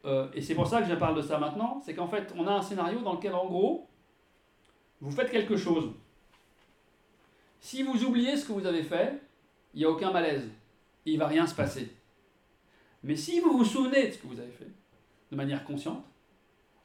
Euh, 0.04 0.28
Et 0.34 0.42
c'est 0.42 0.54
pour 0.54 0.66
ça 0.66 0.82
que 0.82 0.88
je 0.88 0.94
parle 0.94 1.16
de 1.16 1.22
ça 1.22 1.38
maintenant, 1.38 1.80
c'est 1.84 1.94
qu'en 1.94 2.08
fait, 2.08 2.34
on 2.36 2.46
a 2.46 2.52
un 2.52 2.62
scénario 2.62 3.00
dans 3.00 3.14
lequel, 3.14 3.34
en 3.34 3.46
gros, 3.46 3.88
vous 5.00 5.10
faites 5.10 5.30
quelque 5.30 5.56
chose. 5.56 5.90
Si 7.60 7.82
vous 7.82 8.04
oubliez 8.04 8.36
ce 8.36 8.46
que 8.46 8.52
vous 8.52 8.66
avez 8.66 8.82
fait, 8.82 9.20
il 9.74 9.78
n'y 9.78 9.84
a 9.84 9.90
aucun 9.90 10.10
malaise. 10.10 10.48
Il 11.06 11.14
ne 11.14 11.18
va 11.18 11.26
rien 11.26 11.46
se 11.46 11.54
passer. 11.54 11.94
Mais 13.02 13.16
si 13.16 13.40
vous 13.40 13.58
vous 13.58 13.64
souvenez 13.64 14.08
de 14.08 14.12
ce 14.12 14.18
que 14.18 14.26
vous 14.26 14.40
avez 14.40 14.52
fait, 14.52 14.70
de 15.30 15.36
manière 15.36 15.64
consciente, 15.64 16.04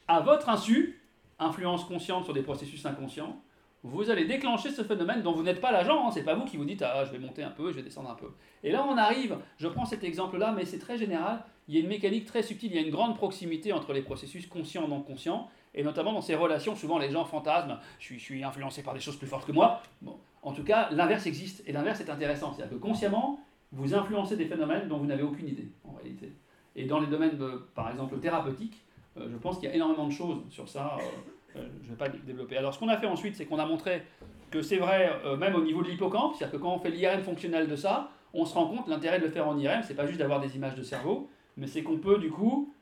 à 0.08 0.20
votre 0.22 0.50
insu, 0.50 0.99
influence 1.40 1.86
consciente 1.86 2.26
sur 2.26 2.34
des 2.34 2.42
processus 2.42 2.86
inconscients, 2.86 3.42
vous 3.84 4.10
allez 4.10 4.26
déclencher 4.26 4.72
ce 4.72 4.84
phénomène 4.84 5.22
dont 5.22 5.32
vous 5.32 5.44
n'êtes 5.44 5.62
pas 5.62 5.72
l'agent. 5.72 6.08
Hein. 6.08 6.12
C'est 6.12 6.24
pas 6.24 6.36
vous 6.36 6.44
qui 6.44 6.58
vous 6.58 6.66
dites 6.66 6.82
ah 6.82 7.06
je 7.06 7.12
vais 7.12 7.20
monter 7.20 7.44
un 7.44 7.50
peu, 7.50 7.72
je 7.72 7.78
vais 7.78 7.82
descendre 7.82 8.10
un 8.10 8.16
peu. 8.16 8.32
Et 8.64 8.72
là 8.72 8.86
on 8.88 8.98
arrive. 8.98 9.38
Je 9.58 9.68
prends 9.68 9.86
cet 9.86 10.04
exemple-là, 10.04 10.54
mais 10.56 10.66
c'est 10.66 10.80
très 10.80 10.98
général. 10.98 11.44
Il 11.68 11.76
y 11.76 11.78
a 11.78 11.82
une 11.82 11.88
mécanique 11.88 12.26
très 12.26 12.44
subtile. 12.44 12.72
Il 12.72 12.76
y 12.76 12.84
a 12.84 12.86
une 12.86 12.92
grande 12.92 13.16
proximité 13.16 13.72
entre 13.72 13.94
les 13.94 14.02
processus 14.02 14.48
conscients 14.48 14.86
et 14.86 14.90
non 14.90 15.02
conscients, 15.02 15.48
et 15.74 15.84
notamment 15.84 16.12
dans 16.12 16.22
ces 16.22 16.36
relations. 16.36 16.76
Souvent 16.76 16.98
les 16.98 17.10
gens 17.10 17.24
fantasment. 17.24 17.78
Je 18.00 18.16
suis, 18.16 18.44
influencé 18.44 18.84
par 18.84 18.94
des 18.94 19.00
choses 19.00 19.16
plus 19.16 19.28
fortes 19.28 19.46
que 19.46 19.54
moi. 19.54 19.82
Bon, 20.02 20.18
en 20.42 20.52
tout 20.52 20.64
cas, 20.64 20.90
l'inverse 20.92 21.26
existe 21.26 21.64
et 21.66 21.72
l'inverse 21.72 22.02
est 22.02 22.10
intéressant. 22.10 22.54
C'est-à-dire 22.54 22.78
que 22.78 22.82
consciemment, 22.82 23.40
vous 23.72 23.94
influencez 23.94 24.36
des 24.36 24.46
phénomènes 24.46 24.90
dont 24.90 24.98
vous 24.98 25.06
n'avez 25.06 25.24
aucune 25.24 25.48
idée 25.48 25.72
en 25.86 25.94
réalité. 25.94 26.34
Et 26.76 26.86
dans 26.86 27.00
les 27.00 27.08
domaines, 27.08 27.40
par 27.76 27.90
exemple 27.90 28.20
thérapeutiques, 28.20 28.84
je 29.18 29.38
pense 29.38 29.60
qu'il 29.60 29.70
y 29.70 29.72
a 29.72 29.76
énormément 29.76 30.07
de 30.07 30.14
choses 30.14 30.43
sur 30.49 30.68
ça. 30.68 30.97
Euh, 30.97 31.60
euh, 31.60 31.68
je 31.82 31.88
ne 31.88 31.91
vais 31.91 31.97
pas 31.97 32.10
développer. 32.10 32.57
Alors 32.57 32.74
ce 32.74 32.80
qu'on 32.80 32.89
a 32.89 32.97
fait 32.97 33.07
ensuite, 33.07 33.36
c'est 33.36 33.45
qu'on 33.45 33.60
a 33.60 33.66
montré 33.66 34.03
que 34.51 34.62
c'est 34.62 34.78
vrai 34.78 35.12
euh, 35.26 35.36
même 35.36 35.55
au 35.55 35.62
niveau 35.62 35.82
de 35.82 35.89
l'hippocampe, 35.89 36.36
c'est-à-dire 36.36 36.60
que 36.60 36.62
quand 36.62 36.74
on 36.74 36.80
fait 36.80 36.91
l'IRM 36.91 37.22
fonctionnel 37.22 37.68
de 37.68 37.76
ça, 37.76 38.12
on 38.34 38.45
se 38.45 38.53
rend 38.53 38.68
compte 38.68 38.88
l'intérêt 38.88 39.20
de 39.20 39.26
le 39.26 39.32
faire 39.32 39.47
en 39.47 39.57
IRM, 39.57 39.82
c'est 39.84 39.95
pas 39.95 40.05
juste 40.05 40.20
d'avoir 40.20 40.39
des 40.39 40.55
images 40.55 40.76
de 40.76 40.84
cerveau, 40.84 41.30
mais 41.57 41.68
c'est 41.68 41.82
qu'on 41.82 41.97
peut 41.97 42.20
du 42.20 42.30
coup, 42.30 42.74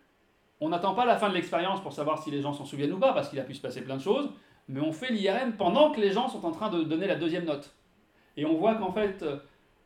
on 0.59 0.69
n'attend 0.69 0.95
pas 0.95 1.05
la 1.05 1.17
fin 1.17 1.29
de 1.29 1.33
l'expérience 1.33 1.81
pour 1.81 1.93
savoir 1.93 2.21
si 2.21 2.31
les 2.31 2.41
gens 2.41 2.53
s'en 2.53 2.65
souviennent 2.65 2.93
ou 2.93 2.99
pas, 2.99 3.13
parce 3.13 3.29
qu'il 3.29 3.39
a 3.39 3.43
pu 3.43 3.53
se 3.53 3.61
passer 3.61 3.81
plein 3.81 3.95
de 3.95 4.01
choses, 4.01 4.29
mais 4.67 4.81
on 4.81 4.91
fait 4.91 5.11
l'IRM 5.11 5.53
pendant 5.53 5.91
que 5.91 6.01
les 6.01 6.11
gens 6.11 6.27
sont 6.27 6.45
en 6.45 6.51
train 6.51 6.69
de 6.69 6.83
donner 6.83 7.07
la 7.07 7.15
deuxième 7.15 7.45
note. 7.45 7.73
Et 8.35 8.45
on 8.45 8.55
voit 8.55 8.75
qu'en 8.75 8.91
fait, 8.91 9.23
euh, 9.23 9.37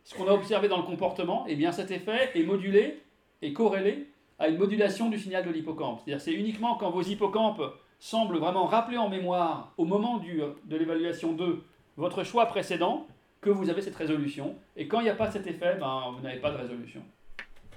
ce 0.03 0.15
qu'on 0.15 0.27
a 0.27 0.33
observé 0.33 0.67
dans 0.67 0.77
le 0.77 0.83
comportement, 0.83 1.45
eh 1.47 1.55
bien 1.55 1.71
cet 1.71 1.91
effet 1.91 2.31
est 2.33 2.43
modulé 2.43 3.01
et 3.41 3.53
corrélé 3.53 4.10
à 4.41 4.47
une 4.47 4.57
modulation 4.57 5.09
du 5.09 5.19
signal 5.19 5.45
de 5.45 5.51
l'hippocampe. 5.51 6.01
C'est-à-dire 6.03 6.19
c'est 6.19 6.33
uniquement 6.33 6.75
quand 6.75 6.89
vos 6.89 7.03
hippocampes 7.03 7.61
semble 7.99 8.39
vraiment 8.39 8.65
rappeler 8.65 8.97
en 8.97 9.07
mémoire, 9.07 9.71
au 9.77 9.85
moment 9.85 10.17
du, 10.17 10.41
de 10.65 10.75
l'évaluation 10.75 11.33
2, 11.33 11.63
votre 11.97 12.23
choix 12.23 12.47
précédent, 12.47 13.05
que 13.39 13.51
vous 13.51 13.69
avez 13.69 13.83
cette 13.83 13.95
résolution. 13.95 14.55
Et 14.75 14.87
quand 14.87 14.99
il 14.99 15.03
n'y 15.03 15.09
a 15.09 15.15
pas 15.15 15.29
cet 15.29 15.45
effet, 15.45 15.77
ben, 15.79 16.11
vous 16.15 16.21
n'avez 16.21 16.39
pas 16.39 16.49
de 16.49 16.57
résolution. 16.57 17.01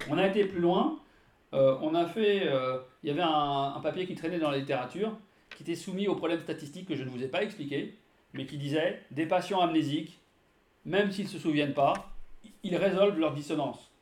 On 0.08 0.16
a 0.16 0.26
été 0.26 0.44
plus 0.46 0.60
loin. 0.60 0.98
Euh, 1.52 1.76
on 1.82 1.94
a 1.94 2.06
fait, 2.06 2.46
euh, 2.46 2.78
il 3.02 3.10
y 3.10 3.12
avait 3.12 3.22
un, 3.22 3.78
papier 3.82 4.06
qui 4.06 4.14
traînait 4.14 4.38
dans 4.38 4.50
la 4.50 4.58
littérature, 4.58 5.12
qui 5.54 5.62
était 5.62 5.74
soumis 5.74 6.08
aux 6.08 6.16
problèmes 6.16 6.40
statistiques 6.40 6.88
que 6.88 6.96
je 6.96 7.04
ne 7.04 7.10
vous 7.10 7.22
ai 7.22 7.28
pas 7.28 7.42
expliqué, 7.42 7.94
mais 8.32 8.46
qui 8.46 8.56
disait 8.56 9.02
des 9.10 9.26
patients 9.26 9.60
amnésiques, 9.60 10.18
même 10.86 11.12
s'ils 11.12 11.26
ne 11.26 11.30
se 11.30 11.38
souviennent 11.38 11.74
pas, 11.74 11.92
ils 12.62 12.76
résolvent 12.76 13.18
leur 13.18 13.34
dissonance. 13.34 13.93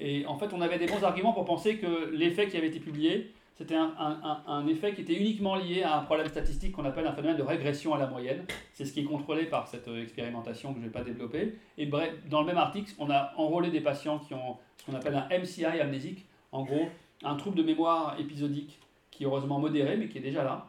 Et 0.00 0.26
en 0.26 0.36
fait, 0.36 0.52
on 0.52 0.60
avait 0.60 0.78
des 0.78 0.86
bons 0.86 1.04
arguments 1.04 1.32
pour 1.32 1.44
penser 1.44 1.76
que 1.76 2.10
l'effet 2.12 2.48
qui 2.48 2.56
avait 2.56 2.68
été 2.68 2.80
publié 2.80 3.32
c'était 3.60 3.76
un, 3.76 4.66
effet 4.68 4.94
qui 4.94 5.02
était 5.02 5.16
uniquement 5.16 5.54
lié 5.54 5.82
à 5.82 5.98
un 5.98 6.02
problème 6.04 6.28
statistique 6.28 6.72
qu'on 6.72 6.86
appelle 6.86 7.06
un 7.06 7.12
phénomène 7.12 7.36
de 7.36 7.42
régression 7.42 7.92
à 7.92 7.98
la 7.98 8.06
moyenne. 8.06 8.46
C'est 8.72 8.86
ce 8.86 8.92
qui 8.94 9.00
est 9.00 9.04
contrôlé 9.04 9.44
par 9.44 9.68
cette 9.68 9.86
euh, 9.88 10.02
expérimentation 10.02 10.70
que 10.72 10.80
je 10.80 10.86
ne 10.86 10.86
vais 10.86 10.98
pas 10.98 11.04
développer. 11.04 11.58
Et 11.76 11.84
bref, 11.84 12.10
dans 12.30 12.40
le 12.40 12.46
même 12.46 12.56
article, 12.56 12.90
on 12.98 13.10
a 13.10 13.34
enrôlé 13.36 13.70
des 13.70 13.82
patients 13.82 14.18
qui 14.18 14.32
ont 14.32 14.56
ce 14.78 14.86
qu'on 14.86 14.94
appelle 14.94 15.14
un 15.14 15.28
MCI 15.38 15.66
amnésique, 15.66 16.24
en 16.52 16.64
gros, 16.64 16.88
un 17.22 17.34
trouble 17.34 17.54
de 17.58 17.62
mémoire 17.62 18.18
épisodique 18.18 18.80
qui 19.10 19.24
est 19.24 19.26
heureusement 19.26 19.58
modéré, 19.58 19.98
mais 19.98 20.08
qui 20.08 20.16
est 20.16 20.22
déjà 20.22 20.42
là. 20.42 20.68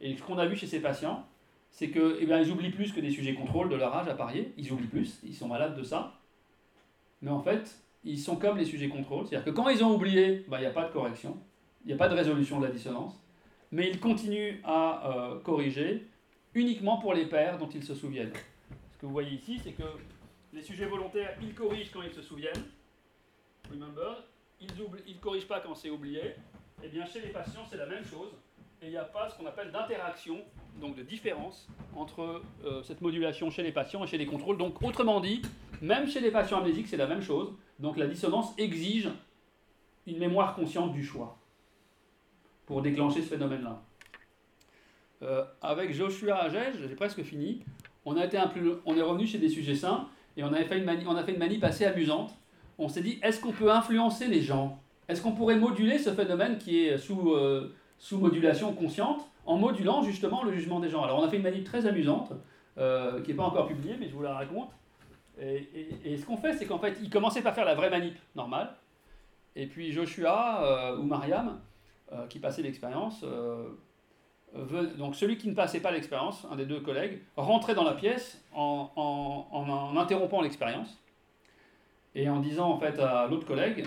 Et 0.00 0.16
ce 0.16 0.22
qu'on 0.22 0.38
a 0.38 0.46
vu 0.46 0.54
chez 0.54 0.68
ces 0.68 0.78
patients, 0.78 1.26
c'est 1.72 1.90
qu'ils 1.90 2.28
eh 2.30 2.50
oublient 2.52 2.70
plus 2.70 2.92
que 2.92 3.00
des 3.00 3.10
sujets 3.10 3.34
contrôle 3.34 3.70
de 3.70 3.74
leur 3.74 3.92
âge 3.92 4.06
à 4.06 4.14
parier. 4.14 4.52
Ils 4.56 4.70
oublient 4.70 4.86
plus, 4.86 5.18
ils 5.24 5.34
sont 5.34 5.48
malades 5.48 5.76
de 5.76 5.82
ça. 5.82 6.20
Mais 7.22 7.30
en 7.32 7.40
fait, 7.40 7.76
ils 8.04 8.18
sont 8.18 8.36
comme 8.36 8.56
les 8.58 8.64
sujets 8.64 8.88
contrôle. 8.88 9.26
C'est-à-dire 9.26 9.44
que 9.44 9.50
quand 9.50 9.68
ils 9.68 9.84
ont 9.84 9.94
oublié, 9.94 10.44
ben, 10.48 10.58
il 10.58 10.62
n'y 10.62 10.66
a 10.66 10.70
pas 10.70 10.86
de 10.86 10.92
correction 10.92 11.38
il 11.84 11.88
n'y 11.88 11.92
a 11.94 11.96
pas 11.96 12.08
de 12.08 12.14
résolution 12.14 12.60
de 12.60 12.66
la 12.66 12.72
dissonance. 12.72 13.14
mais 13.72 13.88
il 13.88 14.00
continue 14.00 14.60
à 14.64 15.38
corriger 15.44 16.06
uniquement 16.54 16.98
pour 16.98 17.14
les 17.14 17.26
pairs 17.26 17.58
dont 17.58 17.68
ils 17.68 17.84
se 17.84 17.94
souviennent. 17.94 18.32
Ce 18.92 18.98
que 18.98 19.06
vous 19.06 19.12
voyez 19.12 19.36
ici, 19.36 19.60
c'est 19.62 19.72
que 19.72 19.84
les 20.52 20.62
sujets 20.62 20.86
volontaires, 20.86 21.36
ils 21.40 21.54
corrigent 21.54 21.90
quand 21.92 22.02
ils 22.02 22.12
se 22.12 22.22
souviennent. 22.22 22.64
Remember. 23.70 24.24
Ils 24.60 24.68
ne 24.76 25.20
corrigent 25.20 25.46
pas 25.46 25.60
quand 25.60 25.74
c'est 25.74 25.90
oublié. 25.90 26.20
Et 26.20 26.86
eh 26.86 26.88
bien, 26.88 27.06
chez 27.06 27.20
les 27.20 27.28
patients, 27.28 27.64
c'est 27.70 27.76
la 27.76 27.86
même 27.86 28.04
chose. 28.04 28.32
Et 28.82 28.86
il 28.86 28.90
n'y 28.90 28.96
a 28.96 29.04
pas 29.04 29.28
ce 29.28 29.36
qu'on 29.36 29.46
appelle 29.46 29.70
d'interaction, 29.70 30.38
donc 30.80 30.96
de 30.96 31.02
différence, 31.02 31.68
entre 31.94 32.42
euh, 32.64 32.82
cette 32.82 33.00
modulation 33.00 33.50
chez 33.50 33.62
les 33.62 33.72
patients 33.72 34.02
et 34.04 34.06
chez 34.06 34.18
les 34.18 34.26
contrôles. 34.26 34.58
Donc, 34.58 34.82
autrement 34.82 35.20
dit, 35.20 35.42
même 35.80 36.08
chez 36.08 36.20
les 36.20 36.30
patients 36.30 36.58
amnésiques, 36.58 36.88
c'est 36.88 36.96
la 36.96 37.06
même 37.06 37.22
chose. 37.22 37.52
Donc, 37.78 37.96
la 37.96 38.06
dissonance 38.06 38.52
exige 38.58 39.08
une 40.06 40.18
mémoire 40.18 40.54
consciente 40.54 40.92
du 40.92 41.04
choix 41.04 41.38
pour 42.66 42.82
déclencher 42.82 43.22
ce 43.22 43.28
phénomène-là. 43.28 43.82
Euh, 45.22 45.44
avec 45.60 45.92
Joshua 45.92 46.36
Agege, 46.36 46.76
j'ai 46.88 46.94
presque 46.94 47.22
fini. 47.22 47.62
On, 48.04 48.16
est 48.16 49.02
revenu 49.02 49.26
chez 49.26 49.38
des 49.38 49.48
sujets 49.48 49.74
sains 49.74 50.08
et 50.36 50.42
on, 50.42 50.52
a 50.52 50.64
fait 50.64 50.78
une 50.78 50.84
manip 50.84 51.64
assez 51.64 51.84
amusante. 51.84 52.34
On 52.78 52.88
s'est 52.88 53.02
dit, 53.02 53.18
est-ce 53.22 53.40
qu'on 53.40 53.52
peut 53.52 53.70
influencer 53.70 54.26
les 54.26 54.40
gens? 54.40 54.80
Est-ce 55.08 55.20
qu'on 55.20 55.32
pourrait 55.32 55.56
moduler 55.56 55.98
ce 55.98 56.10
phénomène 56.10 56.56
qui 56.56 56.84
est 56.84 56.96
sous, 56.96 57.32
euh, 57.32 57.74
modulation 58.12 58.72
consciente 58.72 59.28
en 59.44 59.58
modulant 59.58 60.02
justement 60.02 60.44
le 60.44 60.52
jugement 60.52 60.80
des 60.80 60.88
gens? 60.88 61.02
Alors 61.02 61.18
on 61.18 61.24
a 61.24 61.28
fait 61.28 61.36
une 61.36 61.42
manip 61.42 61.64
très 61.64 61.86
amusante, 61.86 62.32
euh, 62.78 63.20
qui 63.20 63.30
n'est 63.30 63.36
pas 63.36 63.42
encore 63.42 63.66
publiée, 63.66 63.96
mais 64.00 64.08
je 64.08 64.14
vous 64.14 64.22
la 64.22 64.34
raconte. 64.34 64.70
Et, 65.38 66.16
ce 66.16 66.26
qu'on 66.26 66.36
fait, 66.36 66.52
c'est 66.54 66.66
qu'en 66.66 66.78
fait, 66.78 66.98
il 67.02 67.10
commençait 67.10 67.42
par 67.42 67.54
faire 67.54 67.64
la 67.64 67.74
vraie 67.74 67.90
manip 67.90 68.16
normale. 68.34 68.74
Et 69.56 69.66
puis 69.66 69.92
Joshua 69.92 70.96
ou 70.98 71.02
Mariam, 71.02 71.60
qui 72.28 72.38
passait 72.38 72.62
l'expérience, 72.62 73.24
donc 74.98 75.14
celui 75.14 75.36
qui 75.36 75.48
ne 75.48 75.54
passait 75.54 75.80
pas 75.80 75.90
l'expérience, 75.90 76.46
un 76.50 76.56
des 76.56 76.66
deux 76.66 76.80
collègues, 76.80 77.20
rentrait 77.36 77.74
dans 77.74 77.84
la 77.84 77.94
pièce 77.94 78.42
en, 78.54 78.90
en, 78.96 79.96
interrompant 79.96 80.40
l'expérience 80.40 80.98
et 82.14 82.28
en 82.28 82.40
disant 82.40 82.70
en 82.70 82.78
fait 82.78 82.98
à 82.98 83.26
l'autre 83.28 83.46
collègue 83.46 83.86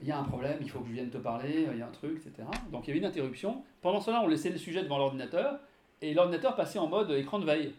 il 0.00 0.08
y 0.08 0.12
a 0.12 0.18
un 0.18 0.24
problème, 0.24 0.58
il 0.60 0.70
faut 0.70 0.78
que 0.80 0.86
je 0.88 0.92
vienne 0.92 1.10
te 1.10 1.18
parler, 1.18 1.66
il 1.72 1.78
y 1.78 1.82
a 1.82 1.86
un 1.86 1.90
truc, 1.90 2.18
etc. 2.24 2.46
Donc 2.70 2.86
il 2.86 2.88
y 2.88 2.90
avait 2.92 3.00
une 3.00 3.04
interruption. 3.04 3.64
Pendant 3.82 4.00
cela, 4.00 4.22
on 4.22 4.28
laissait 4.28 4.50
le 4.50 4.58
sujet 4.58 4.82
devant 4.82 4.98
l'ordinateur 4.98 5.58
et 6.00 6.14
l'ordinateur 6.14 6.54
passait 6.54 6.78
en 6.78 6.86
mode 6.86 7.10
écran 7.10 7.40
de 7.40 7.44
veille. 7.44 7.74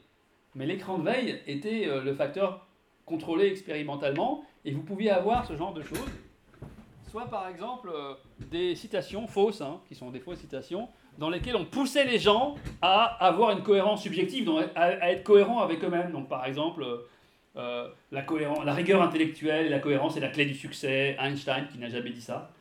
Mais 0.53 0.65
l'écran 0.65 0.97
de 0.97 1.03
veille 1.03 1.39
était 1.47 1.87
euh, 1.87 2.03
le 2.03 2.13
facteur 2.13 2.67
contrôlé 3.09 3.47
expérimentalement 3.47 4.43
et 4.63 4.71
vous 4.71 4.83
pouviez 4.83 5.09
avoir 5.09 5.45
ce 5.45 5.55
genre 5.55 5.73
de 5.73 5.81
choses. 5.81 6.11
Soit 7.09 7.25
par 7.25 7.47
exemple 7.47 7.89
euh, 7.93 8.13
des 8.51 8.75
citations 8.75 9.27
fausses, 9.27 9.61
hein, 9.61 9.81
qui 9.87 9.95
sont 9.95 10.11
des 10.11 10.19
fausses 10.19 10.39
citations, 10.39 10.87
dans 11.17 11.29
lesquels 11.29 11.55
on 11.55 11.65
poussait 11.65 12.05
les 12.05 12.19
gens 12.19 12.55
à 12.81 13.03
avoir 13.25 13.51
une 13.51 13.63
cohérence 13.63 14.03
subjective, 14.03 14.49
à, 14.75 15.11
être 15.11 15.23
cohérents 15.23 15.59
avec 15.59 15.83
eux-mêmes. 15.83 16.11
Donc 16.11 16.29
par 16.29 16.45
exemple, 16.45 16.85
euh, 17.55 17.89
la, 18.11 18.21
cohérence, 18.21 18.63
la 18.63 18.73
rigueur 18.73 19.01
intellectuelle 19.01 19.69
la 19.69 19.79
cohérence 19.79 20.15
est 20.15 20.21
la 20.21 20.29
clé 20.29 20.45
du 20.45 20.53
succès, 20.53 21.17
Einstein 21.19 21.67
qui 21.67 21.77
n'a 21.77 21.89
jamais 21.89 22.11
dit 22.11 22.21
ça. 22.21 22.51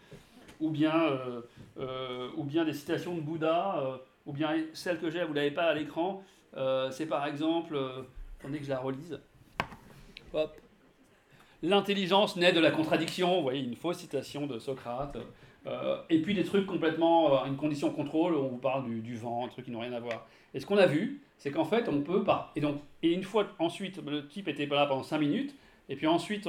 Ou 0.60 0.70
bien, 0.70 0.98
euh, 1.00 1.40
euh, 1.78 2.30
ou 2.36 2.42
bien 2.42 2.64
des 2.64 2.72
citations 2.72 3.14
de 3.14 3.20
Bouddha, 3.20 4.00
ou 4.26 4.32
bien 4.32 4.56
celle 4.72 4.98
que 4.98 5.10
j'ai, 5.10 5.22
vous 5.22 5.30
ne 5.30 5.36
l'avez 5.36 5.52
pas 5.52 5.66
à 5.66 5.74
l'écran, 5.74 6.22
c'est 6.90 7.06
par 7.06 7.26
exemple, 7.26 7.78
attendez 8.40 8.58
que 8.58 8.64
je 8.64 8.70
la 8.70 8.80
relise. 8.80 9.20
L'intelligence 11.62 12.36
naît 12.36 12.52
de 12.52 12.60
la 12.60 12.70
contradiction, 12.70 13.36
vous 13.36 13.42
voyez, 13.42 13.62
une 13.62 13.76
fausse 13.76 13.98
citation 13.98 14.46
de 14.46 14.58
Socrate. 14.58 15.16
Euh, 15.66 15.98
et 16.08 16.22
puis 16.22 16.34
des 16.34 16.44
trucs 16.44 16.66
complètement, 16.66 17.42
euh, 17.42 17.46
une 17.46 17.56
condition 17.56 17.90
contrôle, 17.90 18.34
on 18.36 18.48
vous 18.48 18.58
parle 18.58 18.84
du, 19.02 19.16
vent, 19.16 19.44
un 19.44 19.48
truc 19.48 19.64
qui 19.64 19.70
n'ont 19.70 19.80
rien 19.80 19.92
à 19.92 20.00
voir. 20.00 20.26
Et 20.54 20.60
ce 20.60 20.66
qu'on 20.66 20.78
a 20.78 20.86
vu, 20.86 21.20
c'est 21.36 21.50
qu'en 21.50 21.64
fait, 21.64 21.88
on 21.88 22.00
peut 22.00 22.24
pas. 22.24 22.52
Et 22.56 22.60
donc, 22.60 22.80
et 23.02 23.12
une 23.12 23.24
fois 23.24 23.46
ensuite, 23.58 24.00
le 24.06 24.26
type 24.28 24.48
était 24.48 24.66
là 24.66 24.86
pendant 24.86 25.02
5 25.02 25.18
minutes, 25.18 25.54
et 25.88 25.96
puis 25.96 26.06
ensuite, 26.06 26.46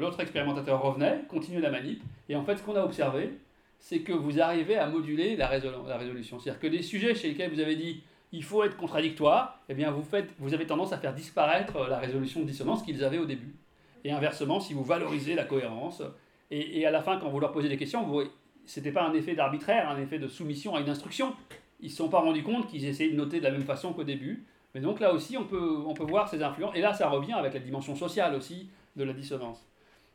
l'autre 0.00 0.20
expérimentateur 0.20 0.80
revenait, 0.82 1.22
continuait 1.28 1.60
la 1.60 1.70
manip, 1.70 2.02
et 2.28 2.36
en 2.36 2.44
fait, 2.44 2.56
ce 2.56 2.62
qu'on 2.62 2.76
a 2.76 2.84
observé, 2.84 3.30
c'est 3.78 4.00
que 4.00 4.12
vous 4.12 4.40
arrivez 4.40 4.76
à 4.76 4.86
moduler 4.86 5.36
la, 5.36 5.58
la 5.58 5.98
résolution. 5.98 6.38
C'est-à-dire 6.38 6.60
que 6.60 6.66
les 6.66 6.82
sujets 6.82 7.14
chez 7.14 7.28
lesquels 7.28 7.52
vous 7.52 7.60
avez 7.60 7.76
dit 7.76 8.02
il 8.34 8.42
faut 8.42 8.64
être 8.64 8.76
contradictoire, 8.76 9.60
eh 9.68 9.74
bien 9.74 9.92
vous, 9.92 10.02
faites, 10.02 10.28
vous 10.40 10.54
avez 10.54 10.66
tendance 10.66 10.92
à 10.92 10.98
faire 10.98 11.14
disparaître 11.14 11.86
la 11.88 11.98
résolution 11.98 12.40
de 12.40 12.46
dissonance 12.46 12.82
qu'ils 12.82 13.04
avaient 13.04 13.18
au 13.18 13.26
début. 13.26 13.54
Et 14.02 14.10
inversement, 14.10 14.58
si 14.58 14.74
vous 14.74 14.82
valorisez 14.82 15.36
la 15.36 15.44
cohérence, 15.44 16.02
et, 16.50 16.84
à 16.84 16.90
la 16.90 17.00
fin, 17.00 17.18
quand 17.18 17.30
vous 17.30 17.40
leur 17.40 17.52
posez 17.52 17.68
des 17.68 17.76
questions, 17.76 18.04
vous, 18.04 18.22
c'était 18.66 18.92
pas 18.92 19.04
un 19.04 19.14
effet 19.14 19.34
d'arbitraire, 19.34 19.88
un 19.88 20.00
effet 20.00 20.18
de 20.18 20.26
soumission 20.26 20.74
à 20.74 20.80
une 20.80 20.88
instruction. 20.88 21.34
Ils 21.80 21.86
ne 21.86 21.90
se 21.90 21.96
sont 21.96 22.08
pas 22.08 22.20
rendus 22.20 22.42
compte 22.42 22.68
qu'ils 22.68 22.84
essayaient 22.84 23.10
de 23.10 23.16
noter 23.16 23.38
de 23.38 23.44
la 23.44 23.50
même 23.50 23.62
façon 23.62 23.92
qu'au 23.92 24.04
début. 24.04 24.44
Mais 24.74 24.80
donc 24.80 25.00
là 25.00 25.12
aussi, 25.12 25.36
on 25.36 25.44
peut, 25.44 25.82
on 25.86 25.94
peut 25.94 26.04
voir 26.04 26.28
ces 26.28 26.42
influences. 26.42 26.74
Et 26.74 26.80
là, 26.80 26.92
ça 26.92 27.08
revient 27.08 27.32
avec 27.32 27.54
la 27.54 27.60
dimension 27.60 27.94
sociale 27.94 28.34
aussi 28.34 28.68
de 28.96 29.04
la 29.04 29.12
dissonance. 29.12 29.64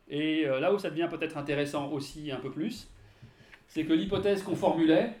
Et 0.08 0.46
euh, 0.46 0.60
là 0.60 0.72
où 0.74 0.78
ça 0.78 0.90
devient 0.90 1.08
peut-être 1.10 1.38
intéressant 1.38 1.90
aussi 1.90 2.30
un 2.30 2.38
peu 2.40 2.50
plus, 2.50 2.88
c'est 3.66 3.84
que 3.84 3.92
l'hypothèse 3.92 4.42
qu'on 4.42 4.56
formulait, 4.56 5.14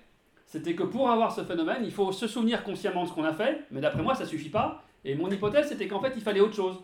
c'était 0.50 0.74
que 0.74 0.82
pour 0.82 1.08
avoir 1.08 1.30
ce 1.30 1.44
phénomène, 1.44 1.82
il 1.84 1.92
faut 1.92 2.10
se 2.10 2.26
souvenir 2.26 2.64
consciemment 2.64 3.04
de 3.04 3.08
ce 3.08 3.12
qu'on 3.12 3.22
a 3.22 3.32
fait, 3.32 3.60
mais 3.70 3.80
d'après 3.80 4.02
moi, 4.02 4.16
ça 4.16 4.26
suffit 4.26 4.48
pas. 4.48 4.82
Et 5.04 5.14
mon 5.14 5.30
hypothèse, 5.30 5.68
c'était 5.68 5.86
qu'en 5.86 6.00
fait, 6.00 6.12
il 6.16 6.22
fallait 6.22 6.40
autre 6.40 6.56
chose. 6.56 6.80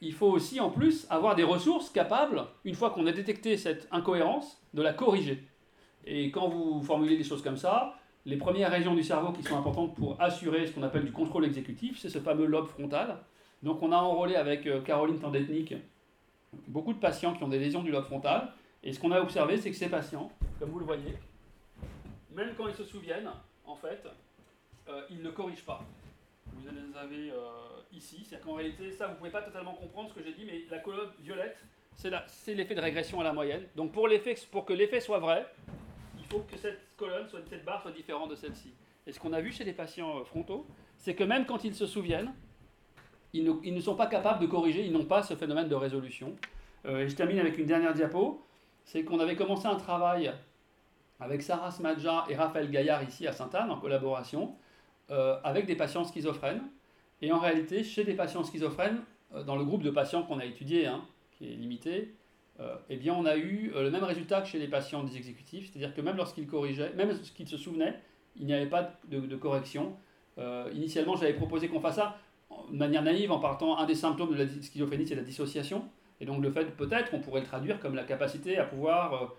Il 0.00 0.12
faut 0.12 0.28
aussi, 0.28 0.60
en 0.60 0.70
plus, 0.70 1.04
avoir 1.10 1.34
des 1.34 1.42
ressources 1.42 1.90
capables, 1.90 2.44
une 2.64 2.76
fois 2.76 2.90
qu'on 2.90 3.04
a 3.08 3.12
détecté 3.12 3.56
cette 3.56 3.88
incohérence, 3.90 4.62
de 4.72 4.82
la 4.82 4.92
corriger. 4.92 5.42
Et 6.06 6.30
quand 6.30 6.46
vous 6.46 6.80
formulez 6.80 7.16
des 7.16 7.24
choses 7.24 7.42
comme 7.42 7.56
ça, 7.56 7.96
les 8.24 8.36
premières 8.36 8.70
régions 8.70 8.94
du 8.94 9.02
cerveau 9.02 9.32
qui 9.32 9.42
sont 9.42 9.58
importantes 9.58 9.96
pour 9.96 10.14
assurer 10.20 10.68
ce 10.68 10.72
qu'on 10.72 10.84
appelle 10.84 11.04
du 11.04 11.10
contrôle 11.10 11.44
exécutif, 11.44 11.98
c'est 11.98 12.10
ce 12.10 12.20
fameux 12.20 12.46
lobe 12.46 12.68
frontal. 12.68 13.18
Donc 13.64 13.82
on 13.82 13.90
a 13.90 13.96
enrôlé 13.96 14.36
avec 14.36 14.64
euh, 14.68 14.80
Caroline 14.80 15.18
Tandetnik 15.18 15.74
beaucoup 16.68 16.92
de 16.92 16.98
patients 16.98 17.34
qui 17.34 17.42
ont 17.42 17.48
des 17.48 17.58
lésions 17.58 17.82
du 17.82 17.90
lobe 17.90 18.04
frontal. 18.04 18.52
Et 18.84 18.92
ce 18.92 19.00
qu'on 19.00 19.10
a 19.10 19.20
observé, 19.20 19.56
c'est 19.56 19.70
que 19.70 19.76
ces 19.76 19.88
patients, 19.88 20.30
comme 20.60 20.70
vous 20.70 20.78
le 20.78 20.84
voyez, 20.84 21.16
même 22.38 22.54
quand 22.56 22.68
ils 22.68 22.74
se 22.74 22.84
souviennent, 22.84 23.28
en 23.66 23.74
fait, 23.74 24.06
euh, 24.88 25.02
ils 25.10 25.22
ne 25.22 25.30
corrigent 25.30 25.64
pas. 25.64 25.82
Vous 26.52 26.62
les 26.70 26.96
avez 26.96 27.30
euh, 27.30 27.36
ici. 27.92 28.24
C'est-à-dire 28.24 28.46
qu'en 28.46 28.54
réalité, 28.54 28.90
ça, 28.92 29.06
vous 29.06 29.12
ne 29.12 29.18
pouvez 29.18 29.30
pas 29.30 29.42
totalement 29.42 29.74
comprendre 29.74 30.08
ce 30.08 30.14
que 30.14 30.22
j'ai 30.22 30.32
dit, 30.32 30.44
mais 30.46 30.62
la 30.70 30.78
colonne 30.78 31.10
violette, 31.20 31.58
c'est 31.96 32.54
l'effet 32.54 32.76
de 32.76 32.80
régression 32.80 33.20
à 33.20 33.24
la 33.24 33.32
moyenne. 33.32 33.64
Donc 33.74 33.92
pour, 33.92 34.08
pour 34.52 34.64
que 34.64 34.72
l'effet 34.72 35.00
soit 35.00 35.18
vrai, 35.18 35.46
il 36.16 36.24
faut 36.26 36.40
que 36.40 36.56
cette 36.56 36.80
colonne, 36.96 37.28
soit, 37.28 37.40
cette 37.50 37.64
barre 37.64 37.82
soit 37.82 37.90
différente 37.90 38.30
de 38.30 38.36
celle-ci. 38.36 38.72
Et 39.06 39.12
ce 39.12 39.18
qu'on 39.18 39.32
a 39.32 39.40
vu 39.40 39.50
chez 39.50 39.64
les 39.64 39.72
patients 39.72 40.20
euh, 40.20 40.24
frontaux, 40.24 40.64
c'est 40.96 41.14
que 41.14 41.24
même 41.24 41.44
quand 41.44 41.64
ils 41.64 41.74
se 41.74 41.86
souviennent, 41.86 42.32
ils 43.34 43.44
ne, 43.44 43.80
sont 43.80 43.94
pas 43.94 44.06
capables 44.06 44.40
de 44.40 44.46
corriger, 44.46 44.84
ils 44.84 44.92
n'ont 44.92 45.04
pas 45.04 45.22
ce 45.22 45.34
phénomène 45.34 45.68
de 45.68 45.74
résolution. 45.74 46.34
Et 46.86 47.08
je 47.08 47.14
termine 47.14 47.38
avec 47.38 47.58
une 47.58 47.66
dernière 47.66 47.92
diapo, 47.92 48.42
c'est 48.84 49.04
qu'on 49.04 49.20
avait 49.20 49.36
commencé 49.36 49.66
un 49.66 49.76
travail 49.76 50.32
avec 51.20 51.42
Sarah 51.42 51.70
Smadja 51.70 52.26
et 52.28 52.36
Raphaël 52.36 52.70
Gaillard 52.70 53.02
ici 53.02 53.26
à 53.26 53.32
Sainte-Anne 53.32 53.70
en 53.70 53.78
collaboration, 53.78 54.54
euh, 55.10 55.38
avec 55.44 55.66
des 55.66 55.76
patients 55.76 56.04
schizophrènes. 56.04 56.62
Et 57.22 57.32
en 57.32 57.38
réalité, 57.38 57.82
chez 57.82 58.04
des 58.04 58.14
patients 58.14 58.44
schizophrènes, 58.44 59.00
dans 59.46 59.56
le 59.56 59.64
groupe 59.64 59.82
de 59.82 59.90
patients 59.90 60.22
qu'on 60.22 60.38
a 60.38 60.44
étudié, 60.44 60.86
hein, 60.86 61.04
qui 61.32 61.52
est 61.52 61.56
limité, 61.56 62.14
euh, 62.60 62.74
eh 62.88 62.96
bien, 62.96 63.14
on 63.14 63.24
a 63.24 63.36
eu 63.36 63.72
euh, 63.74 63.84
le 63.84 63.90
même 63.90 64.02
résultat 64.02 64.40
que 64.42 64.48
chez 64.48 64.58
les 64.58 64.66
patients 64.66 65.04
des 65.04 65.16
exécutifs, 65.16 65.70
c'est-à-dire 65.70 65.94
que 65.94 66.00
même 66.00 66.16
lorsqu'ils 66.16 66.46
corrigeaient, 66.46 66.92
même 66.94 67.08
lorsqu'ils 67.08 67.48
se 67.48 67.56
souvenaient, 67.56 67.94
il 68.36 68.46
n'y 68.46 68.52
avait 68.52 68.66
pas 68.66 68.94
de, 69.08 69.36
correction. 69.36 69.96
Euh, 70.38 70.68
initialement, 70.74 71.14
j'avais 71.16 71.34
proposé 71.34 71.68
qu'on 71.68 71.80
fasse 71.80 71.96
ça 71.96 72.18
de 72.70 72.76
manière 72.76 73.02
naïve 73.02 73.30
en 73.30 73.38
partant 73.38 73.78
un 73.78 73.86
des 73.86 73.94
symptômes 73.94 74.32
de 74.32 74.42
la 74.42 74.48
schizophrénie, 74.48 75.06
c'est 75.06 75.14
la 75.14 75.22
dissociation. 75.22 75.84
Et 76.20 76.26
donc 76.26 76.42
le 76.42 76.50
fait, 76.50 76.64
peut-être, 76.76 77.14
on 77.14 77.20
pourrait 77.20 77.40
le 77.40 77.46
traduire 77.46 77.78
comme 77.78 77.94
la 77.94 78.04
capacité 78.04 78.58
à 78.58 78.64
pouvoir 78.64 79.32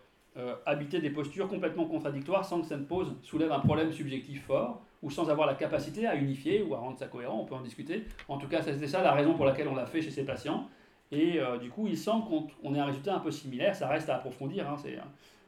habiter 0.66 1.00
des 1.00 1.10
postures 1.10 1.48
complètement 1.48 1.86
contradictoires 1.86 2.46
sans 2.46 2.62
que 2.62 2.68
ça 2.68 2.78
ne 2.78 2.84
pose, 2.84 3.16
soulève 3.24 3.52
un 3.52 3.60
problème 3.60 3.92
subjectif 3.92 4.46
fort, 4.46 4.82
ou 5.02 5.10
sans 5.10 5.30
avoir 5.30 5.48
la 5.48 5.56
capacité 5.56 6.08
à 6.08 6.16
unifier 6.16 6.62
ou 6.62 6.76
à 6.76 6.80
rendre 6.80 6.98
ça 6.98 7.08
cohérent, 7.08 7.40
on 7.40 7.46
peut 7.46 7.56
en 7.56 7.62
discuter. 7.62 8.06
En 8.28 8.38
tout 8.38 8.48
cas, 8.48 8.62
c'était 8.62 8.88
ça 8.88 9.02
la 9.02 9.14
raison 9.14 9.34
pour 9.34 9.46
laquelle 9.46 9.68
on 9.68 9.76
l'a 9.76 9.86
fait 9.86 10.02
chez 10.02 10.12
ces 10.12 10.26
patients. 10.26 10.68
Et 11.12 11.40
euh, 11.40 11.58
du 11.58 11.70
coup, 11.70 11.88
il 11.88 11.98
semble 11.98 12.26
qu'on 12.28 12.76
ait 12.76 12.80
un 12.80 12.86
résultat 12.86 13.16
un 13.16 13.20
peu 13.20 13.32
similaire. 13.32 13.76
Ça 13.76 13.88
reste 13.88 14.10
à 14.10 14.16
approfondir. 14.16 14.70
Hein, 14.70 14.76
hein. 14.86 15.08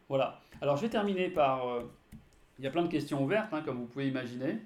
voilà. 0.09 0.39
Alors, 0.61 0.77
je 0.77 0.83
vais 0.83 0.89
terminer 0.89 1.29
par. 1.29 1.67
Euh, 1.67 1.81
il 2.59 2.65
y 2.65 2.67
a 2.67 2.71
plein 2.71 2.83
de 2.83 2.87
questions 2.87 3.23
ouvertes, 3.23 3.53
hein, 3.53 3.61
comme 3.65 3.77
vous 3.77 3.85
pouvez 3.85 4.07
imaginer. 4.07 4.57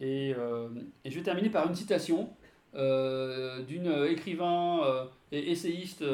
Et, 0.00 0.34
euh, 0.36 0.68
et, 1.04 1.10
je 1.10 1.16
vais 1.16 1.22
terminer 1.22 1.50
par 1.50 1.66
une 1.66 1.74
citation 1.74 2.28
d'une 2.76 4.06
écrivain 4.08 4.80
et 5.32 5.50
essayiste 5.50 6.04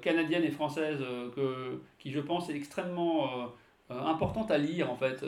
canadienne 0.00 0.44
et 0.44 0.50
française 0.50 1.00
que, 1.34 1.80
qui, 1.98 2.10
je 2.10 2.20
pense, 2.20 2.48
est 2.50 2.54
extrêmement 2.54 3.50
importante 3.90 4.50
à 4.50 4.58
lire, 4.58 4.90
en 4.90 4.96
fait. 4.96 5.24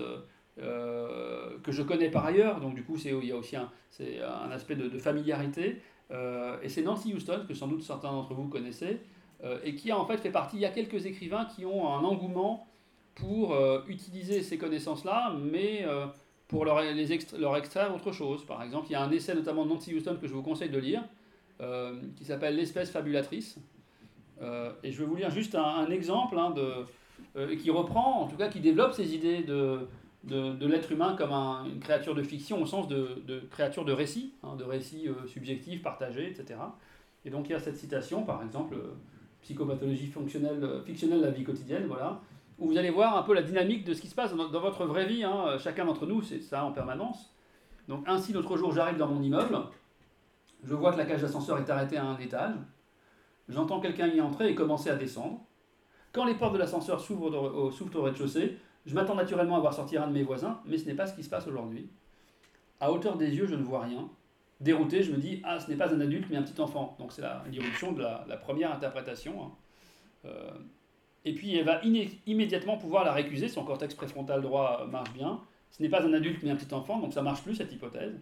que 0.57 1.73
je 1.73 1.83
connais 1.83 2.11
par 2.11 2.25
ailleurs, 2.25 2.61
donc 2.61 2.75
du 2.75 2.85
coup 2.85 2.97
il 3.05 3.27
y 3.27 3.33
a 3.33 3.37
aussi 3.37 3.57
un, 3.57 3.71
un 4.01 4.51
aspect 4.51 4.77
de, 4.77 4.99
familiarité, 4.99 5.81
euh, 6.11 6.57
et 6.63 6.69
c'est 6.69 6.83
Nancy 6.83 7.15
Houston, 7.15 7.45
que 7.49 7.55
sans 7.55 7.69
doute 7.69 7.83
certains 7.83 8.11
d'entre 8.11 8.35
vous 8.35 8.49
connaissez, 8.49 9.01
euh, 9.45 9.59
et 9.65 9.75
qui 9.75 9.91
a 9.91 9.99
en 9.99 10.07
fait 10.07 10.19
fait 10.19 10.31
partie, 10.31 10.57
il 10.57 10.61
y 10.61 10.67
a 10.67 10.71
quelques 10.71 11.07
écrivains 11.07 11.47
qui 11.47 11.65
ont 11.65 11.89
un 11.89 12.05
engouement 12.05 12.67
pour 13.15 13.55
euh, 13.55 13.81
utiliser 13.89 14.43
ces 14.43 14.59
connaissances-là, 14.59 15.35
mais 15.41 15.85
pour 16.49 16.65
leur, 16.65 16.81
extraire 16.81 17.95
autre 17.95 18.13
chose. 18.13 18.45
Par 18.45 18.63
exemple, 18.63 18.87
il 18.89 18.93
y 18.93 18.95
a 18.95 19.03
un 19.03 19.11
essai 19.11 19.35
notamment 19.35 19.65
de 19.65 19.71
Nancy 19.71 19.95
Houston 19.95 20.17
que 20.21 20.27
je 20.27 20.33
vous 20.33 20.43
conseille 20.43 20.71
de 20.71 20.79
lire, 20.79 21.03
euh, 21.61 22.01
qui 22.17 22.25
s'appelle 22.25 22.57
L'espèce 22.57 22.91
fabulatrice. 22.91 23.59
Euh, 24.43 24.73
et 24.83 24.93
je 24.93 24.99
vais 24.99 25.07
vous 25.07 25.17
lire 25.17 25.31
juste 25.31 25.55
un, 25.55 25.91
exemple 25.91 26.39
hein, 26.39 26.51
de, 26.51 27.55
qui 27.55 27.71
reprend, 27.71 28.23
en 28.23 28.29
tout 28.29 28.37
cas 28.37 28.49
qui 28.49 28.61
développe 28.61 28.93
ces 28.93 29.15
idées 29.15 29.43
de, 29.43 29.89
de, 30.25 30.67
l'être 30.67 30.93
humain 30.93 31.17
comme 31.17 31.33
une 31.33 31.81
créature 31.81 32.15
de 32.15 32.23
fiction 32.23 32.63
au 32.63 32.67
sens 32.67 32.87
de, 32.87 33.41
créature 33.51 33.85
de 33.85 33.93
récit, 33.93 34.35
hein, 34.43 34.55
de 34.57 34.65
récit 34.65 35.09
subjectif, 35.27 35.83
partagé, 35.83 36.29
etc. 36.29 36.61
Et 37.25 37.31
donc 37.31 37.49
il 37.49 37.53
y 37.53 37.55
a 37.55 37.61
cette 37.61 37.77
citation, 37.77 38.23
par 38.23 38.43
exemple, 38.43 38.77
psychopathologie 39.41 40.09
fonctionnelle, 40.09 40.83
fictionnelle 40.85 41.21
de 41.21 41.25
la 41.25 41.31
vie 41.31 41.45
quotidienne, 41.45 41.87
voilà 41.87 42.21
où 42.59 42.69
vous 42.69 42.79
allez 42.79 42.91
voir 42.91 43.17
un 43.17 43.23
peu 43.23 43.35
la 43.35 43.43
dynamique 43.43 43.85
de 43.85 43.93
ce 43.93 44.01
qui 44.01 44.09
se 44.09 44.15
passe 44.15 44.35
dans, 44.35 44.61
votre 44.61 44.85
vraie 44.87 45.07
vie. 45.07 45.25
Hein. 45.25 45.59
Chacun 45.59 45.85
d'entre 45.85 46.07
nous, 46.07 46.23
c'est 46.23 46.41
ça 46.41 46.65
en 46.65 46.73
permanence. 46.73 47.35
Donc 47.89 48.05
ainsi, 48.09 48.33
l'autre 48.33 48.57
jour, 48.57 48.73
j'arrive 48.73 48.97
dans 48.97 49.09
mon 49.09 49.23
immeuble, 49.23 49.59
je 50.65 50.75
vois 50.75 50.93
que 50.93 50.99
la 50.99 51.05
cage 51.05 51.23
d'ascenseur 51.23 51.59
est 51.59 51.71
arrêtée 51.71 51.97
à 51.97 52.05
un 52.05 52.19
étage, 52.19 52.55
j'entends 53.49 53.81
quelqu'un 53.81 54.09
y 54.09 54.21
entrer 54.21 54.51
et 54.51 54.55
commencer 54.55 54.91
à 54.91 54.97
descendre. 54.97 55.41
Quand 56.13 56.25
les 56.25 56.35
portes 56.35 56.55
de 56.55 56.59
l'ascenseur 56.59 57.01
s'ouvrent 57.01 57.31
au, 57.31 57.71
au 57.71 58.03
rez-de-chaussée, 58.03 58.59
je 58.87 58.95
m'attends 58.95 59.15
naturellement 59.15 59.57
à 59.57 59.61
voir 59.61 59.75
sortir 59.75 60.03
un 60.03 60.09
de 60.09 60.13
mes 60.13 60.23
voisins, 60.23 60.61
mais 60.65 60.79
ce 60.79 60.87
n'est 60.87 60.95
pas 60.95 61.07
ce 61.07 61.15
qui 61.15 61.23
se 61.23 61.29
passe 61.29 61.47
aujourd'hui. 61.47 61.89
À 62.81 62.91
hauteur 62.93 63.17
des 63.17 63.35
yeux, 63.35 63.47
je 63.47 63.55
ne 63.55 63.63
vois 63.63 63.81
rien. 63.81 64.09
Dérouté, 64.61 65.03
je 65.03 65.13
me 65.13 65.19
dis, 65.19 65.43
ah, 65.45 65.61
ce 65.61 65.71
n'est 65.71 65.77
pas 65.77 65.93
un 65.93 66.01
adulte, 66.01 66.27
mais 66.31 66.37
un 66.37 66.43
petit 66.43 66.61
enfant. 66.61 66.97
Donc 66.99 67.13
c'est 67.13 67.23
l'irruption 67.51 67.93
de 67.93 68.01
la, 68.01 68.37
première 68.37 68.73
interprétation. 68.73 69.45
Hein. 69.45 69.51
Euh, 70.27 70.51
et 71.27 71.35
puis 71.35 71.55
elle 71.57 71.65
va 71.65 71.81
immédiatement 72.27 72.79
pouvoir 72.79 73.05
la 73.05 73.13
récuser, 73.13 73.49
son 73.49 73.65
cortex 73.65 73.95
préfrontal 73.95 74.41
droit 74.41 74.87
marche 74.91 75.13
bien. 75.13 75.41
Ce 75.73 75.83
n'est 75.83 75.89
pas 75.89 76.07
un 76.07 76.13
adulte 76.13 76.43
mais 76.45 76.51
un 76.51 76.57
petit 76.57 76.73
enfant, 76.73 77.01
donc 77.01 77.13
ça 77.13 77.21
marche 77.21 77.43
plus 77.43 77.57
cette 77.57 77.73
hypothèse. 77.73 78.15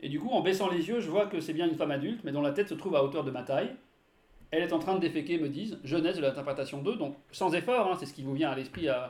Et 0.00 0.08
du 0.08 0.18
coup, 0.18 0.28
en 0.30 0.40
baissant 0.40 0.68
les 0.68 0.88
yeux, 0.88 0.98
je 0.98 1.08
vois 1.08 1.26
que 1.26 1.40
c'est 1.40 1.52
bien 1.52 1.68
une 1.68 1.76
femme 1.76 1.92
adulte, 1.92 2.20
mais 2.24 2.32
dont 2.32 2.42
la 2.42 2.50
tête 2.50 2.68
se 2.68 2.74
trouve 2.74 2.96
à 2.96 3.04
hauteur 3.04 3.22
de 3.22 3.30
ma 3.30 3.44
taille. 3.44 3.70
Elle 4.50 4.64
est 4.64 4.72
en 4.72 4.80
train 4.80 4.96
de 4.96 4.98
déféquer, 4.98 5.38
me 5.38 5.48
disent, 5.48 5.78
jeunesse 5.84 6.16
de 6.16 6.22
l'interprétation 6.22 6.82
2, 6.82 6.96
donc 6.96 7.14
sans 7.30 7.54
effort, 7.54 7.90
hein, 7.90 7.96
c'est 7.98 8.06
ce 8.06 8.12
qui 8.12 8.24
vous 8.24 8.34
vient 8.34 8.50
à 8.50 8.56
l'esprit. 8.56 8.88
Euh, 8.88 9.06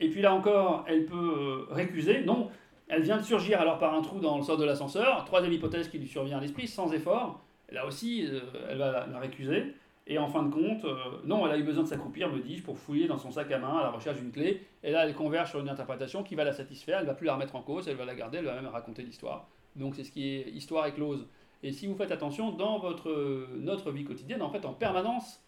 et 0.00 0.08
puis 0.08 0.22
là 0.22 0.32
encore, 0.34 0.86
elle 0.88 1.04
peut 1.04 1.66
euh, 1.70 1.74
récuser. 1.74 2.24
Non, 2.24 2.50
elle 2.88 3.02
vient 3.02 3.18
de 3.18 3.22
surgir 3.22 3.60
alors 3.60 3.78
par 3.78 3.92
un 3.92 4.00
trou 4.00 4.18
dans 4.18 4.38
le 4.38 4.42
sol 4.42 4.58
de 4.58 4.64
l'ascenseur. 4.64 5.26
Troisième 5.26 5.52
hypothèse 5.52 5.88
qui 5.88 5.98
lui 5.98 6.08
survient 6.08 6.38
à 6.38 6.40
l'esprit, 6.40 6.66
sans 6.66 6.90
effort. 6.94 7.44
Là 7.70 7.84
aussi, 7.84 8.26
euh, 8.26 8.40
elle 8.70 8.78
va 8.78 9.06
la 9.06 9.18
récuser. 9.18 9.74
Et 10.08 10.18
en 10.18 10.28
fin 10.28 10.44
de 10.44 10.52
compte, 10.52 10.84
euh, 10.84 10.96
non, 11.24 11.46
elle 11.46 11.52
a 11.52 11.58
eu 11.58 11.64
besoin 11.64 11.82
de 11.82 11.88
s'accroupir, 11.88 12.30
me 12.30 12.38
dis-je, 12.38 12.62
pour 12.62 12.78
fouiller 12.78 13.08
dans 13.08 13.18
son 13.18 13.32
sac 13.32 13.50
à 13.50 13.58
main 13.58 13.78
à 13.78 13.82
la 13.82 13.90
recherche 13.90 14.18
d'une 14.18 14.30
clé. 14.30 14.62
Et 14.84 14.92
là, 14.92 15.04
elle 15.04 15.14
converge 15.14 15.50
sur 15.50 15.60
une 15.60 15.68
interprétation 15.68 16.22
qui 16.22 16.36
va 16.36 16.44
la 16.44 16.52
satisfaire, 16.52 16.98
elle 16.98 17.06
ne 17.06 17.08
va 17.08 17.14
plus 17.14 17.26
la 17.26 17.34
remettre 17.34 17.56
en 17.56 17.62
cause, 17.62 17.88
elle 17.88 17.96
va 17.96 18.04
la 18.04 18.14
garder, 18.14 18.38
elle 18.38 18.44
va 18.44 18.54
même 18.54 18.70
raconter 18.70 19.02
l'histoire. 19.02 19.48
Donc 19.74 19.96
c'est 19.96 20.04
ce 20.04 20.12
qui 20.12 20.28
est 20.28 20.50
histoire 20.50 20.86
éclose. 20.86 21.26
Et 21.64 21.72
si 21.72 21.88
vous 21.88 21.96
faites 21.96 22.12
attention, 22.12 22.52
dans 22.52 22.78
votre, 22.78 23.48
notre 23.56 23.90
vie 23.90 24.04
quotidienne, 24.04 24.42
en 24.42 24.50
fait, 24.50 24.64
en 24.64 24.74
permanence, 24.74 25.42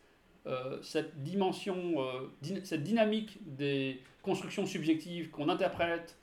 euh, 0.46 0.78
cette 0.82 1.22
dimension, 1.22 1.76
euh, 1.98 2.58
cette 2.64 2.82
dynamique 2.82 3.38
des 3.46 4.02
constructions 4.22 4.66
subjectives 4.66 5.30
qu'on 5.30 5.48
interprète, 5.48 6.18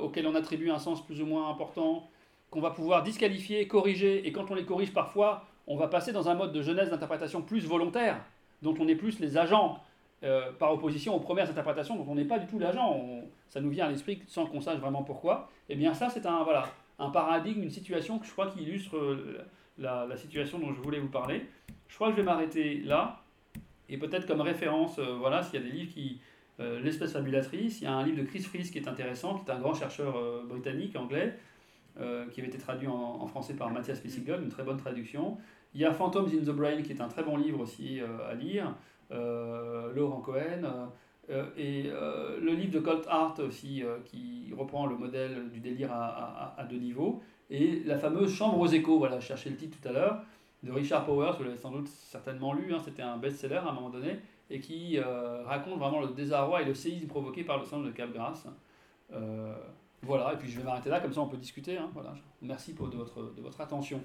auxquelles 0.00 0.26
on 0.26 0.34
attribue 0.34 0.70
un 0.70 0.78
sens 0.78 1.04
plus 1.04 1.20
ou 1.20 1.26
moins 1.26 1.50
important, 1.50 2.08
qu'on 2.48 2.62
va 2.62 2.70
pouvoir 2.70 3.02
disqualifier, 3.02 3.68
corriger, 3.68 4.26
et 4.26 4.32
quand 4.32 4.50
on 4.50 4.54
les 4.54 4.64
corrige 4.64 4.94
parfois, 4.94 5.44
on 5.68 5.76
va 5.76 5.86
passer 5.86 6.12
dans 6.12 6.28
un 6.28 6.34
mode 6.34 6.52
de 6.52 6.62
jeunesse 6.62 6.90
d'interprétation 6.90 7.42
plus 7.42 7.64
volontaire, 7.66 8.20
dont 8.62 8.74
on 8.80 8.88
est 8.88 8.96
plus 8.96 9.20
les 9.20 9.36
agents, 9.38 9.80
euh, 10.24 10.50
par 10.50 10.72
opposition 10.72 11.14
aux 11.14 11.20
premières 11.20 11.48
interprétations 11.48 11.94
dont 11.94 12.10
on 12.10 12.16
n'est 12.16 12.24
pas 12.24 12.40
du 12.40 12.48
tout 12.48 12.58
l'agent. 12.58 13.22
Ça 13.50 13.60
nous 13.60 13.70
vient 13.70 13.86
à 13.86 13.88
l'esprit 13.88 14.20
sans 14.26 14.46
qu'on 14.46 14.60
sache 14.60 14.80
vraiment 14.80 15.04
pourquoi. 15.04 15.48
Et 15.68 15.74
eh 15.74 15.76
bien 15.76 15.94
ça, 15.94 16.10
c'est 16.10 16.26
un, 16.26 16.42
voilà, 16.42 16.66
un 16.98 17.10
paradigme, 17.10 17.62
une 17.62 17.70
situation 17.70 18.18
que 18.18 18.26
je 18.26 18.32
crois 18.32 18.48
qui 18.48 18.64
illustre 18.64 18.96
euh, 18.96 19.46
la, 19.78 20.16
situation 20.16 20.58
dont 20.58 20.72
je 20.72 20.80
voulais 20.80 20.98
vous 20.98 21.08
parler. 21.08 21.46
Je 21.86 21.94
crois 21.94 22.08
que 22.08 22.14
je 22.14 22.16
vais 22.16 22.24
m'arrêter 22.24 22.80
là. 22.80 23.22
Et 23.88 23.96
peut-être 23.96 24.26
comme 24.26 24.40
référence, 24.40 24.98
euh, 24.98 25.14
voilà, 25.20 25.44
s'il 25.44 25.60
y 25.60 25.62
a 25.62 25.66
des 25.66 25.72
livres 25.72 25.92
qui... 25.92 26.20
L'espèce 26.82 27.12
fabulatrice, 27.12 27.80
il 27.80 27.84
y 27.84 27.86
a 27.86 27.92
un 27.92 28.02
livre 28.02 28.18
de 28.18 28.24
Chris 28.24 28.40
Fries 28.40 28.68
qui 28.68 28.78
est 28.78 28.88
intéressant, 28.88 29.38
qui 29.38 29.48
est 29.48 29.54
un 29.54 29.60
grand 29.60 29.74
chercheur 29.74 30.42
britannique, 30.42 30.96
anglais, 30.96 31.38
qui 31.96 32.40
avait 32.40 32.48
été 32.48 32.58
traduit 32.58 32.88
en, 32.88 33.24
français 33.28 33.54
par 33.54 33.70
Mathias 33.70 34.00
Pissigol, 34.00 34.42
une 34.42 34.48
très 34.48 34.64
bonne 34.64 34.76
traduction. 34.76 35.38
Il 35.74 35.80
y 35.80 35.84
a 35.84 35.92
Phantoms 35.92 36.28
in 36.28 36.44
the 36.44 36.54
Brain, 36.54 36.82
qui 36.82 36.92
est 36.92 37.00
un 37.00 37.08
très 37.08 37.22
bon 37.22 37.36
livre 37.36 37.60
aussi 37.60 38.00
euh, 38.00 38.30
à 38.30 38.34
lire, 38.34 38.74
euh, 39.10 39.92
Laurent 39.94 40.20
Cohen, 40.20 40.90
euh, 41.30 41.44
et 41.56 41.84
le 42.40 42.52
livre 42.52 42.72
de 42.72 42.80
Colt 42.80 43.06
Hart 43.08 43.38
aussi, 43.40 43.82
qui 44.06 44.52
reprend 44.56 44.86
le 44.86 44.96
modèle 44.96 45.50
du 45.50 45.60
délire 45.60 45.92
à, 45.92 46.54
à, 46.56 46.64
deux 46.64 46.78
niveaux, 46.78 47.20
et 47.50 47.82
la 47.84 47.98
fameuse 47.98 48.34
Chambre 48.34 48.58
aux 48.58 48.66
échos, 48.66 48.98
voilà, 48.98 49.20
je 49.20 49.26
cherchais 49.26 49.50
le 49.50 49.56
titre 49.56 49.78
tout 49.80 49.88
à 49.88 49.92
l'heure, 49.92 50.22
de 50.62 50.72
Richard 50.72 51.04
Powers, 51.04 51.34
vous 51.36 51.44
l'avez 51.44 51.56
sans 51.56 51.70
doute 51.70 51.86
certainement 51.86 52.54
lu, 52.54 52.74
hein, 52.74 52.78
c'était 52.82 53.02
un 53.02 53.18
best-seller 53.18 53.56
à 53.56 53.68
un 53.68 53.72
moment 53.72 53.90
donné, 53.90 54.18
et 54.50 54.60
qui 54.60 54.98
raconte 55.44 55.78
vraiment 55.78 56.00
le 56.00 56.08
désarroi 56.08 56.62
et 56.62 56.64
le 56.64 56.74
séisme 56.74 57.08
provoqué 57.08 57.44
par 57.44 57.58
le 57.58 57.66
centre 57.66 57.84
de 57.84 57.90
Capgras. 57.90 58.46
voilà, 60.02 60.32
et 60.32 60.36
puis 60.38 60.50
je 60.50 60.58
vais 60.58 60.64
m'arrêter 60.64 60.88
là, 60.88 61.00
comme 61.00 61.12
ça 61.12 61.20
on 61.20 61.28
peut 61.28 61.36
discuter. 61.36 61.76
Hein, 61.76 61.90
voilà. 61.92 62.14
Merci 62.40 62.72
pour 62.72 62.88
de 62.88 62.96
votre, 62.96 63.34
de 63.34 63.42
votre 63.42 63.60
attention. 63.60 64.00